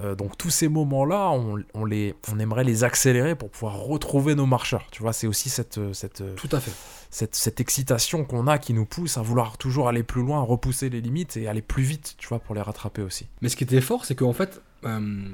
Euh, 0.00 0.14
donc 0.14 0.38
tous 0.38 0.48
ces 0.48 0.68
moments-là, 0.68 1.30
on, 1.30 1.84
les, 1.84 2.14
on 2.32 2.38
aimerait 2.38 2.64
les 2.64 2.84
accélérer 2.84 3.34
pour 3.34 3.50
pouvoir 3.50 3.76
retrouver 3.76 4.34
nos 4.34 4.46
marcheurs. 4.46 4.86
Tu 4.90 5.02
vois, 5.02 5.12
c'est 5.12 5.26
aussi 5.26 5.50
cette, 5.50 5.78
cette, 5.92 6.22
Tout 6.36 6.48
à 6.52 6.60
fait. 6.60 6.72
cette, 7.10 7.34
cette 7.34 7.60
excitation 7.60 8.24
qu'on 8.24 8.46
a 8.46 8.56
qui 8.56 8.72
nous 8.72 8.86
pousse 8.86 9.18
à 9.18 9.22
vouloir 9.22 9.58
toujours 9.58 9.88
aller 9.88 10.04
plus 10.04 10.22
loin, 10.22 10.40
repousser 10.40 10.88
les 10.88 11.02
limites 11.02 11.36
et 11.36 11.46
aller 11.46 11.60
plus 11.60 11.82
vite, 11.82 12.14
tu 12.16 12.28
vois, 12.28 12.38
pour 12.38 12.54
les 12.54 12.62
rattraper 12.62 13.02
aussi. 13.02 13.28
Mais 13.42 13.50
ce 13.50 13.56
qui 13.56 13.64
était 13.64 13.82
fort, 13.82 14.06
c'est 14.06 14.14
qu'en 14.14 14.32
fait, 14.32 14.62
euh, 14.84 15.28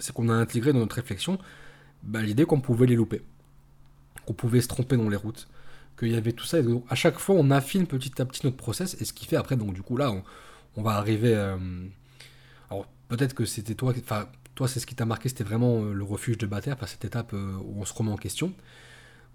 c'est 0.00 0.12
qu'on 0.12 0.28
a 0.28 0.34
intégré 0.34 0.74
dans 0.74 0.80
notre 0.80 0.96
réflexion 0.96 1.38
bah, 2.06 2.22
l'idée 2.22 2.44
qu'on 2.44 2.60
pouvait 2.60 2.86
les 2.86 2.94
louper, 2.94 3.22
qu'on 4.26 4.32
pouvait 4.32 4.60
se 4.60 4.68
tromper 4.68 4.96
dans 4.96 5.08
les 5.08 5.16
routes, 5.16 5.48
qu'il 5.98 6.12
y 6.12 6.16
avait 6.16 6.32
tout 6.32 6.44
ça. 6.44 6.60
Et 6.60 6.64
à 6.88 6.94
chaque 6.94 7.18
fois, 7.18 7.34
on 7.36 7.50
affine 7.50 7.86
petit 7.86 8.20
à 8.20 8.24
petit 8.24 8.44
notre 8.44 8.56
process. 8.56 8.96
Et 9.00 9.04
ce 9.04 9.12
qui 9.12 9.26
fait 9.26 9.36
après, 9.36 9.56
donc 9.56 9.74
du 9.74 9.82
coup, 9.82 9.96
là, 9.96 10.12
on, 10.76 10.82
va 10.82 10.92
arriver. 10.92 11.34
Euh, 11.34 11.56
alors, 12.70 12.86
peut-être 13.08 13.34
que 13.34 13.44
c'était 13.44 13.74
toi, 13.74 13.92
enfin, 13.98 14.28
toi, 14.54 14.68
c'est 14.68 14.80
ce 14.80 14.86
qui 14.86 14.94
t'a 14.94 15.04
marqué, 15.04 15.28
c'était 15.28 15.44
vraiment 15.44 15.82
euh, 15.82 15.92
le 15.92 16.04
refuge 16.04 16.38
de 16.38 16.46
Bataire, 16.46 16.76
cette 16.86 17.04
étape 17.04 17.32
euh, 17.34 17.56
où 17.64 17.80
on 17.80 17.84
se 17.84 17.92
remet 17.92 18.12
en 18.12 18.16
question. 18.16 18.52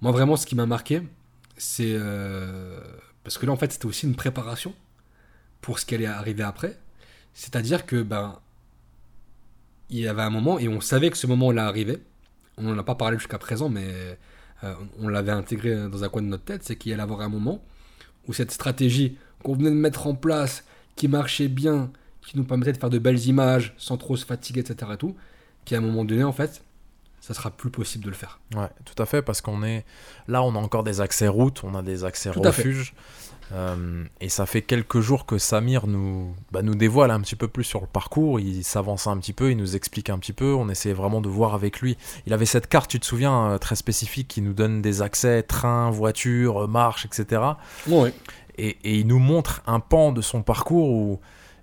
Moi, 0.01 0.11
vraiment, 0.11 0.37
ce 0.37 0.45
qui 0.45 0.55
m'a 0.55 0.65
marqué, 0.65 1.03
c'est. 1.57 1.95
parce 3.23 3.37
que 3.37 3.45
là, 3.45 3.51
en 3.51 3.57
fait, 3.57 3.71
c'était 3.71 3.85
aussi 3.85 4.07
une 4.07 4.15
préparation 4.15 4.73
pour 5.61 5.77
ce 5.77 5.85
qui 5.85 5.95
allait 5.95 6.07
arriver 6.07 6.43
après. 6.43 6.79
C'est-à-dire 7.33 7.85
que, 7.85 8.01
ben. 8.01 8.39
Il 9.93 9.99
y 9.99 10.07
avait 10.07 10.21
un 10.21 10.29
moment, 10.29 10.57
et 10.57 10.69
on 10.69 10.79
savait 10.79 11.09
que 11.09 11.17
ce 11.17 11.27
moment 11.27 11.49
allait 11.49 11.59
arriver 11.59 12.01
on 12.61 12.73
n'en 12.73 12.77
a 12.77 12.83
pas 12.83 12.95
parlé 12.95 13.17
jusqu'à 13.17 13.37
présent, 13.37 13.69
mais 13.69 13.87
euh, 14.63 14.73
on 14.99 15.07
l'avait 15.07 15.31
intégré 15.31 15.89
dans 15.89 16.03
un 16.03 16.09
coin 16.09 16.21
de 16.21 16.27
notre 16.27 16.43
tête, 16.43 16.63
c'est 16.63 16.75
qu'il 16.75 16.93
allait 16.93 17.01
avoir 17.01 17.21
un 17.21 17.29
moment 17.29 17.63
où 18.27 18.33
cette 18.33 18.51
stratégie 18.51 19.17
qu'on 19.43 19.55
venait 19.55 19.71
de 19.71 19.75
mettre 19.75 20.07
en 20.07 20.13
place, 20.13 20.63
qui 20.95 21.07
marchait 21.07 21.47
bien, 21.47 21.91
qui 22.21 22.37
nous 22.37 22.43
permettait 22.43 22.73
de 22.73 22.77
faire 22.77 22.89
de 22.89 22.99
belles 22.99 23.25
images 23.25 23.73
sans 23.77 23.97
trop 23.97 24.15
se 24.15 24.25
fatiguer, 24.25 24.59
etc. 24.59 24.91
Et 24.93 24.97
tout, 24.97 25.15
qui 25.65 25.75
à 25.75 25.79
un 25.79 25.81
moment 25.81 26.05
donné, 26.05 26.23
en 26.23 26.31
fait, 26.31 26.63
ça 27.19 27.33
sera 27.33 27.51
plus 27.51 27.69
possible 27.69 28.03
de 28.03 28.09
le 28.09 28.15
faire. 28.15 28.39
Ouais, 28.55 28.69
tout 28.85 29.01
à 29.01 29.05
fait, 29.05 29.21
parce 29.21 29.41
qu'on 29.41 29.63
est 29.63 29.85
là, 30.27 30.43
on 30.43 30.55
a 30.55 30.59
encore 30.59 30.83
des 30.83 31.01
accès 31.01 31.27
routes, 31.27 31.63
on 31.63 31.75
a 31.75 31.81
des 31.81 32.03
accès 32.03 32.29
refuges. 32.31 32.93
Euh, 33.53 34.05
et 34.21 34.29
ça 34.29 34.45
fait 34.45 34.61
quelques 34.61 34.99
jours 34.99 35.25
que 35.25 35.37
Samir 35.37 35.87
nous, 35.87 36.33
bah, 36.51 36.61
nous 36.61 36.75
dévoile 36.75 37.11
un 37.11 37.19
petit 37.19 37.35
peu 37.35 37.47
plus 37.47 37.63
sur 37.63 37.81
le 37.81 37.87
parcours. 37.87 38.39
Il 38.39 38.63
s'avance 38.63 39.07
un 39.07 39.17
petit 39.17 39.33
peu, 39.33 39.51
il 39.51 39.57
nous 39.57 39.75
explique 39.75 40.09
un 40.09 40.19
petit 40.19 40.33
peu. 40.33 40.53
On 40.53 40.69
essayait 40.69 40.95
vraiment 40.95 41.21
de 41.21 41.29
voir 41.29 41.53
avec 41.53 41.81
lui. 41.81 41.97
Il 42.25 42.33
avait 42.33 42.45
cette 42.45 42.67
carte, 42.67 42.89
tu 42.89 42.99
te 42.99 43.05
souviens, 43.05 43.51
euh, 43.51 43.57
très 43.57 43.75
spécifique 43.75 44.27
qui 44.27 44.41
nous 44.41 44.53
donne 44.53 44.81
des 44.81 45.01
accès 45.01 45.43
train, 45.43 45.89
voiture, 45.89 46.67
marche, 46.67 47.05
etc. 47.05 47.41
Ouais. 47.87 48.13
Et, 48.57 48.77
et, 48.83 48.99
il 48.99 49.07
nous 49.07 49.19
montre 49.19 49.61
un 49.65 49.79
pan 49.79 50.11
de 50.11 50.21
son 50.21 50.43
parcours 50.43 50.89
où. 50.89 51.19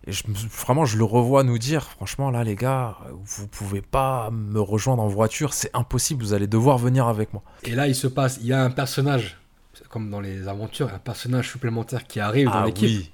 je, 0.07 0.23
vraiment, 0.51 0.85
je 0.85 0.97
le 0.99 1.05
revois 1.05 1.45
nous 1.45 1.59
dire, 1.59 1.85
franchement, 1.85 2.31
là, 2.31 2.45
les 2.45 2.57
gars, 2.57 2.97
vous 3.25 3.47
pouvez 3.47 3.83
pas 3.83 4.31
me 4.31 4.61
rejoindre 4.61 5.03
en 5.03 5.09
voiture, 5.09 5.53
c'est 5.53 5.71
impossible, 5.75 6.23
vous 6.23 6.33
allez 6.33 6.47
devoir 6.47 6.79
venir 6.79 7.07
avec 7.07 7.33
moi. 7.33 7.43
Et 7.65 7.75
là, 7.75 7.87
il 7.87 7.95
se 7.95 8.07
passe, 8.07 8.39
il 8.41 8.47
y 8.47 8.53
a 8.53 8.63
un 8.63 8.71
personnage 8.71 9.39
comme 9.89 10.11
dans 10.11 10.21
les 10.21 10.49
aventures, 10.49 10.93
un 10.93 10.99
personnage 10.99 11.51
supplémentaire 11.51 12.07
qui 12.07 12.21
arrive 12.21 12.47
dans 12.47 12.63
ah 12.63 12.67
l'équipe. 12.67 12.89
Oui. 12.89 13.11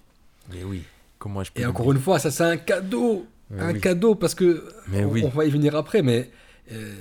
Mais 0.52 0.64
oui. 0.64 0.82
Comment 1.18 1.42
je 1.42 1.52
peux 1.52 1.62
Et 1.62 1.66
encore 1.66 1.90
une 1.92 2.00
fois, 2.00 2.18
ça 2.18 2.30
c'est 2.30 2.44
un 2.44 2.56
cadeau. 2.56 3.26
un 3.58 3.74
cadeau 3.74 4.14
parce 4.14 4.34
que 4.34 4.68
mais 4.88 5.04
on, 5.04 5.10
oui. 5.10 5.22
on, 5.24 5.28
va 5.28 5.44
y 5.44 5.50
venir 5.50 5.76
après, 5.76 6.02
mais 6.02 6.30
euh, 6.72 6.92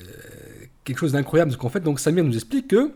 quelque 0.83 0.97
chose 0.97 1.11
d'incroyable. 1.13 1.51
Parce 1.51 1.61
qu'en 1.61 1.69
fait, 1.69 1.81
donc 1.81 1.99
Samir 1.99 2.23
nous 2.23 2.35
explique 2.35 2.69
que 2.69 2.91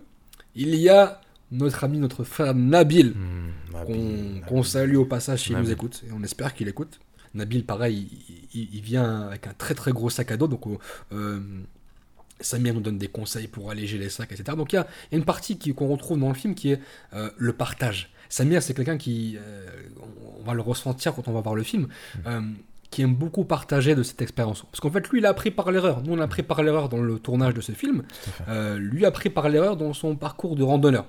il 0.55 0.76
y 0.76 0.89
a 0.89 1.22
notre 1.51 1.84
ami, 1.84 1.99
notre 1.99 2.24
frère 2.24 2.53
Nabil, 2.53 3.13
hmm, 3.13 4.41
qu'on 4.47 4.63
salue 4.63 4.95
au 4.95 5.05
passage 5.05 5.43
s'il 5.43 5.57
nous 5.57 5.72
écoute. 5.72 6.03
Et 6.07 6.11
on 6.11 6.24
espère 6.24 6.53
qu'il 6.53 6.68
écoute. 6.68 6.99
Nabil, 7.34 7.63
pareil, 7.63 8.07
il, 8.53 8.82
vient 8.82 9.28
avec 9.28 9.47
un 9.47 9.53
très 9.53 9.76
très 9.76 9.91
gros 9.91 10.09
sac 10.09 10.32
à 10.32 10.38
dos. 10.38 10.47
Donc, 10.47 10.63
euh, 11.11 11.39
Samir 12.39 12.73
nous 12.73 12.81
donne 12.81 12.97
des 12.97 13.07
conseils 13.07 13.47
pour 13.47 13.71
alléger 13.71 13.97
les 13.97 14.09
sacs, 14.09 14.31
etc. 14.31 14.55
Donc 14.57 14.73
il 14.73 14.75
y 14.75 14.79
a, 14.79 14.88
une 15.11 15.25
partie 15.25 15.57
qu'on 15.57 15.88
retrouve 15.88 16.19
dans 16.19 16.27
le 16.27 16.35
film 16.35 16.55
qui 16.55 16.71
est 16.71 16.79
euh, 17.13 17.29
le 17.38 17.53
partage. 17.53 18.11
Samir, 18.29 18.61
c'est 18.61 18.73
quelqu'un 18.73 18.97
qui, 18.97 19.38
euh, 19.39 19.67
on 20.39 20.43
va 20.43 20.53
le 20.53 20.61
ressentir 20.61 21.15
quand 21.15 21.27
on 21.27 21.33
va 21.33 21.41
voir 21.41 21.55
le 21.55 21.63
film, 21.63 21.83
mm. 21.83 22.19
euh, 22.27 22.41
qui 22.89 23.01
aime 23.01 23.15
beaucoup 23.15 23.45
partager 23.45 23.95
de 23.95 24.03
cette 24.03 24.21
expérience. 24.21 24.63
Parce 24.63 24.79
qu'en 24.79 24.91
fait, 24.91 25.07
lui, 25.09 25.19
il 25.19 25.25
a 25.25 25.29
appris 25.29 25.51
par 25.51 25.71
l'erreur. 25.71 26.03
Nous, 26.03 26.13
on 26.13 26.19
a 26.19 26.23
appris 26.23 26.43
par 26.43 26.61
l'erreur 26.61 26.89
dans 26.89 27.01
le 27.01 27.19
tournage 27.19 27.53
de 27.53 27.61
ce 27.61 27.71
film. 27.71 28.03
lui 28.77 29.05
a 29.05 29.09
appris 29.09 29.29
par 29.29 29.49
l'erreur 29.49 29.77
dans 29.77 29.93
son 29.93 30.15
parcours 30.15 30.55
de 30.55 30.63
randonneur. 30.63 31.05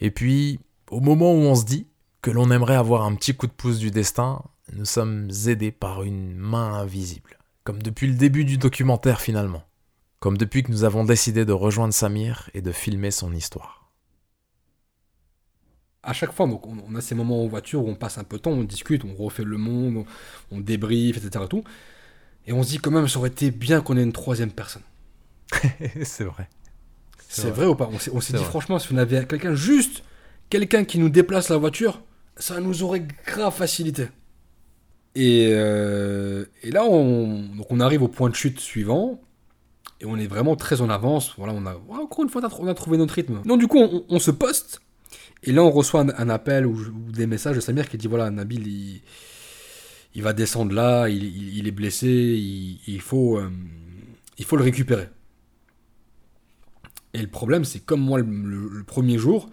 Et 0.00 0.10
puis, 0.10 0.60
au 0.90 1.00
moment 1.00 1.32
où 1.32 1.38
on 1.38 1.54
se 1.54 1.64
dit 1.64 1.86
que 2.22 2.30
l'on 2.30 2.50
aimerait 2.50 2.76
avoir 2.76 3.04
un 3.04 3.14
petit 3.14 3.34
coup 3.34 3.46
de 3.46 3.52
pouce 3.52 3.78
du 3.78 3.90
destin, 3.90 4.42
nous 4.72 4.84
sommes 4.84 5.28
aidés 5.46 5.72
par 5.72 6.02
une 6.02 6.36
main 6.36 6.74
invisible 6.74 7.37
comme 7.68 7.82
depuis 7.82 8.06
le 8.06 8.14
début 8.14 8.46
du 8.46 8.56
documentaire 8.56 9.20
finalement, 9.20 9.62
comme 10.20 10.38
depuis 10.38 10.62
que 10.62 10.70
nous 10.70 10.84
avons 10.84 11.04
décidé 11.04 11.44
de 11.44 11.52
rejoindre 11.52 11.92
Samir 11.92 12.48
et 12.54 12.62
de 12.62 12.72
filmer 12.72 13.10
son 13.10 13.30
histoire. 13.34 13.92
À 16.02 16.14
chaque 16.14 16.32
fois, 16.32 16.46
donc, 16.46 16.66
on 16.66 16.94
a 16.94 17.02
ces 17.02 17.14
moments 17.14 17.44
en 17.44 17.46
voiture 17.46 17.84
où 17.84 17.90
on 17.90 17.94
passe 17.94 18.16
un 18.16 18.24
peu 18.24 18.38
de 18.38 18.42
temps, 18.44 18.52
on 18.52 18.64
discute, 18.64 19.04
on 19.04 19.14
refait 19.22 19.44
le 19.44 19.58
monde, 19.58 20.06
on, 20.50 20.60
débriefe, 20.60 21.18
etc. 21.18 21.44
Et, 21.44 21.48
tout, 21.48 21.62
et 22.46 22.54
on 22.54 22.62
se 22.62 22.70
dit 22.70 22.78
quand 22.78 22.90
même, 22.90 23.06
ça 23.06 23.18
aurait 23.18 23.28
été 23.28 23.50
bien 23.50 23.82
qu'on 23.82 23.98
ait 23.98 24.02
une 24.02 24.14
troisième 24.14 24.50
personne. 24.50 24.84
c'est 26.04 26.24
vrai. 26.24 26.48
C'est 27.28 27.50
vrai. 27.50 27.66
ou 27.66 27.74
pas? 27.74 27.90
On 28.14 28.20
s'est 28.22 28.32
dit 28.32 28.44
franchement, 28.44 28.78
si 28.78 28.94
on 28.94 28.96
avait 28.96 29.26
quelqu'un 29.26 29.54
juste, 29.54 30.04
quelqu'un 30.48 30.86
qui 30.86 30.98
nous 30.98 31.10
déplace 31.10 31.50
la 31.50 31.58
voiture, 31.58 32.00
ça 32.38 32.60
nous 32.60 32.82
aurait 32.82 33.06
grave 33.26 33.54
facilité. 33.54 34.08
Et, 35.14 35.50
euh, 35.52 36.44
et 36.62 36.70
là, 36.70 36.84
on, 36.84 37.42
donc 37.56 37.66
on 37.70 37.80
arrive 37.80 38.02
au 38.02 38.08
point 38.08 38.30
de 38.30 38.34
chute 38.34 38.60
suivant. 38.60 39.20
Et 40.00 40.06
on 40.06 40.16
est 40.16 40.26
vraiment 40.26 40.54
très 40.54 40.80
en 40.80 40.90
avance. 40.90 41.34
Voilà, 41.38 41.52
on 41.54 41.66
a, 41.66 41.74
encore 41.88 42.22
une 42.22 42.30
fois, 42.30 42.40
on 42.60 42.68
a 42.68 42.74
trouvé 42.74 42.98
notre 42.98 43.14
rythme. 43.14 43.42
Donc, 43.44 43.58
du 43.58 43.66
coup, 43.66 43.78
on, 44.08 44.18
se 44.18 44.30
poste. 44.30 44.80
Et 45.42 45.52
là, 45.52 45.62
on 45.62 45.70
reçoit 45.70 46.00
un, 46.00 46.28
appel 46.28 46.66
ou, 46.66 46.78
des 47.10 47.26
messages 47.26 47.56
de 47.56 47.60
Samir 47.60 47.88
qui 47.88 47.98
dit 47.98 48.06
voilà, 48.06 48.30
Nabil, 48.30 49.00
il, 50.14 50.22
va 50.22 50.32
descendre 50.32 50.72
là, 50.72 51.08
il, 51.08 51.66
est 51.66 51.72
blessé, 51.72 52.08
il, 52.08 53.00
faut, 53.00 53.38
euh, 53.38 53.50
il 54.38 54.44
faut 54.44 54.56
le 54.56 54.62
récupérer. 54.62 55.08
Et 57.14 57.20
le 57.20 57.28
problème, 57.28 57.64
c'est 57.64 57.80
comme 57.80 58.00
moi 58.00 58.20
le, 58.20 58.84
premier 58.86 59.18
jour, 59.18 59.50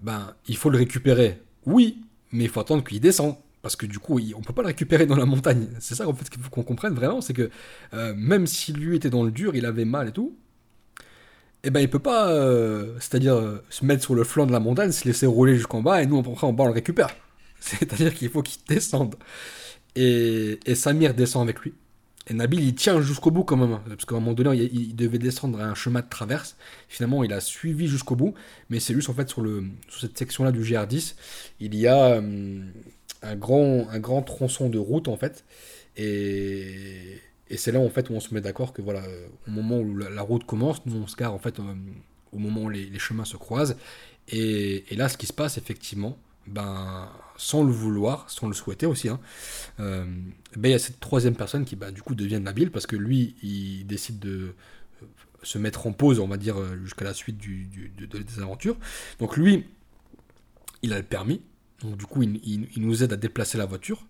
ben, 0.00 0.34
il 0.48 0.56
faut 0.56 0.70
le 0.70 0.78
récupérer. 0.78 1.40
Oui, 1.64 2.02
mais 2.32 2.44
il 2.44 2.50
faut 2.50 2.60
attendre 2.60 2.82
qu'il 2.82 3.00
descende. 3.00 3.36
Parce 3.66 3.74
que 3.74 3.86
du 3.86 3.98
coup, 3.98 4.20
on 4.36 4.42
peut 4.42 4.52
pas 4.52 4.62
le 4.62 4.68
récupérer 4.68 5.06
dans 5.06 5.16
la 5.16 5.26
montagne. 5.26 5.66
C'est 5.80 5.96
ça 5.96 6.06
en 6.06 6.14
fait 6.14 6.30
qu'il 6.30 6.40
faut 6.40 6.50
qu'on 6.50 6.62
comprenne 6.62 6.94
vraiment, 6.94 7.20
c'est 7.20 7.32
que 7.32 7.50
euh, 7.94 8.14
même 8.16 8.46
si 8.46 8.72
lui 8.72 8.94
était 8.94 9.10
dans 9.10 9.24
le 9.24 9.32
dur, 9.32 9.56
il 9.56 9.66
avait 9.66 9.84
mal 9.84 10.06
et 10.06 10.12
tout, 10.12 10.38
eh 11.64 11.70
ben 11.70 11.80
il 11.80 11.90
peut 11.90 11.98
pas, 11.98 12.30
euh, 12.30 12.94
c'est-à-dire 13.00 13.34
euh, 13.34 13.64
se 13.68 13.84
mettre 13.84 14.04
sur 14.04 14.14
le 14.14 14.22
flanc 14.22 14.46
de 14.46 14.52
la 14.52 14.60
montagne, 14.60 14.92
se 14.92 15.04
laisser 15.04 15.26
rouler 15.26 15.56
jusqu'en 15.56 15.82
bas 15.82 16.00
et 16.00 16.06
nous 16.06 16.16
après 16.20 16.46
en 16.46 16.52
bas 16.52 16.62
on 16.62 16.66
le 16.68 16.74
récupère. 16.74 17.08
C'est-à-dire 17.58 18.14
qu'il 18.14 18.30
faut 18.30 18.42
qu'il 18.42 18.62
descende. 18.68 19.16
Et, 19.96 20.60
et 20.64 20.76
Samir 20.76 21.12
descend 21.12 21.42
avec 21.42 21.58
lui. 21.58 21.74
Et 22.28 22.34
Nabil, 22.34 22.60
il 22.60 22.74
tient 22.76 23.00
jusqu'au 23.00 23.32
bout 23.32 23.42
quand 23.42 23.56
même. 23.56 23.80
Parce 23.88 24.04
qu'à 24.04 24.14
un 24.14 24.20
moment 24.20 24.32
donné, 24.32 24.70
il, 24.72 24.94
devait 24.94 25.18
descendre 25.18 25.60
un 25.60 25.74
chemin 25.74 26.00
de 26.00 26.08
traverse. 26.08 26.56
Finalement, 26.88 27.22
il 27.22 27.32
a 27.32 27.40
suivi 27.40 27.86
jusqu'au 27.86 28.16
bout. 28.16 28.34
Mais 28.68 28.80
c'est 28.80 28.94
juste 28.94 29.08
en 29.08 29.14
fait 29.14 29.28
sur, 29.28 29.42
le, 29.42 29.64
sur 29.88 30.00
cette 30.00 30.18
section-là 30.18 30.50
du 30.50 30.60
GR10, 30.60 31.14
il 31.60 31.74
y 31.76 31.86
a 31.86 32.20
un, 33.26 33.36
grand, 33.36 33.88
un 33.88 33.98
grand 33.98 34.22
tronçon 34.22 34.68
de 34.68 34.78
route 34.78 35.08
en 35.08 35.16
fait. 35.16 35.44
Et, 35.96 37.20
et 37.48 37.56
c'est 37.56 37.72
là 37.72 37.80
en 37.80 37.88
fait 37.88 38.10
où 38.10 38.14
on 38.14 38.20
se 38.20 38.34
met 38.34 38.40
d'accord 38.40 38.72
que 38.72 38.82
voilà, 38.82 39.02
au 39.46 39.50
moment 39.50 39.78
où 39.78 39.96
la, 39.96 40.22
route 40.22 40.44
commence, 40.44 40.84
nous 40.86 40.96
on 40.96 41.06
se 41.06 41.16
gare 41.16 41.32
en 41.32 41.38
fait 41.38 41.58
euh, 41.60 41.74
au 42.32 42.38
moment 42.38 42.64
où 42.64 42.70
les, 42.70 42.98
chemins 42.98 43.24
se 43.24 43.36
croisent. 43.36 43.76
Et, 44.28 44.92
et, 44.92 44.96
là, 44.96 45.08
ce 45.08 45.16
qui 45.16 45.26
se 45.26 45.32
passe 45.32 45.56
effectivement, 45.56 46.18
ben, 46.48 47.08
sans 47.36 47.62
le 47.62 47.70
vouloir, 47.70 48.28
sans 48.28 48.48
le 48.48 48.54
souhaiter 48.54 48.86
aussi, 48.86 49.08
hein, 49.08 49.20
euh, 49.78 50.04
ben, 50.56 50.68
il 50.68 50.72
y 50.72 50.74
a 50.74 50.80
cette 50.80 50.98
troisième 50.98 51.36
personne 51.36 51.64
qui 51.64 51.76
ben, 51.76 51.92
du 51.92 52.02
coup 52.02 52.16
devient 52.16 52.40
Nabil 52.40 52.72
parce 52.72 52.86
que 52.86 52.96
lui, 52.96 53.36
il 53.42 53.86
décide 53.86 54.18
de 54.18 54.54
euh, 55.02 55.06
se 55.44 55.58
mettre 55.58 55.86
en 55.86 55.92
pause, 55.92 56.18
on 56.18 56.26
va 56.26 56.36
dire, 56.36 56.56
jusqu'à 56.82 57.04
la 57.04 57.14
suite 57.14 57.38
du, 57.38 57.66
des 57.66 58.42
aventures. 58.42 58.76
Donc 59.20 59.36
lui, 59.36 59.64
il 60.82 60.92
a 60.92 60.98
le 60.98 61.04
permis, 61.04 61.40
donc 61.82 61.96
du 61.96 62.06
coup, 62.06 62.22
il, 62.22 62.68
nous 62.76 63.02
aide 63.02 63.12
à 63.12 63.16
déplacer 63.16 63.58
la 63.58 63.66
voiture. 63.66 64.06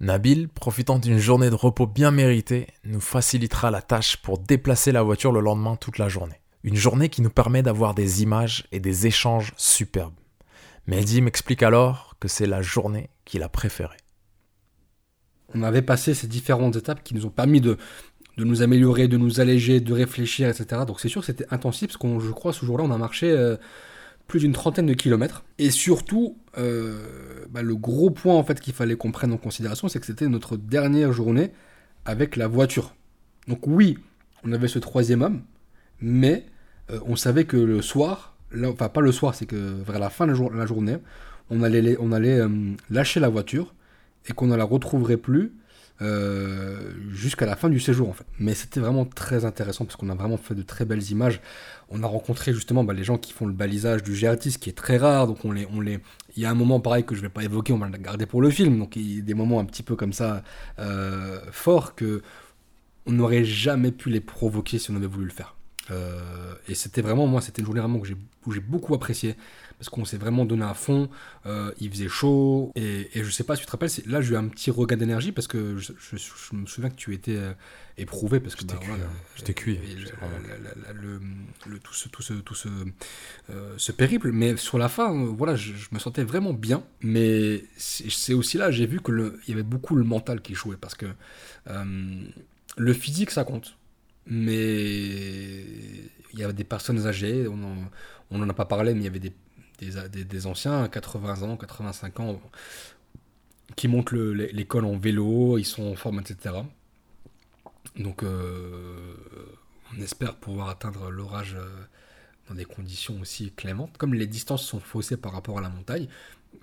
Nabil, 0.00 0.48
profitant 0.48 0.98
d'une 0.98 1.18
journée 1.18 1.50
de 1.50 1.54
repos 1.54 1.86
bien 1.86 2.10
méritée, 2.10 2.68
nous 2.84 3.00
facilitera 3.00 3.70
la 3.70 3.82
tâche 3.82 4.18
pour 4.18 4.38
déplacer 4.38 4.92
la 4.92 5.02
voiture 5.02 5.32
le 5.32 5.40
lendemain 5.40 5.76
toute 5.76 5.98
la 5.98 6.08
journée. 6.08 6.40
Une 6.64 6.76
journée 6.76 7.08
qui 7.08 7.22
nous 7.22 7.30
permet 7.30 7.62
d'avoir 7.62 7.94
des 7.94 8.22
images 8.22 8.66
et 8.72 8.80
des 8.80 9.06
échanges 9.06 9.54
superbes. 9.56 10.14
Mehdi 10.86 11.20
m'explique 11.20 11.62
alors 11.62 12.16
que 12.20 12.28
c'est 12.28 12.46
la 12.46 12.62
journée 12.62 13.10
qu'il 13.24 13.42
a 13.42 13.48
préférée. 13.48 13.96
On 15.54 15.62
avait 15.62 15.82
passé 15.82 16.14
ces 16.14 16.26
différentes 16.26 16.76
étapes 16.76 17.02
qui 17.02 17.14
nous 17.14 17.24
ont 17.24 17.30
permis 17.30 17.60
de, 17.60 17.78
de 18.36 18.44
nous 18.44 18.62
améliorer, 18.62 19.08
de 19.08 19.16
nous 19.16 19.40
alléger, 19.40 19.80
de 19.80 19.92
réfléchir, 19.92 20.48
etc. 20.48 20.82
Donc 20.86 21.00
c'est 21.00 21.08
sûr 21.08 21.22
que 21.22 21.26
c'était 21.26 21.46
intensif, 21.50 21.88
parce 21.88 21.96
que 21.96 22.20
je 22.20 22.30
crois 22.32 22.52
ce 22.52 22.66
jour-là, 22.66 22.84
on 22.84 22.90
a 22.90 22.98
marché 22.98 23.30
euh, 23.30 23.56
plus 24.26 24.40
d'une 24.40 24.52
trentaine 24.52 24.86
de 24.86 24.94
kilomètres. 24.94 25.44
Et 25.58 25.70
surtout, 25.70 26.36
euh, 26.58 27.46
bah, 27.50 27.62
le 27.62 27.76
gros 27.76 28.10
point 28.10 28.34
en 28.34 28.42
fait 28.42 28.60
qu'il 28.60 28.74
fallait 28.74 28.96
qu'on 28.96 29.12
prenne 29.12 29.32
en 29.32 29.36
considération, 29.36 29.88
c'est 29.88 30.00
que 30.00 30.06
c'était 30.06 30.28
notre 30.28 30.56
dernière 30.56 31.12
journée 31.12 31.52
avec 32.04 32.36
la 32.36 32.48
voiture. 32.48 32.94
Donc 33.48 33.66
oui, 33.66 33.98
on 34.44 34.52
avait 34.52 34.68
ce 34.68 34.78
troisième 34.78 35.22
homme, 35.22 35.42
mais 36.00 36.46
euh, 36.90 36.98
on 37.06 37.16
savait 37.16 37.44
que 37.44 37.56
le 37.56 37.82
soir, 37.82 38.36
enfin 38.64 38.88
pas 38.88 39.00
le 39.00 39.12
soir, 39.12 39.34
c'est 39.34 39.46
que 39.46 39.56
vers 39.56 39.98
la 39.98 40.10
fin 40.10 40.26
de 40.26 40.32
la 40.56 40.66
journée, 40.66 40.96
on 41.50 41.62
allait, 41.62 41.96
on 42.00 42.12
allait 42.12 42.40
euh, 42.40 42.48
lâcher 42.90 43.20
la 43.20 43.28
voiture 43.28 43.74
et 44.28 44.32
qu'on 44.32 44.46
ne 44.46 44.56
la 44.56 44.64
retrouverait 44.64 45.16
plus 45.16 45.52
euh, 46.02 46.92
jusqu'à 47.10 47.46
la 47.46 47.56
fin 47.56 47.68
du 47.68 47.80
séjour 47.80 48.08
en 48.08 48.12
fait. 48.12 48.26
Mais 48.38 48.54
c'était 48.54 48.80
vraiment 48.80 49.04
très 49.04 49.44
intéressant 49.44 49.84
parce 49.84 49.96
qu'on 49.96 50.10
a 50.10 50.14
vraiment 50.14 50.36
fait 50.36 50.54
de 50.54 50.62
très 50.62 50.84
belles 50.84 51.10
images. 51.10 51.40
On 51.88 52.02
a 52.02 52.06
rencontré 52.06 52.52
justement 52.52 52.84
bah, 52.84 52.92
les 52.92 53.04
gens 53.04 53.18
qui 53.18 53.32
font 53.32 53.46
le 53.46 53.52
balisage 53.52 54.02
du 54.02 54.12
GR10 54.12 54.58
qui 54.58 54.70
est 54.70 54.76
très 54.76 54.98
rare, 54.98 55.26
donc 55.26 55.44
on 55.44 55.52
les, 55.52 55.66
on 55.72 55.80
les... 55.80 56.00
il 56.36 56.42
y 56.42 56.46
a 56.46 56.50
un 56.50 56.54
moment 56.54 56.80
pareil 56.80 57.04
que 57.04 57.14
je 57.14 57.20
vais 57.20 57.28
pas 57.28 57.44
évoquer, 57.44 57.72
on 57.72 57.78
va 57.78 57.88
le 57.88 57.96
garder 57.98 58.26
pour 58.26 58.42
le 58.42 58.50
film, 58.50 58.78
donc 58.78 58.96
il 58.96 59.16
y 59.16 59.18
a 59.20 59.22
des 59.22 59.34
moments 59.34 59.60
un 59.60 59.64
petit 59.64 59.82
peu 59.82 59.96
comme 59.96 60.12
ça 60.12 60.42
euh, 60.78 61.40
forts 61.50 61.94
que 61.94 62.22
on 63.06 63.12
n'aurait 63.12 63.44
jamais 63.44 63.92
pu 63.92 64.10
les 64.10 64.20
provoquer 64.20 64.78
si 64.78 64.90
on 64.90 64.96
avait 64.96 65.06
voulu 65.06 65.26
le 65.26 65.32
faire. 65.32 65.56
Euh, 65.90 66.54
et 66.68 66.74
c'était 66.74 67.02
vraiment, 67.02 67.26
moi, 67.26 67.40
c'était 67.40 67.60
une 67.60 67.66
journée 67.66 67.80
vraiment 67.80 68.00
que 68.00 68.08
j'ai, 68.08 68.60
beaucoup 68.60 68.94
apprécié 68.94 69.36
parce 69.78 69.88
qu'on 69.88 70.04
s'est 70.04 70.16
vraiment 70.16 70.44
donné 70.44 70.64
à 70.64 70.74
fond. 70.74 71.08
Euh, 71.46 71.72
il 71.80 71.90
faisait 71.90 72.08
chaud 72.08 72.72
et, 72.74 73.18
et, 73.18 73.24
je 73.24 73.30
sais 73.30 73.44
pas 73.44 73.56
si 73.56 73.60
tu 73.60 73.66
te 73.66 73.72
rappelles, 73.72 73.90
là 74.06 74.20
j'ai 74.20 74.34
eu 74.34 74.36
un 74.36 74.48
petit 74.48 74.70
regain 74.70 74.96
d'énergie 74.96 75.32
parce 75.32 75.46
que 75.46 75.76
je, 75.76 75.92
me 76.52 76.66
souviens 76.66 76.90
que 76.90 76.96
tu 76.96 77.14
étais 77.14 77.36
euh, 77.36 77.52
éprouvé 77.98 78.40
parce 78.40 78.54
que 78.54 78.64
bah, 78.64 78.74
j'étais 79.36 79.54
cuit. 79.54 79.78
Le, 80.94 81.78
tout 81.78 81.94
ce, 81.94 82.08
tout 82.08 82.22
ce, 82.22 82.34
tout 82.34 82.54
ce, 82.54 82.68
ce, 83.76 83.92
périple, 83.92 84.32
mais 84.32 84.56
sur 84.56 84.78
la 84.78 84.88
fin, 84.88 85.12
voilà, 85.24 85.56
je, 85.56 85.72
me 85.92 85.98
sentais 85.98 86.24
vraiment 86.24 86.52
bien. 86.52 86.82
Mais 87.00 87.64
c'est 87.76 88.34
aussi 88.34 88.58
là, 88.58 88.70
j'ai 88.70 88.86
vu 88.86 89.00
que 89.00 89.38
il 89.46 89.50
y 89.50 89.52
avait 89.52 89.62
beaucoup 89.62 89.96
le 89.96 90.04
mental 90.04 90.40
qui 90.40 90.54
jouait 90.54 90.76
parce 90.76 90.94
que 90.94 91.06
le 92.78 92.92
physique 92.92 93.30
ça 93.30 93.44
compte 93.44 93.76
mais 94.26 95.62
il 96.32 96.38
y 96.38 96.44
avait 96.44 96.52
des 96.52 96.64
personnes 96.64 97.06
âgées, 97.06 97.46
on 97.48 98.38
n'en 98.38 98.48
a 98.48 98.54
pas 98.54 98.64
parlé, 98.64 98.92
mais 98.92 99.00
il 99.00 99.04
y 99.04 99.08
avait 99.08 99.20
des, 99.20 99.32
des, 99.78 100.46
anciens, 100.46 100.88
80 100.88 101.42
ans, 101.42 101.56
85 101.56 102.20
ans, 102.20 102.40
qui 103.74 103.88
montent 103.88 104.12
l'école 104.12 104.84
en 104.84 104.96
vélo, 104.96 105.58
ils 105.58 105.64
sont 105.64 105.84
en 105.84 105.96
forme, 105.96 106.20
etc. 106.20 106.54
Donc 107.96 108.22
euh, 108.22 109.14
on 109.96 110.00
espère 110.00 110.36
pouvoir 110.36 110.68
atteindre 110.68 111.10
l'orage 111.10 111.54
euh, 111.58 111.68
dans 112.48 112.54
des 112.54 112.64
conditions 112.64 113.20
aussi 113.20 113.52
clémentes. 113.52 113.96
Comme 113.98 114.14
les 114.14 114.26
distances 114.26 114.64
sont 114.64 114.80
faussées 114.80 115.16
par 115.16 115.32
rapport 115.32 115.58
à 115.58 115.60
la 115.60 115.68
montagne, 115.68 116.08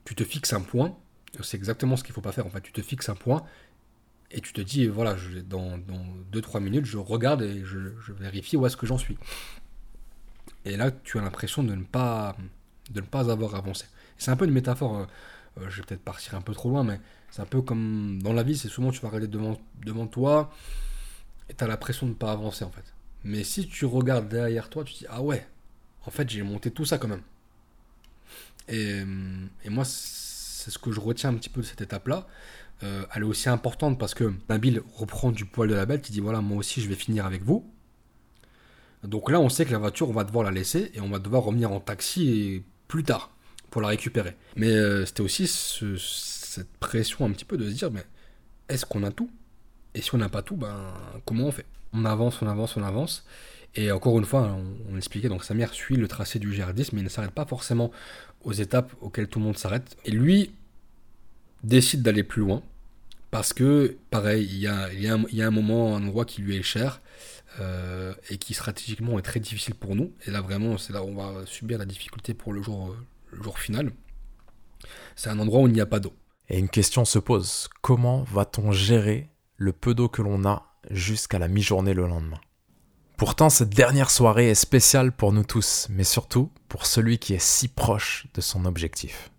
tu 0.05 0.15
te 0.15 0.23
fixes 0.23 0.53
un 0.53 0.61
point, 0.61 0.95
c'est 1.41 1.57
exactement 1.57 1.95
ce 1.97 2.03
qu'il 2.03 2.11
ne 2.11 2.15
faut 2.15 2.21
pas 2.21 2.31
faire 2.31 2.45
en 2.45 2.59
tu 2.61 2.71
te 2.71 2.81
fixes 2.81 3.09
un 3.09 3.15
point 3.15 3.43
et 4.31 4.41
tu 4.41 4.51
te 4.51 4.61
dis, 4.61 4.87
voilà, 4.87 5.15
je, 5.15 5.39
dans 5.39 5.77
2-3 6.31 6.59
minutes, 6.59 6.85
je 6.85 6.97
regarde 6.97 7.43
et 7.43 7.63
je, 7.63 7.77
vérifie 8.13 8.57
où 8.57 8.65
est-ce 8.65 8.75
que 8.77 8.87
j'en 8.87 8.97
suis. 8.97 9.17
Et 10.65 10.75
là, 10.75 10.91
tu 10.91 11.19
as 11.19 11.21
l'impression 11.21 11.63
de 11.63 11.75
ne 11.75 11.83
pas, 11.83 12.35
de 12.93 13.01
ne 13.01 13.05
pas 13.05 13.31
avoir 13.31 13.55
avancé. 13.55 13.85
C'est 14.17 14.31
un 14.31 14.35
peu 14.35 14.45
une 14.45 14.51
métaphore, 14.51 14.97
euh, 14.97 15.05
euh, 15.59 15.69
je 15.69 15.77
vais 15.77 15.83
peut-être 15.87 16.03
partir 16.03 16.35
un 16.35 16.41
peu 16.41 16.53
trop 16.53 16.69
loin, 16.69 16.83
mais 16.83 16.99
c'est 17.31 17.41
un 17.41 17.45
peu 17.45 17.61
comme 17.61 18.21
dans 18.21 18.33
la 18.33 18.43
vie, 18.43 18.57
c'est 18.57 18.69
souvent 18.69 18.91
tu 18.91 19.01
vas 19.01 19.09
regarder 19.09 19.27
devant, 19.27 20.07
toi 20.07 20.51
et 21.49 21.53
tu 21.53 21.63
as 21.63 21.67
l'impression 21.67 22.05
de 22.05 22.11
ne 22.11 22.15
pas 22.15 22.31
avancer 22.31 22.63
en 22.63 22.71
fait. 22.71 22.93
Mais 23.23 23.43
si 23.43 23.67
tu 23.67 23.85
regardes 23.85 24.29
derrière 24.29 24.69
toi, 24.69 24.83
tu 24.83 24.93
dis, 24.93 25.05
ah 25.09 25.21
ouais, 25.21 25.45
en 26.05 26.11
fait 26.11 26.29
j'ai 26.29 26.43
monté 26.43 26.71
tout 26.71 26.85
ça 26.85 26.97
quand 26.97 27.07
même. 27.07 27.23
Et, 28.69 29.03
et 29.65 29.69
moi, 29.69 29.83
c'est 29.83 30.71
ce 30.71 30.79
que 30.79 30.91
je 30.93 31.01
retiens 31.01 31.31
un 31.31 31.33
petit 31.33 31.49
peu 31.49 31.61
de 31.61 31.65
cette 31.65 31.81
étape-là. 31.81 32.25
Euh, 32.83 33.05
elle 33.13 33.21
est 33.21 33.25
aussi 33.25 33.49
importante 33.49 33.97
parce 33.97 34.13
que 34.13 34.33
Nabil 34.49 34.81
reprend 34.95 35.31
du 35.31 35.45
poil 35.45 35.69
de 35.69 35.75
la 35.75 35.85
bête, 35.85 36.09
il 36.09 36.11
dit 36.11 36.19
voilà, 36.19 36.41
moi 36.41 36.57
aussi 36.57 36.81
je 36.81 36.89
vais 36.89 36.95
finir 36.95 37.25
avec 37.25 37.43
vous. 37.43 37.69
Donc 39.03 39.29
là, 39.29 39.39
on 39.39 39.49
sait 39.49 39.65
que 39.65 39.71
la 39.71 39.77
voiture, 39.77 40.09
on 40.09 40.13
va 40.13 40.23
devoir 40.23 40.45
la 40.45 40.51
laisser 40.51 40.91
et 40.93 41.01
on 41.01 41.09
va 41.09 41.19
devoir 41.19 41.43
revenir 41.43 41.71
en 41.71 41.79
taxi 41.79 42.63
plus 42.87 43.03
tard 43.03 43.31
pour 43.69 43.81
la 43.81 43.87
récupérer. 43.89 44.35
Mais 44.55 44.71
euh, 44.71 45.05
c'était 45.05 45.21
aussi 45.21 45.47
cette 45.47 46.71
pression 46.79 47.25
un 47.25 47.31
petit 47.31 47.45
peu 47.45 47.57
de 47.57 47.67
se 47.69 47.73
dire 47.73 47.91
mais 47.91 48.03
est-ce 48.69 48.85
qu'on 48.85 49.03
a 49.03 49.11
tout? 49.11 49.29
Et 49.95 50.01
si 50.01 50.13
on 50.15 50.17
n'a 50.17 50.29
pas 50.29 50.41
tout, 50.41 50.55
ben 50.55 50.93
comment 51.25 51.47
on 51.47 51.51
fait? 51.51 51.65
On 51.93 52.05
avance, 52.05 52.41
on 52.41 52.47
avance, 52.47 52.77
on 52.77 52.83
avance. 52.83 53.25
Et 53.75 53.91
encore 53.91 54.17
une 54.19 54.25
fois, 54.25 54.55
on, 54.91 54.97
expliquait, 54.97 55.29
donc 55.29 55.43
Samir 55.43 55.73
suit 55.73 55.95
le 55.95 56.07
tracé 56.07 56.37
du 56.37 56.51
GR10, 56.51 56.89
mais 56.93 57.01
il 57.01 57.03
ne 57.03 57.09
s'arrête 57.09 57.31
pas 57.31 57.45
forcément 57.45 57.91
aux 58.43 58.53
étapes 58.53 58.93
auxquelles 59.01 59.27
tout 59.27 59.39
le 59.39 59.45
monde 59.45 59.57
s'arrête. 59.57 59.97
Et 60.05 60.11
lui 60.11 60.51
décide 61.63 62.03
d'aller 62.03 62.23
plus 62.23 62.41
loin. 62.41 62.61
Parce 63.31 63.51
que, 63.51 63.97
pareil, 64.11 64.45
il 64.45 64.59
y 64.59 64.67
a, 64.67 64.93
y 64.93 65.07
a, 65.07 65.17
il 65.31 65.35
y 65.35 65.41
a 65.41 65.47
un 65.47 65.51
moment, 65.51 65.95
un 65.95 66.03
endroit 66.03 66.25
qui 66.25 66.43
lui 66.43 66.55
est 66.55 66.61
cher 66.61 67.01
euh, 67.59 68.13
et 68.29 68.37
qui 68.37 68.53
stratégiquement 68.53 69.19
est 69.19 69.23
très 69.23 69.39
difficile 69.39 69.75
pour 69.75 69.95
nous. 69.95 70.13
Et 70.25 70.31
là, 70.31 70.41
vraiment, 70.41 70.77
c'est 70.77 70.93
là 70.93 71.03
où 71.03 71.07
on 71.07 71.15
va 71.15 71.45
subir 71.45 71.77
la 71.77 71.85
difficulté 71.85 72.33
pour 72.33 72.53
le 72.53 72.61
jour, 72.61 72.95
le 73.31 73.43
jour 73.43 73.59
final. 73.59 73.91
C'est 75.15 75.29
un 75.29 75.39
endroit 75.39 75.61
où 75.61 75.67
il 75.67 75.73
n'y 75.73 75.81
a 75.81 75.85
pas 75.85 75.99
d'eau. 75.99 76.13
Et 76.49 76.59
une 76.59 76.69
question 76.69 77.05
se 77.05 77.19
pose 77.19 77.69
comment 77.81 78.23
va-t-on 78.23 78.71
gérer 78.71 79.29
le 79.57 79.71
peu 79.71 79.93
d'eau 79.93 80.09
que 80.09 80.21
l'on 80.21 80.45
a 80.45 80.75
jusqu'à 80.89 81.39
la 81.39 81.47
mi-journée 81.47 81.93
le 81.93 82.07
lendemain? 82.07 82.41
Pourtant, 83.17 83.49
cette 83.49 83.69
dernière 83.69 84.09
soirée 84.09 84.49
est 84.49 84.55
spéciale 84.55 85.11
pour 85.11 85.31
nous 85.31 85.43
tous, 85.43 85.87
mais 85.89 86.03
surtout 86.03 86.51
pour 86.67 86.85
celui 86.85 87.19
qui 87.19 87.33
est 87.33 87.41
si 87.41 87.67
proche 87.67 88.27
de 88.33 88.41
son 88.41 88.65
objectif. 88.65 89.29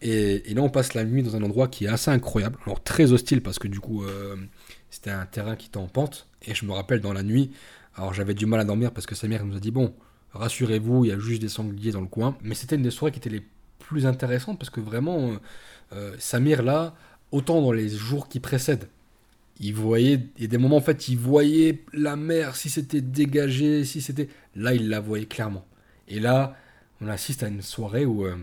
Et, 0.00 0.42
là, 0.52 0.62
on 0.62 0.70
passe 0.70 0.94
la 0.94 1.04
nuit 1.04 1.22
dans 1.22 1.36
un 1.36 1.42
endroit 1.42 1.68
qui 1.68 1.84
est 1.84 1.88
assez 1.88 2.10
incroyable, 2.10 2.58
alors 2.66 2.82
très 2.82 3.12
hostile 3.12 3.40
parce 3.40 3.60
que 3.60 3.68
du 3.68 3.78
coup, 3.78 4.02
euh, 4.02 4.36
c'était 4.90 5.10
un 5.10 5.26
terrain 5.26 5.54
qui 5.54 5.68
était 5.68 5.76
en 5.76 5.86
pente. 5.86 6.28
Et 6.42 6.54
je 6.54 6.64
me 6.64 6.72
rappelle 6.72 7.00
dans 7.00 7.12
la 7.12 7.22
nuit, 7.22 7.50
alors 7.94 8.14
j'avais 8.14 8.34
du 8.34 8.46
mal 8.46 8.60
à 8.60 8.64
dormir 8.64 8.92
parce 8.92 9.06
que 9.06 9.14
sa 9.14 9.28
mère 9.28 9.44
nous 9.44 9.56
a 9.56 9.60
dit 9.60 9.70
bon, 9.70 9.94
rassurez-vous, 10.32 11.04
il 11.04 11.08
y 11.08 11.12
a 11.12 11.18
juste 11.18 11.40
des 11.40 11.48
sangliers 11.48 11.92
dans 11.92 12.00
le 12.00 12.06
coin. 12.06 12.36
Mais 12.42 12.54
c'était 12.54 12.76
une 12.76 12.82
des 12.82 12.90
soirées 12.90 13.12
qui 13.12 13.18
était 13.18 13.30
les 13.30 13.42
plus 13.78 14.06
intéressantes 14.06 14.58
parce 14.58 14.70
que 14.70 14.80
vraiment, 14.80 15.32
euh, 15.32 15.36
euh, 15.92 16.16
Samir 16.18 16.62
là, 16.62 16.94
autant 17.30 17.60
dans 17.60 17.72
les 17.72 17.88
jours 17.88 18.28
qui 18.28 18.40
précèdent, 18.40 18.88
il 19.60 19.74
voyait, 19.74 20.20
il 20.36 20.42
y 20.42 20.44
a 20.44 20.48
des 20.48 20.58
moments 20.58 20.78
en 20.78 20.82
fait, 20.82 21.08
il 21.08 21.18
voyait 21.18 21.84
la 21.92 22.16
mer, 22.16 22.56
si 22.56 22.70
c'était 22.70 23.00
dégagé, 23.00 23.84
si 23.84 24.00
c'était. 24.00 24.28
Là, 24.56 24.74
il 24.74 24.88
la 24.88 25.00
voyait 25.00 25.26
clairement. 25.26 25.66
Et 26.08 26.20
là, 26.20 26.56
on 27.00 27.08
assiste 27.08 27.42
à 27.42 27.48
une 27.48 27.62
soirée 27.62 28.06
où 28.06 28.26
euh, 28.26 28.36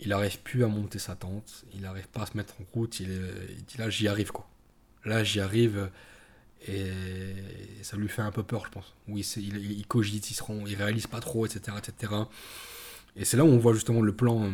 il 0.00 0.08
n'arrive 0.08 0.40
plus 0.40 0.64
à 0.64 0.68
monter 0.68 0.98
sa 0.98 1.14
tente, 1.14 1.64
il 1.74 1.80
n'arrive 1.80 2.08
pas 2.08 2.22
à 2.22 2.26
se 2.26 2.36
mettre 2.36 2.54
en 2.60 2.64
route, 2.74 3.00
il, 3.00 3.08
dit 3.66 3.78
là, 3.78 3.88
j'y 3.88 4.08
arrive 4.08 4.32
quoi. 4.32 4.48
Là, 5.04 5.22
j'y 5.22 5.40
arrive 5.40 5.88
et 6.68 6.92
ça 7.82 7.96
lui 7.96 8.08
fait 8.08 8.22
un 8.22 8.32
peu 8.32 8.42
peur, 8.42 8.64
je 8.66 8.70
pense. 8.70 8.94
Oui, 9.08 9.20
il, 9.36 9.86
cogite, 9.86 10.30
il, 10.30 10.34
se 10.34 10.42
rend, 10.42 10.66
il 10.66 10.74
réalise 10.74 11.06
pas 11.06 11.20
trop, 11.20 11.46
etc. 11.46 11.76
etc. 11.78 12.12
Et 13.14 13.24
c'est 13.24 13.36
là 13.36 13.44
où 13.44 13.48
on 13.48 13.58
voit 13.58 13.72
justement 13.72 14.02
le 14.02 14.14
plan 14.14 14.44
euh, 14.44 14.50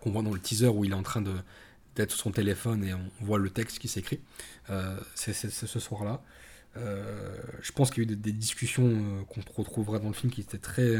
qu'on 0.00 0.10
voit 0.10 0.22
dans 0.22 0.32
le 0.32 0.40
teaser 0.40 0.68
où 0.68 0.84
il 0.84 0.90
est 0.90 0.94
en 0.94 1.02
train 1.02 1.22
d'être 1.22 2.10
sur 2.10 2.20
son 2.20 2.32
téléphone 2.32 2.84
et 2.84 2.94
on 2.94 3.10
voit 3.20 3.38
le 3.38 3.50
texte 3.50 3.78
qui 3.78 3.88
s'écrit. 3.88 4.20
Euh, 4.70 4.98
c'est 5.14 5.32
ce 5.32 5.78
soir-là. 5.78 6.22
Euh, 6.76 7.36
je 7.62 7.70
pense 7.70 7.90
qu'il 7.92 8.02
y 8.02 8.06
a 8.08 8.12
eu 8.12 8.16
des, 8.16 8.32
discussions 8.32 9.24
qu'on 9.26 9.62
retrouvera 9.62 10.00
dans 10.00 10.08
le 10.08 10.14
film 10.14 10.32
qui 10.32 10.40
étaient 10.40 10.58
très, 10.58 10.96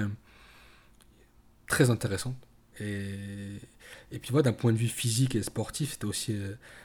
très 1.66 1.90
intéressantes. 1.90 2.36
Et, 2.78 3.58
et 4.12 4.18
puis 4.20 4.30
voilà, 4.30 4.44
d'un 4.44 4.52
point 4.52 4.72
de 4.72 4.78
vue 4.78 4.88
physique 4.88 5.34
et 5.34 5.42
sportif, 5.42 5.92
c'était 5.92 6.04
aussi 6.04 6.36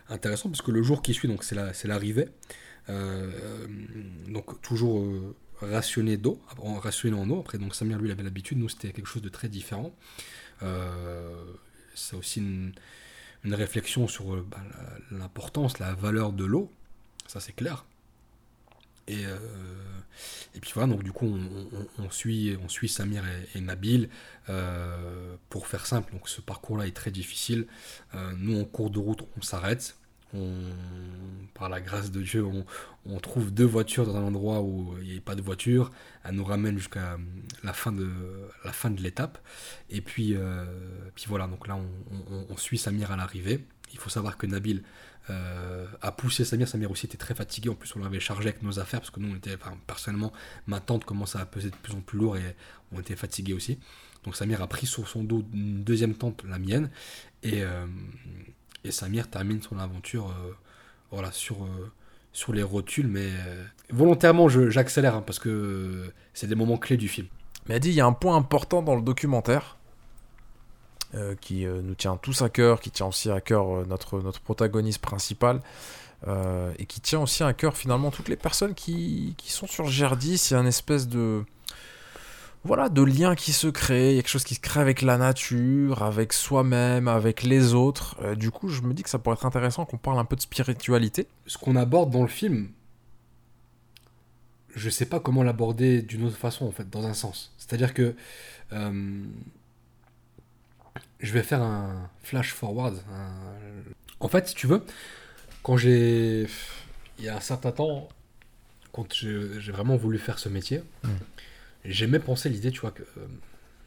intéressant 0.10 0.50
parce 0.50 0.64
que 0.64 0.72
le 0.72 0.82
jour 0.82 1.04
qui 1.04 1.14
suit, 1.14 1.28
donc 1.28 1.44
c'est 1.44 1.86
l'arrivée, 1.86 2.30
donc 4.28 4.62
toujours 4.62 5.06
rationné 5.62 6.18
d'eau, 6.18 6.42
rationné 6.82 7.18
en 7.18 7.30
eau. 7.30 7.40
Après, 7.40 7.58
donc 7.58 7.76
Samir 7.76 7.98
lui, 8.00 8.12
avait 8.12 8.24
l'habitude, 8.24 8.58
nous 8.58 8.70
c'était 8.70 8.92
quelque 8.92 9.08
chose 9.08 9.22
de 9.22 9.30
très 9.30 9.50
différent. 9.50 9.94
c'est 11.96 12.16
aussi 12.16 12.40
une, 12.40 12.74
réflexion 13.54 14.08
sur 14.08 14.36
euh, 14.36 14.46
bah, 14.50 14.58
l'importance, 15.12 15.80
la 15.80 15.94
valeur 15.94 16.34
de 16.34 16.46
l'eau, 16.46 16.72
ça 17.28 17.40
c'est 17.40 17.54
clair. 17.54 17.86
Et, 19.08 19.26
euh, 19.26 19.38
et 20.54 20.60
puis 20.60 20.72
voilà, 20.74 20.94
donc 20.94 21.04
du 21.04 21.12
coup, 21.12 21.36
on, 21.98 22.10
suit, 22.12 22.56
on 22.64 22.70
suit 22.70 22.90
Samir 22.90 23.24
et, 23.56 23.62
Nabil. 23.62 24.10
Euh, 24.50 25.36
pour 25.50 25.68
faire 25.68 25.86
simple, 25.86 26.12
donc 26.14 26.30
ce 26.30 26.42
parcours-là 26.42 26.86
est 26.86 26.96
très 26.96 27.12
difficile. 27.12 27.68
nous, 28.38 28.60
en 28.60 28.66
cours 28.66 28.90
de 28.90 29.00
route, 29.00 29.24
on 29.38 29.42
s'arrête. 29.42 29.99
On, 30.34 30.54
par 31.54 31.70
la 31.70 31.82
grâce 31.82 32.12
de 32.12 32.22
Dieu, 32.22 32.46
on, 33.06 33.20
trouve 33.20 33.52
deux 33.52 33.66
voitures 33.66 34.06
dans 34.06 34.16
un 34.16 34.24
endroit 34.24 34.62
où 34.62 34.96
il 35.02 35.12
n'y 35.12 35.18
a 35.18 35.22
pas 35.22 35.36
de 35.36 35.42
voiture. 35.42 35.92
Elle 36.24 36.36
nous 36.36 36.44
ramène 36.44 36.78
jusqu'à 36.78 37.18
la 37.64 37.74
fin 37.74 37.92
de 37.92 38.10
la 38.64 38.72
fin 38.72 38.90
de 38.90 39.02
l'étape. 39.02 39.40
Et 39.90 40.02
puis, 40.02 40.36
euh, 40.36 40.66
puis 41.16 41.26
voilà, 41.28 41.48
donc 41.48 41.68
là, 41.68 41.78
on, 42.50 42.58
suit 42.58 42.78
Samir 42.78 43.12
à 43.12 43.18
l'arrivée. 43.18 43.66
Il 43.92 43.98
faut 43.98 44.10
savoir 44.10 44.38
que 44.38 44.46
Nabil 44.46 44.84
euh, 45.30 45.88
a 46.02 46.12
poussé 46.12 46.46
Samir. 46.46 46.68
Samir 46.68 46.92
aussi 46.92 47.08
était 47.08 47.18
très 47.18 47.34
fatigué. 47.34 47.70
En 47.70 47.76
plus, 47.76 47.96
on 47.96 48.00
l'avait 48.00 48.20
chargé 48.20 48.50
avec 48.50 48.62
nos 48.62 48.80
affaires 48.80 49.00
parce 49.00 49.12
que 49.12 49.20
nous, 49.20 49.32
on 49.32 49.36
était, 49.36 49.58
personnellement, 49.88 50.32
ma 50.68 50.80
tante 50.80 51.06
commençait 51.06 51.40
à 51.40 51.46
peser 51.46 51.72
de 51.72 51.76
plus 51.76 51.94
en 51.94 52.02
plus 52.02 52.20
lourd 52.20 52.38
et 52.38 52.56
on 52.92 53.00
était 53.00 53.16
fatigué 53.16 53.54
aussi. 53.54 53.80
Donc 54.24 54.36
Samir 54.36 54.62
a 54.62 54.68
pris 54.68 54.86
sur 54.86 55.08
son 55.08 55.24
dos 55.24 55.44
une 55.54 55.84
deuxième 55.84 56.14
tente, 56.14 56.44
la 56.44 56.60
mienne, 56.60 56.90
et, 57.42 57.64
euh, 57.64 57.86
et 58.90 58.92
Samir 58.92 59.30
termine 59.30 59.62
son 59.62 59.80
aventure 59.80 60.28
euh, 60.30 60.54
voilà, 61.12 61.32
sur, 61.32 61.64
euh, 61.64 61.92
sur 62.34 62.54
les 62.54 62.64
rotules, 62.64 63.08
mais 63.08 63.28
euh, 63.28 63.64
volontairement 63.92 64.50
j'accélère 64.50 65.16
hein, 65.16 65.24
parce 65.26 65.40
que 65.40 66.12
c'est 66.34 66.48
des 66.48 66.56
moments 66.56 66.78
clés 66.78 66.98
du 66.98 67.08
film. 67.08 67.28
Mais 67.68 67.78
il 67.78 67.94
y 67.94 68.02
a 68.02 68.06
un 68.06 68.14
point 68.14 68.36
important 68.36 68.82
dans 68.82 68.96
le 68.96 69.02
documentaire 69.02 69.78
qui 71.42 71.66
nous 71.66 71.96
tient 71.96 72.18
tous 72.18 72.44
à 72.44 72.50
cœur, 72.50 72.80
qui 72.80 72.92
tient 72.92 73.08
aussi 73.08 73.32
à 73.32 73.42
cœur 73.42 73.88
notre, 73.88 74.22
notre 74.22 74.42
protagoniste 74.42 75.02
principal. 75.02 75.60
et 76.28 76.86
qui 76.86 77.02
tient 77.02 77.20
aussi 77.22 77.44
à 77.44 77.52
cœur 77.54 77.76
finalement 77.76 78.12
toutes 78.12 78.30
les 78.30 78.36
personnes 78.36 78.76
qui, 78.76 79.34
qui 79.38 79.52
sont 79.52 79.66
sur 79.66 79.90
y 79.90 80.04
a 80.04 80.60
une 80.60 80.68
espèce 80.68 81.08
de, 81.08 81.44
voilà, 82.66 82.90
de 82.90 83.02
liens 83.02 83.36
qui 83.36 83.54
se 83.54 83.68
créent, 83.68 84.12
il 84.12 84.16
y 84.16 84.20
a 84.20 84.22
quelque 84.22 84.32
chose 84.32 84.44
qui 84.44 84.56
se 84.56 84.60
crée 84.60 84.82
avec 84.82 85.02
la 85.02 85.18
nature, 85.18 86.04
avec 86.04 86.34
soi-même, 86.34 87.08
avec 87.08 87.44
les 87.44 87.74
autres. 87.74 88.18
Euh, 88.22 88.36
du 88.36 88.52
coup, 88.52 88.68
je 88.68 88.82
me 88.82 88.94
dis 88.94 89.04
que 89.04 89.10
ça 89.10 89.18
pourrait 89.18 89.36
être 89.36 89.46
intéressant 89.46 89.86
qu'on 89.86 89.98
parle 89.98 90.20
un 90.20 90.26
peu 90.26 90.36
de 90.36 90.42
spiritualité. 90.42 91.28
Ce 91.48 91.58
qu'on 91.58 91.76
aborde 91.78 92.12
dans 92.12 92.22
le 92.22 92.28
film, 92.28 92.70
je 94.76 94.90
sais 94.90 95.06
pas 95.06 95.20
comment 95.22 95.42
l'aborder 95.42 96.02
d'une 96.02 96.26
autre 96.26 96.38
façon, 96.38 96.66
en 96.66 96.72
fait, 96.72 96.90
dans 96.90 97.06
un 97.06 97.14
sens. 97.14 97.54
C'est-à-dire 97.58 97.94
que 97.94 98.14
euh, 98.74 99.24
je 101.22 101.34
vais 101.34 101.44
faire 101.44 101.62
un 101.62 102.10
flash 102.24 102.54
forward. 102.54 103.02
En 104.20 104.28
fait, 104.28 104.50
si 104.50 104.56
tu 104.56 104.68
veux, 104.68 104.84
quand 105.64 105.78
j'ai. 105.78 106.48
Il 107.18 107.26
y 107.26 107.30
a 107.30 107.36
un 107.36 107.42
certain 107.42 107.72
temps, 107.72 108.08
quand 108.94 109.14
j'ai 109.14 109.72
vraiment 109.72 109.98
voulu 109.98 110.18
faire 110.18 110.40
ce 110.40 110.48
métier, 110.48 110.82
hmm 111.86 111.92
j'aimais 111.92 112.20
penser 112.20 112.50
l'idée, 112.50 112.72
tu 112.72 112.82
vois, 112.82 112.92
que. 112.92 113.04
Euh, 113.04 113.28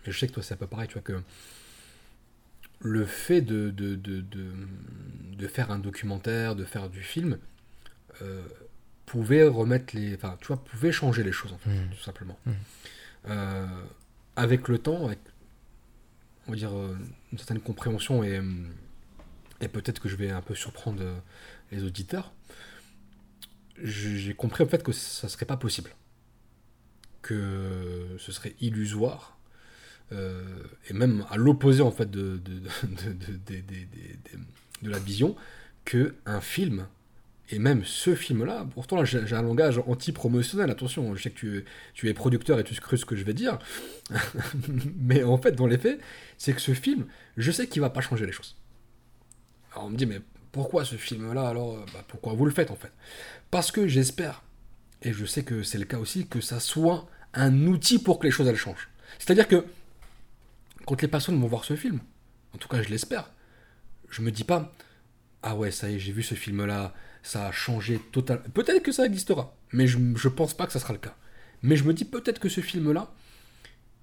je 0.04 0.18
sais 0.18 0.26
que 0.26 0.32
toi, 0.32 0.42
c'est 0.42 0.54
un 0.54 0.56
peu 0.56 0.66
pareil, 0.66 0.88
tu 0.88 0.94
vois, 0.94 1.02
que 1.02 1.22
le 2.80 3.04
fait 3.04 3.40
de, 3.40 3.70
de, 3.70 3.94
de, 3.94 4.20
de, 4.20 5.46
faire 5.46 5.70
un 5.70 5.78
documentaire, 5.78 6.56
de 6.56 6.64
faire 6.64 6.90
du 6.90 7.02
film, 7.02 7.38
euh, 8.20 8.42
pouvait 9.06 9.46
remettre 9.46 9.94
les. 9.96 10.14
Enfin, 10.14 10.36
tu 10.40 10.48
vois, 10.48 10.62
pouvait 10.64 10.92
changer 10.92 11.22
les 11.22 11.32
choses, 11.32 11.52
en 11.52 11.58
fait, 11.58 11.70
mmh. 11.70 11.90
tout 11.90 12.02
simplement. 12.02 12.38
Mmh. 12.46 12.52
Euh, 13.28 13.66
avec 14.34 14.68
le 14.68 14.78
temps, 14.78 15.06
avec, 15.06 15.20
on 16.48 16.52
va 16.52 16.56
dire, 16.56 16.72
une 16.72 17.38
certaine 17.38 17.60
compréhension, 17.60 18.24
et, 18.24 18.40
et 19.60 19.68
peut-être 19.68 20.00
que 20.00 20.08
je 20.08 20.16
vais 20.16 20.30
un 20.30 20.42
peu 20.42 20.56
surprendre 20.56 21.02
les 21.70 21.84
auditeurs, 21.84 22.32
j'ai 23.82 24.34
compris 24.34 24.64
en 24.64 24.68
fait 24.68 24.82
que 24.82 24.92
ça 24.92 25.28
serait 25.28 25.46
pas 25.46 25.56
possible 25.56 25.90
ce 28.18 28.32
serait 28.32 28.54
illusoire, 28.60 29.38
euh, 30.12 30.42
et 30.88 30.92
même 30.92 31.24
à 31.30 31.36
l'opposé 31.36 31.82
en 31.82 31.90
fait 31.90 32.10
de, 32.10 32.38
de, 32.38 32.62
de, 34.82 34.90
la 34.90 34.98
vision, 34.98 35.36
que 35.84 36.14
un 36.26 36.40
film, 36.40 36.86
et 37.50 37.58
même 37.58 37.84
ce 37.84 38.14
film-là, 38.14 38.66
pourtant 38.74 38.96
là 38.96 39.04
j'ai 39.04 39.34
un 39.34 39.42
langage 39.42 39.80
anti-promotionnel, 39.86 40.70
attention, 40.70 41.14
je 41.14 41.22
sais 41.22 41.30
que 41.30 41.38
tu, 41.38 41.64
tu 41.94 42.08
es 42.08 42.14
producteur 42.14 42.58
et 42.58 42.64
tu 42.64 42.74
scrues 42.74 42.98
ce 42.98 43.06
que 43.06 43.16
je 43.16 43.24
vais 43.24 43.34
dire, 43.34 43.58
mais 45.00 45.22
en 45.22 45.38
fait 45.38 45.52
dans 45.52 45.66
les 45.66 45.78
faits, 45.78 46.00
c'est 46.36 46.52
que 46.52 46.60
ce 46.60 46.74
film, 46.74 47.06
je 47.36 47.50
sais 47.50 47.66
qu'il 47.66 47.80
va 47.80 47.90
pas 47.90 48.00
changer 48.00 48.26
les 48.26 48.32
choses. 48.32 48.56
Alors 49.72 49.86
on 49.86 49.90
me 49.90 49.96
dit 49.96 50.06
mais 50.06 50.20
pourquoi 50.50 50.84
ce 50.84 50.96
film-là 50.96 51.48
alors 51.48 51.78
bah, 51.94 52.04
Pourquoi 52.06 52.34
vous 52.34 52.44
le 52.44 52.52
faites 52.52 52.70
en 52.70 52.76
fait? 52.76 52.92
Parce 53.50 53.70
que 53.70 53.88
j'espère 53.88 54.42
et 55.00 55.12
je 55.12 55.24
sais 55.24 55.42
que 55.42 55.62
c'est 55.62 55.78
le 55.78 55.84
cas 55.84 55.98
aussi, 55.98 56.26
que 56.26 56.40
ça 56.40 56.60
soit 56.60 57.06
un 57.34 57.66
outil 57.66 57.98
pour 57.98 58.18
que 58.18 58.26
les 58.26 58.30
choses 58.30 58.54
changent. 58.56 58.88
C'est-à-dire 59.18 59.48
que 59.48 59.64
quand 60.86 61.00
les 61.00 61.08
personnes 61.08 61.40
vont 61.40 61.46
voir 61.46 61.64
ce 61.64 61.76
film, 61.76 62.00
en 62.54 62.58
tout 62.58 62.68
cas 62.68 62.82
je 62.82 62.88
l'espère, 62.88 63.30
je 64.08 64.22
me 64.22 64.30
dis 64.30 64.44
pas 64.44 64.72
ah 65.42 65.56
ouais 65.56 65.70
ça 65.70 65.90
y 65.90 65.96
est 65.96 65.98
j'ai 65.98 66.12
vu 66.12 66.22
ce 66.22 66.34
film 66.34 66.64
là, 66.64 66.94
ça 67.22 67.46
a 67.46 67.52
changé 67.52 68.00
totalement. 68.12 68.44
Peut-être 68.54 68.82
que 68.82 68.92
ça 68.92 69.06
existera, 69.06 69.54
mais 69.72 69.86
je, 69.86 69.98
je 70.16 70.28
pense 70.28 70.54
pas 70.54 70.66
que 70.66 70.72
ça 70.72 70.80
sera 70.80 70.92
le 70.92 70.98
cas. 70.98 71.16
Mais 71.62 71.76
je 71.76 71.84
me 71.84 71.94
dis 71.94 72.04
peut-être 72.04 72.40
que 72.40 72.48
ce 72.48 72.60
film 72.60 72.92
là, 72.92 73.12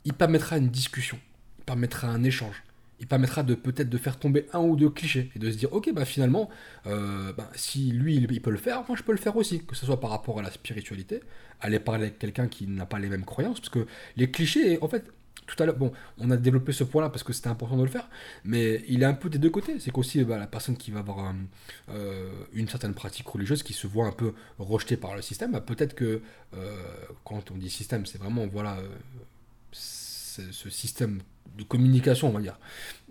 il 0.06 0.14
permettra 0.14 0.58
une 0.58 0.70
discussion, 0.70 1.20
il 1.60 1.66
permettra 1.66 2.08
un 2.08 2.24
échange, 2.24 2.64
il 3.00 3.08
permettra 3.08 3.44
de 3.44 3.56
peut-être 3.56 3.90
de 3.90 3.98
faire 3.98 4.18
tomber 4.18 4.48
un 4.54 4.60
ou 4.60 4.76
deux 4.76 4.90
clichés 4.90 5.32
et 5.36 5.40
de 5.40 5.50
se 5.50 5.58
dire 5.58 5.72
ok 5.74 5.92
bah 5.94 6.06
finalement 6.06 6.50
euh, 6.88 7.34
bah, 7.34 7.50
si 7.56 7.92
lui 7.92 8.16
il, 8.16 8.42
peut 8.42 8.52
le 8.52 8.58
faire 8.58 8.84
moi 8.88 8.98
je 8.98 9.04
peux 9.04 9.12
le 9.12 9.18
faire 9.18 9.36
aussi 9.38 9.64
que 9.66 9.76
ce 9.76 9.86
soit 9.86 10.00
par 10.00 10.10
rapport 10.10 10.40
à 10.40 10.42
la 10.42 10.52
spiritualité 10.52 11.22
aller 11.62 11.80
parler 11.80 12.04
avec 12.04 12.20
quelqu'un 12.20 12.48
qui 12.48 12.68
n'a 12.68 12.86
pas 12.86 13.00
les 13.00 13.10
mêmes 13.10 13.26
croyances 13.26 13.60
parce 13.60 13.70
que 13.70 13.88
les 14.18 14.30
clichés 14.30 14.80
en 14.82 14.88
fait 14.88 15.06
tout 15.48 15.62
à 15.64 15.66
l'heure 15.66 15.78
bon 15.78 15.92
on 16.18 16.30
a 16.30 16.38
développé 16.38 16.74
ce 16.74 16.84
point 16.84 17.02
là 17.02 17.10
parce 17.10 17.24
que 17.24 17.34
c'était 17.34 17.48
important 17.48 17.78
de 17.78 17.84
le 17.84 17.90
faire 17.90 18.10
mais 18.44 18.84
il 18.88 19.02
est 19.02 19.06
un 19.06 19.14
peu 19.14 19.30
des 19.30 19.40
deux 19.40 19.50
côtés. 19.50 19.80
C'est 19.80 19.92
qu'aussi 19.92 20.24
bah, 20.24 20.38
la 20.38 20.46
personne 20.46 20.78
qui 20.78 20.92
va 20.92 21.00
avoir 21.00 21.34
euh, 21.90 22.30
une 22.54 22.68
certaine 22.68 22.94
pratique 22.94 23.28
religieuse 23.28 23.64
qui 23.64 23.74
se 23.74 23.88
voit 23.88 24.06
un 24.06 24.12
peu 24.12 24.34
rejetée 24.60 24.98
par 24.98 25.16
le 25.16 25.22
système 25.22 25.54
bah, 25.54 25.62
peut-être 25.62 25.96
que 25.96 26.22
euh, 26.54 26.84
quand 27.24 27.50
on 27.52 27.56
dit 27.56 27.70
système 27.70 28.06
c'est 28.06 28.20
vraiment 28.20 28.46
voilà 28.46 28.78
ce 29.72 30.70
système 30.70 31.22
de 31.60 31.64
communication, 31.64 32.30
on 32.30 32.32
va 32.32 32.42
dire, 32.42 32.58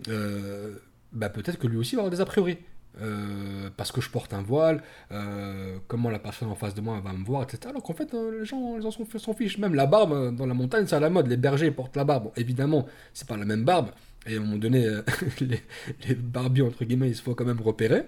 euh, 0.09 0.75
bah 1.13 1.29
peut-être 1.29 1.57
que 1.59 1.67
lui 1.67 1.77
aussi 1.77 1.95
va 1.95 2.01
avoir 2.01 2.11
des 2.11 2.21
a 2.21 2.25
priori. 2.25 2.57
euh, 3.01 3.69
parce 3.77 3.91
que 3.91 4.01
je 4.01 4.09
porte 4.09 4.33
un 4.33 4.41
voile, 4.41 4.83
euh, 5.11 5.77
comment 5.87 6.09
la 6.09 6.19
personne 6.19 6.49
en 6.49 6.55
face 6.55 6.73
de 6.73 6.81
moi 6.81 6.99
va 7.01 7.13
me 7.13 7.23
voir, 7.23 7.43
etc. 7.43 7.59
Alors 7.69 7.83
qu'en 7.83 7.93
fait, 7.93 8.13
les 8.13 8.45
gens 8.45 8.77
ils 8.77 8.85
en 8.85 8.91
sont, 8.91 9.05
s'en 9.17 9.33
fichent. 9.33 9.57
Même 9.59 9.75
la 9.75 9.85
barbe 9.85 10.35
dans 10.35 10.45
la 10.45 10.53
montagne, 10.53 10.85
c'est 10.87 10.95
à 10.95 10.99
la 10.99 11.09
mode. 11.09 11.27
Les 11.27 11.37
bergers 11.37 11.71
portent 11.71 11.95
la 11.95 12.03
barbe. 12.03 12.31
Évidemment, 12.35 12.87
c'est 13.13 13.27
pas 13.27 13.37
la 13.37 13.45
même 13.45 13.63
barbe. 13.63 13.91
Et 14.25 14.35
à 14.35 14.37
un 14.37 14.41
moment 14.41 14.57
donné, 14.57 14.85
les, 15.39 15.61
les 16.07 16.15
barbiers, 16.15 16.63
entre 16.63 16.83
guillemets, 16.83 17.09
ils 17.09 17.15
se 17.15 17.21
font 17.21 17.33
quand 17.35 17.45
même 17.45 17.61
repérer. 17.61 18.03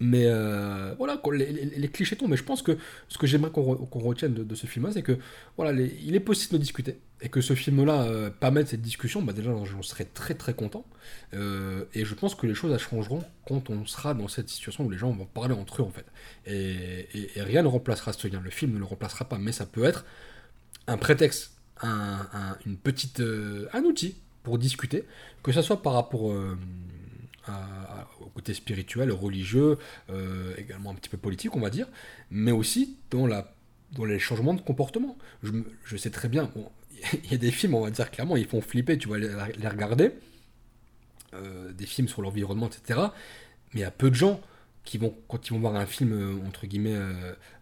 Mais 0.00 0.24
euh, 0.26 0.94
voilà, 0.96 1.20
les, 1.32 1.88
clichés 1.88 2.16
tombent. 2.16 2.30
Mais 2.30 2.36
je 2.36 2.44
pense 2.44 2.62
que 2.62 2.78
ce 3.08 3.18
que 3.18 3.26
j'aimerais 3.26 3.50
qu'on 3.50 3.74
retienne 4.00 4.34
de, 4.34 4.54
ce 4.54 4.66
film-là, 4.66 4.92
c'est 4.92 5.02
que 5.02 5.18
voilà, 5.56 5.72
il 5.72 6.14
est 6.14 6.20
possible 6.20 6.52
de 6.52 6.58
discuter. 6.58 6.98
Et 7.20 7.28
que 7.28 7.40
ce 7.40 7.54
film-là 7.54 8.02
euh, 8.02 8.30
permette 8.30 8.68
cette 8.68 8.82
discussion, 8.82 9.22
bah 9.22 9.32
déjà, 9.32 9.50
j'en 9.64 9.82
serais 9.82 10.04
très 10.04 10.34
très 10.34 10.54
content. 10.54 10.84
Euh, 11.34 11.84
et 11.94 12.04
je 12.04 12.14
pense 12.14 12.36
que 12.36 12.46
les 12.46 12.54
choses 12.54 12.76
changeront 12.78 13.24
quand 13.46 13.70
on 13.70 13.86
sera 13.86 14.14
dans 14.14 14.28
cette 14.28 14.48
situation 14.48 14.84
où 14.84 14.90
les 14.90 14.98
gens 14.98 15.10
vont 15.10 15.26
parler 15.26 15.54
entre 15.54 15.82
eux, 15.82 15.84
en 15.84 15.90
fait. 15.90 16.06
Et, 16.46 17.08
rien 17.36 17.62
ne 17.62 17.68
remplacera 17.68 18.12
ce 18.12 18.28
lien. 18.28 18.40
Le 18.40 18.50
film 18.50 18.74
ne 18.74 18.78
le 18.78 18.84
remplacera 18.84 19.24
pas. 19.24 19.38
Mais 19.38 19.52
ça 19.52 19.66
peut 19.66 19.84
être 19.84 20.04
un 20.86 20.96
prétexte, 20.96 21.54
un, 21.82 22.56
une 22.66 22.76
petite, 22.76 23.20
un 23.72 23.82
outil 23.82 24.16
pour 24.44 24.58
discuter, 24.58 25.04
que 25.42 25.50
ce 25.50 25.60
soit 25.60 25.82
par 25.82 25.94
rapport 25.94 26.32
au 28.20 28.26
côté 28.26 28.54
spirituel, 28.54 29.12
religieux, 29.12 29.78
euh, 30.10 30.54
également 30.56 30.90
un 30.90 30.94
petit 30.94 31.08
peu 31.08 31.16
politique, 31.16 31.54
on 31.56 31.60
va 31.60 31.70
dire, 31.70 31.86
mais 32.30 32.52
aussi 32.52 32.96
dans, 33.10 33.26
la, 33.26 33.54
dans 33.92 34.04
les 34.04 34.18
changements 34.18 34.54
de 34.54 34.60
comportement. 34.60 35.16
Je, 35.42 35.96
sais 35.96 36.10
très 36.10 36.28
bien, 36.28 36.50
il 37.24 37.30
y 37.30 37.34
a 37.34 37.38
des 37.38 37.50
films, 37.50 37.74
on 37.74 37.82
va 37.82 37.90
dire 37.90 38.10
clairement, 38.10 38.36
ils 38.36 38.46
font 38.46 38.60
flipper, 38.60 38.98
tu 38.98 39.08
vas 39.08 39.18
les, 39.18 39.28
regarder, 39.68 40.12
euh, 41.34 41.72
des 41.72 41.86
films 41.86 42.08
sur 42.08 42.22
l'environnement, 42.22 42.68
etc. 42.68 43.00
Mais 43.72 43.80
il 43.80 43.82
y 43.82 43.84
a 43.84 43.90
peu 43.90 44.10
de 44.10 44.16
gens 44.16 44.40
qui 44.84 44.96
vont, 44.96 45.14
quand 45.28 45.46
ils 45.46 45.52
vont 45.52 45.60
voir 45.60 45.76
un 45.76 45.86
film, 45.86 46.12
euh, 46.12 46.46
entre 46.46 46.66
guillemets, 46.66 46.98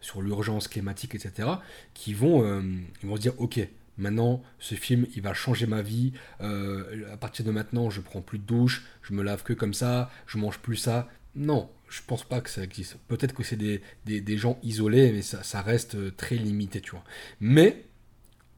sur 0.00 0.22
l'urgence 0.22 0.68
climatique, 0.68 1.14
etc., 1.14 1.48
qui 1.94 2.14
vont, 2.14 2.62
ils 3.02 3.08
vont 3.08 3.16
se 3.16 3.20
dire, 3.20 3.34
ok, 3.38 3.66
Maintenant, 3.98 4.42
ce 4.58 4.74
film, 4.74 5.06
il 5.14 5.22
va 5.22 5.32
changer 5.34 5.66
ma 5.66 5.82
vie. 5.82 6.12
Euh, 6.40 7.12
à 7.12 7.16
partir 7.16 7.44
de 7.44 7.50
maintenant, 7.50 7.90
je 7.90 8.00
prends 8.00 8.20
plus 8.20 8.38
de 8.38 8.44
douche, 8.44 8.84
je 9.02 9.14
me 9.14 9.22
lave 9.22 9.42
que 9.42 9.52
comme 9.52 9.74
ça, 9.74 10.10
je 10.26 10.38
mange 10.38 10.58
plus 10.58 10.76
ça. 10.76 11.08
Non, 11.34 11.70
je 11.88 12.00
pense 12.06 12.24
pas 12.24 12.40
que 12.40 12.50
ça 12.50 12.62
existe. 12.62 12.96
Peut-être 13.08 13.34
que 13.34 13.42
c'est 13.42 13.56
des, 13.56 13.80
des, 14.04 14.38
gens 14.38 14.58
isolés, 14.62 15.12
mais 15.12 15.22
ça, 15.22 15.62
reste 15.62 15.94
euh, 15.94 16.12
très 16.16 16.36
limité, 16.36 16.80
tu 16.80 16.92
vois. 16.92 17.04
Mais 17.40 17.84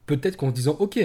peut-être 0.05 0.37
qu'en 0.37 0.51
disant, 0.51 0.75
ok, 0.79 0.99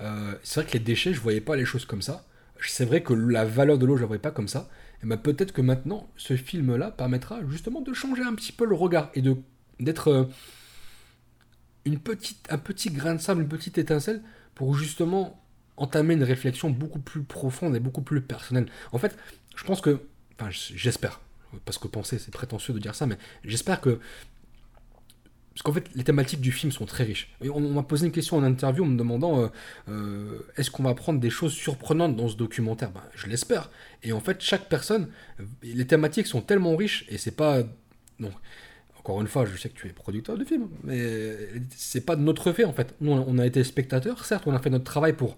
euh, 0.00 0.34
c'est 0.42 0.60
vrai 0.60 0.70
que 0.70 0.78
les 0.78 0.84
déchets, 0.84 1.12
je 1.12 1.20
voyais 1.20 1.40
pas 1.40 1.56
les 1.56 1.64
choses 1.64 1.84
comme 1.84 2.02
ça. 2.02 2.26
C'est 2.60 2.86
vrai 2.86 3.02
que 3.02 3.12
la 3.12 3.44
valeur 3.44 3.78
de 3.78 3.86
l'eau, 3.86 3.96
je 3.96 4.02
la 4.02 4.06
voyais 4.06 4.22
pas 4.22 4.30
comme 4.30 4.48
ça. 4.48 4.68
Et 5.02 5.06
ben 5.06 5.18
peut-être 5.18 5.52
que 5.52 5.60
maintenant, 5.60 6.08
ce 6.16 6.36
film-là 6.36 6.90
permettra 6.90 7.40
justement 7.50 7.82
de 7.82 7.92
changer 7.92 8.22
un 8.22 8.34
petit 8.34 8.52
peu 8.52 8.64
le 8.64 8.74
regard 8.74 9.10
et 9.14 9.20
de 9.20 9.36
d'être 9.78 10.30
une 11.86 11.98
petite, 11.98 12.46
un 12.50 12.58
petit 12.58 12.90
grain 12.90 13.14
de 13.14 13.20
sable, 13.20 13.42
une 13.42 13.48
petite 13.48 13.78
étincelle 13.78 14.22
pour 14.54 14.74
justement 14.74 15.42
entamer 15.76 16.14
une 16.14 16.24
réflexion 16.24 16.68
beaucoup 16.68 16.98
plus 16.98 17.22
profonde 17.22 17.74
et 17.76 17.80
beaucoup 17.80 18.02
plus 18.02 18.20
personnelle. 18.20 18.66
En 18.92 18.98
fait, 18.98 19.16
je 19.56 19.64
pense 19.64 19.80
que, 19.80 20.00
enfin 20.38 20.50
j'espère, 20.50 21.20
parce 21.64 21.78
que 21.78 21.88
penser 21.88 22.18
c'est 22.18 22.32
prétentieux 22.32 22.74
de 22.74 22.78
dire 22.78 22.94
ça, 22.94 23.06
mais 23.06 23.16
j'espère 23.44 23.80
que 23.80 24.00
parce 25.54 25.62
qu'en 25.62 25.72
fait, 25.72 25.88
les 25.94 26.04
thématiques 26.04 26.42
du 26.42 26.52
film 26.52 26.70
sont 26.70 26.84
très 26.84 27.04
riches. 27.04 27.34
on, 27.40 27.60
m'a 27.60 27.82
posé 27.82 28.04
une 28.04 28.12
question 28.12 28.36
en 28.36 28.42
interview 28.42 28.84
en 28.84 28.88
me 28.88 28.98
demandant 28.98 29.40
euh, 29.40 29.48
euh, 29.88 30.46
est-ce 30.58 30.70
qu'on 30.70 30.82
va 30.82 30.92
prendre 30.92 31.18
des 31.18 31.30
choses 31.30 31.54
surprenantes 31.54 32.14
dans 32.14 32.28
ce 32.28 32.36
documentaire? 32.36 32.90
Ben, 32.90 33.00
Je 33.14 33.26
l'espère. 33.26 33.70
Et 34.02 34.12
en 34.12 34.20
fait, 34.20 34.42
chaque 34.42 34.68
personne, 34.68 35.08
les 35.62 35.86
thématiques 35.86 36.26
sont 36.26 36.42
tellement 36.42 36.76
riches 36.76 37.06
et 37.08 37.16
c'est 37.16 37.34
pas. 37.34 37.62
Donc, 38.20 38.32
encore 39.06 39.20
une 39.20 39.28
fois, 39.28 39.44
je 39.44 39.56
sais 39.56 39.68
que 39.68 39.78
tu 39.78 39.86
es 39.86 39.90
producteur 39.90 40.36
de 40.36 40.44
film, 40.44 40.66
mais 40.82 41.36
c'est 41.76 42.04
pas 42.04 42.16
de 42.16 42.22
notre 42.22 42.50
fait 42.50 42.64
en 42.64 42.72
fait. 42.72 42.92
Nous, 43.00 43.12
on 43.12 43.38
a 43.38 43.46
été 43.46 43.62
spectateurs, 43.62 44.24
certes, 44.24 44.42
on 44.46 44.52
a 44.52 44.58
fait 44.58 44.68
notre 44.68 44.82
travail 44.84 45.12
pour 45.12 45.36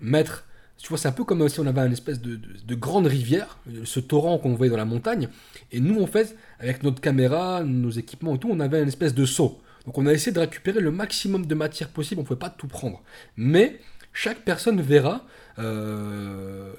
mettre. 0.00 0.46
Tu 0.78 0.88
vois, 0.88 0.96
c'est 0.96 1.08
un 1.08 1.12
peu 1.12 1.22
comme 1.24 1.46
si 1.50 1.60
on 1.60 1.66
avait 1.66 1.82
une 1.82 1.92
espèce 1.92 2.22
de, 2.22 2.74
grande 2.74 3.06
rivière, 3.06 3.58
ce 3.84 4.00
torrent 4.00 4.38
qu'on 4.38 4.54
voyait 4.54 4.70
dans 4.70 4.78
la 4.78 4.86
montagne, 4.86 5.28
et 5.72 5.80
nous, 5.80 6.00
en 6.00 6.06
fait, 6.06 6.34
avec 6.58 6.82
notre 6.82 7.02
caméra, 7.02 7.62
nos 7.62 7.90
équipements 7.90 8.34
et 8.36 8.38
tout, 8.38 8.48
on 8.50 8.60
avait 8.60 8.80
une 8.80 8.88
espèce 8.88 9.14
de 9.14 9.26
seau. 9.26 9.60
Donc 9.84 9.98
on 9.98 10.06
a 10.06 10.12
essayé 10.12 10.32
de 10.32 10.40
récupérer 10.40 10.80
le 10.80 10.90
maximum 10.90 11.44
de 11.44 11.54
matière 11.54 11.90
possible, 11.90 12.20
on 12.20 12.22
ne 12.22 12.28
pouvait 12.28 12.38
pas 12.38 12.50
tout 12.50 12.66
prendre. 12.66 13.02
Mais 13.36 13.78
chaque 14.14 14.38
personne 14.38 14.80
verra 14.80 15.26
euh, 15.58 16.72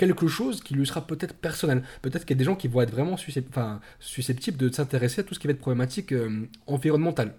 quelque 0.00 0.28
chose 0.28 0.62
qui 0.62 0.72
lui 0.72 0.86
sera 0.86 1.06
peut-être 1.06 1.34
personnel. 1.34 1.82
Peut-être 2.00 2.24
qu'il 2.24 2.34
y 2.34 2.38
a 2.38 2.42
des 2.42 2.44
gens 2.44 2.56
qui 2.56 2.68
vont 2.68 2.80
être 2.80 2.90
vraiment 2.90 3.16
susceptibles 3.18 4.56
de 4.56 4.72
s'intéresser 4.72 5.20
à 5.20 5.24
tout 5.24 5.34
ce 5.34 5.38
qui 5.38 5.46
va 5.46 5.52
être 5.52 5.60
problématique 5.60 6.12
euh, 6.12 6.48
environnementale. 6.66 7.34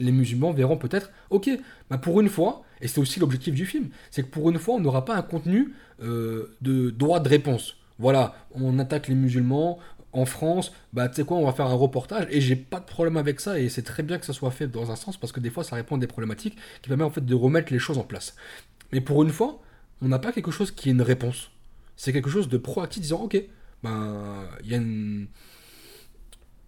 Les 0.00 0.10
musulmans 0.10 0.52
verront 0.52 0.78
peut-être, 0.78 1.10
ok, 1.28 1.50
bah 1.90 1.98
pour 1.98 2.20
une 2.22 2.30
fois, 2.30 2.62
et 2.80 2.88
c'est 2.88 3.00
aussi 3.00 3.20
l'objectif 3.20 3.54
du 3.54 3.66
film, 3.66 3.90
c'est 4.10 4.22
que 4.22 4.28
pour 4.28 4.48
une 4.50 4.58
fois, 4.58 4.76
on 4.76 4.80
n'aura 4.80 5.04
pas 5.04 5.14
un 5.14 5.22
contenu 5.22 5.74
euh, 6.02 6.56
de 6.62 6.88
droit 6.90 7.20
de 7.20 7.28
réponse. 7.28 7.76
Voilà, 7.98 8.34
on 8.52 8.78
attaque 8.78 9.06
les 9.06 9.14
musulmans, 9.14 9.78
en 10.12 10.24
France, 10.24 10.72
bah 10.94 11.08
tu 11.08 11.16
sais 11.16 11.24
quoi, 11.24 11.36
on 11.36 11.44
va 11.44 11.52
faire 11.52 11.66
un 11.66 11.74
reportage 11.74 12.26
et 12.30 12.40
j'ai 12.40 12.56
pas 12.56 12.80
de 12.80 12.86
problème 12.86 13.16
avec 13.16 13.40
ça 13.40 13.58
et 13.58 13.68
c'est 13.68 13.82
très 13.82 14.02
bien 14.02 14.16
que 14.18 14.24
ça 14.24 14.32
soit 14.32 14.52
fait 14.52 14.68
dans 14.68 14.90
un 14.92 14.96
sens 14.96 15.16
parce 15.16 15.32
que 15.32 15.40
des 15.40 15.50
fois 15.50 15.64
ça 15.64 15.74
répond 15.74 15.96
à 15.96 15.98
des 15.98 16.06
problématiques 16.06 16.56
qui 16.82 16.88
permettent 16.88 17.08
en 17.08 17.10
fait 17.10 17.26
de 17.26 17.34
remettre 17.34 17.72
les 17.72 17.80
choses 17.80 17.98
en 17.98 18.04
place. 18.04 18.36
Mais 18.92 19.00
pour 19.00 19.24
une 19.24 19.30
fois, 19.30 19.60
on 20.02 20.08
n'a 20.08 20.20
pas 20.20 20.30
quelque 20.30 20.52
chose 20.52 20.70
qui 20.70 20.88
est 20.88 20.92
une 20.92 21.02
réponse 21.02 21.50
c'est 21.96 22.12
quelque 22.12 22.30
chose 22.30 22.48
de 22.48 22.58
proactif, 22.58 23.02
disant 23.02 23.22
ok, 23.22 23.42
ben 23.82 24.48
il 24.62 24.70
y, 24.70 24.74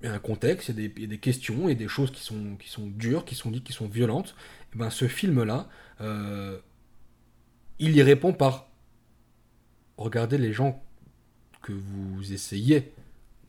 a 0.06 0.12
un 0.12 0.18
contexte, 0.18 0.68
il 0.68 1.00
y, 1.00 1.04
a 1.04 1.06
des 1.06 1.18
questions 1.18 1.68
et 1.68 1.74
des 1.74 1.88
choses 1.88 2.10
qui 2.10 2.22
sont, 2.22 2.56
qui 2.56 2.68
sont 2.68 2.86
dures, 2.86 3.24
qui 3.24 3.34
sont 3.34 3.50
dites, 3.50 3.64
qui 3.64 3.72
sont 3.72 3.88
violentes. 3.88 4.34
Et 4.74 4.78
ben 4.78 4.90
ce 4.90 5.08
film-là, 5.08 5.68
euh, 6.00 6.58
il 7.78 7.96
y 7.96 8.02
répond 8.02 8.32
par 8.32 8.68
regardez 9.96 10.38
les 10.38 10.52
gens 10.52 10.82
que 11.62 11.72
vous 11.72 12.32
essayez 12.32 12.92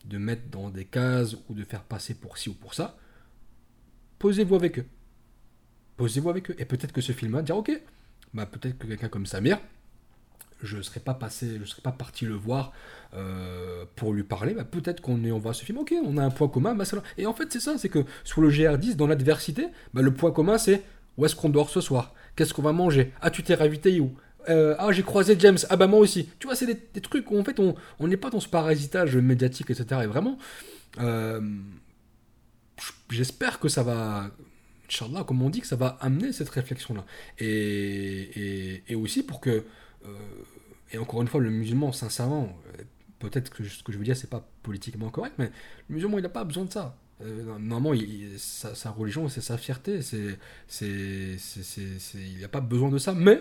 de 0.06 0.18
mettre 0.18 0.48
dans 0.50 0.70
des 0.70 0.84
cases 0.84 1.36
ou 1.48 1.54
de 1.54 1.64
faire 1.64 1.82
passer 1.82 2.14
pour 2.14 2.38
ci 2.38 2.48
ou 2.48 2.54
pour 2.54 2.74
ça. 2.74 2.96
Posez-vous 4.18 4.54
avec 4.54 4.78
eux. 4.78 4.86
Posez-vous 5.96 6.30
avec 6.30 6.50
eux. 6.50 6.56
Et 6.58 6.64
peut-être 6.64 6.92
que 6.92 7.00
ce 7.00 7.12
film-là 7.12 7.42
dire 7.42 7.56
ok, 7.56 7.70
bah 8.34 8.46
peut-être 8.46 8.78
que 8.78 8.86
quelqu'un 8.86 9.08
comme 9.08 9.26
Samir, 9.26 9.60
je 10.62 10.76
ne 10.76 10.82
serais 10.82 11.00
pas 11.00 11.14
passé, 11.14 11.58
je 11.60 11.64
serais 11.64 11.82
pas 11.82 11.92
parti 11.92 12.24
le 12.24 12.34
voir 12.34 12.72
euh, 13.14 13.84
pour 13.96 14.12
lui 14.12 14.22
parler, 14.22 14.54
bah, 14.54 14.64
peut-être 14.64 15.00
qu'on 15.00 15.22
on 15.24 15.38
voit 15.38 15.54
ce 15.54 15.64
film, 15.64 15.78
ok, 15.78 15.94
on 16.04 16.16
a 16.16 16.22
un 16.22 16.30
point 16.30 16.48
commun, 16.48 16.76
et 17.16 17.26
en 17.26 17.34
fait 17.34 17.52
c'est 17.52 17.60
ça, 17.60 17.78
c'est 17.78 17.88
que 17.88 18.04
sur 18.24 18.40
le 18.40 18.50
GR10, 18.50 18.96
dans 18.96 19.06
l'adversité, 19.06 19.68
bah, 19.94 20.02
le 20.02 20.12
point 20.12 20.30
commun 20.30 20.58
c'est 20.58 20.82
où 21.16 21.24
est-ce 21.24 21.36
qu'on 21.36 21.48
dort 21.48 21.70
ce 21.70 21.80
soir, 21.80 22.14
qu'est-ce 22.36 22.54
qu'on 22.54 22.62
va 22.62 22.72
manger, 22.72 23.12
ah 23.20 23.30
tu 23.30 23.42
t'es 23.42 23.54
ravité 23.54 24.00
où? 24.00 24.12
Euh, 24.48 24.74
ah 24.78 24.92
j'ai 24.92 25.02
croisé 25.02 25.36
James, 25.38 25.58
ah 25.68 25.76
bah 25.76 25.86
moi 25.86 26.00
aussi, 26.00 26.28
tu 26.38 26.46
vois 26.46 26.56
c'est 26.56 26.66
des, 26.66 27.00
trucs 27.00 27.30
où 27.30 27.38
en 27.38 27.44
fait 27.44 27.60
on 27.60 27.74
n'est 28.06 28.16
pas 28.16 28.30
dans 28.30 28.40
ce 28.40 28.48
parasitage 28.48 29.16
médiatique, 29.16 29.70
etc. 29.70 30.02
Et 30.04 30.06
vraiment, 30.06 30.38
euh, 31.00 31.40
j'espère 33.10 33.60
que 33.60 33.68
ça 33.68 33.82
va, 33.82 34.30
Inch'Allah, 34.88 35.24
comme 35.24 35.42
on 35.42 35.50
dit, 35.50 35.60
que 35.60 35.66
ça 35.66 35.76
va 35.76 35.98
amener 36.00 36.32
cette 36.32 36.48
réflexion-là. 36.48 37.04
Et, 37.38 38.82
aussi 38.94 39.22
pour 39.22 39.40
que 39.40 39.64
et 40.92 40.98
encore 40.98 41.22
une 41.22 41.28
fois, 41.28 41.40
le 41.40 41.50
musulman, 41.50 41.92
sincèrement, 41.92 42.56
euh, 42.78 42.82
peut-être 43.18 43.50
que 43.50 43.64
ce 43.64 43.82
que 43.82 43.92
je 43.92 43.98
veux 43.98 44.04
dire, 44.04 44.16
c'est 44.16 44.30
pas 44.30 44.48
politiquement 44.62 45.10
correct, 45.10 45.34
mais 45.38 45.50
le 45.88 45.94
musulman, 45.94 46.18
il 46.18 46.22
n'a 46.22 46.28
pas 46.28 46.44
besoin 46.44 46.64
de 46.64 46.72
ça. 46.72 46.96
Euh, 47.20 47.58
normalement, 47.58 48.00
sa, 48.38 48.90
religion, 48.90 49.28
c'est 49.28 49.40
sa 49.40 49.58
fierté, 49.58 50.00
il 50.80 52.40
n'a 52.40 52.48
pas 52.48 52.60
besoin 52.60 52.90
de 52.90 52.98
ça. 52.98 53.12
Mais, 53.12 53.40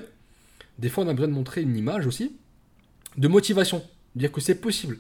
des 0.80 0.90
fois, 0.90 1.04
on 1.06 1.08
a 1.08 1.14
besoin 1.14 1.30
de 1.30 1.34
montrer 1.34 1.62
une 1.62 1.78
image 1.78 2.08
aussi 2.08 2.36
de 3.18 3.28
motivation, 3.28 3.84
dire 4.16 4.32
que 4.32 4.42
c'est 4.42 4.56
possible 4.56 5.00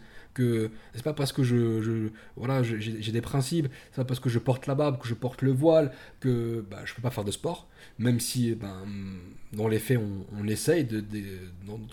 c'est 0.94 1.04
pas 1.04 1.14
parce 1.14 1.32
que 1.32 1.44
je, 1.44 2.10
voilà 2.36 2.64
j'ai 2.64 3.12
des 3.12 3.22
principes, 3.22 3.68
c'est 3.92 3.98
pas 3.98 4.06
parce 4.06 4.20
que 4.20 4.30
je 4.30 4.40
porte 4.40 4.68
la 4.68 4.76
barbe, 4.76 5.00
que 5.00 5.08
je 5.08 5.14
porte 5.14 5.42
le 5.42 5.52
voile, 5.52 5.92
que 6.20 6.66
bah, 6.70 6.80
je 6.86 6.94
peux 6.94 7.02
pas 7.02 7.10
faire 7.10 7.24
de 7.24 7.32
sport, 7.32 7.68
même 8.00 8.20
si 8.20 8.56
ben, 8.56 8.86
dans 9.54 9.68
les 9.68 9.80
faits 9.80 10.00
on, 10.38 10.48
essaye 10.48 10.86
de, 10.86 11.04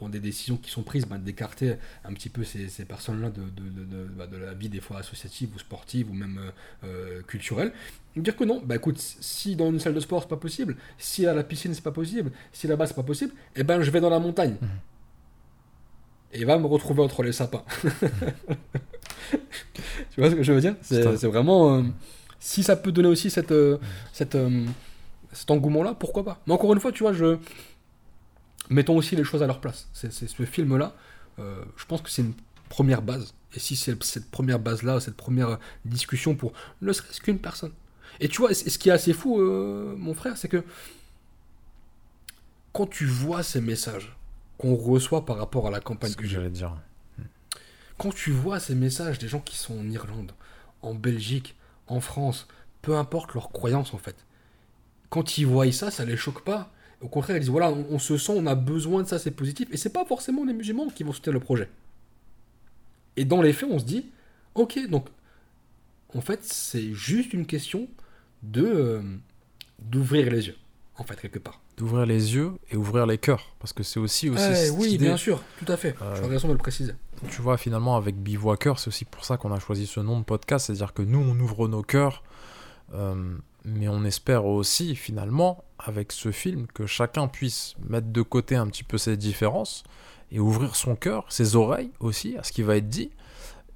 dans, 0.01 0.09
des 0.09 0.21
décisions 0.21 0.57
qui 0.57 0.71
sont 0.71 0.83
prises 0.83 1.07
ben, 1.07 1.19
d'écarter 1.19 1.75
un 2.05 2.12
petit 2.12 2.29
peu 2.29 2.45
ces, 2.45 2.85
personnes-là 2.85 3.31
bah, 4.16 4.27
de, 4.27 4.37
la 4.37 4.55
vie 4.55 4.69
des 4.69 4.81
fois 4.81 4.99
associative 4.99 5.51
ou 5.55 5.59
sportive 5.59 6.11
ou 6.11 6.15
même 6.15 6.41
euh, 6.85 7.23
culturelle. 7.23 7.73
Dire 8.16 8.37
que 8.37 8.45
non, 8.45 8.62
bah 8.65 8.77
écoute, 8.77 8.99
si 8.99 9.57
dans 9.57 9.71
une 9.71 9.81
salle 9.81 9.95
de 9.95 10.01
sport 10.01 10.23
c'est 10.23 10.29
pas 10.29 10.37
possible, 10.37 10.77
si 10.99 11.27
à 11.27 11.35
la 11.35 11.43
piscine 11.43 11.75
c'est 11.75 11.83
pas 11.83 11.91
possible, 11.91 12.31
si 12.53 12.69
là-bas 12.69 12.87
c'est 12.87 12.95
pas 12.95 13.03
possible, 13.03 13.33
eh 13.57 13.65
ben 13.65 13.83
je 13.83 13.91
vais 13.91 14.01
dans 14.01 14.11
la 14.11 14.21
montagne. 14.21 14.57
Mmh 14.61 14.66
et 16.35 16.44
va 16.44 16.59
me 16.59 16.66
retrouver 16.66 17.02
entre 17.02 17.23
les 17.23 17.32
sapins. 17.32 17.65
tu 19.31 19.39
vois 20.19 20.31
ce 20.31 20.35
que 20.35 20.43
je 20.43 20.52
veux 20.52 20.61
dire? 20.61 20.77
C'est 20.82 21.24
vraiment. 21.24 21.78
Euh, 21.78 21.82
si 22.40 22.62
ça 22.62 22.77
peut 22.77 22.93
donner 22.93 23.09
aussi 23.09 23.31
cette, 23.31 23.52
euh, 23.52 23.78
cette, 24.12 24.35
euh, 24.35 24.66
cet 25.32 25.51
engouement-là, 25.51 25.94
pourquoi 25.94 26.24
pas? 26.24 26.43
Mais 26.47 26.52
encore 26.52 26.73
une 26.74 26.81
fois, 26.81 26.93
tu 26.93 27.02
vois, 27.02 27.12
je. 27.12 27.39
Mettons 28.70 28.97
aussi 28.97 29.16
les 29.16 29.24
choses 29.24 29.43
à 29.43 29.47
leur 29.47 29.61
place. 29.61 29.89
C'est 29.93 30.11
ce 30.11 30.43
film-là, 30.44 30.94
je 31.39 31.85
pense 31.86 32.01
que 32.01 32.11
c'est 32.11 32.23
une 32.23 32.32
première 32.69 33.02
base. 33.02 33.35
Et 33.55 33.61
si 33.61 33.77
c'est 33.77 34.02
cette 34.02 34.31
première 34.31 34.59
base-là, 34.59 35.01
cette 35.01 35.16
première 35.16 35.59
discussion 35.85 36.35
pour 36.35 36.52
ne 36.81 36.93
serait-ce 36.93 37.20
qu'une 37.20 37.39
personne. 37.39 37.73
Et 38.20 38.28
tu 38.28 38.40
vois, 38.40 38.55
ce 38.55 38.78
qui 38.78 38.89
est 38.89 38.93
assez 38.93 39.12
fou, 39.12 39.40
euh, 39.40 39.94
mon 39.97 40.15
frère, 40.15 40.36
c'est 40.36 40.48
que 40.48 40.62
quand 42.73 42.86
tu 42.86 43.06
vois 43.06 43.43
ces 43.43 43.61
messages 43.61 44.16
qu'on 44.59 44.74
reçoit 44.74 45.24
par 45.24 45.36
rapport 45.36 45.66
à 45.66 45.70
la 45.70 45.81
campagne 45.81 46.12
ce 46.12 46.16
que 46.16 46.26
j'allais 46.26 46.51
dire. 46.51 46.76
Quand 47.98 48.14
tu 48.14 48.31
vois 48.31 48.60
ces 48.60 48.74
messages 48.74 49.18
des 49.18 49.28
gens 49.28 49.40
qui 49.40 49.56
sont 49.56 49.78
en 49.78 49.89
Irlande, 49.89 50.32
en 50.82 50.94
Belgique, 50.94 51.56
en 51.86 52.01
France, 52.01 52.48
peu 52.82 52.97
importe 52.97 53.35
leur 53.35 53.51
croyance 53.51 53.94
en 53.94 53.98
fait, 53.98 54.16
quand 55.10 55.39
ils 55.39 55.47
voient 55.47 55.70
ça, 55.70 55.90
ça 55.90 56.05
les 56.05 56.16
choque 56.16 56.43
pas. 56.44 56.72
Au 57.01 57.09
contraire, 57.09 57.36
ils 57.36 57.40
disent 57.40 57.51
voilà, 57.51 57.70
on, 57.70 57.98
se 57.98 58.16
sent, 58.16 58.32
on 58.35 58.47
a 58.47 58.55
besoin 58.55 59.02
de 59.02 59.09
ça, 59.09 59.18
c'est 59.18 59.31
positif. 59.31 59.68
Et 59.70 59.76
c'est 59.76 59.93
pas 59.93 60.05
forcément 60.05 60.44
les 60.44 60.52
musulmans 60.52 60.89
qui 60.89 61.05
vont 61.05 61.12
soutenir 61.12 61.35
le 61.35 61.40
projet. 61.40 61.68
Et 63.16 63.24
dans 63.24 63.43
les 63.43 63.52
faits, 63.52 63.68
on 63.70 63.78
se 63.78 63.85
dit 63.85 64.06
ok, 64.55 64.89
donc 64.89 65.06
en 66.14 66.20
fait, 66.20 66.43
c'est 66.44 66.93
juste 66.93 67.32
une 67.32 67.47
question 67.47 67.89
de 68.43 68.64
euh, 68.64 69.02
d'ouvrir 69.81 70.31
les 70.31 70.47
yeux, 70.48 70.56
en 70.97 71.05
fait, 71.05 71.20
quelque 71.20 71.39
part. 71.39 71.60
D'ouvrir 71.76 72.06
les 72.06 72.34
yeux 72.34 72.52
et 72.70 72.76
ouvrir 72.76 73.05
les 73.06 73.18
cœurs, 73.18 73.55
parce 73.59 73.72
que 73.72 73.82
c'est 73.82 73.98
aussi 73.98 74.30
aussi. 74.30 74.44
Eh 74.66 74.70
oui, 74.70 74.96
bien 74.96 75.16
sûr, 75.16 75.42
tout 75.59 75.70
à 75.72 75.76
fait. 75.76 75.96
Euh, 76.01 76.26
raison 76.28 76.46
de 76.46 76.52
le 76.52 76.59
préciser. 76.59 76.92
Tu 77.30 77.42
vois, 77.42 77.56
finalement, 77.56 77.96
avec 77.96 78.16
Bivouaker, 78.16 78.78
c'est 78.78 78.88
aussi 78.88 79.05
pour 79.05 79.24
ça 79.24 79.36
qu'on 79.36 79.52
a 79.52 79.59
choisi 79.59 79.86
ce 79.86 79.98
nom 80.01 80.18
de 80.18 80.24
podcast, 80.24 80.66
c'est-à-dire 80.66 80.92
que 80.92 81.02
nous, 81.02 81.18
on 81.18 81.38
ouvre 81.40 81.66
nos 81.66 81.82
cœurs, 81.82 82.22
euh, 82.94 83.34
mais 83.64 83.88
on 83.88 84.05
espère 84.05 84.46
aussi, 84.46 84.94
finalement, 84.94 85.64
avec 85.78 86.12
ce 86.12 86.30
film, 86.30 86.66
que 86.72 86.86
chacun 86.86 87.26
puisse 87.26 87.74
mettre 87.88 88.09
de 88.09 88.22
côté 88.22 88.55
un 88.55 88.68
petit 88.68 88.84
peu 88.84 88.98
ses 88.98 89.16
différences 89.16 89.82
et 90.30 90.38
ouvrir 90.38 90.76
son 90.76 90.94
cœur, 90.94 91.26
ses 91.28 91.56
oreilles 91.56 91.90
aussi 92.01 92.36
à 92.36 92.42
ce 92.42 92.52
qui 92.52 92.62
va 92.62 92.76
être 92.76 92.88
dit 92.88 93.10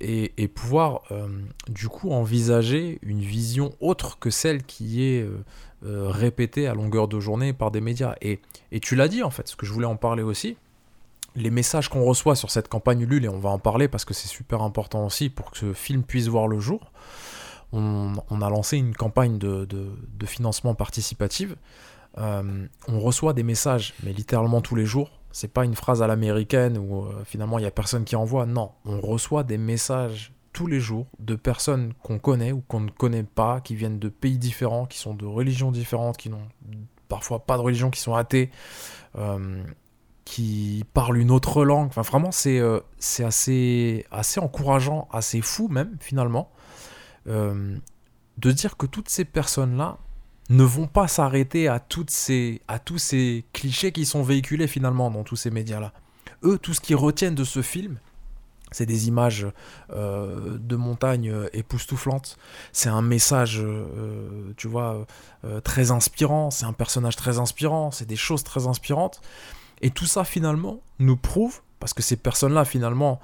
et, 0.01 0.49
pouvoir 0.49 1.03
euh, 1.11 1.29
du 1.69 1.89
coup 1.89 2.13
envisager 2.13 2.99
une 3.03 3.21
vision 3.21 3.73
autre 3.81 4.19
que 4.19 4.31
celle 4.31 4.63
qui 4.63 5.05
est 5.05 5.23
euh, 5.23 5.45
euh, 5.85 6.09
répétée 6.09 6.69
à 6.69 6.75
longueur 6.75 7.09
de 7.09 7.19
journée 7.19 7.53
par 7.53 7.71
des 7.71 7.81
médias. 7.81 8.15
Et, 8.21 8.41
tu 8.81 8.95
l'as 8.95 9.09
dit 9.09 9.23
en 9.23 9.31
fait, 9.31 9.49
ce 9.49 9.57
que 9.57 9.67
je 9.67 9.73
voulais 9.73 9.87
en 9.87 9.97
parler 9.97 10.23
aussi, 10.23 10.57
les 11.35 11.51
messages 11.51 11.89
qu'on 11.89 12.05
reçoit 12.05 12.37
sur 12.37 12.51
cette 12.51 12.69
campagne 12.69 13.01
Ulule, 13.01 13.25
et 13.25 13.29
on 13.29 13.39
va 13.39 13.51
en 13.51 13.59
parler 13.59 13.89
parce 13.89 14.05
que 14.05 14.15
c'est 14.15 14.29
super 14.29 14.63
important 14.63 15.05
aussi 15.05 15.29
pour 15.31 15.51
que 15.51 15.59
ce 15.59 15.73
film 15.73 16.03
puisse 16.03 16.27
voir 16.29 16.49
le 16.49 16.59
jour, 16.59 16.93
on, 17.73 18.15
a 18.41 18.49
lancé 18.49 18.79
une 18.79 18.95
campagne 18.95 19.37
de, 19.37 19.69
financement 20.25 20.75
participatif. 20.75 21.55
on 22.17 23.01
reçoit 23.01 23.35
des 23.35 23.43
messages, 23.43 23.95
mais 24.03 24.13
littéralement 24.13 24.63
tous 24.63 24.75
les 24.75 24.87
jours, 24.87 25.18
c'est 25.33 25.53
pas 25.53 25.65
une 25.65 25.75
phrase 25.75 26.03
à 26.03 26.07
l'américaine 26.07 26.79
où 26.79 27.05
euh, 27.05 27.25
finalement 27.25 27.59
il 27.59 27.63
y 27.63 27.67
a 27.67 27.71
personne 27.71 28.05
qui 28.05 28.17
envoie. 28.17 28.47
Non, 28.47 28.73
on 28.85 29.01
reçoit 29.01 29.45
des 29.45 29.59
messages 29.59 30.33
tous 30.53 30.67
les 30.67 30.81
jours 30.81 31.07
de 31.19 31.37
personnes 31.37 31.93
qu'on 32.03 32.19
connaît 32.19 32.53
ou 32.53 32.63
qu'on 32.63 32.81
ne 32.81 32.91
connaît 32.91 33.23
pas, 33.23 33.61
qui 33.61 33.75
viennent 33.75 33.99
de 33.99 34.09
pays 34.09 34.39
différents, 34.39 34.87
qui 34.87 34.99
sont 34.99 35.15
de 35.15 35.27
religions 35.27 35.71
différentes, 35.71 36.17
qui 36.17 36.31
n'ont 36.31 36.49
parfois 37.09 37.41
pas 37.41 37.57
de 37.57 37.63
religion, 37.63 37.91
qui 37.91 38.01
sont 38.01 38.15
athées, 38.15 38.51
euh, 39.17 39.63
qui 40.25 40.85
parlent 40.95 41.19
une 41.19 41.31
autre 41.31 41.65
langue. 41.65 41.89
Enfin, 41.89 42.03
vraiment, 42.03 42.33
c'est 42.33 42.59
euh, 42.59 42.81
assez, 43.21 44.07
assez 44.11 44.41
encourageant, 44.41 45.09
assez 45.13 45.41
fou 45.41 45.69
même, 45.69 45.97
finalement, 46.01 46.51
de 47.27 48.53
dire 48.53 48.79
que 48.79 48.87
toutes 48.87 49.11
ces 49.11 49.27
personnes-là 49.27 49.99
ne 50.49 50.65
vont 50.65 50.87
pas 50.87 51.09
s'arrêter 51.09 51.69
à, 51.69 51.79
toutes 51.79 52.11
ces, 52.11 52.63
à 52.69 52.79
tous 52.79 52.99
ces 52.99 53.45
clichés 53.53 53.93
qui 53.93 54.07
sont 54.07 54.23
véhiculés 54.23 54.67
finalement 54.67 55.11
dans 55.11 55.25
tous 55.25 55.37
ces 55.37 55.51
médias-là. 55.51 55.93
Eux, 56.45 56.59
tout 56.59 56.73
ce 56.73 56.81
qu'ils 56.81 56.97
retiennent 56.97 57.35
de 57.35 57.45
ce 57.45 57.63
film, 57.63 57.99
c'est 58.71 58.87
des 58.87 59.09
images 59.09 59.47
euh, 59.93 60.59
de 60.59 60.77
montagnes 60.77 61.35
époustouflantes. 61.53 62.37
C'est 62.73 62.89
un 62.89 63.03
message, 63.03 63.61
euh, 63.61 64.53
tu 64.57 64.69
vois, 64.69 65.07
euh, 65.45 65.61
très 65.61 65.91
inspirant. 65.91 66.51
C'est 66.51 66.67
un 66.67 66.73
personnage 66.73 67.17
très 67.17 67.39
inspirant. 67.39 67.91
C'est 67.91 68.07
des 68.07 68.17
choses 68.17 68.45
très 68.45 68.67
inspirantes. 68.67 69.21
Et 69.81 69.91
tout 69.91 70.07
ça, 70.07 70.25
finalement, 70.25 70.81
nous 70.99 71.17
prouve, 71.17 71.61
parce 71.81 71.95
que 71.95 72.03
ces 72.03 72.17
personnes-là, 72.17 72.65
finalement, 72.65 73.21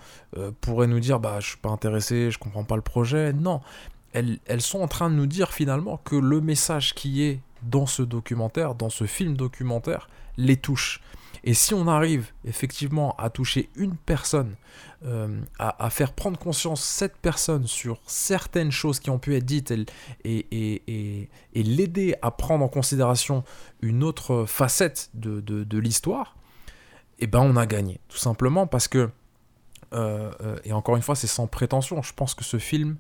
pourraient 0.61 0.87
nous 0.87 1.01
dire, 1.01 1.19
bah, 1.19 1.41
je 1.41 1.49
suis 1.49 1.59
pas 1.59 1.71
intéressé, 1.71 2.31
je 2.31 2.39
comprends 2.39 2.63
pas 2.63 2.77
le 2.77 2.83
projet. 2.83 3.33
Non, 3.33 3.61
elles, 4.15 4.61
sont 4.61 4.81
en 4.81 4.89
train 4.89 5.11
de 5.11 5.17
nous 5.17 5.27
dire 5.27 5.53
finalement 5.53 5.99
que 5.99 6.15
le 6.17 6.41
message 6.41 6.95
qui 6.95 7.23
est 7.23 7.41
dans 7.63 7.87
ce 7.87 8.03
documentaire, 8.03 8.75
dans 8.75 8.91
ce 8.91 9.05
film 9.05 9.37
documentaire, 9.37 10.09
les 10.37 10.57
touche. 10.57 11.01
Et 11.43 11.53
si 11.53 11.75
on 11.75 11.89
arrive 11.89 12.33
effectivement 12.45 13.15
à 13.19 13.29
toucher 13.29 13.69
une 13.77 13.97
personne, 13.97 14.55
euh, 15.05 15.41
à, 15.59 15.91
faire 15.91 16.13
prendre 16.13 16.39
conscience 16.39 16.83
cette 16.83 17.17
personne 17.17 17.67
sur 17.67 18.01
certaines 18.07 18.71
choses 18.71 19.01
qui 19.01 19.11
ont 19.11 19.19
pu 19.19 19.35
être 19.35 19.45
dites 19.45 19.75
et, 20.25 21.29
l'aider 21.55 22.15
à 22.23 22.31
prendre 22.31 22.65
en 22.65 22.69
considération 22.69 23.45
une 23.83 24.03
autre 24.05 24.47
facette 24.47 25.11
de, 25.15 25.79
l'histoire, 25.79 26.37
eh 27.19 27.27
ben 27.27 27.41
on 27.41 27.57
a 27.57 27.67
gagné. 27.67 28.01
Tout 28.09 28.17
simplement 28.17 28.67
parce 28.67 28.89
que, 28.89 29.11
euh, 29.93 30.31
euh, 30.41 30.57
et 30.65 30.73
encore 30.73 30.97
une 30.97 31.03
fois, 31.03 31.17
c'est 31.17 31.27
sans 31.27 31.47
prétention, 31.47 32.01
je 32.01 32.15
pense 32.15 32.35
que 32.35 32.45
ce 32.45 32.59
film 32.59 32.97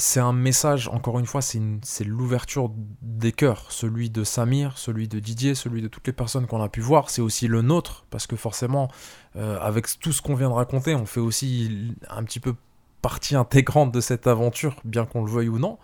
c'est 0.00 0.20
un 0.20 0.32
message, 0.32 0.88
encore 0.88 1.18
une 1.18 1.26
fois, 1.26 1.42
c'est 1.42 2.04
l'ouverture 2.04 2.70
des 3.02 3.32
cœurs, 3.32 3.72
celui 3.72 4.10
de 4.10 4.22
Samir, 4.22 4.78
celui 4.78 5.08
de 5.08 5.18
Didier, 5.18 5.56
celui 5.56 5.82
de 5.82 5.88
toutes 5.88 6.06
les 6.06 6.12
personnes 6.12 6.46
qu'on 6.46 6.62
a 6.62 6.68
pu 6.68 6.80
voir, 6.80 7.10
c'est 7.10 7.20
aussi 7.20 7.48
le 7.48 7.62
nôtre, 7.62 8.06
parce 8.08 8.28
que 8.28 8.36
forcément, 8.36 8.88
euh, 9.34 9.58
avec 9.60 9.86
tout 9.98 10.12
ce 10.12 10.22
qu'on 10.22 10.36
vient 10.36 10.50
de 10.50 10.54
raconter, 10.54 10.94
on 10.94 11.04
fait 11.04 11.18
aussi 11.18 11.96
un 12.08 12.22
petit 12.22 12.38
peu 12.38 12.54
partie 13.02 13.34
intégrante 13.34 13.90
de 13.90 14.00
cette 14.00 14.28
aventure, 14.28 14.76
bien 14.84 15.04
qu'on 15.04 15.24
le 15.24 15.30
veuille 15.30 15.48
ou 15.48 15.58
non. 15.58 15.78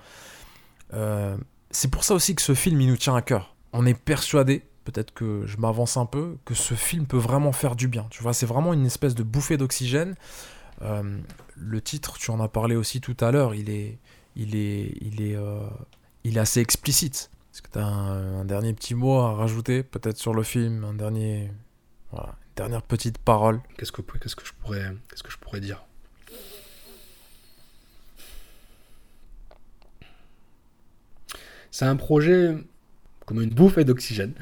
Euh, 0.93 1.37
c'est 1.73 1.91
pour 1.91 2.05
ça 2.05 2.15
aussi 2.15 2.37
que 2.37 2.43
ce 2.43 2.55
film, 2.55 2.81
il 2.81 2.87
nous 2.87 2.97
tient 2.97 3.17
à 3.17 3.23
cœur. 3.23 3.57
On 3.73 3.85
est 3.85 3.99
persuadé, 3.99 4.63
peut-être 4.85 5.13
que 5.13 5.43
je 5.45 5.57
m'avance 5.57 5.97
un 5.97 6.07
peu, 6.07 6.39
que 6.45 6.55
ce 6.55 6.75
film 6.75 7.07
peut 7.07 7.17
vraiment 7.19 7.51
faire 7.51 7.75
du 7.75 7.89
bien. 7.89 8.07
Tu 8.11 8.23
vois, 8.23 8.33
c'est 8.33 8.47
vraiment 8.47 8.73
une 8.73 8.87
espèce 8.87 9.17
de 9.17 9.25
bouffée 9.25 9.57
d'oxygène. 9.57 10.15
Euh, 10.85 11.19
le 11.57 11.81
titre, 11.81 12.19
tu 12.19 12.31
en 12.31 12.41
as 12.41 12.49
parlé 12.49 12.77
aussi 12.77 13.01
tout 13.01 13.17
à 13.21 13.31
l'heure, 13.31 13.55
il 13.55 13.71
est, 13.71 13.99
il 14.37 14.57
est, 14.57 14.93
il 15.01 15.23
est, 15.23 15.37
euh, 15.37 15.61
il 16.25 16.37
est 16.37 16.41
assez 16.41 16.61
explicite. 16.61 17.31
Est-ce 17.53 17.63
que 17.63 17.71
tu 17.71 17.79
as 17.79 17.87
un, 17.87 18.45
dernier 18.45 18.75
petit 18.75 18.95
mot 18.95 19.21
à 19.21 19.35
rajouter, 19.35 19.83
peut-être 19.83 20.19
sur 20.19 20.35
le 20.35 20.43
film, 20.43 20.85
un 20.85 20.95
dernier, 20.95 21.51
une 22.13 22.19
dernière 22.57 22.83
petite 22.83 23.19
parole? 23.19 23.61
Qu'est-ce 23.79 23.93
que, 23.93 24.03
qu'est-ce 24.03 24.37
que 24.37 24.45
je 24.45 24.53
pourrais, 24.53 24.93
qu'est-ce 25.09 25.23
que 25.23 25.31
je 25.31 25.39
pourrais 25.39 25.61
dire? 25.61 25.85
C'est 31.71 31.87
un 31.87 31.97
projet 31.97 32.57
comme 33.27 33.41
une 33.41 33.51
bouffée 33.51 33.85
d'oxygène, 33.85 34.35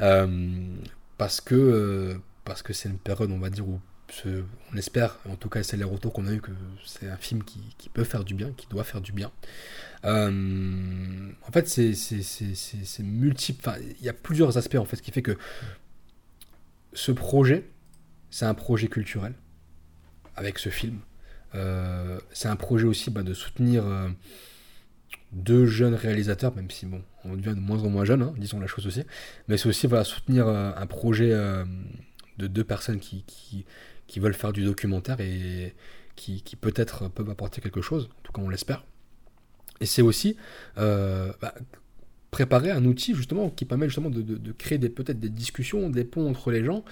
euh, 0.00 0.74
parce 1.18 1.40
que 1.40 2.20
parce 2.44 2.62
que 2.62 2.72
c'est 2.72 2.88
une 2.88 2.98
période, 2.98 3.30
on 3.30 3.38
va 3.38 3.50
dire, 3.50 3.68
où 3.68 3.80
on 4.72 4.76
espère, 4.76 5.18
en 5.28 5.36
tout 5.36 5.48
cas 5.48 5.62
c'est 5.62 5.76
les 5.76 5.84
retours 5.84 6.12
qu'on 6.12 6.26
a 6.26 6.32
eu, 6.32 6.40
que 6.40 6.50
c'est 6.84 7.08
un 7.08 7.16
film 7.16 7.42
qui, 7.44 7.88
peut 7.88 8.04
faire 8.04 8.24
du 8.24 8.34
bien, 8.34 8.52
qui 8.56 8.66
doit 8.68 8.84
faire 8.84 9.00
du 9.00 9.12
bien. 9.12 9.30
Euh, 10.04 11.30
en 11.46 11.52
fait, 11.52 11.68
c'est 11.68 13.02
multiple. 13.02 13.70
il 13.98 14.04
y 14.04 14.08
a 14.08 14.12
plusieurs 14.12 14.58
aspects 14.58 14.76
en 14.76 14.84
fait, 14.84 15.00
qui 15.00 15.10
fait 15.10 15.22
que 15.22 15.36
ce 16.92 17.12
projet, 17.12 17.68
c'est 18.30 18.46
un 18.46 18.54
projet 18.54 18.88
culturel 18.88 19.34
avec 20.36 20.58
ce 20.58 20.68
film. 20.68 21.00
Euh, 21.54 22.18
c'est 22.32 22.48
un 22.48 22.56
projet 22.56 22.86
aussi 22.86 23.10
bah, 23.10 23.22
de 23.22 23.32
soutenir 23.32 23.86
euh, 23.86 24.08
deux 25.32 25.66
jeunes 25.66 25.94
réalisateurs, 25.94 26.54
même 26.54 26.70
si 26.70 26.86
bon, 26.86 27.02
on 27.24 27.34
devient 27.34 27.54
de 27.54 27.60
moins 27.60 27.82
en 27.82 27.88
moins 27.88 28.04
jeunes, 28.04 28.22
hein, 28.22 28.34
disons 28.36 28.60
la 28.60 28.66
chose 28.66 28.86
aussi. 28.86 29.02
Mais 29.48 29.56
c'est 29.56 29.68
aussi 29.68 29.88
soutenir 30.04 30.48
un 30.48 30.86
projet 30.86 31.30
de 31.30 32.46
deux 32.46 32.64
personnes 32.64 33.00
qui 33.00 33.24
veulent 34.18 34.34
faire 34.34 34.52
du 34.52 34.64
documentaire 34.64 35.20
et 35.20 35.74
qui, 36.16 36.42
peut-être 36.60 37.08
peuvent 37.10 37.30
apporter 37.30 37.60
quelque 37.60 37.82
chose, 37.82 38.08
en 38.18 38.22
tout 38.22 38.32
cas 38.32 38.42
on 38.42 38.48
l'espère. 38.48 38.84
Et 39.80 39.86
c'est 39.86 40.02
aussi 40.02 40.36
euh, 40.78 41.32
bah, 41.40 41.54
préparer 42.30 42.70
un 42.70 42.84
outil 42.84 43.14
justement 43.14 43.50
qui 43.50 43.64
permet 43.64 43.86
justement 43.86 44.10
de, 44.10 44.52
créer 44.52 44.78
peut-être 44.78 45.20
des 45.20 45.28
discussions, 45.28 45.90
des 45.90 46.04
ponts 46.04 46.28
entre 46.28 46.50
les 46.50 46.64
gens. 46.64 46.84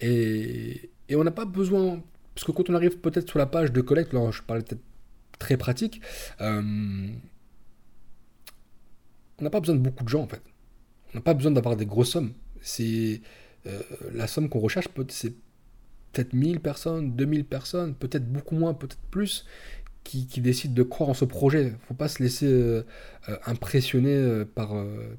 Et, 0.00 0.90
on 1.14 1.24
n'a 1.24 1.30
pas 1.30 1.44
besoin, 1.44 2.02
parce 2.34 2.46
que 2.46 2.52
quand 2.52 2.70
on 2.70 2.74
arrive 2.74 2.98
peut-être 2.98 3.28
sur 3.28 3.38
la 3.38 3.46
page 3.46 3.70
de 3.70 3.80
collecte, 3.82 4.14
alors 4.14 4.32
je 4.32 4.42
parlais 4.42 4.62
peut-être 4.62 4.82
très 5.38 5.58
pratique, 5.58 6.00
euh, 6.40 6.62
on 9.38 9.44
n'a 9.44 9.50
pas 9.50 9.60
besoin 9.60 9.76
de 9.76 9.80
beaucoup 9.80 10.04
de 10.04 10.08
gens 10.08 10.22
en 10.22 10.26
fait. 10.26 10.42
On 11.12 11.18
n'a 11.18 11.22
pas 11.22 11.34
besoin 11.34 11.52
d'avoir 11.52 11.76
des 11.76 11.84
grosses 11.84 12.12
sommes. 12.12 12.32
C'est 12.62 13.20
euh, 13.66 13.82
la 14.14 14.26
somme 14.26 14.48
qu'on 14.48 14.60
recherche, 14.60 14.86
c'est 15.08 15.34
peut-être 16.12 16.32
1000 16.32 16.60
personnes, 16.60 17.12
2000 17.16 17.44
personnes, 17.44 17.94
peut-être 17.94 18.30
beaucoup 18.30 18.54
moins, 18.54 18.74
peut-être 18.74 18.98
plus, 19.10 19.44
qui, 20.04 20.26
qui 20.26 20.40
décide 20.40 20.74
de 20.74 20.82
croire 20.82 21.10
en 21.10 21.14
ce 21.14 21.24
projet. 21.24 21.74
faut 21.86 21.94
pas 21.94 22.08
se 22.08 22.22
laisser 22.22 22.46
euh, 22.46 22.82
euh, 23.28 23.36
impressionner 23.46 24.14
euh, 24.14 24.44
par, 24.44 24.74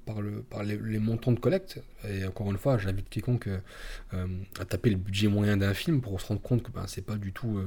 par, 0.05 0.21
le, 0.21 0.41
par 0.41 0.63
les, 0.63 0.99
montants 0.99 1.31
de 1.31 1.39
collecte. 1.39 1.81
Et 2.09 2.25
encore 2.25 2.51
une 2.51 2.57
fois, 2.57 2.77
j'invite 2.77 3.09
quiconque 3.09 3.49
à 4.11 4.65
taper 4.65 4.89
le 4.89 4.97
budget 4.97 5.27
moyen 5.27 5.57
d'un 5.57 5.73
film 5.73 6.01
pour 6.01 6.19
se 6.19 6.27
rendre 6.27 6.41
compte 6.41 6.63
que 6.63 6.71
ben, 6.71 6.85
c'est 6.87 7.05
pas 7.05 7.15
du 7.15 7.31
tout. 7.31 7.59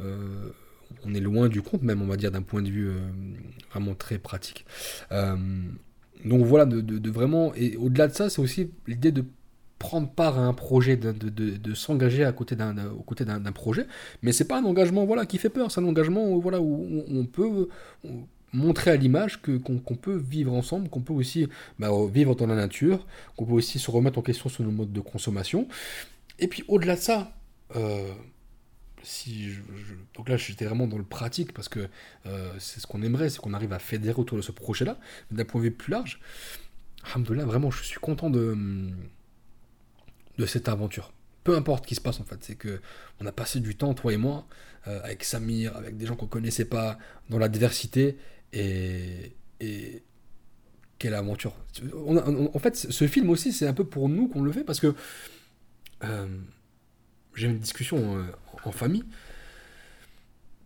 on 0.00 1.14
est 1.14 1.20
loin 1.20 1.48
du 1.48 1.62
compte, 1.62 1.82
même 1.82 2.02
on 2.02 2.06
va 2.06 2.16
dire 2.16 2.30
d'un 2.30 2.42
point 2.42 2.62
de 2.62 2.70
vue 2.70 2.90
vraiment 3.70 3.94
très 3.94 4.18
pratique. 4.18 4.64
donc 5.10 6.44
voilà, 6.46 6.64
de, 6.64 6.80
de 6.80 7.10
vraiment. 7.10 7.54
Et 7.54 7.76
au-delà 7.76 8.08
de 8.08 8.14
ça, 8.14 8.30
c'est 8.30 8.40
aussi 8.40 8.70
l'idée 8.86 9.12
de 9.12 9.24
prendre 9.78 10.08
part 10.08 10.38
à 10.38 10.42
un 10.42 10.52
projet, 10.52 10.96
de, 10.96 11.12
de, 11.12 11.74
s'engager 11.74 12.24
à 12.24 12.32
côté 12.32 12.56
d'un, 12.56 12.74
aux 12.86 13.02
côtés 13.02 13.24
d'un, 13.24 13.40
projet. 13.52 13.86
Mais 14.22 14.32
c'est 14.32 14.46
pas 14.46 14.58
un 14.58 14.64
engagement 14.64 15.04
voilà, 15.04 15.26
qui 15.26 15.38
fait 15.38 15.50
peur, 15.50 15.70
c'est 15.70 15.80
un 15.80 15.84
engagement 15.84 16.38
voilà, 16.38 16.60
où 16.60 17.04
on, 17.08 17.24
peut 17.26 17.68
montrer 18.52 18.92
à 18.92 18.96
l'image 18.96 19.42
que, 19.42 19.56
qu'on, 19.56 19.96
peut 19.96 20.16
vivre 20.16 20.52
ensemble, 20.52 20.88
qu'on 20.88 21.00
peut 21.00 21.12
aussi 21.12 21.48
bah, 21.78 21.90
vivre 22.10 22.34
dans 22.34 22.46
la 22.46 22.54
nature, 22.54 23.06
qu'on 23.36 23.44
peut 23.44 23.52
aussi 23.52 23.78
se 23.78 23.90
remettre 23.90 24.18
en 24.18 24.22
question 24.22 24.48
sur 24.48 24.64
nos 24.64 24.70
modes 24.70 24.92
de 24.92 25.00
consommation. 25.00 25.68
Et 26.38 26.48
puis 26.48 26.64
au-delà 26.68 26.96
de 26.96 27.00
ça, 27.00 27.32
euh, 27.76 28.12
si 29.02 29.50
je, 29.50 29.60
donc 30.14 30.28
là 30.28 30.36
j'étais 30.36 30.64
vraiment 30.64 30.86
dans 30.86 30.98
le 30.98 31.04
pratique 31.04 31.52
parce 31.52 31.68
que 31.68 31.88
euh, 32.26 32.52
c'est 32.58 32.80
ce 32.80 32.86
qu'on 32.86 33.02
aimerait, 33.02 33.28
c'est 33.28 33.38
qu'on 33.38 33.54
arrive 33.54 33.72
à 33.72 33.78
fédérer 33.78 34.18
autour 34.18 34.36
de 34.36 34.42
ce 34.42 34.52
projet-là, 34.52 34.98
d'un 35.30 35.44
point 35.44 35.60
de 35.60 35.66
vue 35.66 35.72
plus 35.72 35.90
large. 35.90 36.20
Alhamdoulilah, 37.04 37.44
vraiment 37.44 37.70
je 37.70 37.82
suis 37.82 38.00
content 38.00 38.30
de 38.30 38.56
de 40.38 40.46
cette 40.46 40.68
aventure. 40.68 41.12
Peu 41.44 41.56
importe 41.56 41.84
ce 41.84 41.88
qui 41.88 41.94
se 41.94 42.00
passe 42.00 42.20
en 42.20 42.24
fait, 42.24 42.38
c'est 42.42 42.54
que 42.54 42.80
on 43.20 43.26
a 43.26 43.32
passé 43.32 43.60
du 43.60 43.76
temps, 43.76 43.94
toi 43.94 44.12
et 44.12 44.16
moi, 44.16 44.46
euh, 44.86 45.00
avec 45.02 45.24
Samir, 45.24 45.76
avec 45.76 45.96
des 45.96 46.06
gens 46.06 46.16
qu'on 46.16 46.26
connaissait 46.26 46.64
pas, 46.64 46.98
dans 47.28 47.38
l'adversité, 47.38 48.16
et, 48.52 49.32
et 49.60 50.02
quelle 50.98 51.14
aventure. 51.14 51.54
en 52.06 52.58
fait, 52.58 52.76
ce 52.76 53.06
film 53.06 53.28
aussi, 53.30 53.52
c'est 53.52 53.66
un 53.66 53.74
peu 53.74 53.84
pour 53.84 54.08
nous 54.08 54.28
qu'on 54.28 54.42
le 54.42 54.52
fait, 54.52 54.64
parce 54.64 54.80
que 54.80 54.94
euh, 56.02 56.26
j'ai 57.34 57.48
une 57.48 57.58
discussion 57.58 58.18
euh, 58.18 58.24
en 58.64 58.72
famille. 58.72 59.04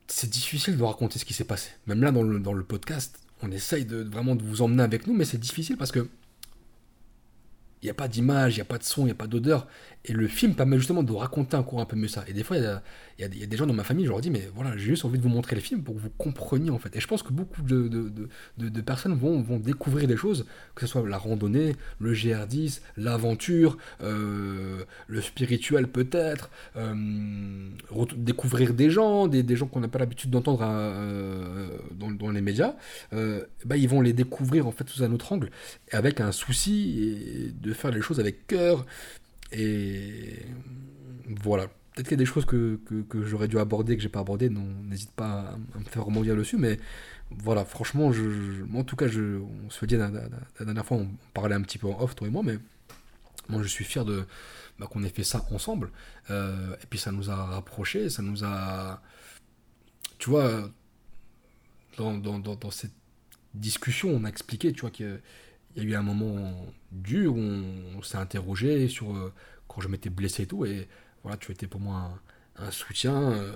C'est 0.07 0.31
difficile 0.31 0.77
de 0.77 0.83
raconter 0.83 1.19
ce 1.19 1.25
qui 1.25 1.35
s'est 1.35 1.45
passé. 1.45 1.71
Même 1.87 2.03
là, 2.03 2.13
dans 2.13 2.23
le, 2.23 2.41
dans 2.41 2.53
le 2.53 2.65
podcast, 2.65 3.19
on 3.43 3.51
essaye 3.51 3.85
de, 3.85 4.03
vraiment 4.03 4.37
de 4.37 4.43
vous 4.43 4.63
emmener 4.63 4.83
avec 4.83 5.07
nous, 5.07 5.15
mais 5.15 5.25
c'est 5.25 5.39
difficile 5.39 5.77
parce 5.77 5.93
que 5.93 6.09
il 7.83 7.87
n'y 7.87 7.91
a 7.91 7.95
pas 7.95 8.09
d'image, 8.09 8.55
il 8.55 8.59
n'y 8.59 8.63
a 8.63 8.67
pas 8.67 8.79
de 8.79 8.85
son, 8.85 9.03
il 9.03 9.07
n'y 9.07 9.11
a 9.13 9.15
pas 9.15 9.27
d'odeur. 9.27 9.67
Et 10.05 10.13
le 10.13 10.27
film 10.27 10.55
permet 10.55 10.79
justement 10.79 11.03
de 11.03 11.13
raconter 11.13 11.57
encore 11.57 11.81
un 11.81 11.85
peu 11.85 11.97
mieux 11.97 12.09
ça. 12.09 12.25
Et 12.29 12.33
des 12.33 12.43
fois, 12.43 12.57
il 12.57 12.63
y 13.19 13.25
a, 13.25 13.29
des 13.29 13.57
gens 13.57 13.67
dans 13.67 13.75
ma 13.75 13.85
famille, 13.85 14.07
je 14.07 14.11
leur 14.11 14.21
dis, 14.21 14.31
mais 14.31 14.49
voilà, 14.55 14.77
j'ai 14.77 14.87
juste 14.87 15.05
envie 15.05 15.19
de 15.19 15.23
vous 15.23 15.29
montrer 15.29 15.55
le 15.55 15.61
film 15.61 15.83
pour 15.83 15.95
que 15.97 16.01
vous 16.01 16.11
compreniez 16.11 16.71
en 16.71 16.79
fait. 16.79 16.95
Et 16.97 17.01
je 17.01 17.07
pense 17.07 17.23
que 17.23 17.33
beaucoup 17.33 17.63
de, 17.63 17.89
de, 17.89 18.81
personnes 18.81 19.15
vont, 19.15 19.43
vont, 19.43 19.59
découvrir 19.59 20.09
des 20.09 20.17
choses, 20.17 20.47
que 20.75 20.83
ce 20.83 20.87
soit 20.87 21.07
la 21.07 21.19
randonnée, 21.19 21.77
le 21.99 22.15
GR10, 22.15 22.81
l'aventure, 22.97 23.77
euh, 24.03 24.85
le 25.09 25.21
spirituel 25.21 25.89
peut-être, 25.89 26.51
euh, 26.77 26.95
découvrir 28.17 28.73
des 28.73 28.91
gens, 28.91 29.27
des, 29.27 29.43
des 29.43 29.57
gens 29.57 29.67
qu'on 29.67 29.81
n'a 29.81 29.89
pas 29.89 29.99
l'habitude 29.99 30.31
d'entendre 30.31 30.61
euh, 30.63 31.69
dans, 31.93 32.11
dans, 32.11 32.31
les 32.31 32.41
médias. 32.41 32.75
bah, 33.13 33.77
ils 33.77 33.89
vont 33.89 34.01
les 34.01 34.13
découvrir 34.13 34.67
en 34.67 34.73
fait 34.73 34.89
sous 34.89 35.03
un 35.03 35.13
autre 35.13 35.33
angle, 35.33 35.51
avec 35.93 36.21
un 36.21 36.33
souci 36.33 37.53
de 37.61 37.68
faire 37.73 37.91
les 37.91 38.03
choses 38.03 38.21
avec 38.21 38.47
cœur. 38.47 38.87
Et 39.53 40.39
voilà. 41.43 41.67
Peut-être 41.67 42.09
qu'il 42.11 42.17
y 42.17 42.21
a 42.21 42.25
des 42.25 42.27
choses 42.27 42.45
que, 42.45 42.79
que, 43.09 43.25
j'aurais 43.25 43.49
dû 43.49 43.59
aborder, 43.59 43.97
que 43.97 44.03
j'ai 44.03 44.09
pas 44.09 44.21
abordé, 44.21 44.49
n'hésite 44.51 45.11
pas 45.11 45.57
à, 45.75 45.79
me 45.79 45.85
faire 45.85 46.05
rebondir 46.05 46.37
dessus, 46.37 46.57
mais 46.57 46.79
voilà, 47.31 47.65
franchement, 47.65 48.13
je, 48.13 48.65
en 48.73 48.85
tout 48.85 48.95
cas, 48.95 49.09
je, 49.09 49.41
on 49.41 49.69
se 49.69 49.85
dit 49.85 49.97
la, 49.97 50.09
dernière 50.61 50.87
fois, 50.87 50.99
on 50.99 51.09
parlait 51.35 51.57
un 51.57 51.63
petit 51.63 51.77
peu 51.77 51.89
en 51.89 52.01
off, 52.01 52.15
toi 52.15 52.29
et 52.29 52.31
moi, 52.31 52.43
mais 52.45 52.57
moi 53.49 53.63
je 53.63 53.67
suis 53.67 53.85
fier 53.85 54.05
de 54.05 54.25
bah, 54.79 54.87
qu'on 54.89 55.03
ait 55.03 55.09
fait 55.09 55.25
ça 55.25 55.45
ensemble, 55.51 55.91
euh, 56.31 56.77
et 56.81 56.87
puis 56.89 57.01
ça 57.01 57.11
nous 57.11 57.31
a 57.31 57.35
rapprochés, 57.35 58.11
ça 58.11 58.23
nous 58.23 58.45
a, 58.45 59.03
tu 60.19 60.31
vois, 60.31 60.71
dans, 61.97 62.17
dans, 62.17 62.71
cette 62.71 62.95
discussion, 63.55 64.11
on 64.11 64.25
a 64.25 64.29
expliqué, 64.29 64.73
tu 64.73 64.83
vois, 64.83 64.91
que 64.91 65.21
il 65.77 65.85
y 65.85 65.87
a 65.87 65.91
eu 65.91 65.95
un 65.95 66.03
moment 66.03 66.67
dur 66.93 67.35
où 67.35 67.39
on, 67.39 68.03
s'est 68.03 68.17
interrogé 68.17 68.89
sur 68.89 69.15
euh, 69.15 69.33
quand 69.67 69.81
je 69.81 69.89
m'étais 69.89 70.11
blessé 70.11 70.45
et 70.45 70.47
tout. 70.47 70.65
Et 70.65 70.89
voilà, 71.23 71.37
tu 71.37 71.53
étais 71.53 71.67
pour 71.67 71.81
moi 71.81 72.21
un, 72.57 72.71
soutien, 72.71 73.33
euh, 73.33 73.53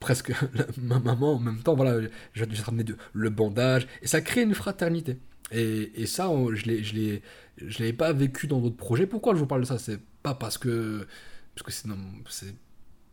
presque 0.00 0.32
ma 0.78 0.98
maman 0.98 1.34
en 1.34 1.38
même 1.38 1.62
temps. 1.62 1.74
Voilà, 1.74 2.08
j'ai 2.32 2.46
dû 2.46 2.60
ramener 2.60 2.84
de, 2.84 2.96
le 3.12 3.30
bandage. 3.30 3.86
Et 4.02 4.06
ça 4.06 4.20
crée 4.20 4.42
une 4.42 4.54
fraternité. 4.54 5.18
Et, 5.50 6.02
et 6.02 6.06
ça, 6.06 6.30
je 6.54 6.70
ne 6.70 7.78
l'avais 7.78 7.92
pas 7.92 8.12
vécu 8.12 8.46
dans 8.46 8.60
d'autres 8.60 8.76
projets. 8.76 9.06
Pourquoi 9.06 9.34
je 9.34 9.40
vous 9.40 9.46
parle 9.46 9.62
de 9.62 9.66
ça? 9.66 9.78
C'est 9.78 10.00
pas 10.22 10.34
parce 10.34 10.58
que. 10.58 11.06
Parce 11.54 11.62
que 11.62 11.88
c'est 12.30 12.54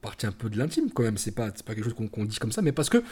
partie 0.01 0.25
un 0.25 0.31
peu 0.31 0.49
de 0.49 0.57
l'intime 0.57 0.89
quand 0.91 1.03
même. 1.03 1.17
C'est 1.17 1.31
pas, 1.31 1.51
pas 1.51 1.75
quelque 1.75 1.83
chose 1.83 1.93
qu'on 1.93 2.25
dit 2.25 2.37
comme 2.39 2.51
ça, 2.51 2.61
mais 2.61 2.71
parce 2.71 2.89
que 2.89 3.03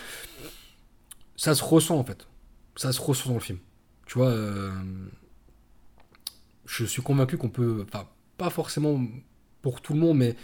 ça 1.35 1.55
se 1.55 1.63
ressent 1.63 1.97
en 1.97 2.03
fait. 2.03 2.27
Ça 2.75 2.91
se 2.91 3.01
ressent 3.01 3.29
dans 3.29 3.35
le 3.35 3.41
film. 3.41 3.59
Tu 4.09 4.17
vois, 4.17 4.29
euh, 4.29 4.71
je 6.65 6.83
suis 6.83 7.03
convaincu 7.03 7.37
qu'on 7.37 7.49
peut, 7.49 7.85
enfin, 7.87 8.07
pas 8.37 8.49
forcément 8.49 8.99
pour 9.61 9.81
tout 9.81 9.93
le 9.93 9.99
monde, 9.99 10.17
mais 10.17 10.35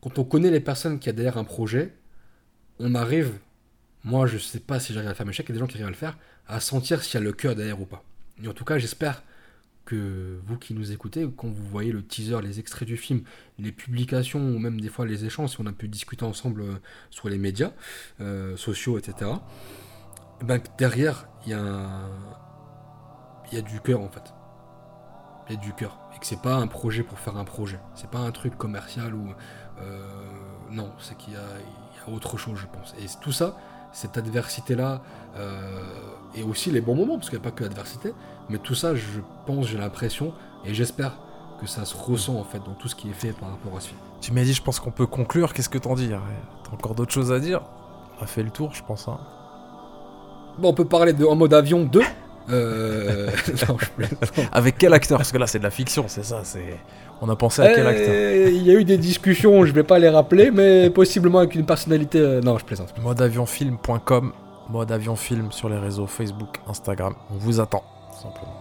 quand 0.00 0.18
on 0.18 0.24
connaît 0.24 0.50
les 0.50 0.58
personnes 0.58 0.98
qui 0.98 1.08
a 1.08 1.12
derrière 1.12 1.38
un 1.38 1.44
projet, 1.44 1.94
on 2.80 2.96
arrive, 2.96 3.38
moi 4.02 4.26
je 4.26 4.38
sais 4.38 4.58
pas 4.58 4.80
si 4.80 4.92
j'arrive 4.92 5.08
à 5.08 5.14
faire 5.14 5.24
mes 5.24 5.32
chèques, 5.32 5.46
il 5.50 5.50
y 5.50 5.52
a 5.52 5.54
des 5.54 5.60
gens 5.60 5.68
qui 5.68 5.74
arrivent 5.74 5.86
à 5.86 5.90
le 5.90 5.94
faire, 5.94 6.18
à 6.48 6.58
sentir 6.58 7.04
s'il 7.04 7.14
y 7.14 7.18
a 7.18 7.20
le 7.20 7.32
cœur 7.32 7.54
derrière 7.54 7.80
ou 7.80 7.86
pas. 7.86 8.02
Et 8.42 8.48
en 8.48 8.52
tout 8.52 8.64
cas, 8.64 8.76
j'espère 8.78 9.22
que 9.84 10.40
vous 10.44 10.58
qui 10.58 10.74
nous 10.74 10.90
écoutez, 10.90 11.28
quand 11.36 11.46
vous 11.46 11.68
voyez 11.68 11.92
le 11.92 12.02
teaser, 12.02 12.42
les 12.42 12.58
extraits 12.58 12.88
du 12.88 12.96
film, 12.96 13.22
les 13.60 13.70
publications 13.70 14.40
ou 14.40 14.58
même 14.58 14.80
des 14.80 14.88
fois 14.88 15.06
les 15.06 15.24
échanges, 15.24 15.50
si 15.50 15.60
on 15.60 15.66
a 15.66 15.72
pu 15.72 15.86
discuter 15.86 16.24
ensemble 16.24 16.62
euh, 16.62 16.74
sur 17.10 17.28
les 17.28 17.38
médias 17.38 17.70
euh, 18.20 18.56
sociaux, 18.56 18.98
etc., 18.98 19.30
ben, 20.42 20.60
derrière, 20.76 21.28
il 21.46 21.50
y 21.50 21.52
a 21.52 21.60
un, 21.60 22.10
y 23.54 23.58
a 23.58 23.62
du 23.62 23.80
cœur 23.80 24.00
en 24.00 24.08
fait. 24.08 24.34
Il 25.48 25.54
y 25.54 25.58
a 25.58 25.60
du 25.60 25.72
cœur. 25.72 25.98
Et 26.14 26.18
que 26.18 26.26
c'est 26.26 26.40
pas 26.40 26.54
un 26.54 26.66
projet 26.66 27.02
pour 27.02 27.18
faire 27.18 27.36
un 27.36 27.44
projet. 27.44 27.78
C'est 27.94 28.10
pas 28.10 28.18
un 28.18 28.30
truc 28.30 28.56
commercial 28.56 29.14
ou. 29.14 29.28
Euh, 29.80 30.06
non, 30.70 30.90
c'est 30.98 31.16
qu'il 31.16 31.34
y, 31.34 31.36
a 31.36 32.10
autre 32.12 32.36
chose, 32.36 32.58
je 32.58 32.66
pense. 32.66 32.94
Et 33.00 33.06
tout 33.20 33.32
ça, 33.32 33.56
cette 33.92 34.16
adversité-là, 34.16 35.02
euh, 35.36 35.82
et 36.34 36.42
aussi 36.42 36.70
les 36.70 36.80
bons 36.80 36.94
moments, 36.94 37.16
parce 37.16 37.30
qu'il 37.30 37.38
n'y 37.38 37.44
a 37.44 37.50
pas 37.50 37.54
que 37.54 37.64
l'adversité, 37.64 38.12
mais 38.48 38.58
tout 38.58 38.74
ça, 38.74 38.94
je 38.94 39.20
pense, 39.46 39.66
j'ai 39.66 39.78
l'impression, 39.78 40.32
et 40.64 40.74
j'espère 40.74 41.16
que 41.60 41.66
ça 41.66 41.84
se 41.84 41.96
ressent 41.96 42.36
en 42.36 42.44
fait 42.44 42.58
dans 42.58 42.74
tout 42.74 42.88
ce 42.88 42.94
qui 42.94 43.08
est 43.08 43.14
fait 43.14 43.32
par 43.32 43.50
rapport 43.50 43.76
à 43.76 43.80
ce 43.80 43.88
film. 43.88 44.00
Tu 44.20 44.32
m'as 44.32 44.42
dit, 44.42 44.54
je 44.54 44.62
pense 44.62 44.80
qu'on 44.80 44.90
peut 44.90 45.06
conclure. 45.06 45.52
Qu'est-ce 45.52 45.68
que 45.68 45.78
t'en 45.78 45.94
dis 45.94 46.08
T'as 46.08 46.72
encore 46.72 46.94
d'autres 46.94 47.12
choses 47.12 47.32
à 47.32 47.38
dire? 47.38 47.62
On 48.18 48.24
a 48.24 48.26
fait 48.26 48.42
le 48.42 48.50
tour, 48.50 48.72
je 48.74 48.82
pense. 48.82 49.08
Hein. 49.08 49.18
Bon, 50.58 50.70
on 50.70 50.74
peut 50.74 50.84
parler 50.84 51.12
de 51.12 51.24
En 51.24 51.36
mode 51.36 51.52
avion 51.52 51.84
2. 51.84 52.00
Euh... 52.50 53.30
Avec 54.52 54.78
quel 54.78 54.92
acteur? 54.92 55.18
Parce 55.18 55.32
que 55.32 55.38
là, 55.38 55.46
c'est 55.46 55.58
de 55.58 55.64
la 55.64 55.70
fiction, 55.70 56.04
c'est 56.08 56.24
ça. 56.24 56.40
C'est. 56.44 56.78
On 57.22 57.28
a 57.28 57.36
pensé 57.36 57.62
à 57.62 57.72
quel 57.72 57.86
acteur? 57.86 58.14
Eh, 58.14 58.52
Il 58.54 58.62
y 58.62 58.70
a 58.70 58.74
eu 58.74 58.84
des 58.84 58.98
discussions, 58.98 59.64
je 59.64 59.72
vais 59.72 59.84
pas 59.84 59.98
les 59.98 60.08
rappeler, 60.08 60.50
mais 60.50 60.90
possiblement 60.90 61.38
avec 61.38 61.54
une 61.54 61.64
personnalité. 61.64 62.18
Euh, 62.18 62.40
non, 62.40 62.58
je 62.58 62.64
plaisante. 62.64 62.92
Modeavionfilm.com, 63.00 64.32
mode 64.68 64.92
avion 64.92 65.16
film 65.16 65.52
sur 65.52 65.68
les 65.68 65.78
réseaux 65.78 66.06
Facebook, 66.06 66.60
Instagram. 66.66 67.14
On 67.30 67.36
vous 67.38 67.60
attend, 67.60 67.82
simplement. 68.20 68.53